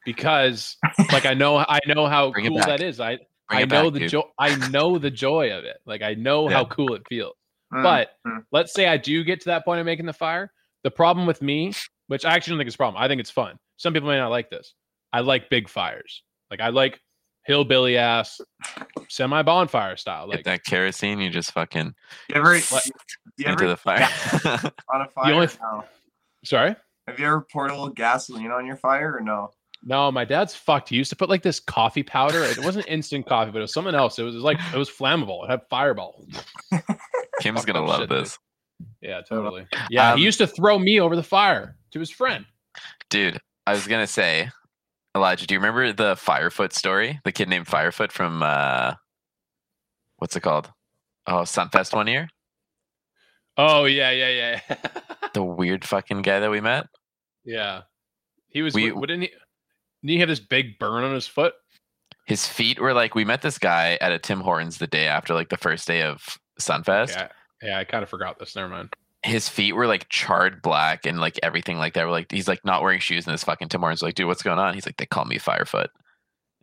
because 0.05 0.77
like 1.11 1.25
I 1.25 1.33
know 1.33 1.57
I 1.57 1.79
know 1.87 2.07
how 2.07 2.31
Bring 2.31 2.47
cool 2.47 2.59
that 2.59 2.81
is. 2.81 2.99
I 2.99 3.17
Bring 3.49 3.61
I 3.61 3.65
know 3.65 3.89
back, 3.91 3.99
the 4.01 4.07
joy. 4.07 4.21
I 4.37 4.55
know 4.69 4.97
the 4.97 5.11
joy 5.11 5.51
of 5.57 5.63
it. 5.65 5.77
Like 5.85 6.01
I 6.01 6.13
know 6.15 6.49
Yeah. 6.49 6.57
how 6.57 6.65
cool 6.65 6.93
it 6.95 7.03
feels. 7.09 7.35
Mm, 7.73 7.83
But 7.83 8.09
mm. 8.25 8.43
let's 8.51 8.73
say 8.73 8.87
I 8.87 8.97
do 8.97 9.23
get 9.23 9.39
to 9.41 9.45
that 9.45 9.65
point 9.65 9.79
of 9.79 9.85
making 9.85 10.05
the 10.05 10.13
fire. 10.13 10.51
The 10.83 10.91
problem 10.91 11.27
with 11.27 11.41
me, 11.41 11.73
which 12.07 12.25
I 12.25 12.33
actually 12.33 12.51
don't 12.51 12.59
think 12.59 12.67
is 12.69 12.75
a 12.75 12.77
problem, 12.77 13.01
I 13.01 13.07
think 13.07 13.19
it's 13.19 13.29
fun. 13.29 13.57
Some 13.77 13.93
people 13.93 14.09
may 14.09 14.17
not 14.17 14.29
like 14.29 14.49
this. 14.49 14.73
I 15.11 15.21
like 15.21 15.49
big 15.49 15.67
fires. 15.69 16.23
Like 16.51 16.61
I 16.61 16.69
like 16.69 16.99
hillbilly 17.45 17.97
ass 17.97 18.39
semi 19.07 19.41
bonfire 19.41 19.97
style. 19.97 20.27
Get 20.27 20.37
Like 20.37 20.45
that 20.45 20.65
kerosene, 20.65 21.19
you 21.19 21.29
just 21.29 21.51
fucking 21.51 21.93
you 22.29 22.35
ever, 22.35 22.59
What? 22.59 22.83
do 23.37 23.43
you 23.43 23.49
into 23.51 23.67
the 23.67 23.77
fire. 23.77 24.07
on 24.93 25.01
a 25.01 25.07
fire? 25.09 25.33
only- 25.33 25.47
no. 25.61 25.83
sorry. 26.43 26.75
Have 27.07 27.19
you 27.19 27.25
ever 27.25 27.41
poured 27.51 27.71
a 27.71 27.73
little 27.73 27.89
gasoline 27.89 28.51
on 28.51 28.67
your 28.67 28.75
fire 28.75 29.15
or 29.17 29.21
no? 29.21 29.49
No, 29.83 30.11
my 30.11 30.25
dad's 30.25 30.53
fucked. 30.53 30.89
He 30.89 30.95
used 30.97 31.09
to 31.09 31.15
put 31.15 31.29
like 31.29 31.41
this 31.41 31.59
coffee 31.59 32.03
powder. 32.03 32.43
It 32.43 32.59
wasn't 32.63 32.87
instant 32.87 33.25
coffee, 33.25 33.51
but 33.51 33.59
it 33.59 33.61
was 33.61 33.73
something 33.73 33.95
else. 33.95 34.19
It 34.19 34.23
was, 34.23 34.35
like 34.35 34.59
it 34.73 34.77
was 34.77 34.89
flammable. 34.89 35.45
It 35.45 35.49
had 35.49 35.61
fireball. 35.69 36.23
Kim's 37.39 37.65
gonna 37.65 37.79
Oh, 37.83 37.85
love 37.85 38.01
shit, 38.01 38.09
dude. 38.09 38.23
this. 38.25 38.37
Yeah, 39.01 39.21
totally. 39.27 39.67
Yeah, 39.89 40.13
Um, 40.13 40.17
he 40.19 40.23
used 40.25 40.37
to 40.39 40.47
throw 40.47 40.79
me 40.79 40.99
over 40.99 41.15
the 41.15 41.23
fire 41.23 41.75
to 41.91 41.99
his 41.99 42.09
friend. 42.11 42.45
Dude, 43.09 43.39
I 43.67 43.73
was 43.73 43.87
gonna 43.87 44.07
say, 44.07 44.49
Elijah, 45.15 45.45
do 45.47 45.53
you 45.53 45.59
remember 45.59 45.91
the 45.91 46.15
Firefoot 46.15 46.73
story? 46.73 47.19
The 47.25 47.31
kid 47.31 47.49
named 47.49 47.67
Firefoot 47.67 48.11
from 48.11 48.41
uh 48.43 48.93
what's 50.17 50.35
it 50.35 50.41
called? 50.41 50.69
Oh, 51.27 51.41
Sunfest 51.41 51.93
one 51.93 52.07
year? 52.07 52.27
Oh 53.57 53.85
yeah, 53.85 54.11
yeah, 54.11 54.59
yeah, 54.69 54.75
The 55.33 55.43
weird 55.43 55.83
fucking 55.85 56.21
guy 56.21 56.39
that 56.39 56.51
we 56.51 56.61
met. 56.61 56.87
yeah. 57.43 57.81
He 58.51 58.61
was. 58.63 58.73
We- 58.73 58.89
didn't 58.91 59.21
he? 59.21 59.27
Didn't 59.27 60.09
he 60.13 60.19
have 60.19 60.29
this 60.29 60.39
big 60.39 60.79
burn 60.79 61.03
on 61.03 61.13
his 61.13 61.27
foot? 61.27 61.53
His 62.25 62.47
feet 62.47 62.79
were 62.79 62.93
like 62.93 63.13
we 63.15 63.25
met 63.25 63.41
this 63.43 63.59
guy 63.59 63.97
at 64.01 64.11
a 64.11 64.17
Tim 64.17 64.39
Hortons 64.39 64.77
the 64.79 64.87
day 64.87 65.07
after 65.07 65.33
like 65.35 65.49
the 65.49 65.57
first 65.57 65.85
day 65.87 66.01
of 66.03 66.23
Sunfest. 66.59 67.09
Yeah, 67.15 67.27
yeah. 67.61 67.79
I 67.79 67.83
kind 67.83 68.03
of 68.03 68.09
forgot 68.09 68.39
this. 68.39 68.55
Never 68.55 68.69
mind. 68.69 68.93
His 69.23 69.49
feet 69.49 69.73
were 69.73 69.87
like 69.87 70.07
charred 70.09 70.61
black 70.61 71.05
and 71.05 71.19
like 71.19 71.39
everything 71.43 71.77
like 71.77 71.93
that. 71.95 72.05
We're 72.05 72.11
like 72.11 72.31
he's 72.31 72.47
like 72.47 72.63
not 72.63 72.81
wearing 72.81 72.99
shoes 73.01 73.27
in 73.27 73.33
this 73.33 73.43
fucking. 73.43 73.69
We're 73.77 73.93
like, 74.01 74.15
dude, 74.15 74.27
what's 74.27 74.43
going 74.43 74.59
on? 74.59 74.73
He's 74.73 74.85
like, 74.85 74.97
they 74.97 75.05
call 75.05 75.25
me 75.25 75.37
Firefoot. 75.37 75.89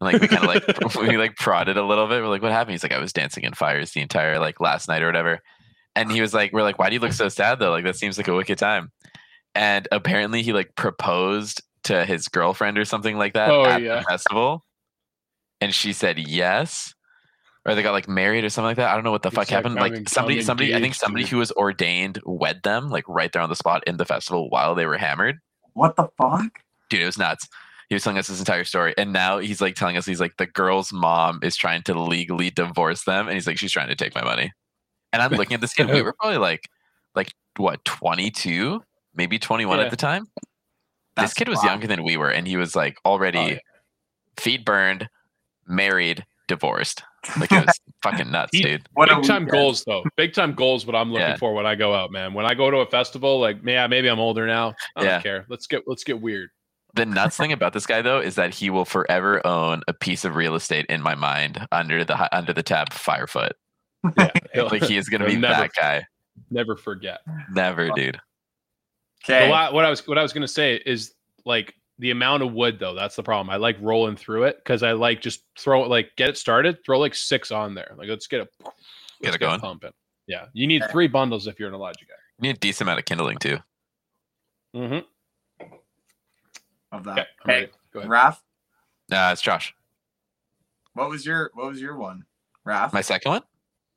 And 0.01 0.13
like 0.13 0.21
we 0.21 0.29
kind 0.29 0.45
of 0.45 0.49
like 0.49 0.95
we 1.11 1.17
like 1.19 1.37
prodded 1.37 1.77
a 1.77 1.85
little 1.85 2.07
bit. 2.07 2.23
We're 2.23 2.29
like, 2.29 2.43
what 2.43 2.53
happened? 2.53 2.73
He's 2.73 2.83
like, 2.83 2.93
I 2.93 2.99
was 2.99 3.13
dancing 3.13 3.45
in 3.45 3.53
fires 3.55 3.93
the 3.93 4.01
entire 4.01 4.39
like 4.39 4.61
last 4.61 4.89
night 4.89 5.03
or 5.03 5.07
whatever. 5.07 5.41
And 5.95 6.11
he 6.13 6.21
was 6.21 6.35
like, 6.35 6.53
we're 6.53 6.63
like, 6.63 6.79
why 6.79 6.89
do 6.89 6.95
you 6.95 7.01
look 7.01 7.13
so 7.13 7.29
sad 7.29 7.59
though? 7.59 7.71
Like 7.71 7.85
that 7.85 7.97
seems 7.97 8.19
like 8.19 8.29
a 8.29 8.35
wicked 8.35 8.59
time. 8.59 8.91
And 9.55 9.89
apparently 9.91 10.43
he 10.43 10.53
like 10.53 10.75
proposed 10.77 11.63
to 11.85 12.05
his 12.05 12.29
girlfriend 12.29 12.79
or 12.79 12.85
something 12.85 13.17
like 13.17 13.33
that 13.35 13.51
Oh, 13.51 13.65
at 13.65 13.81
yeah. 13.81 13.97
the 14.01 14.03
festival. 14.03 14.63
And 15.61 15.75
she 15.75 15.93
said 15.95 16.19
yes. 16.19 16.95
Or 17.67 17.75
they 17.75 17.83
got 17.83 17.93
like 17.93 18.09
married 18.09 18.45
or 18.45 18.49
something 18.49 18.69
like 18.69 18.77
that. 18.77 18.91
I 18.91 18.95
don't 18.95 19.03
know 19.05 19.11
what 19.11 19.23
the 19.23 19.31
He's 19.31 19.35
fuck 19.35 19.43
like, 19.43 19.49
happened. 19.51 19.75
Like 19.75 20.09
somebody, 20.09 20.39
I'm 20.39 20.43
somebody, 20.45 20.75
I 20.75 20.81
think 20.81 20.95
somebody 20.95 21.25
who 21.27 21.39
was 21.39 21.51
ordained 21.53 22.21
wed 22.25 22.63
them 22.63 22.89
like 22.91 23.05
right 23.09 23.33
there 23.33 23.43
on 23.43 23.49
the 23.49 23.57
spot 23.57 23.83
in 23.87 23.97
the 23.97 24.05
festival 24.05 24.49
while 24.51 24.75
they 24.75 24.87
were 24.87 24.97
hammered 24.99 25.39
What 25.73 25.97
the 25.97 26.09
fuck? 26.17 26.61
dude, 26.91 27.03
it 27.03 27.07
was 27.07 27.19
nuts. 27.19 27.49
He 27.89 27.95
was 27.95 28.03
telling 28.05 28.19
us 28.19 28.27
this 28.29 28.39
entire 28.41 28.65
story, 28.65 28.95
and 28.99 29.13
now 29.13 29.39
he's 29.39 29.61
like 29.61 29.75
telling 29.77 29.97
us 29.97 30.07
he's 30.07 30.21
like 30.21 30.37
the 30.39 30.47
girl's 30.47 30.93
mom 30.93 31.41
is 31.43 31.57
trying 31.57 31.83
to 31.83 32.01
legally 32.01 32.51
divorce 32.51 33.05
them, 33.05 33.27
and 33.29 33.35
he's 33.35 33.47
like 33.47 33.59
she's 33.59 33.73
trying 33.73 33.89
to 33.89 33.95
take 33.97 34.15
my 34.15 34.23
money. 34.25 34.53
And 35.13 35.23
I'm 35.23 35.33
looking 35.33 35.55
at 35.55 35.61
this 35.61 35.73
kid. 35.73 35.89
We 35.89 36.03
were 36.03 36.13
probably 36.13 36.39
like, 36.39 36.69
like 37.15 37.33
what, 37.57 37.85
22, 37.85 38.83
maybe 39.15 39.39
21 39.39 39.79
Yeah. 39.79 39.85
at 39.85 39.91
the 39.91 39.97
time. 39.97 40.27
That's 41.15 41.31
this 41.31 41.35
kid 41.35 41.49
was 41.49 41.59
wild. 41.59 41.67
younger 41.71 41.87
than 41.87 42.03
we 42.05 42.17
were, 42.17 42.29
and 42.31 42.47
he 42.47 42.57
was 42.57 42.75
like 42.77 42.99
already 43.05 43.39
Oh, 43.39 43.47
yeah. 43.47 43.59
feet 44.37 44.65
burned, 44.65 45.09
married, 45.67 46.25
divorced. 46.49 47.03
Like 47.39 47.53
it 47.53 47.67
was 47.67 47.81
fucking 48.03 48.31
nuts, 48.33 48.59
dude. 48.59 48.87
What 48.95 49.09
Big 49.09 49.25
time 49.25 49.47
goals 49.47 49.85
though. 49.85 50.05
Big 50.17 50.33
time 50.35 50.55
goals. 50.55 50.87
What 50.87 50.95
I'm 50.97 51.11
looking 51.13 51.27
Yeah. 51.29 51.37
for 51.37 51.55
when 51.55 51.67
I 51.67 51.75
go 51.75 51.95
out, 51.95 52.11
man. 52.13 52.35
When 52.35 52.47
I 52.47 52.55
go 52.55 52.71
to 52.71 52.79
a 52.79 52.87
festival, 52.87 53.41
like 53.41 53.59
yeah, 53.65 53.87
maybe 53.87 54.09
I'm 54.09 54.19
older 54.21 54.47
now. 54.47 54.75
I 54.97 55.01
don't 55.01 55.05
Yeah. 55.11 55.21
care. 55.23 55.47
Let's 55.49 55.67
get 55.67 55.83
let's 55.87 56.05
get 56.05 56.21
weird. 56.21 56.51
The 56.95 57.05
nuts 57.07 57.37
thing 57.37 57.53
about 57.53 57.73
this 57.75 57.85
guy 57.87 58.01
though 58.03 58.21
is 58.21 58.37
that 58.37 58.55
he 58.55 58.71
will 58.71 58.85
forever 58.87 59.47
own 59.47 59.83
a 59.89 59.93
piece 59.93 60.25
of 60.25 60.35
real 60.37 60.55
estate 60.55 60.87
in 60.89 61.03
my 61.03 61.15
mind 61.15 61.67
under 61.73 62.05
the 62.05 62.17
hi- 62.17 62.29
under 62.33 62.53
the 62.53 62.63
tab 62.63 62.93
Firefoot. 62.93 63.53
Yeah, 64.19 64.31
he'll- 64.55 64.69
Like 64.71 64.85
he 64.85 64.97
is 64.97 65.09
gonna 65.09 65.27
be 65.27 65.37
never, 65.37 65.63
that 65.63 65.71
guy. 65.79 66.07
Never 66.51 66.77
forget. 66.77 67.21
Never, 67.51 67.91
dude. 67.91 68.21
Okay. 69.25 69.49
what 69.51 69.85
I 69.85 69.91
was 69.91 70.07
what 70.07 70.19
I 70.19 70.23
was 70.23 70.33
gonna 70.33 70.47
say 70.49 70.77
is 70.87 71.13
like 71.45 71.75
the 71.99 72.11
amount 72.11 72.43
of 72.43 72.53
wood 72.53 72.79
though. 72.79 72.95
That's 72.95 73.17
the 73.17 73.23
problem. 73.23 73.51
I 73.51 73.57
like 73.57 73.77
rolling 73.81 74.17
through 74.17 74.45
it 74.45 74.57
because 74.59 74.83
I 74.83 74.93
like 74.93 75.21
just 75.21 75.43
throw 75.59 75.85
it 75.85 75.89
like 75.89 76.11
get 76.17 76.29
it 76.29 76.37
started. 76.37 76.85
Throw 76.85 76.99
like 76.99 77.15
six 77.15 77.51
on 77.51 77.75
there. 77.75 77.95
Like 77.97 78.09
let's 78.09 78.27
get 78.27 78.41
it. 78.43 78.49
Let's 79.23 79.37
it 79.37 79.39
going. 79.39 79.61
pumping. 79.61 79.93
Yeah, 80.27 80.47
you 80.53 80.67
need 80.67 80.83
three 80.91 81.09
bundles 81.09 81.47
if 81.47 81.59
you're 81.59 81.69
an 81.69 81.75
Elijah 81.75 82.05
guy. 82.05 82.15
You 82.39 82.49
need 82.49 82.57
a 82.57 82.59
decent 82.59 82.87
amount 82.87 82.99
of 82.99 83.05
kindling 83.05 83.39
too. 83.39 83.59
Mm-hmm. 84.75 85.67
Of 86.93 87.05
that. 87.05 87.19
Okay, 87.19 87.29
I'm 87.45 87.49
ready. 87.49 87.69
Go 87.93 88.01
ahead. 88.01 88.11
Raph, 88.11 88.37
Uh, 89.13 89.33
it's 89.33 89.41
Josh. 89.43 89.75
what 90.95 91.09
was 91.09 91.25
your 91.25 91.51
what 91.55 91.67
was 91.69 91.81
your 91.81 91.97
one? 91.97 92.25
Raph? 92.67 92.93
My 92.93 93.01
second 93.01 93.31
one? 93.31 93.43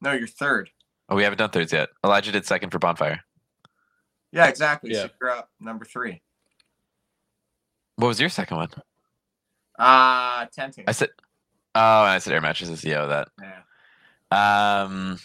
no, 0.02 0.14
your 0.14 0.28
third. 0.28 0.70
Oh, 1.10 1.16
we 1.16 1.24
haven't 1.24 1.40
done 1.40 1.50
thirds 1.50 1.74
yet. 1.74 1.90
Elijah 2.06 2.32
did 2.32 2.46
second 2.46 2.70
for 2.70 2.80
bonfire. 2.80 3.22
Yeah, 4.32 4.48
exactly. 4.48 4.92
Yeah. 4.92 5.04
So 5.04 5.10
you're 5.20 5.32
up 5.32 5.50
number 5.60 5.84
three. 5.86 6.22
What 8.00 8.08
was 8.08 8.20
your 8.20 8.30
second 8.30 8.58
one? 8.58 8.70
Uh 9.78 10.46
tenting. 10.48 10.86
I 10.88 10.94
said, 10.94 11.10
oh, 11.76 12.02
and 12.04 12.12
I 12.12 12.20
said 12.20 12.34
air 12.34 12.42
mattresses. 12.42 12.84
Yeah, 12.84 13.06
that. 13.06 13.28
Yeah. 13.42 14.84
Um, 14.86 15.20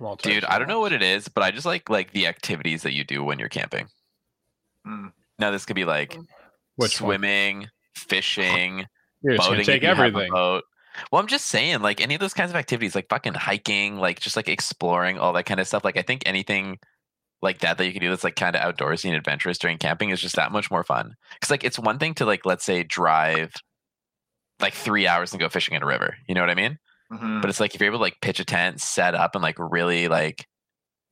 I'm 0.00 0.16
dude. 0.16 0.44
I 0.44 0.58
don't 0.58 0.68
know 0.68 0.80
what 0.80 0.92
it 0.92 1.02
is, 1.02 1.28
but 1.28 1.42
I 1.42 1.50
just 1.50 1.66
like 1.66 1.90
like 1.90 2.12
the 2.12 2.26
activities 2.26 2.82
that 2.82 2.92
you 2.94 3.04
do 3.04 3.22
when 3.22 3.38
you're 3.38 3.48
camping. 3.50 3.88
Mm. 4.86 5.12
Now 5.38 5.50
this 5.50 5.66
could 5.66 5.76
be 5.76 5.84
like 5.84 6.14
Which 6.76 7.00
one? 7.00 7.08
swimming, 7.10 7.68
fishing, 7.94 8.86
You're 9.22 9.36
boating. 9.36 9.60
if 9.60 9.66
take 9.66 9.82
you 9.82 9.88
a 9.88 9.90
everything. 9.90 10.30
boat. 10.32 10.64
Well, 11.12 11.20
I'm 11.20 11.28
just 11.28 11.46
saying, 11.46 11.80
like 11.82 12.00
any 12.00 12.14
of 12.14 12.20
those 12.20 12.34
kinds 12.34 12.50
of 12.50 12.56
activities, 12.56 12.94
like 12.94 13.08
fucking 13.10 13.34
hiking, 13.34 13.96
like 13.98 14.18
just 14.20 14.36
like 14.36 14.48
exploring, 14.48 15.18
all 15.18 15.32
that 15.34 15.44
kind 15.46 15.60
of 15.60 15.66
stuff. 15.68 15.84
Like 15.84 15.96
I 15.98 16.02
think 16.02 16.22
anything 16.26 16.78
like 17.42 17.60
that 17.60 17.78
that 17.78 17.86
you 17.86 17.92
can 17.92 18.02
do 18.02 18.10
that's 18.10 18.24
like 18.24 18.36
kind 18.36 18.54
of 18.54 18.62
outdoorsy 18.62 19.06
and 19.06 19.16
adventurous 19.16 19.58
during 19.58 19.78
camping 19.78 20.10
is 20.10 20.20
just 20.20 20.36
that 20.36 20.52
much 20.52 20.70
more 20.70 20.84
fun. 20.84 21.14
Because 21.34 21.50
like 21.50 21.64
it's 21.64 21.78
one 21.78 21.98
thing 21.98 22.14
to 22.14 22.24
like 22.26 22.44
let's 22.44 22.64
say 22.64 22.82
drive 22.82 23.52
like 24.60 24.74
three 24.74 25.06
hours 25.06 25.32
and 25.32 25.40
go 25.40 25.48
fishing 25.48 25.74
in 25.74 25.82
a 25.82 25.86
river. 25.86 26.16
You 26.28 26.34
know 26.34 26.42
what 26.42 26.50
I 26.50 26.54
mean? 26.54 26.78
Mhm. 27.10 27.40
But 27.40 27.48
it's 27.48 27.60
like 27.60 27.74
if 27.74 27.80
you're 27.80 27.88
able 27.88 27.98
to 27.98 28.02
like 28.02 28.20
pitch 28.20 28.40
a 28.40 28.44
tent, 28.44 28.80
set 28.80 29.14
up, 29.14 29.34
and 29.34 29.42
like 29.42 29.56
really 29.58 30.08
like 30.08 30.46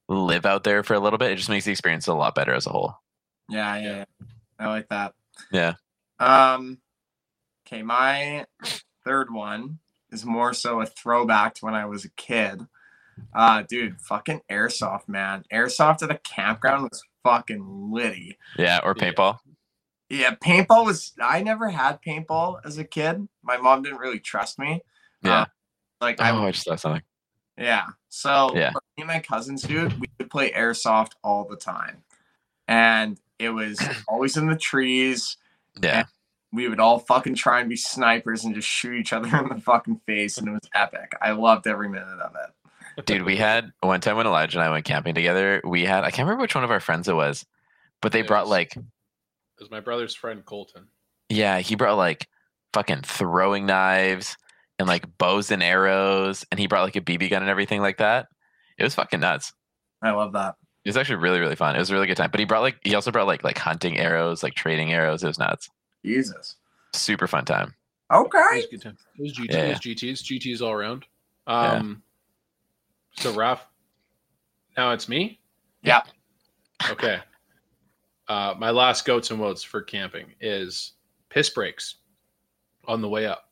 live 0.08 0.46
out 0.46 0.64
there 0.64 0.82
for 0.82 0.94
a 0.94 1.00
little 1.00 1.18
bit, 1.18 1.32
it 1.32 1.36
just 1.36 1.48
makes 1.48 1.64
the 1.64 1.70
experience 1.72 2.06
a 2.06 2.14
lot 2.14 2.34
better 2.34 2.54
as 2.54 2.66
a 2.66 2.70
whole. 2.70 2.94
Yeah, 3.48 3.76
yeah, 3.78 3.96
yeah. 3.96 4.04
I 4.58 4.66
like 4.68 4.88
that. 4.90 5.14
Yeah. 5.50 5.74
Um 6.18 6.78
okay, 7.66 7.82
my 7.82 8.46
third 9.04 9.32
one 9.32 9.78
is 10.10 10.24
more 10.24 10.52
so 10.54 10.80
a 10.80 10.86
throwback 10.86 11.54
to 11.54 11.64
when 11.64 11.74
I 11.74 11.86
was 11.86 12.04
a 12.04 12.10
kid. 12.10 12.66
Uh 13.34 13.62
dude, 13.68 14.00
fucking 14.00 14.42
airsoft, 14.50 15.08
man. 15.08 15.44
Airsoft 15.52 16.02
at 16.02 16.08
the 16.08 16.18
campground 16.24 16.84
was 16.90 17.02
fucking 17.24 17.92
litty. 17.92 18.38
Yeah, 18.56 18.80
or 18.82 18.94
paintball. 18.94 19.38
Yeah, 20.10 20.34
paintball 20.36 20.86
was 20.86 21.12
I 21.20 21.42
never 21.42 21.68
had 21.68 22.00
paintball 22.02 22.60
as 22.64 22.78
a 22.78 22.84
kid. 22.84 23.28
My 23.42 23.56
mom 23.58 23.82
didn't 23.82 23.98
really 23.98 24.20
trust 24.20 24.58
me. 24.58 24.82
Yeah. 25.22 25.40
Uh, 25.42 25.44
Like 26.00 26.16
oh, 26.20 26.24
I 26.24 26.46
I 26.46 26.50
just 26.50 26.66
thought 26.66 26.80
something. 26.80 27.02
Yeah. 27.58 27.86
So 28.08 28.52
Yeah. 28.54 28.70
me 28.70 29.02
and 29.02 29.06
my 29.08 29.18
cousins, 29.20 29.62
dude, 29.62 29.98
we 30.00 30.06
would 30.18 30.30
play 30.30 30.50
airsoft 30.52 31.12
all 31.24 31.44
the 31.44 31.56
time. 31.56 32.04
And 32.66 33.18
it 33.38 33.50
was 33.50 33.78
always 34.08 34.36
in 34.36 34.46
the 34.46 34.56
trees. 34.56 35.36
Yeah. 35.82 36.04
We 36.52 36.66
would 36.68 36.80
all 36.80 36.98
fucking 37.00 37.34
try 37.34 37.60
and 37.60 37.68
be 37.68 37.76
snipers 37.76 38.44
and 38.44 38.54
just 38.54 38.68
shoot 38.68 38.94
each 38.94 39.12
other 39.12 39.28
in 39.36 39.48
the 39.48 39.60
fucking 39.60 40.00
face. 40.06 40.38
And 40.38 40.48
it 40.48 40.52
was 40.52 40.68
epic. 40.74 41.12
I 41.20 41.32
loved 41.32 41.66
every 41.66 41.88
minute 41.88 42.20
of 42.20 42.32
it. 42.34 42.54
Dude, 43.04 43.22
we 43.22 43.36
had 43.36 43.70
one 43.80 44.00
time 44.00 44.16
when 44.16 44.26
Elijah 44.26 44.58
and 44.58 44.64
I 44.66 44.70
went 44.70 44.84
camping 44.84 45.14
together, 45.14 45.60
we 45.64 45.84
had 45.84 46.04
I 46.04 46.10
can't 46.10 46.26
remember 46.26 46.42
which 46.42 46.54
one 46.54 46.64
of 46.64 46.70
our 46.70 46.80
friends 46.80 47.08
it 47.08 47.14
was, 47.14 47.44
but 48.02 48.12
they 48.12 48.20
It 48.20 48.26
brought 48.26 48.44
was- 48.44 48.50
like 48.50 48.76
It 48.76 48.84
was 49.60 49.70
my 49.70 49.80
brother's 49.80 50.14
friend 50.14 50.44
Colton. 50.44 50.88
yeah, 51.28 51.58
he 51.60 51.74
brought 51.76 51.96
like 51.96 52.26
fucking 52.72 53.02
throwing 53.02 53.66
knives 53.66 54.36
and 54.78 54.86
like 54.88 55.04
bows 55.18 55.50
and 55.50 55.62
arrows 55.62 56.44
and 56.50 56.58
he 56.60 56.66
brought 56.66 56.82
like 56.82 56.96
a 56.96 57.00
BB 57.00 57.30
gun 57.30 57.42
and 57.42 57.50
everything 57.50 57.80
like 57.80 57.98
that. 57.98 58.26
It 58.78 58.84
was 58.84 58.94
fucking 58.94 59.20
nuts. 59.20 59.52
I 60.02 60.10
love 60.12 60.32
that. 60.34 60.54
It 60.84 60.88
was 60.90 60.96
actually 60.96 61.16
really, 61.16 61.40
really 61.40 61.56
fun. 61.56 61.74
It 61.76 61.80
was 61.80 61.90
a 61.90 61.94
really 61.94 62.06
good 62.06 62.16
time. 62.16 62.30
But 62.30 62.40
he 62.40 62.46
brought 62.46 62.62
like 62.62 62.78
he 62.82 62.94
also 62.94 63.10
brought 63.10 63.26
like 63.26 63.42
like 63.44 63.58
hunting 63.58 63.98
arrows, 63.98 64.42
like 64.42 64.54
trading 64.54 64.92
arrows. 64.92 65.22
It 65.22 65.26
was 65.26 65.38
nuts. 65.38 65.68
Jesus. 66.04 66.56
Super 66.94 67.26
fun 67.26 67.44
time. 67.44 67.74
Okay. 68.12 68.38
It 68.38 68.54
was 68.54 68.64
Okay. 68.64 68.70
good 68.70 68.82
time. 68.82 68.96
It 69.18 69.22
was 69.22 69.32
GT, 69.32 69.52
Yeah, 69.52 69.58
it 69.64 69.68
was 69.70 69.80
GTs, 69.80 70.22
GTs 70.22 70.62
all 70.62 70.72
around. 70.72 71.04
Um, 71.46 72.02
so 73.20 73.34
Ralph, 73.34 73.66
now 74.76 74.92
it's 74.92 75.08
me. 75.08 75.40
Yeah. 75.82 76.02
Okay. 76.90 77.18
Uh, 78.28 78.54
my 78.58 78.70
last 78.70 79.04
goats 79.04 79.30
and 79.30 79.40
woes 79.40 79.62
for 79.62 79.82
camping 79.82 80.26
is 80.40 80.92
piss 81.30 81.50
breaks 81.50 81.96
on 82.86 83.00
the 83.00 83.08
way 83.08 83.26
up. 83.26 83.50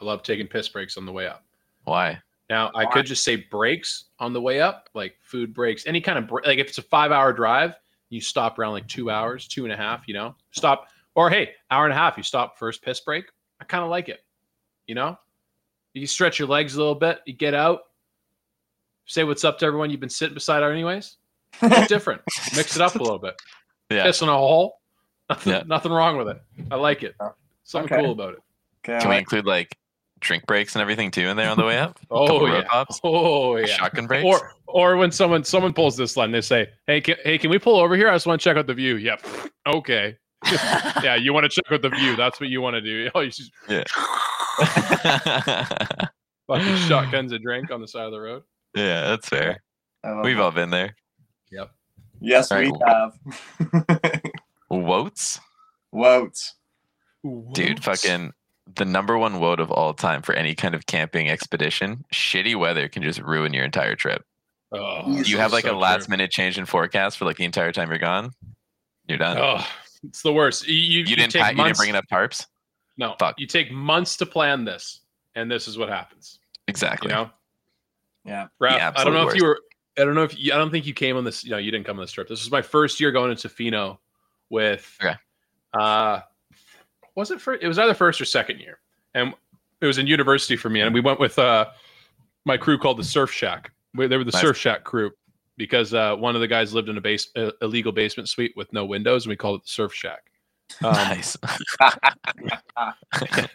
I 0.00 0.04
love 0.04 0.22
taking 0.22 0.46
piss 0.46 0.68
breaks 0.68 0.96
on 0.96 1.06
the 1.06 1.12
way 1.12 1.26
up. 1.26 1.44
Why? 1.84 2.20
Now 2.48 2.70
I 2.74 2.84
could 2.86 3.06
just 3.06 3.24
say 3.24 3.36
breaks 3.36 4.06
on 4.18 4.32
the 4.32 4.40
way 4.40 4.60
up, 4.60 4.88
like 4.94 5.16
food 5.20 5.54
breaks, 5.54 5.86
any 5.86 6.00
kind 6.00 6.18
of 6.18 6.26
break. 6.26 6.46
Like 6.46 6.58
if 6.58 6.68
it's 6.68 6.78
a 6.78 6.82
five-hour 6.82 7.32
drive, 7.32 7.74
you 8.10 8.20
stop 8.20 8.58
around 8.58 8.72
like 8.72 8.86
two 8.88 9.10
hours, 9.10 9.48
two 9.48 9.64
and 9.64 9.72
a 9.72 9.76
half. 9.76 10.06
You 10.06 10.14
know, 10.14 10.34
stop 10.50 10.88
or 11.14 11.30
hey, 11.30 11.50
hour 11.70 11.84
and 11.84 11.92
a 11.92 11.96
half. 11.96 12.16
You 12.16 12.22
stop 12.22 12.58
first 12.58 12.82
piss 12.82 13.00
break. 13.00 13.24
I 13.60 13.64
kind 13.64 13.84
of 13.84 13.90
like 13.90 14.08
it. 14.08 14.20
You 14.86 14.94
know, 14.94 15.16
you 15.94 16.06
stretch 16.06 16.38
your 16.38 16.48
legs 16.48 16.74
a 16.74 16.78
little 16.78 16.94
bit. 16.94 17.20
You 17.26 17.32
get 17.32 17.54
out, 17.54 17.80
say 19.06 19.24
what's 19.24 19.44
up 19.44 19.58
to 19.60 19.66
everyone 19.66 19.90
you've 19.90 20.00
been 20.00 20.08
sitting 20.08 20.34
beside 20.34 20.62
anyways. 20.62 21.16
It's 21.62 21.88
different. 21.88 22.22
Mix 22.56 22.76
it 22.76 22.82
up 22.82 22.94
a 22.94 22.98
little 22.98 23.18
bit. 23.18 23.34
Yeah. 23.90 24.04
Piss 24.04 24.22
in 24.22 24.28
a 24.28 24.32
hole. 24.32 24.80
Nothing, 25.28 25.52
Yeah. 25.52 25.62
nothing 25.66 25.92
wrong 25.92 26.16
with 26.16 26.28
it. 26.28 26.42
I 26.70 26.76
like 26.76 27.02
it. 27.02 27.14
Oh, 27.20 27.34
Something 27.64 27.92
Okay. 27.92 28.02
cool 28.02 28.12
about 28.12 28.34
it. 28.34 28.40
Okay. 28.84 28.98
Can 29.00 29.08
we 29.08 29.14
I 29.14 29.18
like- 29.18 29.18
include 29.20 29.46
like 29.46 29.76
drink 30.20 30.46
breaks 30.46 30.74
and 30.74 30.80
everything 30.82 31.10
too 31.10 31.26
in 31.28 31.36
there 31.36 31.50
on 31.50 31.56
the 31.58 31.64
way 31.64 31.78
up? 31.78 31.98
Oh 32.10 32.46
yeah. 32.46 32.64
hops? 32.68 33.00
Oh 33.04 33.56
yeah. 33.56 33.66
Shotgun 33.66 34.06
breaks? 34.06 34.24
Or 34.24 34.54
or 34.66 34.96
when 34.96 35.12
someone 35.12 35.44
someone 35.44 35.72
pulls 35.74 35.96
this 35.96 36.16
line, 36.16 36.30
they 36.32 36.40
say, 36.40 36.70
"Hey, 36.86 37.00
can, 37.02 37.16
hey, 37.24 37.36
can 37.38 37.50
we 37.50 37.58
pull 37.58 37.76
over 37.76 37.94
here? 37.96 38.08
I 38.08 38.14
just 38.14 38.26
want 38.26 38.40
to 38.40 38.44
check 38.44 38.56
out 38.56 38.66
the 38.66 38.74
view." 38.74 38.96
Yep. 38.96 39.24
Okay. 39.66 40.16
Yeah, 41.02 41.14
you 41.16 41.32
want 41.32 41.44
to 41.44 41.48
check 41.50 41.70
out 41.70 41.82
the 41.82 41.88
view. 41.90 42.16
That's 42.16 42.40
what 42.40 42.48
you 42.48 42.60
want 42.62 42.74
to 42.74 42.80
do. 42.80 43.10
Oh, 43.14 43.20
you 43.20 43.30
just 43.30 43.52
yeah. 43.68 43.84
fucking 46.46 46.76
shotguns 46.88 47.32
a 47.32 47.38
drink 47.38 47.70
on 47.70 47.80
the 47.80 47.88
side 47.88 48.04
of 48.06 48.12
the 48.12 48.20
road. 48.20 48.42
Yeah, 48.74 49.02
that's 49.08 49.28
fair. 49.28 49.62
We've 50.22 50.36
that. 50.36 50.42
all 50.42 50.50
been 50.50 50.70
there. 50.70 50.94
Yep. 51.50 51.70
Yes, 52.20 52.50
All 52.52 52.58
we 52.58 52.70
right. 52.70 52.80
have. 52.88 54.22
Woats, 54.70 55.40
Woats. 55.92 56.54
dude, 57.52 57.82
fucking 57.82 58.32
the 58.74 58.84
number 58.84 59.18
one 59.18 59.38
woat 59.40 59.60
of 59.60 59.70
all 59.70 59.92
time 59.92 60.22
for 60.22 60.34
any 60.34 60.54
kind 60.54 60.74
of 60.74 60.86
camping 60.86 61.28
expedition. 61.28 62.04
Shitty 62.14 62.56
weather 62.56 62.88
can 62.88 63.02
just 63.02 63.20
ruin 63.20 63.52
your 63.52 63.64
entire 63.64 63.94
trip. 63.96 64.24
Oh, 64.72 65.02
You 65.10 65.22
You 65.24 65.38
have 65.38 65.52
like 65.52 65.64
so 65.64 65.76
a 65.76 65.78
last 65.78 66.06
true. 66.06 66.12
minute 66.12 66.30
change 66.30 66.56
in 66.58 66.64
forecast 66.64 67.18
for 67.18 67.24
like 67.26 67.36
the 67.36 67.44
entire 67.44 67.72
time 67.72 67.90
you're 67.90 67.98
gone. 67.98 68.30
You're 69.08 69.18
done. 69.18 69.36
Oh, 69.38 69.66
it's 70.04 70.22
the 70.22 70.32
worst. 70.32 70.66
You, 70.66 70.74
you, 70.74 70.98
you 71.00 71.16
didn't 71.16 71.32
take 71.32 71.42
pack, 71.42 71.56
you 71.56 71.62
didn't 71.64 71.76
bring 71.76 71.90
enough 71.90 72.06
tarps. 72.10 72.46
No, 72.96 73.14
Fuck. 73.18 73.34
you 73.38 73.46
take 73.46 73.70
months 73.72 74.16
to 74.18 74.26
plan 74.26 74.64
this, 74.64 75.00
and 75.34 75.50
this 75.50 75.66
is 75.66 75.76
what 75.76 75.88
happens. 75.88 76.38
Exactly. 76.68 77.10
You 77.10 77.16
know, 77.16 77.30
Yeah. 78.24 78.46
Raph, 78.62 78.94
The 78.94 79.00
I 79.00 79.04
don't 79.04 79.14
know 79.14 79.22
absolute 79.22 79.28
if 79.28 79.36
you 79.36 79.44
were. 79.46 79.58
I 79.98 80.04
don't 80.04 80.14
know 80.14 80.22
if 80.22 80.38
you, 80.38 80.52
I 80.54 80.56
don't 80.56 80.70
think 80.70 80.86
you 80.86 80.94
came 80.94 81.16
on 81.16 81.24
this. 81.24 81.44
You 81.44 81.50
know, 81.50 81.58
you 81.58 81.70
didn't 81.70 81.86
come 81.86 81.98
on 81.98 82.02
this 82.04 82.12
trip. 82.12 82.28
This 82.28 82.40
was 82.42 82.50
my 82.50 82.62
first 82.62 82.98
year 83.00 83.12
going 83.12 83.34
to 83.34 83.48
Tofino 83.48 83.98
with. 84.48 84.96
Okay. 85.02 85.14
Uh, 85.78 86.20
was 87.14 87.30
it 87.30 87.40
for? 87.40 87.54
It 87.54 87.66
was 87.66 87.78
either 87.78 87.94
first 87.94 88.20
or 88.20 88.24
second 88.24 88.58
year, 88.60 88.78
and 89.14 89.34
it 89.80 89.86
was 89.86 89.98
in 89.98 90.06
university 90.06 90.56
for 90.56 90.70
me. 90.70 90.80
And 90.80 90.94
we 90.94 91.00
went 91.00 91.20
with 91.20 91.38
uh, 91.38 91.66
my 92.46 92.56
crew 92.56 92.78
called 92.78 92.98
the 92.98 93.04
Surf 93.04 93.30
Shack. 93.30 93.70
We, 93.94 94.06
they 94.06 94.16
were 94.16 94.24
the 94.24 94.30
Nice. 94.30 94.40
Surf 94.40 94.56
Shack 94.56 94.84
crew 94.84 95.10
because 95.58 95.92
uh, 95.92 96.16
one 96.16 96.34
of 96.34 96.40
the 96.40 96.48
guys 96.48 96.72
lived 96.72 96.88
in 96.88 96.96
a 96.96 97.00
base 97.00 97.28
uh, 97.36 97.50
illegal 97.60 97.92
basement 97.92 98.28
suite 98.30 98.52
with 98.56 98.72
no 98.72 98.86
windows, 98.86 99.26
and 99.26 99.30
we 99.30 99.36
called 99.36 99.60
it 99.60 99.64
the 99.64 99.70
Surf 99.70 99.92
Shack. 99.92 100.20
Um, 100.82 100.92
nice. 100.94 101.36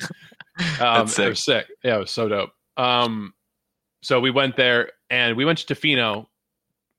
Um, 0.79 1.05
That's 1.05 1.11
It 1.11 1.15
sick. 1.15 1.29
was 1.29 1.43
sick. 1.43 1.67
Yeah, 1.83 1.95
it 1.97 1.99
was 1.99 2.11
so 2.11 2.27
dope. 2.27 2.49
Um, 2.77 3.33
so 4.07 4.21
we 4.21 4.31
went 4.31 4.55
there 4.55 4.93
and 5.09 5.35
we 5.35 5.43
went 5.43 5.59
to 5.59 5.75
Tofino. 5.75 6.27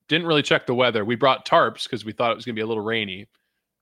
Didn't 0.09 0.27
really 0.27 0.43
check 0.43 0.67
the 0.67 0.75
weather. 0.75 1.07
We 1.07 1.17
brought 1.17 1.47
tarps 1.47 1.85
because 1.85 2.05
we 2.05 2.13
thought 2.13 2.33
it 2.33 2.35
was 2.35 2.45
gonna 2.45 2.55
be 2.55 2.61
a 2.61 2.67
little 2.67 2.83
rainy, 2.83 3.27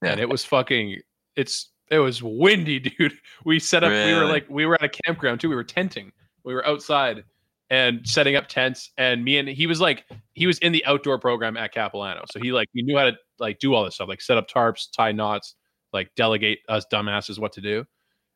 and 0.00 0.20
it 0.20 0.28
was 0.28 0.44
fucking. 0.44 1.00
It's 1.34 1.72
it 1.90 1.98
was 1.98 2.22
windy, 2.22 2.78
dude. 2.98 3.18
We 3.44 3.58
set 3.58 3.82
up. 3.82 3.90
We 3.90 4.14
were 4.14 4.26
like 4.26 4.46
we 4.48 4.64
were 4.64 4.74
at 4.76 4.84
a 4.84 4.88
campground 4.88 5.40
too. 5.40 5.48
We 5.48 5.56
were 5.56 5.64
tenting. 5.64 6.12
We 6.44 6.54
were 6.54 6.64
outside 6.64 7.24
and 7.68 8.06
setting 8.06 8.36
up 8.36 8.46
tents. 8.46 8.92
And 8.96 9.24
me 9.24 9.38
and 9.38 9.48
he 9.48 9.66
was 9.66 9.80
like 9.80 10.04
he 10.34 10.46
was 10.46 10.58
in 10.58 10.70
the 10.70 10.84
outdoor 10.84 11.18
program 11.18 11.56
at 11.56 11.74
Capilano, 11.74 12.26
so 12.30 12.38
he 12.38 12.52
like 12.52 12.68
he 12.74 12.82
knew 12.82 12.96
how 12.96 13.06
to 13.06 13.16
like 13.40 13.58
do 13.58 13.74
all 13.74 13.84
this 13.84 13.96
stuff, 13.96 14.08
like 14.08 14.20
set 14.20 14.38
up 14.38 14.48
tarps, 14.48 14.86
tie 14.96 15.10
knots, 15.10 15.56
like 15.92 16.14
delegate 16.14 16.60
us 16.68 16.86
dumbasses 16.92 17.40
what 17.40 17.52
to 17.54 17.60
do. 17.60 17.84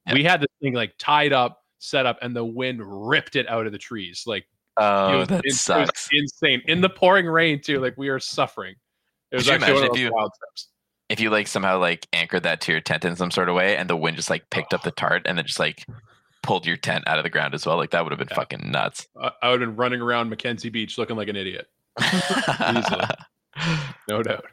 Yep. 0.09 0.16
We 0.16 0.24
had 0.24 0.41
this 0.41 0.51
thing 0.61 0.74
like 0.74 0.95
tied 0.99 1.32
up, 1.32 1.61
set 1.78 2.07
up, 2.07 2.18
and 2.22 2.34
the 2.34 2.45
wind 2.45 2.80
ripped 2.82 3.36
it 3.36 3.49
out 3.49 3.66
of 3.66 3.72
the 3.72 3.78
trees. 3.78 4.24
Like 4.26 4.47
Oh, 4.77 5.18
was, 5.18 5.29
that 5.29 5.41
it- 5.45 5.51
it 5.51 5.55
sucks. 5.55 6.09
insane 6.12 6.62
in 6.66 6.81
the 6.81 6.89
pouring 6.89 7.27
rain 7.27 7.61
too. 7.61 7.81
Like 7.81 7.97
we 7.99 8.09
are 8.09 8.18
suffering. 8.21 8.75
It 9.31 9.37
was 9.37 9.45
Could 9.45 9.51
you 9.51 9.55
actually 9.57 9.73
one 9.75 9.83
of 9.83 9.85
imagine 9.85 9.93
those 9.93 9.99
if 9.99 10.05
you- 10.05 10.12
wild 10.14 10.33
trips. 10.39 10.68
If 11.09 11.18
you 11.21 11.29
like 11.31 11.49
somehow 11.49 11.79
like 11.79 12.07
anchored 12.12 12.45
that 12.45 12.61
to 12.62 12.73
your 12.73 12.81
tent 12.81 13.05
in 13.05 13.16
some 13.16 13.33
sort 13.33 13.49
of 13.49 13.57
way, 13.57 13.77
and 13.77 13.91
the 13.91 13.97
wind 13.97 14.16
just 14.16 14.31
like 14.31 14.49
picked 14.51 14.73
up 14.73 14.83
the 14.85 14.93
tart 14.93 15.23
and 15.27 15.37
then 15.37 15.45
just 15.45 15.59
like 15.59 15.85
pulled 16.45 16.64
your 16.66 16.77
tent 16.77 17.03
out 17.09 17.18
of 17.18 17.25
the 17.25 17.31
ground 17.31 17.53
as 17.53 17.66
well, 17.66 17.77
like 17.77 17.91
that 17.91 18.05
would 18.05 18.12
have 18.12 18.18
been 18.21 18.29
Yeah. 18.31 18.37
fucking 18.37 18.71
nuts. 18.71 19.09
I, 19.21 19.33
I 19.43 19.51
would 19.51 19.61
have 19.61 19.71
been 19.71 19.77
running 19.77 20.01
around 20.01 20.31
Mackenzie 20.31 20.68
Beach 20.71 20.99
looking 20.99 21.16
like 21.16 21.29
an 21.29 21.35
idiot. 21.37 21.68
No 24.09 24.23
doubt. 24.23 24.45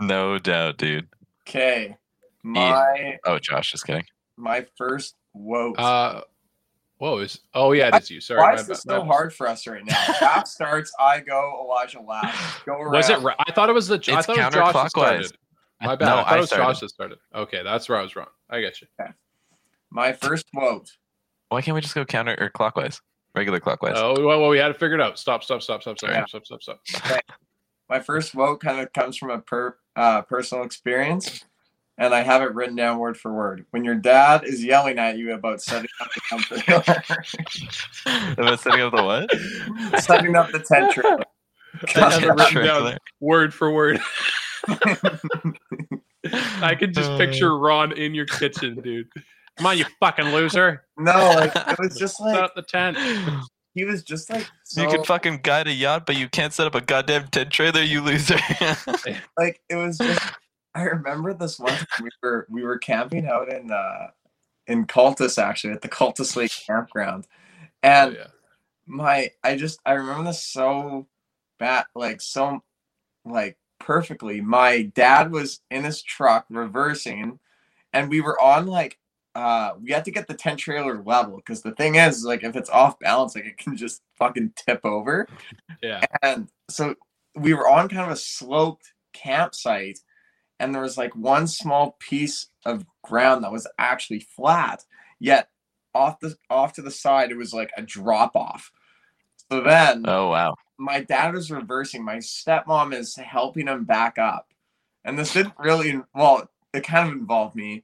no 0.00 0.38
doubt, 0.38 0.78
dude. 0.78 1.08
Okay. 1.48 1.96
My 2.42 3.18
Oh, 3.24 3.38
Josh, 3.38 3.72
just 3.72 3.86
kidding. 3.86 4.04
my 4.36 4.66
first 4.76 5.14
woat. 5.34 5.78
Uh, 5.78 6.22
whoa, 7.02 7.18
is 7.18 7.40
oh 7.54 7.72
yeah, 7.72 7.96
it's 7.96 8.10
you. 8.10 8.20
Sorry, 8.20 8.40
Why 8.40 8.52
my 8.54 8.60
is 8.60 8.66
this 8.68 8.86
my 8.86 8.94
so 8.94 9.00
bad. 9.00 9.06
hard 9.08 9.34
for 9.34 9.48
us 9.48 9.66
right 9.66 9.84
now? 9.84 9.94
Raph 9.94 10.46
starts, 10.46 10.92
I 11.00 11.18
go, 11.20 11.60
Elijah 11.64 12.00
laughs. 12.00 12.62
Go 12.64 12.74
around. 12.74 12.92
Was 12.92 13.10
it? 13.10 13.18
Ra- 13.20 13.34
I 13.46 13.50
thought 13.52 13.68
it 13.68 13.72
was 13.72 13.88
the. 13.88 13.94
I 13.94 13.96
It's 14.18 14.26
thought 14.26 14.28
it 14.28 14.28
was 14.28 14.36
Josh 14.36 14.52
that 14.52 14.74
counterclockwise. 14.74 14.88
started. 14.90 15.32
My 15.82 15.96
bad. 15.96 16.06
No, 16.06 16.12
I 16.18 16.22
thought 16.22 16.32
I 16.32 16.36
it 16.36 16.40
was 16.40 16.48
started. 16.48 16.64
Josh 16.66 16.80
that 16.80 16.88
started. 16.90 17.18
Okay, 17.34 17.62
that's 17.64 17.88
where 17.88 17.98
I 17.98 18.02
was 18.02 18.14
wrong. 18.14 18.28
I 18.48 18.60
get 18.60 18.80
you. 18.80 18.86
My 19.90 20.12
first 20.12 20.46
woat. 20.54 20.88
Why 21.48 21.60
can't 21.60 21.74
we 21.74 21.80
just 21.80 21.94
go 21.94 22.04
counter 22.04 22.36
or 22.40 22.48
clockwise? 22.50 23.00
Regular 23.34 23.60
clockwise. 23.60 23.94
Oh 23.96 24.14
well, 24.24 24.40
well, 24.40 24.48
we 24.50 24.58
had 24.58 24.68
to 24.68 24.74
figure 24.74 24.94
it 24.94 25.00
out. 25.00 25.18
Stop, 25.18 25.42
stop, 25.42 25.62
stop, 25.62 25.82
stop, 25.82 25.98
stop, 25.98 26.10
Yeah. 26.10 26.24
stop, 26.26 26.44
stop, 26.46 26.62
stop, 26.62 26.80
stop. 26.86 27.20
My 27.88 27.98
first 27.98 28.34
woat 28.34 28.60
kind 28.60 28.80
of 28.80 28.92
comes 28.92 29.16
from 29.18 29.30
a 29.30 29.38
per, 29.40 29.76
uh, 29.96 30.22
personal 30.22 30.64
experience, 30.64 31.44
and 31.98 32.14
I 32.14 32.22
have 32.22 32.42
it 32.42 32.54
written 32.54 32.74
down 32.76 32.98
word 32.98 33.16
for 33.16 33.32
word. 33.32 33.66
When 33.70 33.84
your 33.84 33.94
dad 33.94 34.44
is 34.44 34.64
yelling 34.64 34.98
at 34.98 35.16
you 35.18 35.32
about 35.34 35.60
setting 35.62 35.90
up 36.00 36.08
the 36.14 36.20
tent 36.28 36.84
trailer, 36.84 38.32
About 38.38 38.60
setting 38.60 38.80
up 38.80 38.94
the 38.94 39.02
what? 39.02 40.02
setting 40.02 40.34
up 40.36 40.50
the 40.52 40.58
tent 40.60 40.92
trailer. 40.94 41.24
I 41.96 42.10
have 42.10 42.22
it 42.22 42.26
written 42.28 42.46
Trailer. 42.52 42.90
down 42.92 42.98
word 43.20 43.54
for 43.54 43.70
word. 43.72 44.00
I 46.62 46.74
could 46.78 46.94
just 46.94 47.10
Uh. 47.10 47.18
picture 47.18 47.56
Ron 47.58 47.92
in 47.92 48.14
your 48.14 48.26
kitchen, 48.26 48.80
dude. 48.80 49.08
Come 49.58 49.66
on, 49.66 49.76
you 49.78 49.84
fucking 50.00 50.26
loser! 50.26 50.84
No, 50.96 51.12
like 51.36 51.54
it 51.54 51.78
was 51.78 51.96
just 51.98 52.16
Set 52.18 52.24
like 52.26 52.36
up 52.42 52.54
the 52.54 52.62
tent. 52.62 52.96
he 53.74 53.84
was 53.84 54.02
just 54.02 54.30
like 54.30 54.46
so, 54.64 54.82
you 54.82 54.88
can 54.88 55.04
fucking 55.04 55.40
guide 55.42 55.66
a 55.68 55.72
yacht, 55.72 56.06
but 56.06 56.16
you 56.16 56.28
can't 56.28 56.52
set 56.54 56.66
up 56.66 56.74
a 56.74 56.80
goddamn 56.80 57.26
tent 57.28 57.50
trailer, 57.50 57.82
you 57.82 58.00
loser. 58.02 58.38
like 59.38 59.60
it 59.68 59.76
was 59.76 59.98
just 59.98 60.20
I 60.74 60.84
remember 60.84 61.34
this 61.34 61.58
one 61.58 61.72
time 61.72 61.86
we 62.02 62.10
were 62.22 62.46
we 62.50 62.62
were 62.62 62.78
camping 62.78 63.26
out 63.26 63.52
in 63.52 63.70
uh 63.70 64.08
in 64.66 64.86
Cultus 64.86 65.38
actually 65.38 65.72
at 65.74 65.82
the 65.82 65.88
Cultus 65.88 66.36
Lake 66.36 66.52
campground. 66.66 67.26
Oh, 67.30 67.66
And 67.82 68.14
yeah. 68.14 68.26
my 68.86 69.30
I 69.44 69.56
just 69.56 69.80
I 69.84 69.92
remember 69.94 70.24
this 70.24 70.42
so 70.44 71.06
bad 71.58 71.84
like 71.94 72.20
so 72.20 72.62
like 73.24 73.56
perfectly. 73.78 74.40
My 74.40 74.82
dad 74.94 75.30
was 75.32 75.60
in 75.70 75.84
his 75.84 76.02
truck 76.02 76.46
reversing 76.50 77.38
and 77.92 78.08
we 78.08 78.20
were 78.20 78.40
on 78.40 78.66
like 78.66 78.98
uh 79.34 79.72
we 79.82 79.90
had 79.90 80.04
to 80.04 80.10
get 80.10 80.26
the 80.28 80.34
tent 80.34 80.58
trailer 80.58 81.02
level 81.02 81.36
because 81.36 81.62
the 81.62 81.72
thing 81.74 81.94
is 81.96 82.24
like 82.24 82.44
if 82.44 82.54
it's 82.54 82.70
off 82.70 82.98
balance 83.00 83.34
like 83.34 83.46
it 83.46 83.56
can 83.58 83.76
just 83.76 84.02
fucking 84.18 84.52
tip 84.56 84.80
over 84.84 85.26
Yeah. 85.82 86.04
and 86.22 86.48
so 86.68 86.94
we 87.34 87.54
were 87.54 87.66
on 87.68 87.88
kind 87.88 88.02
of 88.02 88.10
a 88.12 88.16
sloped 88.16 88.92
campsite 89.14 89.98
and 90.62 90.72
there 90.72 90.82
was 90.82 90.96
like 90.96 91.14
one 91.16 91.48
small 91.48 91.96
piece 91.98 92.46
of 92.64 92.86
ground 93.02 93.42
that 93.42 93.50
was 93.52 93.66
actually 93.78 94.20
flat 94.20 94.84
yet 95.18 95.48
off 95.92 96.20
the 96.20 96.36
off 96.48 96.72
to 96.72 96.82
the 96.82 96.90
side 96.90 97.30
it 97.30 97.36
was 97.36 97.52
like 97.52 97.70
a 97.76 97.82
drop 97.82 98.36
off 98.36 98.70
so 99.50 99.60
then 99.60 100.04
oh 100.06 100.28
wow. 100.30 100.54
my 100.78 101.00
dad 101.00 101.34
was 101.34 101.50
reversing. 101.50 102.02
My 102.02 102.16
stepmom 102.16 102.94
is 102.94 103.14
helping 103.16 103.66
him 103.66 103.84
back 103.84 104.16
up. 104.16 104.48
And 105.04 105.18
this 105.18 105.34
didn't 105.34 105.54
really 105.58 106.00
well 106.14 106.48
it 106.72 106.86
kind 106.86 107.08
of 107.08 107.14
involved 107.14 107.56
me 107.56 107.82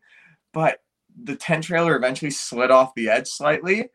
but 0.54 0.82
the 1.24 1.36
tent 1.36 1.64
trailer 1.64 1.96
eventually 1.96 2.30
slid 2.30 2.70
off 2.70 2.94
the 2.94 3.10
edge 3.10 3.26
slightly 3.26 3.90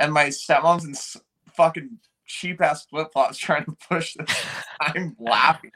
and 0.00 0.12
my 0.12 0.26
stepmom's 0.26 0.84
in 0.84 1.22
fucking 1.52 1.98
cheap 2.26 2.62
ass 2.62 2.86
flip-flops 2.86 3.36
trying 3.36 3.66
to 3.66 3.76
push 3.88 4.14
this. 4.14 4.34
I'm 4.80 5.14
laughing 5.20 5.70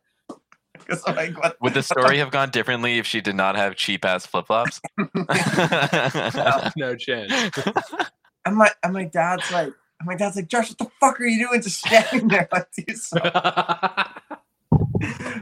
because 0.88 1.02
i'm 1.06 1.14
like 1.16 1.38
what 1.40 1.60
Would 1.60 1.74
the 1.74 1.82
story 1.82 2.18
have 2.18 2.30
gone 2.30 2.50
differently 2.50 2.98
if 2.98 3.06
she 3.06 3.20
did 3.20 3.36
not 3.36 3.56
have 3.56 3.76
cheap 3.76 4.04
ass 4.04 4.26
flip 4.26 4.46
flops? 4.46 4.80
No 6.76 6.94
chance. 6.96 7.32
and 8.44 8.56
my 8.56 8.70
and 8.82 8.92
my 8.94 9.04
dad's 9.04 9.50
like 9.52 9.72
and 10.00 10.06
my 10.06 10.14
dad's 10.14 10.36
like 10.36 10.48
josh 10.48 10.70
what 10.70 10.78
the 10.78 10.90
fuck 11.00 11.20
are 11.20 11.26
you 11.26 11.46
doing 11.48 11.60
just 11.62 11.84
standing 11.84 12.28
there 12.28 12.48
like 12.52 12.68
do 12.76 12.94
something 12.94 13.30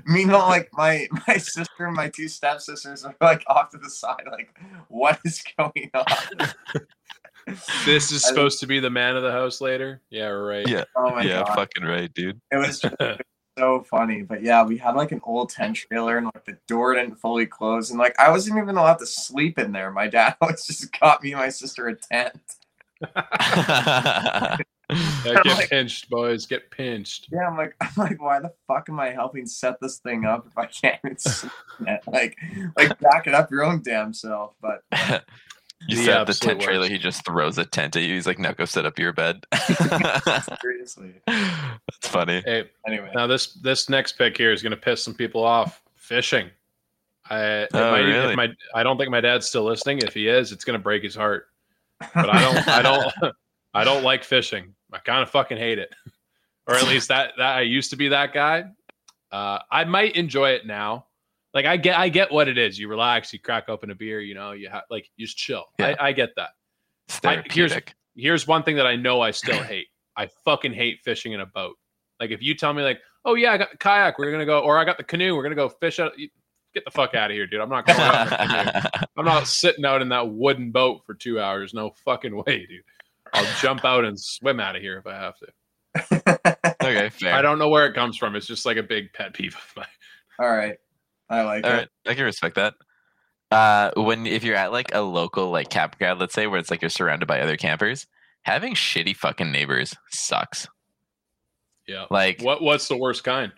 Meanwhile, 0.06 0.46
like 0.48 0.68
my 0.72 1.08
my 1.26 1.36
sister 1.38 1.86
and 1.86 1.96
my 1.96 2.08
two 2.08 2.28
stepsisters 2.28 3.04
are 3.04 3.14
like 3.20 3.42
off 3.46 3.70
to 3.70 3.78
the 3.78 3.90
side, 3.90 4.24
like, 4.30 4.54
what 4.88 5.18
is 5.24 5.42
going 5.58 5.90
on? 5.94 6.48
this 7.84 8.12
is 8.12 8.24
supposed 8.24 8.60
to 8.60 8.66
be 8.66 8.80
the 8.80 8.90
man 8.90 9.16
of 9.16 9.22
the 9.22 9.32
house 9.32 9.60
later. 9.60 10.02
Yeah, 10.10 10.26
right. 10.26 10.68
Yeah. 10.68 10.84
Oh 10.96 11.10
my 11.10 11.22
yeah, 11.22 11.44
god. 11.44 11.54
fucking 11.54 11.84
right, 11.84 12.12
dude. 12.12 12.40
It 12.50 12.56
was 12.56 12.80
just 12.80 12.94
so 13.56 13.82
funny. 13.82 14.22
But 14.22 14.42
yeah, 14.42 14.64
we 14.64 14.76
had 14.76 14.94
like 14.96 15.12
an 15.12 15.20
old 15.24 15.50
tent 15.50 15.76
trailer 15.76 16.18
and 16.18 16.26
like 16.26 16.44
the 16.44 16.58
door 16.66 16.94
didn't 16.94 17.16
fully 17.16 17.46
close. 17.46 17.90
And 17.90 17.98
like 17.98 18.14
I 18.18 18.30
wasn't 18.30 18.58
even 18.58 18.76
allowed 18.76 18.98
to 18.98 19.06
sleep 19.06 19.58
in 19.58 19.72
there. 19.72 19.90
My 19.90 20.06
dad 20.08 20.36
always 20.40 20.66
just 20.66 20.98
got 21.00 21.22
me 21.22 21.32
and 21.32 21.40
my 21.40 21.48
sister 21.48 21.88
a 21.88 21.94
tent. 21.96 22.40
Yeah, 24.88 25.32
I'm 25.38 25.42
get 25.42 25.56
like- 25.56 25.70
pinched, 25.70 26.08
boys. 26.08 26.46
Get 26.46 26.70
pinched. 26.70 27.26
Yeah, 27.32 27.48
I'm 27.48 27.56
like, 27.56 27.74
I'm 27.80 27.90
like, 27.96 28.22
why 28.22 28.38
the 28.38 28.52
fuck 28.68 28.88
am 28.88 29.00
I 29.00 29.10
helping 29.10 29.44
set 29.44 29.80
this 29.80 29.98
thing 29.98 30.24
up 30.24 30.46
if 30.46 30.56
I 30.56 30.66
can't 30.66 31.00
even 31.04 31.18
sleep 31.18 31.52
in 31.80 31.88
it? 31.88 32.02
Like, 32.06 32.36
like 32.76 32.96
back 33.00 33.26
it 33.26 33.34
up 33.34 33.50
your 33.50 33.64
own 33.64 33.82
damn 33.82 34.14
self. 34.14 34.54
But 34.62 34.84
you 35.88 35.96
The 35.96 36.04
set 36.04 36.12
the 36.14 36.20
absolute 36.30 36.50
tent 36.52 36.60
trailer, 36.62 36.80
worst. 36.80 36.92
he 36.92 36.98
just 36.98 37.24
throws 37.24 37.58
a 37.58 37.64
tent 37.64 37.96
at 37.96 38.02
you. 38.02 38.14
He's 38.14 38.26
like, 38.26 38.38
"Now 38.38 38.52
go 38.52 38.64
set 38.64 38.86
up 38.86 38.98
your 38.98 39.12
bed. 39.12 39.44
seriously. 40.62 41.14
That's 41.26 42.08
funny. 42.08 42.42
Hey, 42.44 42.70
Anyway. 42.86 43.10
now 43.14 43.26
this 43.26 43.52
this 43.54 43.88
next 43.88 44.12
pick 44.18 44.36
here 44.36 44.52
is 44.52 44.62
going 44.62 44.70
to 44.72 44.76
piss 44.76 45.02
some 45.02 45.14
people 45.14 45.44
off. 45.44 45.82
Fishing. 45.94 46.50
I 47.28 47.66
Oh, 47.74 47.90
might- 47.90 48.00
if 48.00 48.06
really? 48.06 48.36
my 48.36 48.48
I 48.74 48.82
don't 48.82 48.96
think 48.98 49.10
my 49.10 49.20
dad's 49.20 49.46
still 49.48 49.64
listening. 49.64 49.98
If 49.98 50.14
he 50.14 50.28
is, 50.28 50.52
it's 50.52 50.64
going 50.64 50.78
to 50.78 50.82
break 50.82 51.02
his 51.02 51.14
heart. 51.14 51.48
But 52.14 52.28
I 52.30 52.40
don't 52.40 52.68
I 52.68 52.82
don't 52.82 53.34
I 53.74 53.84
don't 53.84 54.02
like 54.02 54.22
fishing. 54.24 54.74
I 54.92 54.98
kind 54.98 55.22
of 55.22 55.30
fucking 55.30 55.58
hate 55.58 55.78
it. 55.78 55.94
or 56.66 56.74
at 56.74 56.86
least 56.88 57.08
that 57.08 57.32
that 57.38 57.56
I 57.56 57.62
used 57.62 57.90
to 57.90 57.96
be 57.96 58.08
that 58.08 58.32
guy. 58.32 58.64
Uh, 59.32 59.58
I 59.70 59.84
might 59.84 60.14
enjoy 60.16 60.50
it 60.50 60.66
now. 60.66 61.06
Like 61.56 61.64
I 61.64 61.76
get, 61.78 61.98
I 61.98 62.08
get 62.10 62.30
what 62.30 62.46
it 62.48 62.58
is. 62.58 62.78
You 62.78 62.86
relax, 62.86 63.32
you 63.32 63.40
crack 63.40 63.68
open 63.68 63.90
a 63.90 63.94
beer, 63.94 64.20
you 64.20 64.34
know, 64.34 64.52
you 64.52 64.68
have 64.68 64.82
like 64.90 65.10
you 65.16 65.24
just 65.26 65.36
chill. 65.38 65.64
Yeah. 65.78 65.96
I, 65.98 66.08
I 66.08 66.12
get 66.12 66.30
that. 66.36 66.50
I- 67.24 67.36
here's- 67.54 67.72
Here's 68.14 68.46
one 68.46 68.62
thing 68.62 68.76
that 68.76 68.86
I 68.86 68.94
know 68.96 69.20
I 69.22 69.30
still 69.30 69.62
hate. 69.62 69.88
I 70.16 70.28
fucking 70.44 70.72
hate 70.74 71.00
fishing 71.02 71.32
in 71.32 71.40
a 71.40 71.46
boat. 71.46 71.76
Like 72.20 72.30
if 72.30 72.42
you 72.42 72.54
tell 72.54 72.72
me 72.74 72.82
like, 72.82 73.00
oh 73.24 73.34
yeah, 73.36 73.52
I 73.52 73.56
got 73.58 73.70
the 73.72 73.78
kayak, 73.78 74.18
we're 74.18 74.30
gonna 74.30 74.44
go, 74.46 74.60
or 74.60 74.78
I 74.78 74.84
got 74.84 74.98
the 74.98 75.04
canoe, 75.04 75.34
we're 75.34 75.42
gonna 75.42 75.54
go 75.56 75.68
fish 75.70 75.98
out. 75.98 76.18
you- 76.18 76.28
Get 76.74 76.84
the 76.84 76.90
fuck 76.90 77.14
out 77.14 77.30
of 77.30 77.34
here, 77.34 77.46
dude. 77.46 77.60
I'm 77.62 77.70
not 77.70 77.86
going 77.86 77.98
out 77.98 78.26
in 78.26 78.32
a 78.34 78.36
canoe. 78.82 79.04
I'm 79.16 79.24
not 79.24 79.46
sitting 79.48 79.86
out 79.86 80.02
in 80.02 80.10
that 80.10 80.28
wooden 80.30 80.70
boat 80.72 81.00
for 81.06 81.14
two 81.14 81.40
hours. 81.40 81.72
No 81.72 81.90
fucking 82.04 82.36
way, 82.46 82.66
dude. 82.66 82.82
I'll 83.32 83.60
jump 83.62 83.82
out 83.86 84.04
and 84.04 84.20
swim 84.20 84.60
out 84.60 84.76
of 84.76 84.82
here 84.82 84.98
if 84.98 85.06
I 85.06 85.14
have 85.14 85.34
to. 85.38 86.76
okay, 86.82 87.08
fair. 87.08 87.32
I 87.34 87.40
don't 87.40 87.58
know 87.58 87.70
where 87.70 87.86
it 87.86 87.94
comes 87.94 88.18
from. 88.18 88.36
It's 88.36 88.46
just 88.46 88.66
like 88.66 88.76
a 88.76 88.82
big 88.82 89.10
pet 89.14 89.32
peeve 89.32 89.54
of 89.56 89.72
mine. 89.76 89.86
All 90.38 90.54
right. 90.54 90.76
I 91.28 91.42
like 91.42 91.64
All 91.64 91.72
it. 91.72 91.74
right, 91.74 91.88
I 92.06 92.14
can 92.14 92.24
respect 92.24 92.56
that. 92.56 92.74
Uh, 93.50 93.90
when 93.96 94.26
if 94.26 94.42
you're 94.44 94.56
at 94.56 94.72
like 94.72 94.94
a 94.94 95.00
local 95.00 95.50
like 95.50 95.70
campground, 95.70 96.20
let's 96.20 96.34
say 96.34 96.46
where 96.46 96.58
it's 96.58 96.70
like 96.70 96.82
you're 96.82 96.88
surrounded 96.88 97.26
by 97.26 97.40
other 97.40 97.56
campers, 97.56 98.06
having 98.42 98.74
shitty 98.74 99.16
fucking 99.16 99.52
neighbors 99.52 99.94
sucks. 100.10 100.66
Yeah. 101.86 102.06
Like 102.10 102.42
What 102.42 102.62
What's 102.62 102.88
the 102.88 102.96
worst 102.96 103.22
kind? 103.24 103.52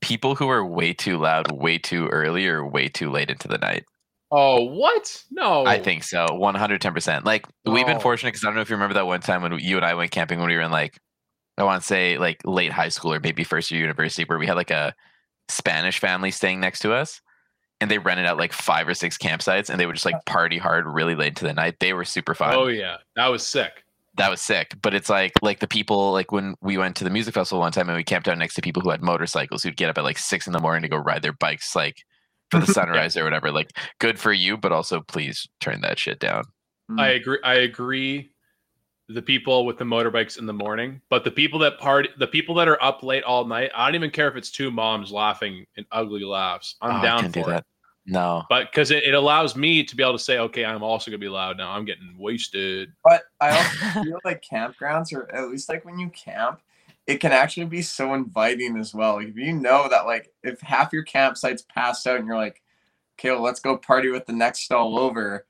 people 0.00 0.34
who 0.34 0.48
are 0.48 0.64
way 0.64 0.92
too 0.92 1.18
loud, 1.18 1.52
way 1.52 1.78
too 1.78 2.06
early, 2.08 2.46
or 2.46 2.66
way 2.66 2.88
too 2.88 3.10
late 3.10 3.30
into 3.30 3.48
the 3.48 3.58
night. 3.58 3.84
Oh, 4.30 4.62
what? 4.64 5.22
No. 5.30 5.66
I 5.66 5.78
think 5.80 6.04
so, 6.04 6.26
one 6.30 6.54
hundred 6.54 6.80
ten 6.80 6.94
percent. 6.94 7.24
Like 7.26 7.46
we've 7.64 7.86
been 7.86 8.00
fortunate 8.00 8.30
because 8.30 8.44
I 8.44 8.46
don't 8.48 8.54
know 8.54 8.62
if 8.62 8.70
you 8.70 8.76
remember 8.76 8.94
that 8.94 9.06
one 9.06 9.20
time 9.20 9.42
when 9.42 9.58
you 9.58 9.76
and 9.76 9.84
I 9.84 9.94
went 9.94 10.10
camping 10.12 10.38
when 10.38 10.48
we 10.48 10.54
were 10.54 10.62
in 10.62 10.70
like 10.70 10.98
I 11.58 11.64
want 11.64 11.82
to 11.82 11.86
say 11.86 12.16
like 12.16 12.40
late 12.44 12.72
high 12.72 12.88
school 12.88 13.12
or 13.12 13.20
maybe 13.20 13.44
first 13.44 13.70
year 13.70 13.80
university, 13.80 14.24
where 14.24 14.38
we 14.38 14.46
had 14.46 14.56
like 14.56 14.70
a 14.70 14.94
Spanish 15.50 15.98
family 15.98 16.30
staying 16.30 16.60
next 16.60 16.80
to 16.80 16.92
us, 16.92 17.20
and 17.80 17.90
they 17.90 17.98
rented 17.98 18.26
out 18.26 18.38
like 18.38 18.52
five 18.52 18.88
or 18.88 18.94
six 18.94 19.18
campsites, 19.18 19.70
and 19.70 19.80
they 19.80 19.86
would 19.86 19.96
just 19.96 20.06
like 20.06 20.14
uh-huh. 20.14 20.32
party 20.32 20.58
hard 20.58 20.86
really 20.86 21.14
late 21.14 21.28
into 21.28 21.44
the 21.44 21.54
night. 21.54 21.76
They 21.80 21.92
were 21.92 22.04
super 22.04 22.34
fun. 22.34 22.54
Oh 22.54 22.68
yeah, 22.68 22.98
that 23.16 23.28
was 23.28 23.46
sick. 23.46 23.84
that 24.16 24.30
was 24.30 24.40
sick. 24.40 24.74
But 24.82 24.94
it's 24.94 25.08
like 25.08 25.32
like 25.42 25.60
the 25.60 25.68
people 25.68 26.12
like 26.12 26.32
when 26.32 26.54
we 26.60 26.76
went 26.76 26.96
to 26.96 27.04
the 27.04 27.10
music 27.10 27.34
festival 27.34 27.60
one 27.60 27.72
time 27.72 27.88
and 27.88 27.96
we 27.96 28.04
camped 28.04 28.28
out 28.28 28.38
next 28.38 28.54
to 28.54 28.62
people 28.62 28.82
who 28.82 28.90
had 28.90 29.02
motorcycles 29.02 29.62
who'd 29.62 29.76
get 29.76 29.90
up 29.90 29.98
at 29.98 30.04
like 30.04 30.18
six 30.18 30.46
in 30.46 30.52
the 30.52 30.60
morning 30.60 30.82
to 30.82 30.88
go 30.88 30.96
ride 30.96 31.22
their 31.22 31.32
bikes 31.32 31.74
like 31.74 32.04
for 32.50 32.60
the 32.60 32.66
sunrise 32.72 33.16
or 33.16 33.24
whatever. 33.24 33.50
Like 33.50 33.72
good 33.98 34.18
for 34.18 34.32
you, 34.32 34.56
but 34.56 34.72
also 34.72 35.00
please 35.00 35.48
turn 35.60 35.80
that 35.82 35.98
shit 35.98 36.18
down. 36.18 36.44
I 36.98 37.10
agree. 37.10 37.38
I 37.44 37.54
agree. 37.54 38.30
The 39.14 39.22
people 39.22 39.66
with 39.66 39.78
the 39.78 39.84
motorbikes 39.84 40.38
in 40.38 40.46
the 40.46 40.52
morning, 40.52 41.00
but 41.08 41.24
the 41.24 41.30
people 41.30 41.58
that 41.60 41.78
party, 41.78 42.08
the 42.18 42.26
people 42.26 42.54
that 42.56 42.68
are 42.68 42.80
up 42.82 43.02
late 43.02 43.24
all 43.24 43.44
night. 43.44 43.70
I 43.74 43.86
don't 43.86 43.94
even 43.96 44.10
care 44.10 44.28
if 44.28 44.36
it's 44.36 44.50
two 44.50 44.70
moms 44.70 45.10
laughing 45.10 45.66
and 45.76 45.86
ugly 45.90 46.22
laughs. 46.24 46.76
I'm 46.80 46.90
Oh, 46.90 46.94
I 46.98 47.02
down 47.02 47.20
can't 47.22 47.34
for 47.34 47.40
do 47.40 47.46
it. 47.48 47.52
that. 47.54 47.64
No. 48.06 48.44
But 48.48 48.70
because 48.70 48.90
it, 48.90 49.04
it 49.04 49.14
allows 49.14 49.56
me 49.56 49.84
to 49.84 49.96
be 49.96 50.02
able 50.02 50.12
to 50.14 50.18
say, 50.18 50.38
okay, 50.38 50.64
I'm 50.64 50.82
also 50.82 51.10
gonna 51.10 51.18
be 51.18 51.28
loud 51.28 51.56
now. 51.56 51.70
I'm 51.70 51.84
getting 51.84 52.14
wasted. 52.18 52.92
But 53.04 53.22
I 53.40 53.50
also 53.50 54.02
feel 54.04 54.18
like 54.24 54.42
campgrounds, 54.48 55.12
or 55.12 55.32
at 55.34 55.48
least 55.50 55.68
like 55.68 55.84
when 55.84 55.98
you 55.98 56.08
camp, 56.10 56.60
it 57.06 57.18
can 57.18 57.32
actually 57.32 57.66
be 57.66 57.82
so 57.82 58.14
inviting 58.14 58.76
as 58.78 58.94
well. 58.94 59.14
Like 59.16 59.28
if 59.28 59.36
you 59.36 59.52
know 59.52 59.88
that, 59.88 60.06
like 60.06 60.32
if 60.42 60.60
half 60.60 60.92
your 60.92 61.02
campsite's 61.02 61.62
passed 61.62 62.06
out 62.06 62.18
and 62.18 62.26
you're 62.26 62.36
like, 62.36 62.62
okay, 63.18 63.30
well, 63.30 63.42
let's 63.42 63.60
go 63.60 63.76
party 63.76 64.08
with 64.10 64.26
the 64.26 64.32
next 64.32 64.60
stall 64.60 64.98
over. 64.98 65.46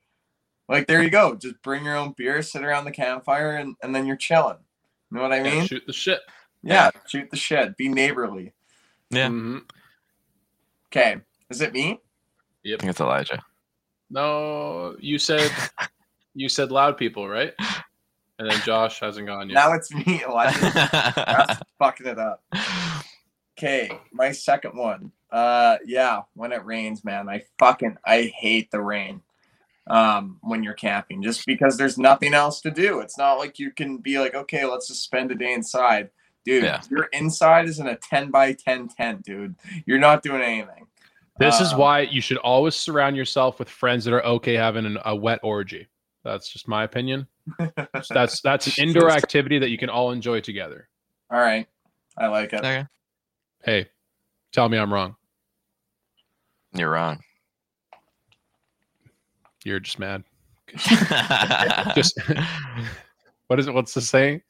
Like 0.70 0.86
there 0.86 1.02
you 1.02 1.10
go. 1.10 1.34
Just 1.34 1.60
bring 1.62 1.84
your 1.84 1.96
own 1.96 2.14
beer, 2.16 2.40
sit 2.42 2.62
around 2.62 2.84
the 2.84 2.92
campfire, 2.92 3.56
and, 3.56 3.74
and 3.82 3.92
then 3.94 4.06
you're 4.06 4.16
chilling. 4.16 4.58
You 5.10 5.16
know 5.16 5.22
what 5.22 5.32
I 5.32 5.38
Yeah, 5.42 5.50
mean? 5.54 5.66
shoot 5.66 5.82
the 5.86 5.92
shit. 5.92 6.20
Yeah, 6.62 6.90
shoot 7.08 7.28
the 7.30 7.36
shit. 7.36 7.76
Be 7.76 7.88
neighborly. 7.88 8.52
Yeah. 9.10 9.26
Mhm. 9.28 9.62
Okay, 10.88 11.16
is 11.50 11.60
it 11.60 11.72
me? 11.72 12.00
I 12.64 12.68
think 12.76 12.84
it's 12.84 13.00
Elijah. 13.00 13.42
No, 14.10 14.94
you 15.00 15.18
said 15.18 15.50
you 16.34 16.48
said 16.48 16.70
loud 16.70 16.96
people, 16.96 17.28
right? 17.28 17.52
And 18.38 18.48
then 18.50 18.60
Josh 18.64 19.00
hasn't 19.00 19.26
gone 19.26 19.48
yet. 19.50 19.54
Now 19.56 19.72
it's 19.72 19.92
me. 19.92 20.22
Elijah. 20.24 20.60
That's 21.16 21.60
fucking 21.78 22.06
it 22.06 22.18
up. 22.18 22.44
Okay, 23.58 23.90
my 24.12 24.30
second 24.32 24.76
one. 24.76 25.10
Uh 25.32 25.78
yeah, 25.84 26.22
when 26.34 26.52
it 26.52 26.64
rains, 26.64 27.04
man, 27.04 27.28
I 27.28 27.42
fucking 27.58 27.96
I 28.04 28.32
hate 28.36 28.70
the 28.70 28.80
rain. 28.80 29.22
Um 29.90 30.38
when 30.42 30.62
you're 30.62 30.72
camping 30.74 31.20
just 31.22 31.44
because 31.46 31.76
there's 31.76 31.98
nothing 31.98 32.32
else 32.32 32.60
to 32.62 32.70
do. 32.70 33.00
It's 33.00 33.18
not 33.18 33.34
like 33.34 33.58
you 33.58 33.70
can 33.72 33.98
be 33.98 34.18
like, 34.18 34.34
okay, 34.34 34.64
let's 34.64 34.86
just 34.88 35.02
spend 35.02 35.30
a 35.32 35.34
day 35.34 35.52
inside. 35.52 36.10
Dude, 36.44 36.62
Yeah. 36.64 36.80
your 36.90 37.04
inside 37.12 37.68
is 37.68 37.80
in 37.80 37.86
a 37.88 37.96
10 37.96 38.30
by 38.30 38.52
10 38.54 38.88
tent, 38.88 39.22
dude. 39.24 39.56
You're 39.86 39.98
not 39.98 40.22
doing 40.22 40.40
anything. 40.42 40.86
This 41.38 41.60
is 41.60 41.72
Um, 41.72 41.78
why 41.80 42.00
you 42.00 42.20
should 42.20 42.36
always 42.38 42.74
surround 42.76 43.16
yourself 43.16 43.58
with 43.58 43.68
friends 43.68 44.04
that 44.04 44.14
are 44.14 44.24
okay 44.24 44.54
having 44.54 44.86
an, 44.86 44.98
a 45.04 45.14
wet 45.16 45.40
orgy. 45.42 45.88
That's 46.22 46.48
just 46.48 46.68
my 46.68 46.84
opinion. 46.84 47.26
That's 48.10 48.40
that's 48.42 48.66
an 48.78 48.84
indoor 48.88 49.10
activity 49.10 49.58
that 49.58 49.70
you 49.70 49.78
can 49.78 49.88
all 49.88 50.12
enjoy 50.12 50.40
together. 50.40 50.88
All 51.30 51.40
right. 51.40 51.66
I 52.16 52.26
like 52.28 52.52
it. 52.52 52.58
okay. 52.60 52.86
Hey, 53.64 53.88
tell 54.52 54.68
me 54.68 54.78
I'm 54.78 54.92
wrong. 54.92 55.16
You're 56.74 56.90
wrong. 56.90 57.20
You're 59.64 59.80
just 59.80 59.98
mad. 59.98 60.24
Just 61.96 62.18
what 63.48 63.58
is 63.58 63.66
it? 63.66 63.74
What's 63.74 63.92
the 63.94 64.00
saying? 64.00 64.40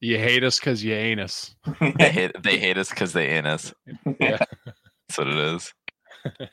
You 0.00 0.16
hate 0.18 0.42
us 0.44 0.58
because 0.58 0.82
you 0.82 0.94
ain't 0.94 1.20
us. 1.20 1.54
they 1.98 2.10
hate 2.10 2.32
they 2.42 2.58
hate 2.58 2.78
us 2.78 2.88
because 2.90 3.12
they 3.12 3.28
ain't 3.28 3.46
us. 3.46 3.72
Yeah. 4.18 4.38
That's 5.08 5.18
what 5.18 5.28
it 5.28 5.36
is. 5.36 5.74
Uh, 6.26 6.46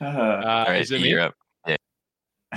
Uh, 0.00 0.42
All 0.44 0.64
right, 0.66 0.80
is 0.80 0.90
it 0.90 1.00
you're 1.02 1.20
up. 1.20 1.34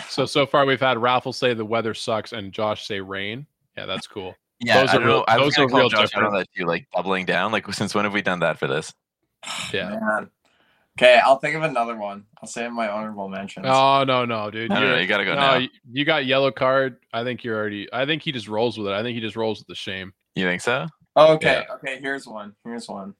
So 0.09 0.25
so 0.25 0.45
far 0.45 0.65
we've 0.65 0.79
had 0.79 0.97
Raffle 0.97 1.33
say 1.33 1.53
the 1.53 1.65
weather 1.65 1.93
sucks 1.93 2.31
and 2.31 2.51
Josh 2.53 2.87
say 2.87 2.99
rain. 3.01 3.45
Yeah, 3.77 3.85
that's 3.87 4.07
cool. 4.07 4.35
Yeah, 4.59 4.81
Those 4.81 4.89
I 4.89 4.95
are 4.97 4.99
real- 4.99 5.07
know. 5.19 5.25
I 5.27 5.37
was 5.37 5.45
those 5.55 5.55
gonna 5.67 5.73
are 5.73 5.77
real 5.79 5.89
Josh 5.89 5.99
out 6.15 6.23
on 6.23 6.31
different. 6.31 6.33
that 6.55 6.59
too, 6.61 6.65
like 6.65 6.87
doubling 6.95 7.25
down. 7.25 7.51
Like 7.51 7.71
since 7.73 7.93
when 7.93 8.05
have 8.05 8.13
we 8.13 8.21
done 8.21 8.39
that 8.39 8.57
for 8.59 8.67
this? 8.67 8.93
Yeah. 9.73 9.89
man. 9.99 10.29
Okay, 10.97 11.19
I'll 11.23 11.37
think 11.37 11.55
of 11.55 11.61
another 11.61 11.95
one. 11.95 12.25
I'll 12.41 12.47
say 12.49 12.67
my 12.69 12.89
honorable 12.89 13.29
mentions. 13.29 13.67
Oh 13.69 14.03
no 14.03 14.25
no 14.25 14.49
dude. 14.49 14.69
No, 14.69 14.75
no, 14.79 14.81
no, 14.81 14.93
You're- 14.95 15.05
gotta 15.05 15.25
go 15.25 15.35
no, 15.35 15.39
now. 15.41 15.55
you- 15.57 15.69
You 15.91 16.05
got 16.05 16.25
yellow 16.25 16.51
card. 16.51 16.97
I 17.13 17.23
think 17.23 17.43
you're 17.43 17.55
already. 17.55 17.87
I 17.93 18.05
think 18.07 18.23
he 18.23 18.31
just 18.31 18.47
rolls 18.47 18.77
with 18.79 18.87
it. 18.87 18.93
I 18.93 19.03
think 19.03 19.13
he 19.13 19.21
just 19.21 19.35
rolls 19.35 19.59
with 19.59 19.67
the 19.67 19.75
shame. 19.75 20.13
You 20.35 20.45
think 20.47 20.61
so? 20.61 20.87
Oh, 21.15 21.33
okay, 21.33 21.65
okay. 21.75 21.99
Here's 21.99 22.25
one. 22.27 22.55
Here's 22.63 22.87
one. 22.89 23.13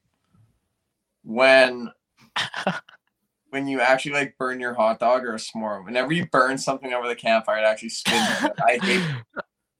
When 1.23 1.91
when 3.49 3.67
you 3.67 3.79
actually 3.81 4.13
like 4.13 4.35
burn 4.39 4.59
your 4.59 4.73
hot 4.73 4.99
dog 4.99 5.23
or 5.23 5.33
a 5.33 5.37
s'more, 5.37 5.83
whenever 5.85 6.11
you 6.13 6.25
burn 6.27 6.57
something 6.57 6.93
over 6.93 7.07
the 7.07 7.15
campfire, 7.15 7.59
it 7.59 7.65
actually 7.65 7.89
spins. 7.89 8.27
I 8.65 8.79
hate. 8.81 9.03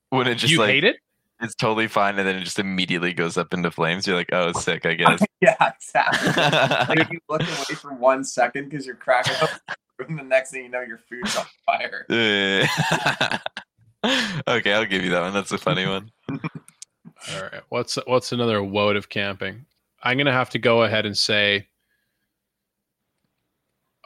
when 0.10 0.28
it 0.28 0.36
just 0.36 0.52
you 0.52 0.60
like 0.60 0.70
hate 0.70 0.84
it? 0.84 0.98
It's 1.42 1.56
totally 1.56 1.88
fine, 1.88 2.18
and 2.18 2.28
then 2.28 2.38
it 2.38 2.44
just 2.44 2.60
immediately 2.60 3.14
goes 3.14 3.38
up 3.38 3.54
into 3.54 3.70
flames. 3.70 4.08
You're 4.08 4.16
like, 4.16 4.30
oh, 4.34 4.52
sick. 4.54 4.86
I 4.86 4.94
guess. 4.94 5.22
Yeah, 5.40 5.56
exactly. 5.62 6.32
Like 6.96 7.12
you 7.12 7.20
look 7.30 7.44
away 7.44 7.76
for 7.76 7.94
one 7.94 8.24
second 8.24 8.70
because 8.70 8.88
you're 8.88 8.96
cracking 8.96 9.36
up, 9.40 9.52
and 10.10 10.18
the 10.18 10.24
next 10.24 10.50
thing 10.50 10.64
you 10.64 10.70
know, 10.70 10.82
your 10.82 10.98
food's 10.98 11.36
on 11.38 11.46
fire. 11.64 12.08
Okay, 14.48 14.74
I'll 14.74 14.86
give 14.86 15.04
you 15.04 15.12
that 15.12 15.22
one. 15.22 15.34
That's 15.34 15.52
a 15.52 15.60
funny 15.60 15.86
one. 15.86 16.12
All 16.32 17.42
right. 17.42 17.62
What's 17.70 18.00
what's 18.08 18.32
another 18.32 18.64
woe 18.64 18.90
of 18.90 19.10
camping? 19.10 19.66
I'm 20.02 20.18
gonna 20.18 20.32
have 20.32 20.50
to 20.52 20.60
go 20.60 20.84
ahead 20.84 21.06
and 21.06 21.16
say. 21.16 21.68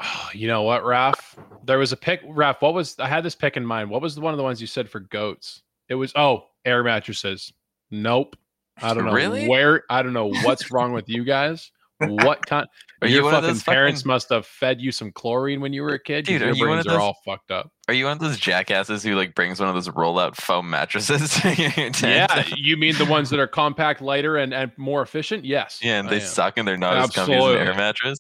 Oh, 0.04 0.30
you 0.34 0.48
know 0.48 0.64
what, 0.64 0.84
Raf? 0.84 1.38
There 1.64 1.78
was 1.78 1.92
a 1.92 1.98
pick. 1.98 2.22
Raf, 2.28 2.62
what 2.62 2.74
was 2.74 2.98
I 3.00 3.08
had 3.08 3.24
this 3.24 3.36
pick 3.36 3.56
in 3.56 3.66
mind? 3.66 3.90
What 3.90 4.02
was 4.02 4.20
one 4.20 4.34
of 4.34 4.38
the 4.38 4.44
ones 4.44 4.60
you 4.60 4.68
said 4.68 4.90
for 4.90 5.00
goats? 5.00 5.62
It 5.92 5.96
was 5.96 6.14
oh, 6.16 6.46
air 6.64 6.86
mattresses. 6.86 7.52
Nope. 7.92 8.38
I 8.82 8.94
don't 8.94 9.04
know 9.04 9.12
Really? 9.12 9.50
where. 9.50 9.84
I 9.90 10.02
don't 10.02 10.14
know 10.14 10.32
what's 10.44 10.72
wrong 10.72 10.94
with 10.94 11.10
you 11.10 11.26
guys. 11.26 11.70
What 12.00 12.46
kind? 12.46 12.66
Are 13.02 13.10
your 13.10 13.26
you 13.26 13.30
fucking 13.30 13.60
parents 13.60 14.02
fucking- 14.02 14.08
must 14.08 14.30
have 14.30 14.46
fed 14.46 14.80
you 14.80 14.94
some 14.94 15.12
chlorine 15.12 15.60
when 15.60 15.74
you 15.74 15.84
were 15.84 15.94
a 15.94 16.00
kid. 16.00 16.26
Dude, 16.26 16.42
are 16.42 16.46
your 16.46 16.56
you 16.56 16.64
brains 16.64 16.88
of 16.88 16.94
are 16.94 17.00
all 17.00 17.18
fucked 17.26 17.52
up. 17.52 17.72
Are 17.90 17.94
you 17.94 18.06
one 18.06 18.14
of 18.14 18.20
those 18.20 18.40
jackasses 18.40 19.04
who 19.04 19.16
like 19.16 19.36
brings 19.36 19.60
one 19.60 19.68
of 19.68 19.76
those 19.76 19.90
roll-out 19.90 20.38
foam 20.38 20.70
mattresses 20.70 21.42
to 21.42 21.54
your 21.54 21.72
tent? 21.72 22.02
Yeah, 22.02 22.46
you 22.56 22.78
mean 22.78 22.96
the 22.96 23.06
ones 23.06 23.30
that 23.32 23.40
are 23.40 23.48
compact, 23.48 24.02
lighter, 24.02 24.38
and, 24.38 24.54
and 24.54 24.72
more 24.78 25.02
efficient? 25.02 25.44
Yes. 25.44 25.80
Yeah, 25.84 26.00
and 26.00 26.08
I 26.08 26.12
they 26.12 26.22
am. 26.22 26.26
suck 26.26 26.58
and 26.58 26.66
they're 26.66 26.78
not 26.78 26.96
as 26.96 27.10
comfy 27.12 27.34
as 27.34 27.44
an 27.44 27.68
air 27.68 27.76
mattress. 27.76 28.18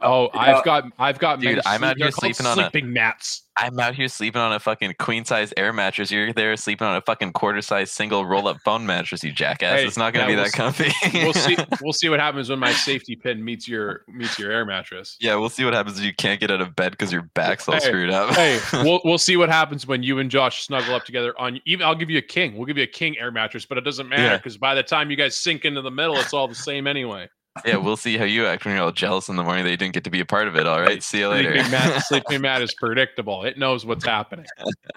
Oh, 0.00 0.30
I've 0.32 0.64
got 0.64 0.84
I've 0.98 1.18
got 1.18 1.40
Dude, 1.40 1.60
I'm 1.66 1.80
sleep- 1.80 1.90
out 1.90 1.96
here 1.98 2.10
sleeping 2.10 2.46
on 2.46 2.58
a- 2.58 2.62
sleeping 2.70 2.92
mats. 2.92 3.42
I'm 3.56 3.78
out 3.78 3.94
here 3.94 4.08
sleeping 4.08 4.40
on 4.40 4.52
a 4.52 4.58
fucking 4.58 4.94
queen 4.98 5.24
size 5.24 5.52
air 5.56 5.72
mattress. 5.72 6.10
You're 6.10 6.32
there 6.32 6.56
sleeping 6.56 6.86
on 6.86 6.96
a 6.96 7.02
fucking 7.02 7.34
quarter 7.34 7.60
size 7.62 7.92
single 7.92 8.24
roll 8.26 8.48
up 8.48 8.56
phone 8.64 8.84
mattress, 8.86 9.22
you 9.22 9.30
jackass. 9.30 9.80
Hey, 9.80 9.86
it's 9.86 9.96
not 9.96 10.12
gonna 10.12 10.24
yeah, 10.24 10.28
be 10.30 10.34
we'll 10.36 10.44
that 10.44 10.52
comfy. 10.52 10.90
We'll 11.12 11.32
see 11.34 11.56
we'll 11.82 11.92
see 11.92 12.08
what 12.08 12.18
happens 12.18 12.48
when 12.48 12.58
my 12.58 12.72
safety 12.72 13.14
pin 13.14 13.44
meets 13.44 13.68
your 13.68 14.02
meets 14.08 14.38
your 14.38 14.50
air 14.50 14.64
mattress. 14.64 15.16
yeah, 15.20 15.34
we'll 15.36 15.50
see 15.50 15.64
what 15.64 15.74
happens 15.74 15.98
if 15.98 16.04
you 16.04 16.14
can't 16.14 16.40
get 16.40 16.50
out 16.50 16.60
of 16.62 16.74
bed 16.74 16.92
because 16.92 17.12
your 17.12 17.22
back's 17.34 17.68
all 17.68 17.74
Hey, 17.74 17.80
screwed 17.80 18.10
up. 18.10 18.34
Hey, 18.34 18.58
we'll 18.72 19.00
we'll 19.04 19.18
see 19.18 19.36
what 19.36 19.50
happens 19.50 19.86
when 19.86 20.02
you 20.02 20.18
and 20.18 20.30
Josh 20.30 20.64
snuggle 20.64 20.94
up 20.94 21.04
together 21.04 21.34
on 21.38 21.60
even 21.66 21.86
I'll 21.86 21.94
give 21.94 22.10
you 22.10 22.18
a 22.18 22.22
king. 22.22 22.56
We'll 22.56 22.66
give 22.66 22.78
you 22.78 22.84
a 22.84 22.88
king 22.88 23.16
air 23.18 23.30
mattress, 23.30 23.66
but 23.66 23.76
it 23.78 23.82
doesn't 23.82 24.08
matter 24.08 24.22
Yeah. 24.22 24.36
because 24.38 24.56
by 24.56 24.74
the 24.74 24.82
time 24.82 25.10
you 25.10 25.16
guys 25.16 25.36
sink 25.36 25.64
into 25.66 25.82
the 25.82 25.90
middle, 25.90 26.16
it's 26.16 26.32
all 26.34 26.48
the 26.48 26.54
same 26.54 26.86
anyway. 26.86 27.28
Yeah, 27.64 27.76
we'll 27.76 27.96
see 27.96 28.16
how 28.18 28.24
you 28.24 28.46
act 28.46 28.64
when 28.64 28.74
you're 28.74 28.82
all 28.84 28.90
jealous 28.92 29.28
in 29.28 29.36
the 29.36 29.42
morning 29.44 29.64
that 29.64 29.70
you 29.70 29.76
didn't 29.76 29.94
get 29.94 30.02
to 30.04 30.10
be 30.10 30.20
a 30.20 30.24
part 30.26 30.48
of 30.48 30.56
it. 30.56 30.66
All 30.66 30.80
right, 30.80 31.00
see 31.02 31.20
you 31.20 31.28
later. 31.28 31.52
Sleeping 31.54 31.70
mat, 31.70 32.02
sleeping 32.06 32.40
mat 32.40 32.62
is 32.62 32.74
predictable. 32.74 33.44
It 33.44 33.58
knows 33.58 33.86
what's 33.86 34.04
happening. 34.04 34.46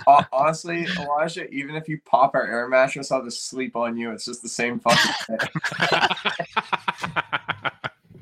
Hon- 0.07 0.25
Honestly, 0.31 0.88
Elijah, 0.99 1.47
even 1.49 1.75
if 1.75 1.88
you 1.88 1.99
pop 2.05 2.34
our 2.34 2.47
air 2.47 2.67
mattress, 2.67 3.11
I'll 3.11 3.23
just 3.23 3.47
sleep 3.47 3.75
on 3.75 3.95
you. 3.95 4.11
It's 4.11 4.25
just 4.25 4.41
the 4.41 4.49
same 4.49 4.79
fucking 4.79 5.13
thing. 5.27 5.38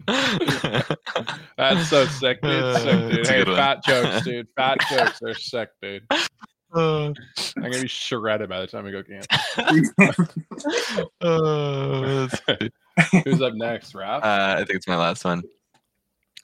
That's 1.57 1.87
so 1.89 2.05
sick, 2.05 2.41
dude. 2.41 2.75
Sick, 2.77 2.83
dude. 2.85 3.19
it's 3.19 3.29
a 3.29 3.33
Hey, 3.33 3.45
fat 3.45 3.83
jokes, 3.83 4.23
dude. 4.25 4.47
Fat 4.55 4.77
jokes 4.89 5.21
are 5.23 5.33
sick, 5.33 5.69
dude. 5.81 6.03
Uh, 6.73 7.05
I'm 7.07 7.13
gonna 7.55 7.81
be 7.81 7.87
shredded 7.87 8.49
by 8.49 8.59
the 8.59 8.67
time 8.67 8.83
we 8.83 8.91
go 8.91 9.01
camp. 9.01 9.25
uh, 11.21 12.01
that's 12.27 12.39
good. 12.41 12.73
Who's 13.23 13.41
up 13.41 13.53
next, 13.53 13.93
Raph? 13.93 14.23
Uh, 14.23 14.55
I 14.55 14.57
think 14.57 14.71
it's 14.71 14.87
my 14.87 14.97
last 14.97 15.25
one. 15.25 15.43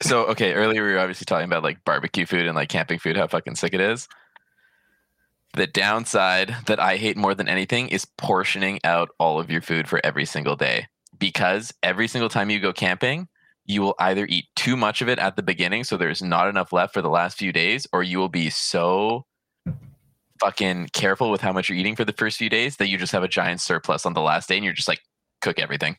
So, 0.02 0.26
okay, 0.28 0.54
earlier 0.54 0.84
we 0.84 0.94
were 0.94 1.00
obviously 1.00 1.26
talking 1.26 1.46
about 1.46 1.64
like 1.64 1.84
barbecue 1.86 2.26
food 2.26 2.48
and 2.48 2.56
like 2.56 2.70
camping 2.70 3.00
food, 3.00 3.16
how 3.16 3.28
fucking 3.28 3.56
sick 3.56 3.74
it 3.74 3.82
is. 3.82 4.08
The 5.54 5.68
downside 5.68 6.56
that 6.66 6.80
I 6.80 6.98
hate 6.98 7.18
more 7.18 7.36
than 7.36 7.48
anything 7.48 7.90
is 7.90 8.06
portioning 8.06 8.80
out 8.84 9.10
all 9.20 9.40
of 9.40 9.52
your 9.52 9.62
food 9.62 9.88
for 9.88 10.02
every 10.04 10.26
single 10.26 10.56
day. 10.56 10.88
Because 11.20 11.74
every 11.84 12.08
single 12.08 12.30
time 12.30 12.50
you 12.50 12.60
go 12.60 12.74
camping, 12.74 13.28
you 13.66 13.82
will 13.82 13.96
either 14.00 14.26
eat 14.28 14.46
too 14.56 14.76
much 14.76 15.02
of 15.02 15.10
it 15.10 15.20
at 15.20 15.36
the 15.36 15.44
beginning, 15.44 15.84
so 15.84 15.96
there's 15.96 16.22
not 16.22 16.48
enough 16.48 16.74
left 16.74 16.94
for 16.94 17.02
the 17.02 17.10
last 17.10 17.38
few 17.38 17.54
days, 17.54 17.86
or 17.94 18.02
you 18.02 18.18
will 18.18 18.30
be 18.30 18.50
so 18.50 19.26
fucking 20.40 20.90
careful 20.94 21.30
with 21.30 21.42
how 21.42 21.54
much 21.54 21.70
you're 21.70 21.78
eating 21.78 21.96
for 21.96 22.04
the 22.04 22.14
first 22.14 22.38
few 22.38 22.50
days 22.50 22.78
that 22.78 22.88
you 22.88 22.98
just 22.98 23.12
have 23.12 23.24
a 23.24 23.28
giant 23.28 23.62
surplus 23.62 24.06
on 24.06 24.14
the 24.14 24.22
last 24.22 24.50
day 24.50 24.56
and 24.56 24.66
you're 24.66 24.74
just 24.74 24.88
like, 24.88 25.02
cook 25.42 25.60
everything 25.60 25.96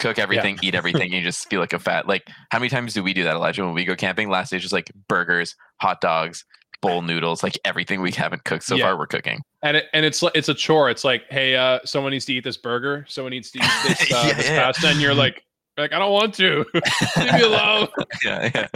cook 0.00 0.18
everything, 0.18 0.58
eat 0.62 0.74
everything, 0.74 1.02
and 1.02 1.12
you 1.12 1.22
just 1.22 1.48
feel 1.48 1.60
like 1.60 1.72
a 1.72 1.78
fat. 1.78 2.08
Like, 2.08 2.26
how 2.50 2.58
many 2.58 2.68
times 2.70 2.94
do 2.94 3.02
we 3.02 3.14
do 3.14 3.22
that, 3.24 3.34
Elijah? 3.36 3.64
When 3.64 3.74
we 3.74 3.84
go 3.84 3.94
camping, 3.94 4.28
last 4.28 4.50
day 4.50 4.56
is 4.56 4.62
just 4.62 4.72
like 4.72 4.90
burgers, 5.08 5.54
hot 5.80 6.00
dogs, 6.00 6.44
bowl 6.82 7.02
noodles, 7.02 7.42
like 7.42 7.58
everything 7.64 8.00
we 8.00 8.10
haven't 8.10 8.42
cooked 8.44 8.64
so 8.64 8.74
Yeah. 8.74 8.86
far, 8.86 8.98
we're 8.98 9.06
cooking. 9.06 9.42
and 9.62 9.76
it, 9.76 9.86
and 9.92 10.04
it's 10.06 10.22
like 10.22 10.34
it's 10.34 10.48
a 10.48 10.54
chore. 10.54 10.90
It's 10.90 11.04
like, 11.04 11.22
hey, 11.30 11.54
uh, 11.54 11.78
someone 11.84 12.10
needs 12.12 12.24
to 12.24 12.34
eat 12.34 12.42
this 12.44 12.56
burger. 12.56 13.04
Someone 13.08 13.30
needs 13.30 13.50
to 13.52 13.58
eat 13.58 13.64
this, 13.88 14.12
uh, 14.12 14.24
Yeah, 14.26 14.32
this 14.34 14.48
yeah. 14.48 14.64
pasta, 14.64 14.88
and 14.88 15.00
you're 15.00 15.14
like, 15.14 15.44
like 15.76 15.92
I 15.92 15.98
don't 15.98 16.12
want 16.12 16.34
to. 16.34 16.64
Leave 17.16 17.32
me 17.32 17.42
alone. 17.42 17.88
yeah, 18.24 18.50
yeah. 18.54 18.66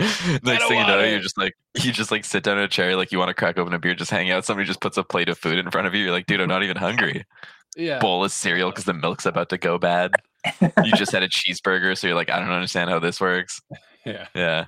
Next 0.42 0.68
thing 0.68 0.78
you 0.78 0.86
know, 0.86 1.00
it. 1.00 1.10
you're 1.10 1.20
just 1.20 1.36
like 1.38 1.54
you 1.82 1.92
just 1.92 2.10
like 2.10 2.24
sit 2.24 2.42
down 2.44 2.58
in 2.58 2.64
a 2.64 2.68
chair, 2.68 2.94
like 2.96 3.10
you 3.12 3.18
want 3.18 3.28
to 3.30 3.34
crack 3.34 3.58
open 3.58 3.74
a 3.74 3.78
beer, 3.78 3.94
just 3.94 4.10
hang 4.10 4.30
out. 4.30 4.44
Somebody 4.44 4.66
just 4.66 4.80
puts 4.80 4.96
a 4.96 5.02
plate 5.02 5.28
of 5.28 5.36
food 5.38 5.58
in 5.58 5.70
front 5.70 5.86
of 5.86 5.94
you. 5.94 6.04
You're 6.04 6.12
like, 6.12 6.26
dude, 6.26 6.40
I'm 6.40 6.48
not 6.48 6.62
even 6.62 6.76
hungry. 6.76 7.24
Yeah. 7.76 7.98
Bowl 7.98 8.22
of 8.24 8.30
cereal 8.32 8.70
because 8.70 8.84
the 8.84 8.94
milk's 8.94 9.26
about 9.26 9.48
to 9.50 9.58
go 9.58 9.78
bad. 9.78 10.12
You 10.84 10.92
just 10.92 11.12
had 11.12 11.22
a 11.22 11.28
cheeseburger, 11.28 11.96
so 11.96 12.06
you're 12.06 12.16
like, 12.16 12.30
I 12.30 12.38
don't 12.38 12.50
understand 12.50 12.90
how 12.90 12.98
this 12.98 13.20
works. 13.20 13.60
Yeah. 14.06 14.26
Yeah, 14.34 14.64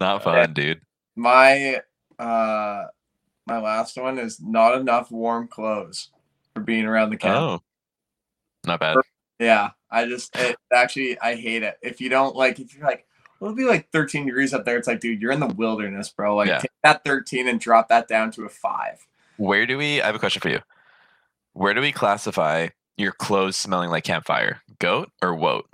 not 0.00 0.24
Yeah. 0.24 0.44
fun, 0.46 0.52
dude. 0.54 0.80
my 1.14 1.82
uh 2.18 2.84
my 3.46 3.58
last 3.58 3.98
one 3.98 4.18
is 4.18 4.40
not 4.40 4.76
enough 4.80 5.10
warm 5.10 5.46
clothes 5.46 6.08
for 6.54 6.60
being 6.62 6.86
around 6.86 7.10
the 7.10 7.18
camp. 7.18 7.36
Oh, 7.36 7.60
not 8.66 8.80
bad. 8.80 8.96
Yeah, 9.38 9.72
I 9.90 10.06
just 10.06 10.34
it 10.36 10.56
actually 10.72 11.20
I 11.20 11.34
hate 11.34 11.62
it. 11.62 11.76
If 11.82 12.00
you 12.00 12.08
don't 12.08 12.34
like, 12.34 12.58
if 12.60 12.74
you're 12.74 12.86
like, 12.86 13.04
it'll 13.42 13.54
be 13.54 13.64
like 13.64 13.90
13 13.92 14.24
degrees 14.24 14.54
up 14.54 14.64
there. 14.64 14.78
It's 14.78 14.88
like, 14.88 15.00
dude, 15.00 15.20
you're 15.20 15.32
in 15.32 15.40
the 15.40 15.46
wilderness, 15.48 16.08
bro. 16.08 16.36
Like, 16.36 16.48
Yeah. 16.48 16.58
take 16.60 16.70
that 16.82 17.04
13 17.04 17.46
and 17.46 17.60
drop 17.60 17.88
that 17.90 18.08
down 18.08 18.30
to 18.32 18.44
a 18.44 18.48
five. 18.48 19.06
Where 19.36 19.66
do 19.66 19.76
we? 19.76 20.00
I 20.00 20.06
have 20.06 20.14
a 20.14 20.18
question 20.18 20.40
for 20.40 20.48
you. 20.48 20.60
Where 21.52 21.74
do 21.74 21.82
we 21.82 21.92
classify 21.92 22.68
your 23.00 23.12
clothes 23.12 23.56
smelling 23.56 23.90
like 23.90 24.04
campfire? 24.04 24.60
Goat 24.78 25.10
or 25.22 25.34
woat? 25.34 25.66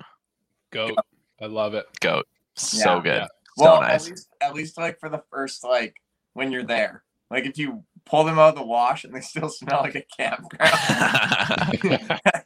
Goat. 0.73 0.97
I 1.41 1.47
love 1.47 1.75
it. 1.75 1.87
Goat. 2.01 2.27
So 2.57 2.97
Yeah. 2.97 3.01
good. 3.03 3.19
Yeah. 3.23 3.27
So 3.59 3.65
well, 3.65 3.81
nice. 3.81 4.05
at 4.07 4.11
least 4.11 4.29
at 4.43 4.55
least 4.55 4.79
like 4.79 4.99
for 5.01 5.09
the 5.09 5.23
first 5.31 5.65
like 5.65 5.97
when 6.35 6.53
you're 6.53 6.65
there. 6.65 7.03
Like 7.31 7.45
if 7.47 7.59
you 7.59 7.83
pull 8.05 8.25
them 8.25 8.39
out 8.39 8.51
of 8.51 8.55
the 8.57 8.65
wash 8.65 9.05
and 9.05 9.15
they 9.15 9.21
still 9.21 9.49
smell 9.49 9.81
like 9.83 9.95
a 9.97 10.05
campground. 10.17 10.73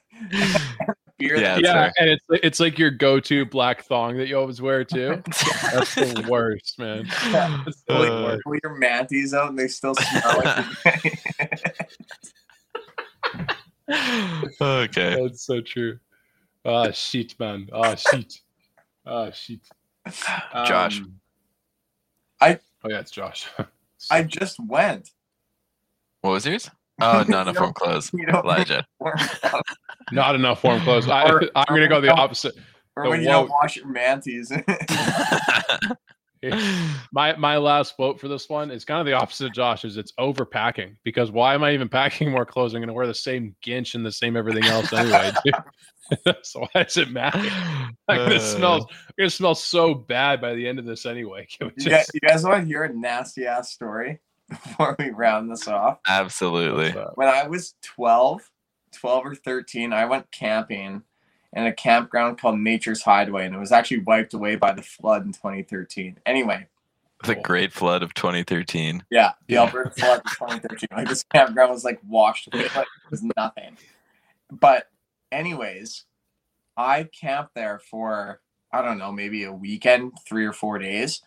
Beer 1.19 1.36
Yeah, 1.36 1.59
yeah, 1.59 1.73
fair. 1.73 1.93
and 1.98 2.09
it's 2.11 2.24
it's 2.31 2.61
like 2.61 2.78
your 2.78 2.90
go-to 2.90 3.44
black 3.44 3.82
thong 3.85 4.16
that 4.16 4.28
you 4.28 4.39
always 4.39 4.62
wear 4.62 4.85
too. 4.85 5.23
That's 5.73 5.94
the 5.94 6.27
worst, 6.31 6.78
man. 6.78 7.05
That's 7.31 7.82
the 7.82 7.94
pull, 7.94 8.01
worst. 8.24 8.43
pull 8.44 8.55
your 8.62 8.81
manties 8.81 9.35
out 9.35 9.51
and 9.51 9.59
they 9.59 9.69
still 9.69 9.94
smell 9.94 10.43
like 10.44 10.66
okay. 14.60 15.16
That's 15.22 15.44
so 15.44 15.60
true. 15.60 15.98
Ah, 16.64 16.90
shit, 16.90 17.38
man. 17.40 17.68
Ah, 17.72 17.94
shit. 17.94 18.34
Ah, 19.06 19.30
shit. 19.30 19.60
Josh. 20.66 21.00
Um, 21.00 21.14
I- 22.40 22.58
Oh 22.82 22.88
yeah, 22.88 23.00
it's 23.00 23.10
Josh. 23.10 23.46
I 24.10 24.22
just 24.22 24.58
went. 24.58 25.10
What 26.22 26.30
was 26.30 26.46
yours? 26.46 26.70
Oh, 27.02 27.24
not 27.28 27.42
enough 27.48 27.54
You 27.56 27.60
warm 27.60 27.72
clothes. 27.74 28.10
You 28.14 28.26
know, 28.26 28.40
Elijah. 28.42 28.86
Not 30.12 30.34
enough 30.34 30.64
warm 30.64 30.80
clothes. 30.80 31.08
I, 31.08 31.28
Or- 31.30 31.42
I'm 31.54 31.66
gonna 31.68 31.88
go 31.88 32.00
the 32.00 32.10
opposite. 32.12 32.54
or 32.96 33.04
The 33.04 33.10
when 33.10 33.20
you 33.20 33.26
don't 33.28 33.50
wash 33.50 33.76
your 33.76 33.86
manties. 33.86 34.50
My 37.12 37.36
my 37.36 37.56
last 37.58 37.96
vote 37.96 38.18
for 38.20 38.28
this 38.28 38.48
one 38.48 38.70
is 38.70 38.84
kind 38.84 39.00
of 39.00 39.06
the 39.06 39.12
opposite 39.12 39.46
of 39.46 39.52
Josh's. 39.52 39.96
It's 39.96 40.12
overpacking 40.18 40.96
because 41.04 41.30
why 41.30 41.54
am 41.54 41.62
I 41.64 41.72
even 41.74 41.88
packing 41.90 42.30
more 42.30 42.46
clothes? 42.46 42.72
I'm 42.74 42.80
gonna 42.80 42.92
wear 42.92 43.06
the 43.06 43.14
same 43.14 43.54
ginch 43.62 43.94
and 43.94 44.04
the 44.06 44.12
same 44.12 44.36
everything 44.36 44.64
else 44.64 44.92
anyway. 44.92 45.32
so 46.42 46.60
why 46.72 46.84
does 46.84 46.96
it 46.96 47.10
matter? 47.10 47.38
I'm 48.08 48.16
gonna 48.16 48.34
Uh. 48.36 48.38
smell. 48.38 48.74
I'm 48.90 49.14
gonna 49.18 49.30
smell 49.30 49.54
so 49.54 49.94
bad 49.94 50.40
by 50.40 50.54
the 50.54 50.66
end 50.66 50.78
of 50.78 50.84
this 50.86 51.04
anyway. 51.06 51.46
Can 51.46 51.68
we 51.68 51.84
you, 51.84 51.90
guys, 51.90 52.06
just- 52.06 52.14
you 52.14 52.20
guys 52.20 52.44
want 52.44 52.60
to 52.62 52.66
hear 52.66 52.84
a 52.84 52.92
nasty 52.92 53.46
ass 53.46 53.72
story 53.72 54.20
before 54.48 54.96
we 54.98 55.10
round 55.10 55.50
this 55.50 55.68
off? 55.68 55.98
Absolutely. 56.06 56.90
when 57.16 57.28
I 57.28 57.46
was 57.48 57.74
12, 57.82 58.40
12 58.94 59.26
or 59.26 59.34
13, 59.34 59.92
I 59.92 60.04
went 60.06 60.30
camping 60.32 61.02
in 61.52 61.66
a 61.66 61.72
campground 61.72 62.39
called 62.40 62.59
Nature's 62.60 63.02
Hideaway, 63.02 63.47
and 63.47 63.55
it 63.55 63.59
was 63.59 63.72
actually 63.72 64.01
wiped 64.01 64.35
away 64.35 64.56
by 64.56 64.72
the 64.72 64.82
flood 64.82 65.24
in 65.27 65.32
2013. 65.32 66.18
Anyway, 66.27 66.66
The 67.24 67.35
Great 67.35 67.72
Flood 67.72 68.02
of 68.02 68.14
2013. 68.14 69.02
yeah, 69.10 69.32
the 69.48 69.55
Yeah. 69.55 69.62
Alberta 69.62 69.90
flood 69.90 70.18
of 70.24 70.32
2013. 70.32 70.89
Like 70.97 71.09
this 71.09 71.24
campground 71.24 71.70
was 71.72 71.85
like 71.85 72.01
washed 72.06 72.48
away, 72.52 72.62
like 72.77 72.86
it 73.05 73.10
was 73.10 73.22
nothing. 73.36 73.77
But, 74.51 74.89
anyways, 75.32 76.05
I 76.77 77.05
camped 77.05 77.55
there 77.55 77.78
for 77.90 78.40
I 78.72 78.82
don't 78.82 78.98
know, 78.98 79.10
maybe 79.10 79.43
a 79.43 79.52
weekend, 79.52 80.12
three 80.24 80.47
or 80.47 80.52
four 80.52 80.78
days. 80.78 81.22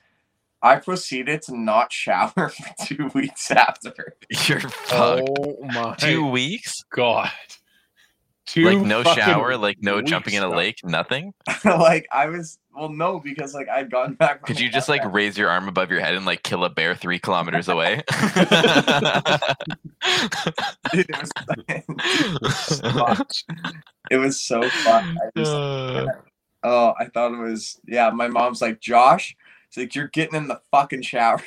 I 0.62 0.78
proceeded 0.78 1.42
to 1.44 1.58
not 1.60 1.92
shower 1.92 2.32
for 2.36 2.86
two 2.86 3.12
weeks 3.14 3.52
after. 3.52 4.16
You're 4.48 4.62
fucked. 4.62 5.28
Oh 5.38 5.58
my 5.62 5.96
Two 5.98 6.26
weeks? 6.28 6.86
god! 6.96 7.30
Two 8.46 8.66
like 8.66 8.86
no 8.86 9.04
shower, 9.04 9.56
like 9.56 9.78
no 9.82 10.02
jumping 10.02 10.34
in 10.34 10.44
a 10.44 10.50
lake, 10.50 10.80
nothing. 10.84 11.34
like 11.66 12.06
I 12.12 12.28
was 12.28 12.60
well, 12.76 12.90
no, 12.90 13.20
because 13.20 13.54
like 13.54 13.70
I'd 13.70 13.90
gone 13.90 14.16
back. 14.16 14.42
Could 14.42 14.60
you 14.60 14.70
just 14.70 14.90
like 14.90 15.02
campground. 15.02 15.16
raise 15.16 15.38
your 15.38 15.50
arm 15.50 15.70
above 15.70 15.90
your 15.90 16.02
head 16.02 16.16
and 16.16 16.26
like 16.26 16.44
kill 16.44 16.66
a 16.66 16.70
bear 16.70 16.94
three 16.94 17.20
kilometers 17.20 17.70
away? 17.70 18.02
Dude, 20.92 21.10
it 21.10 21.22
was 21.22 21.32
it 24.12 24.18
was 24.18 24.42
so 24.42 24.62
fun. 24.70 25.18
I 25.22 25.30
just, 25.38 25.54
uh. 25.54 26.08
oh, 26.64 26.94
I 27.00 27.06
thought 27.06 27.34
it 27.34 27.40
was 27.40 27.80
yeah. 27.88 28.10
My 28.10 28.28
mom's 28.28 28.62
like, 28.62 28.82
Josh, 28.82 29.38
she's 29.70 29.84
like, 29.84 29.96
you're 29.96 30.10
getting 30.10 30.36
in 30.36 30.50
the 30.50 30.60
fucking 30.70 31.04
shower. 31.04 31.42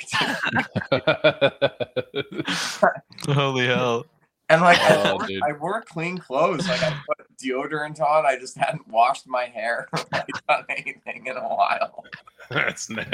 Holy 3.27 3.67
hell! 3.67 4.05
And 4.49 4.61
like 4.61 4.79
I, 4.79 5.11
Oh, 5.11 5.15
wore. 5.15 5.27
I 5.43 5.51
wore 5.53 5.81
clean 5.81 6.17
clothes. 6.17 6.67
Like 6.67 6.81
I 6.83 6.97
put 7.07 7.37
deodorant 7.37 7.99
on. 8.01 8.25
I 8.25 8.37
just 8.37 8.57
hadn't 8.57 8.87
washed 8.87 9.27
my 9.27 9.45
hair 9.45 9.87
or 9.93 9.99
like, 10.11 10.27
done 10.47 10.65
anything 10.69 11.27
in 11.27 11.37
a 11.37 11.47
while. 11.47 12.03
That's 12.49 12.89
not. 12.89 13.07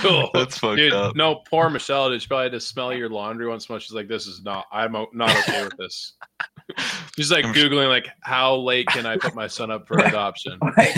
Cool. 0.00 0.30
That's 0.34 0.58
fucked 0.58 0.76
Dude, 0.78 0.92
up. 0.92 1.14
no, 1.14 1.36
poor 1.48 1.68
Michelle. 1.70 2.08
Did 2.10 2.22
she 2.22 2.28
probably 2.28 2.44
had 2.44 2.52
to 2.52 2.60
smell 2.60 2.92
your 2.94 3.08
laundry 3.08 3.46
once 3.46 3.66
in 3.68 3.72
a 3.72 3.74
while? 3.74 3.80
She's 3.80 3.92
like, 3.92 4.08
"This 4.08 4.26
is 4.26 4.42
not. 4.42 4.66
I'm 4.72 4.92
not 5.12 5.30
okay 5.30 5.62
with 5.64 5.76
this." 5.76 6.14
She's 7.16 7.30
like 7.30 7.44
googling 7.46 7.88
like 7.88 8.08
how 8.20 8.56
late 8.56 8.86
can 8.86 9.04
I 9.04 9.18
put 9.18 9.34
my 9.34 9.46
son 9.46 9.70
up 9.70 9.86
for 9.86 9.98
adoption? 9.98 10.58
Like, 10.78 10.96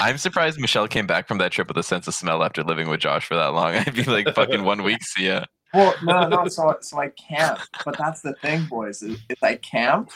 I'm 0.00 0.16
surprised 0.16 0.60
Michelle 0.60 0.86
came 0.86 1.06
back 1.08 1.26
from 1.26 1.38
that 1.38 1.50
trip 1.50 1.66
with 1.66 1.76
a 1.76 1.82
sense 1.82 2.06
of 2.06 2.14
smell 2.14 2.44
after 2.44 2.62
living 2.62 2.88
with 2.88 3.00
Josh 3.00 3.26
for 3.26 3.34
that 3.34 3.48
long. 3.48 3.74
I'd 3.74 3.94
be 3.94 4.04
like, 4.04 4.32
fucking 4.34 4.62
one 4.62 4.84
week, 4.84 5.02
see 5.02 5.26
ya. 5.26 5.44
Well, 5.74 5.94
no, 6.02 6.28
no. 6.28 6.48
So, 6.48 6.76
so 6.80 6.98
I 6.98 7.08
camped, 7.10 7.68
but 7.84 7.96
that's 7.98 8.20
the 8.22 8.34
thing, 8.34 8.66
boys. 8.66 9.02
Is, 9.02 9.18
is 9.28 9.36
I 9.42 9.56
camped, 9.56 10.12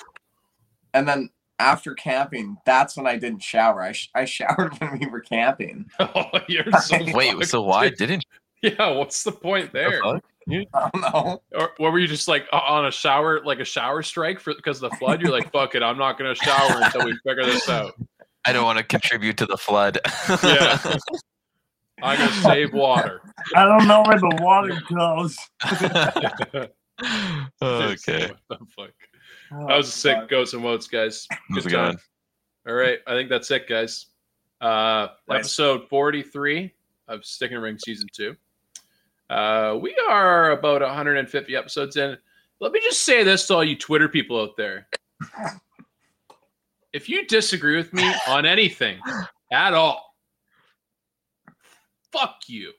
and 0.94 1.06
then 1.08 1.30
after 1.58 1.94
camping, 1.94 2.56
that's 2.64 2.96
when 2.96 3.06
I 3.06 3.16
didn't 3.16 3.42
shower. 3.42 3.82
I, 3.82 3.92
sh- 3.92 4.10
I 4.14 4.24
showered 4.24 4.74
when 4.78 4.98
we 4.98 5.06
were 5.06 5.20
camping. 5.20 5.86
oh, 6.00 6.24
you're 6.48 6.70
so 6.82 6.98
Wait, 7.12 7.32
fucked, 7.32 7.48
so 7.48 7.62
why 7.62 7.88
didn't 7.90 8.24
You? 8.62 8.70
Yeah, 8.78 8.90
what's 8.90 9.22
the 9.22 9.32
point 9.32 9.66
you? 9.66 9.70
there? 9.72 10.00
fuck? 10.02 10.24
I 10.50 10.90
don't 10.94 11.00
know. 11.02 11.42
Or, 11.54 11.70
or 11.78 11.92
were 11.92 11.98
you 11.98 12.06
just 12.06 12.26
like 12.26 12.46
o- 12.52 12.58
on 12.58 12.86
a 12.86 12.90
shower, 12.90 13.44
like 13.44 13.60
a 13.60 13.64
shower 13.64 14.02
strike 14.02 14.40
for 14.40 14.54
because 14.54 14.82
of 14.82 14.90
the 14.90 14.96
flood? 14.96 15.20
You're 15.20 15.30
like, 15.30 15.52
fuck 15.52 15.74
it, 15.74 15.82
I'm 15.82 15.98
not 15.98 16.16
gonna 16.18 16.34
shower 16.34 16.80
until 16.82 17.04
we 17.04 17.12
figure 17.26 17.44
this 17.44 17.68
out. 17.68 17.94
I 18.44 18.52
don't 18.52 18.64
want 18.64 18.78
to 18.78 18.84
contribute 18.84 19.36
to 19.38 19.46
the 19.46 19.58
flood. 19.58 19.98
Yeah. 20.42 20.78
I'm 22.02 22.18
gonna 22.18 22.32
save 22.42 22.72
water. 22.72 23.20
I 23.54 23.64
don't 23.64 23.86
know 23.88 24.02
where 24.06 24.18
the 24.18 24.38
water 24.42 24.80
goes. 24.94 25.36
okay. 27.62 28.32
What 28.48 28.58
the 28.60 28.66
fuck? 28.76 28.90
That 29.50 29.76
was 29.76 29.88
a 29.88 29.92
sick 29.92 30.28
goats 30.28 30.52
and 30.52 30.64
woats, 30.64 30.88
guys. 30.88 31.26
Good 31.54 31.66
it 31.66 31.70
going? 31.70 31.96
All 32.66 32.74
right, 32.74 32.98
I 33.06 33.12
think 33.12 33.30
that's 33.30 33.50
it, 33.50 33.68
guys. 33.68 34.06
Uh, 34.60 35.08
Nice. 35.28 35.38
episode 35.40 35.88
43 35.88 36.74
of 37.06 37.24
Stick 37.24 37.52
and 37.52 37.62
Rink 37.62 37.78
season 37.80 38.08
two. 38.12 38.34
Uh, 39.30 39.78
we 39.80 39.96
are 40.10 40.50
about 40.50 40.80
150 40.82 41.54
episodes 41.54 41.96
in. 41.96 42.16
Let 42.60 42.72
me 42.72 42.80
just 42.80 43.02
say 43.02 43.22
this 43.22 43.46
to 43.46 43.54
all 43.54 43.64
you 43.64 43.76
Twitter 43.76 44.08
people 44.08 44.40
out 44.40 44.56
there. 44.56 44.88
If 46.94 47.06
you 47.08 47.26
disagree 47.26 47.76
with 47.76 47.92
me 47.92 48.10
on 48.26 48.46
anything 48.46 48.98
at 49.52 49.74
all, 49.74 50.07
fuck 52.12 52.36
you. 52.46 52.72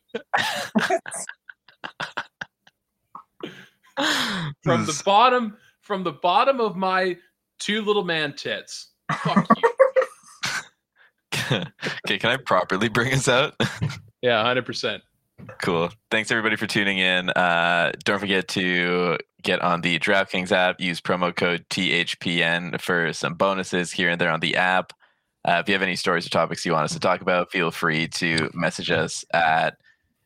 From 4.63 4.85
the 4.85 5.01
bottom, 5.03 5.57
from 5.81 6.03
the 6.03 6.13
bottom 6.13 6.61
of 6.61 6.77
my 6.77 7.17
two 7.59 7.81
little 7.81 8.05
man 8.05 8.33
tits. 8.33 8.91
Fuck 9.11 9.47
you. 9.57 9.71
okay, 12.05 12.17
can 12.17 12.29
I 12.29 12.37
properly 12.37 12.89
bring 12.89 13.13
us 13.13 13.27
out? 13.27 13.55
Yeah, 14.21 14.43
100%. 14.43 14.99
Cool. 15.61 15.89
Thanks 16.11 16.29
everybody 16.29 16.57
for 16.57 16.67
tuning 16.67 16.97
in. 16.97 17.29
Uh, 17.29 17.93
don't 18.03 18.19
forget 18.19 18.49
to 18.49 19.17
get 19.41 19.61
on 19.61 19.79
the 19.79 19.97
DraftKings 19.97 20.51
app. 20.51 20.81
Use 20.81 20.99
promo 20.99 21.33
code 21.33 21.65
THPN 21.69 22.81
for 22.81 23.13
some 23.13 23.35
bonuses 23.35 23.93
here 23.93 24.09
and 24.09 24.19
there 24.19 24.29
on 24.29 24.41
the 24.41 24.57
app. 24.57 24.91
Uh, 25.47 25.61
if 25.63 25.69
you 25.69 25.73
have 25.73 25.81
any 25.81 25.95
stories 25.95 26.25
or 26.25 26.29
topics 26.29 26.65
you 26.65 26.73
want 26.73 26.85
us 26.85 26.93
to 26.93 26.99
talk 26.99 27.21
about, 27.21 27.51
feel 27.51 27.71
free 27.71 28.07
to 28.07 28.49
message 28.53 28.91
us 28.91 29.23
at 29.33 29.77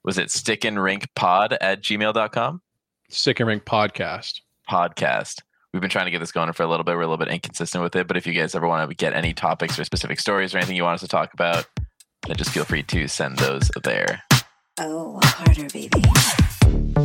was 0.04 0.18
it 0.18 0.32
stick 0.32 0.66
and 0.66 0.82
rink 0.82 1.08
pod 1.16 1.54
at 1.62 1.82
gmail.com? 1.82 2.62
Stick 3.10 3.40
and 3.40 3.48
rink 3.48 3.64
podcast. 3.64 4.42
Podcast. 4.70 5.42
We've 5.74 5.82
been 5.82 5.90
trying 5.90 6.06
to 6.06 6.12
get 6.12 6.20
this 6.20 6.32
going 6.32 6.52
for 6.54 6.64
a 6.64 6.68
little 6.68 6.84
bit. 6.84 6.96
We're 6.96 7.02
a 7.02 7.08
little 7.08 7.18
bit 7.18 7.30
inconsistent 7.30 7.84
with 7.84 7.96
it, 7.96 8.08
but 8.08 8.18
if 8.18 8.28
you 8.28 8.34
guys 8.34 8.54
ever 8.54 8.68
want 8.68 8.88
to 8.90 8.96
get 8.96 9.14
any 9.14 9.34
topics 9.34 9.80
or 9.80 9.84
specific 9.84 10.20
stories 10.20 10.54
or 10.54 10.58
anything 10.58 10.76
you 10.76 10.84
want 10.84 10.96
us 10.96 11.02
to 11.02 11.08
talk 11.08 11.34
about, 11.34 11.66
then 12.28 12.36
just 12.36 12.52
feel 12.52 12.66
free 12.66 12.84
to 12.84 13.08
send 13.08 13.38
those 13.38 13.72
there. 13.84 14.22
Oh, 14.80 15.20
harder, 15.24 15.68
baby. 15.70 17.03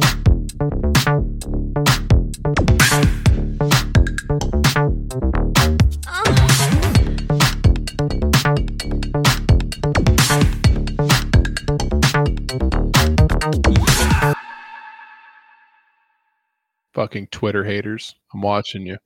Fucking 16.98 17.28
Twitter 17.28 17.62
haters. 17.62 18.16
I'm 18.34 18.40
watching 18.40 18.84
you. 18.84 18.98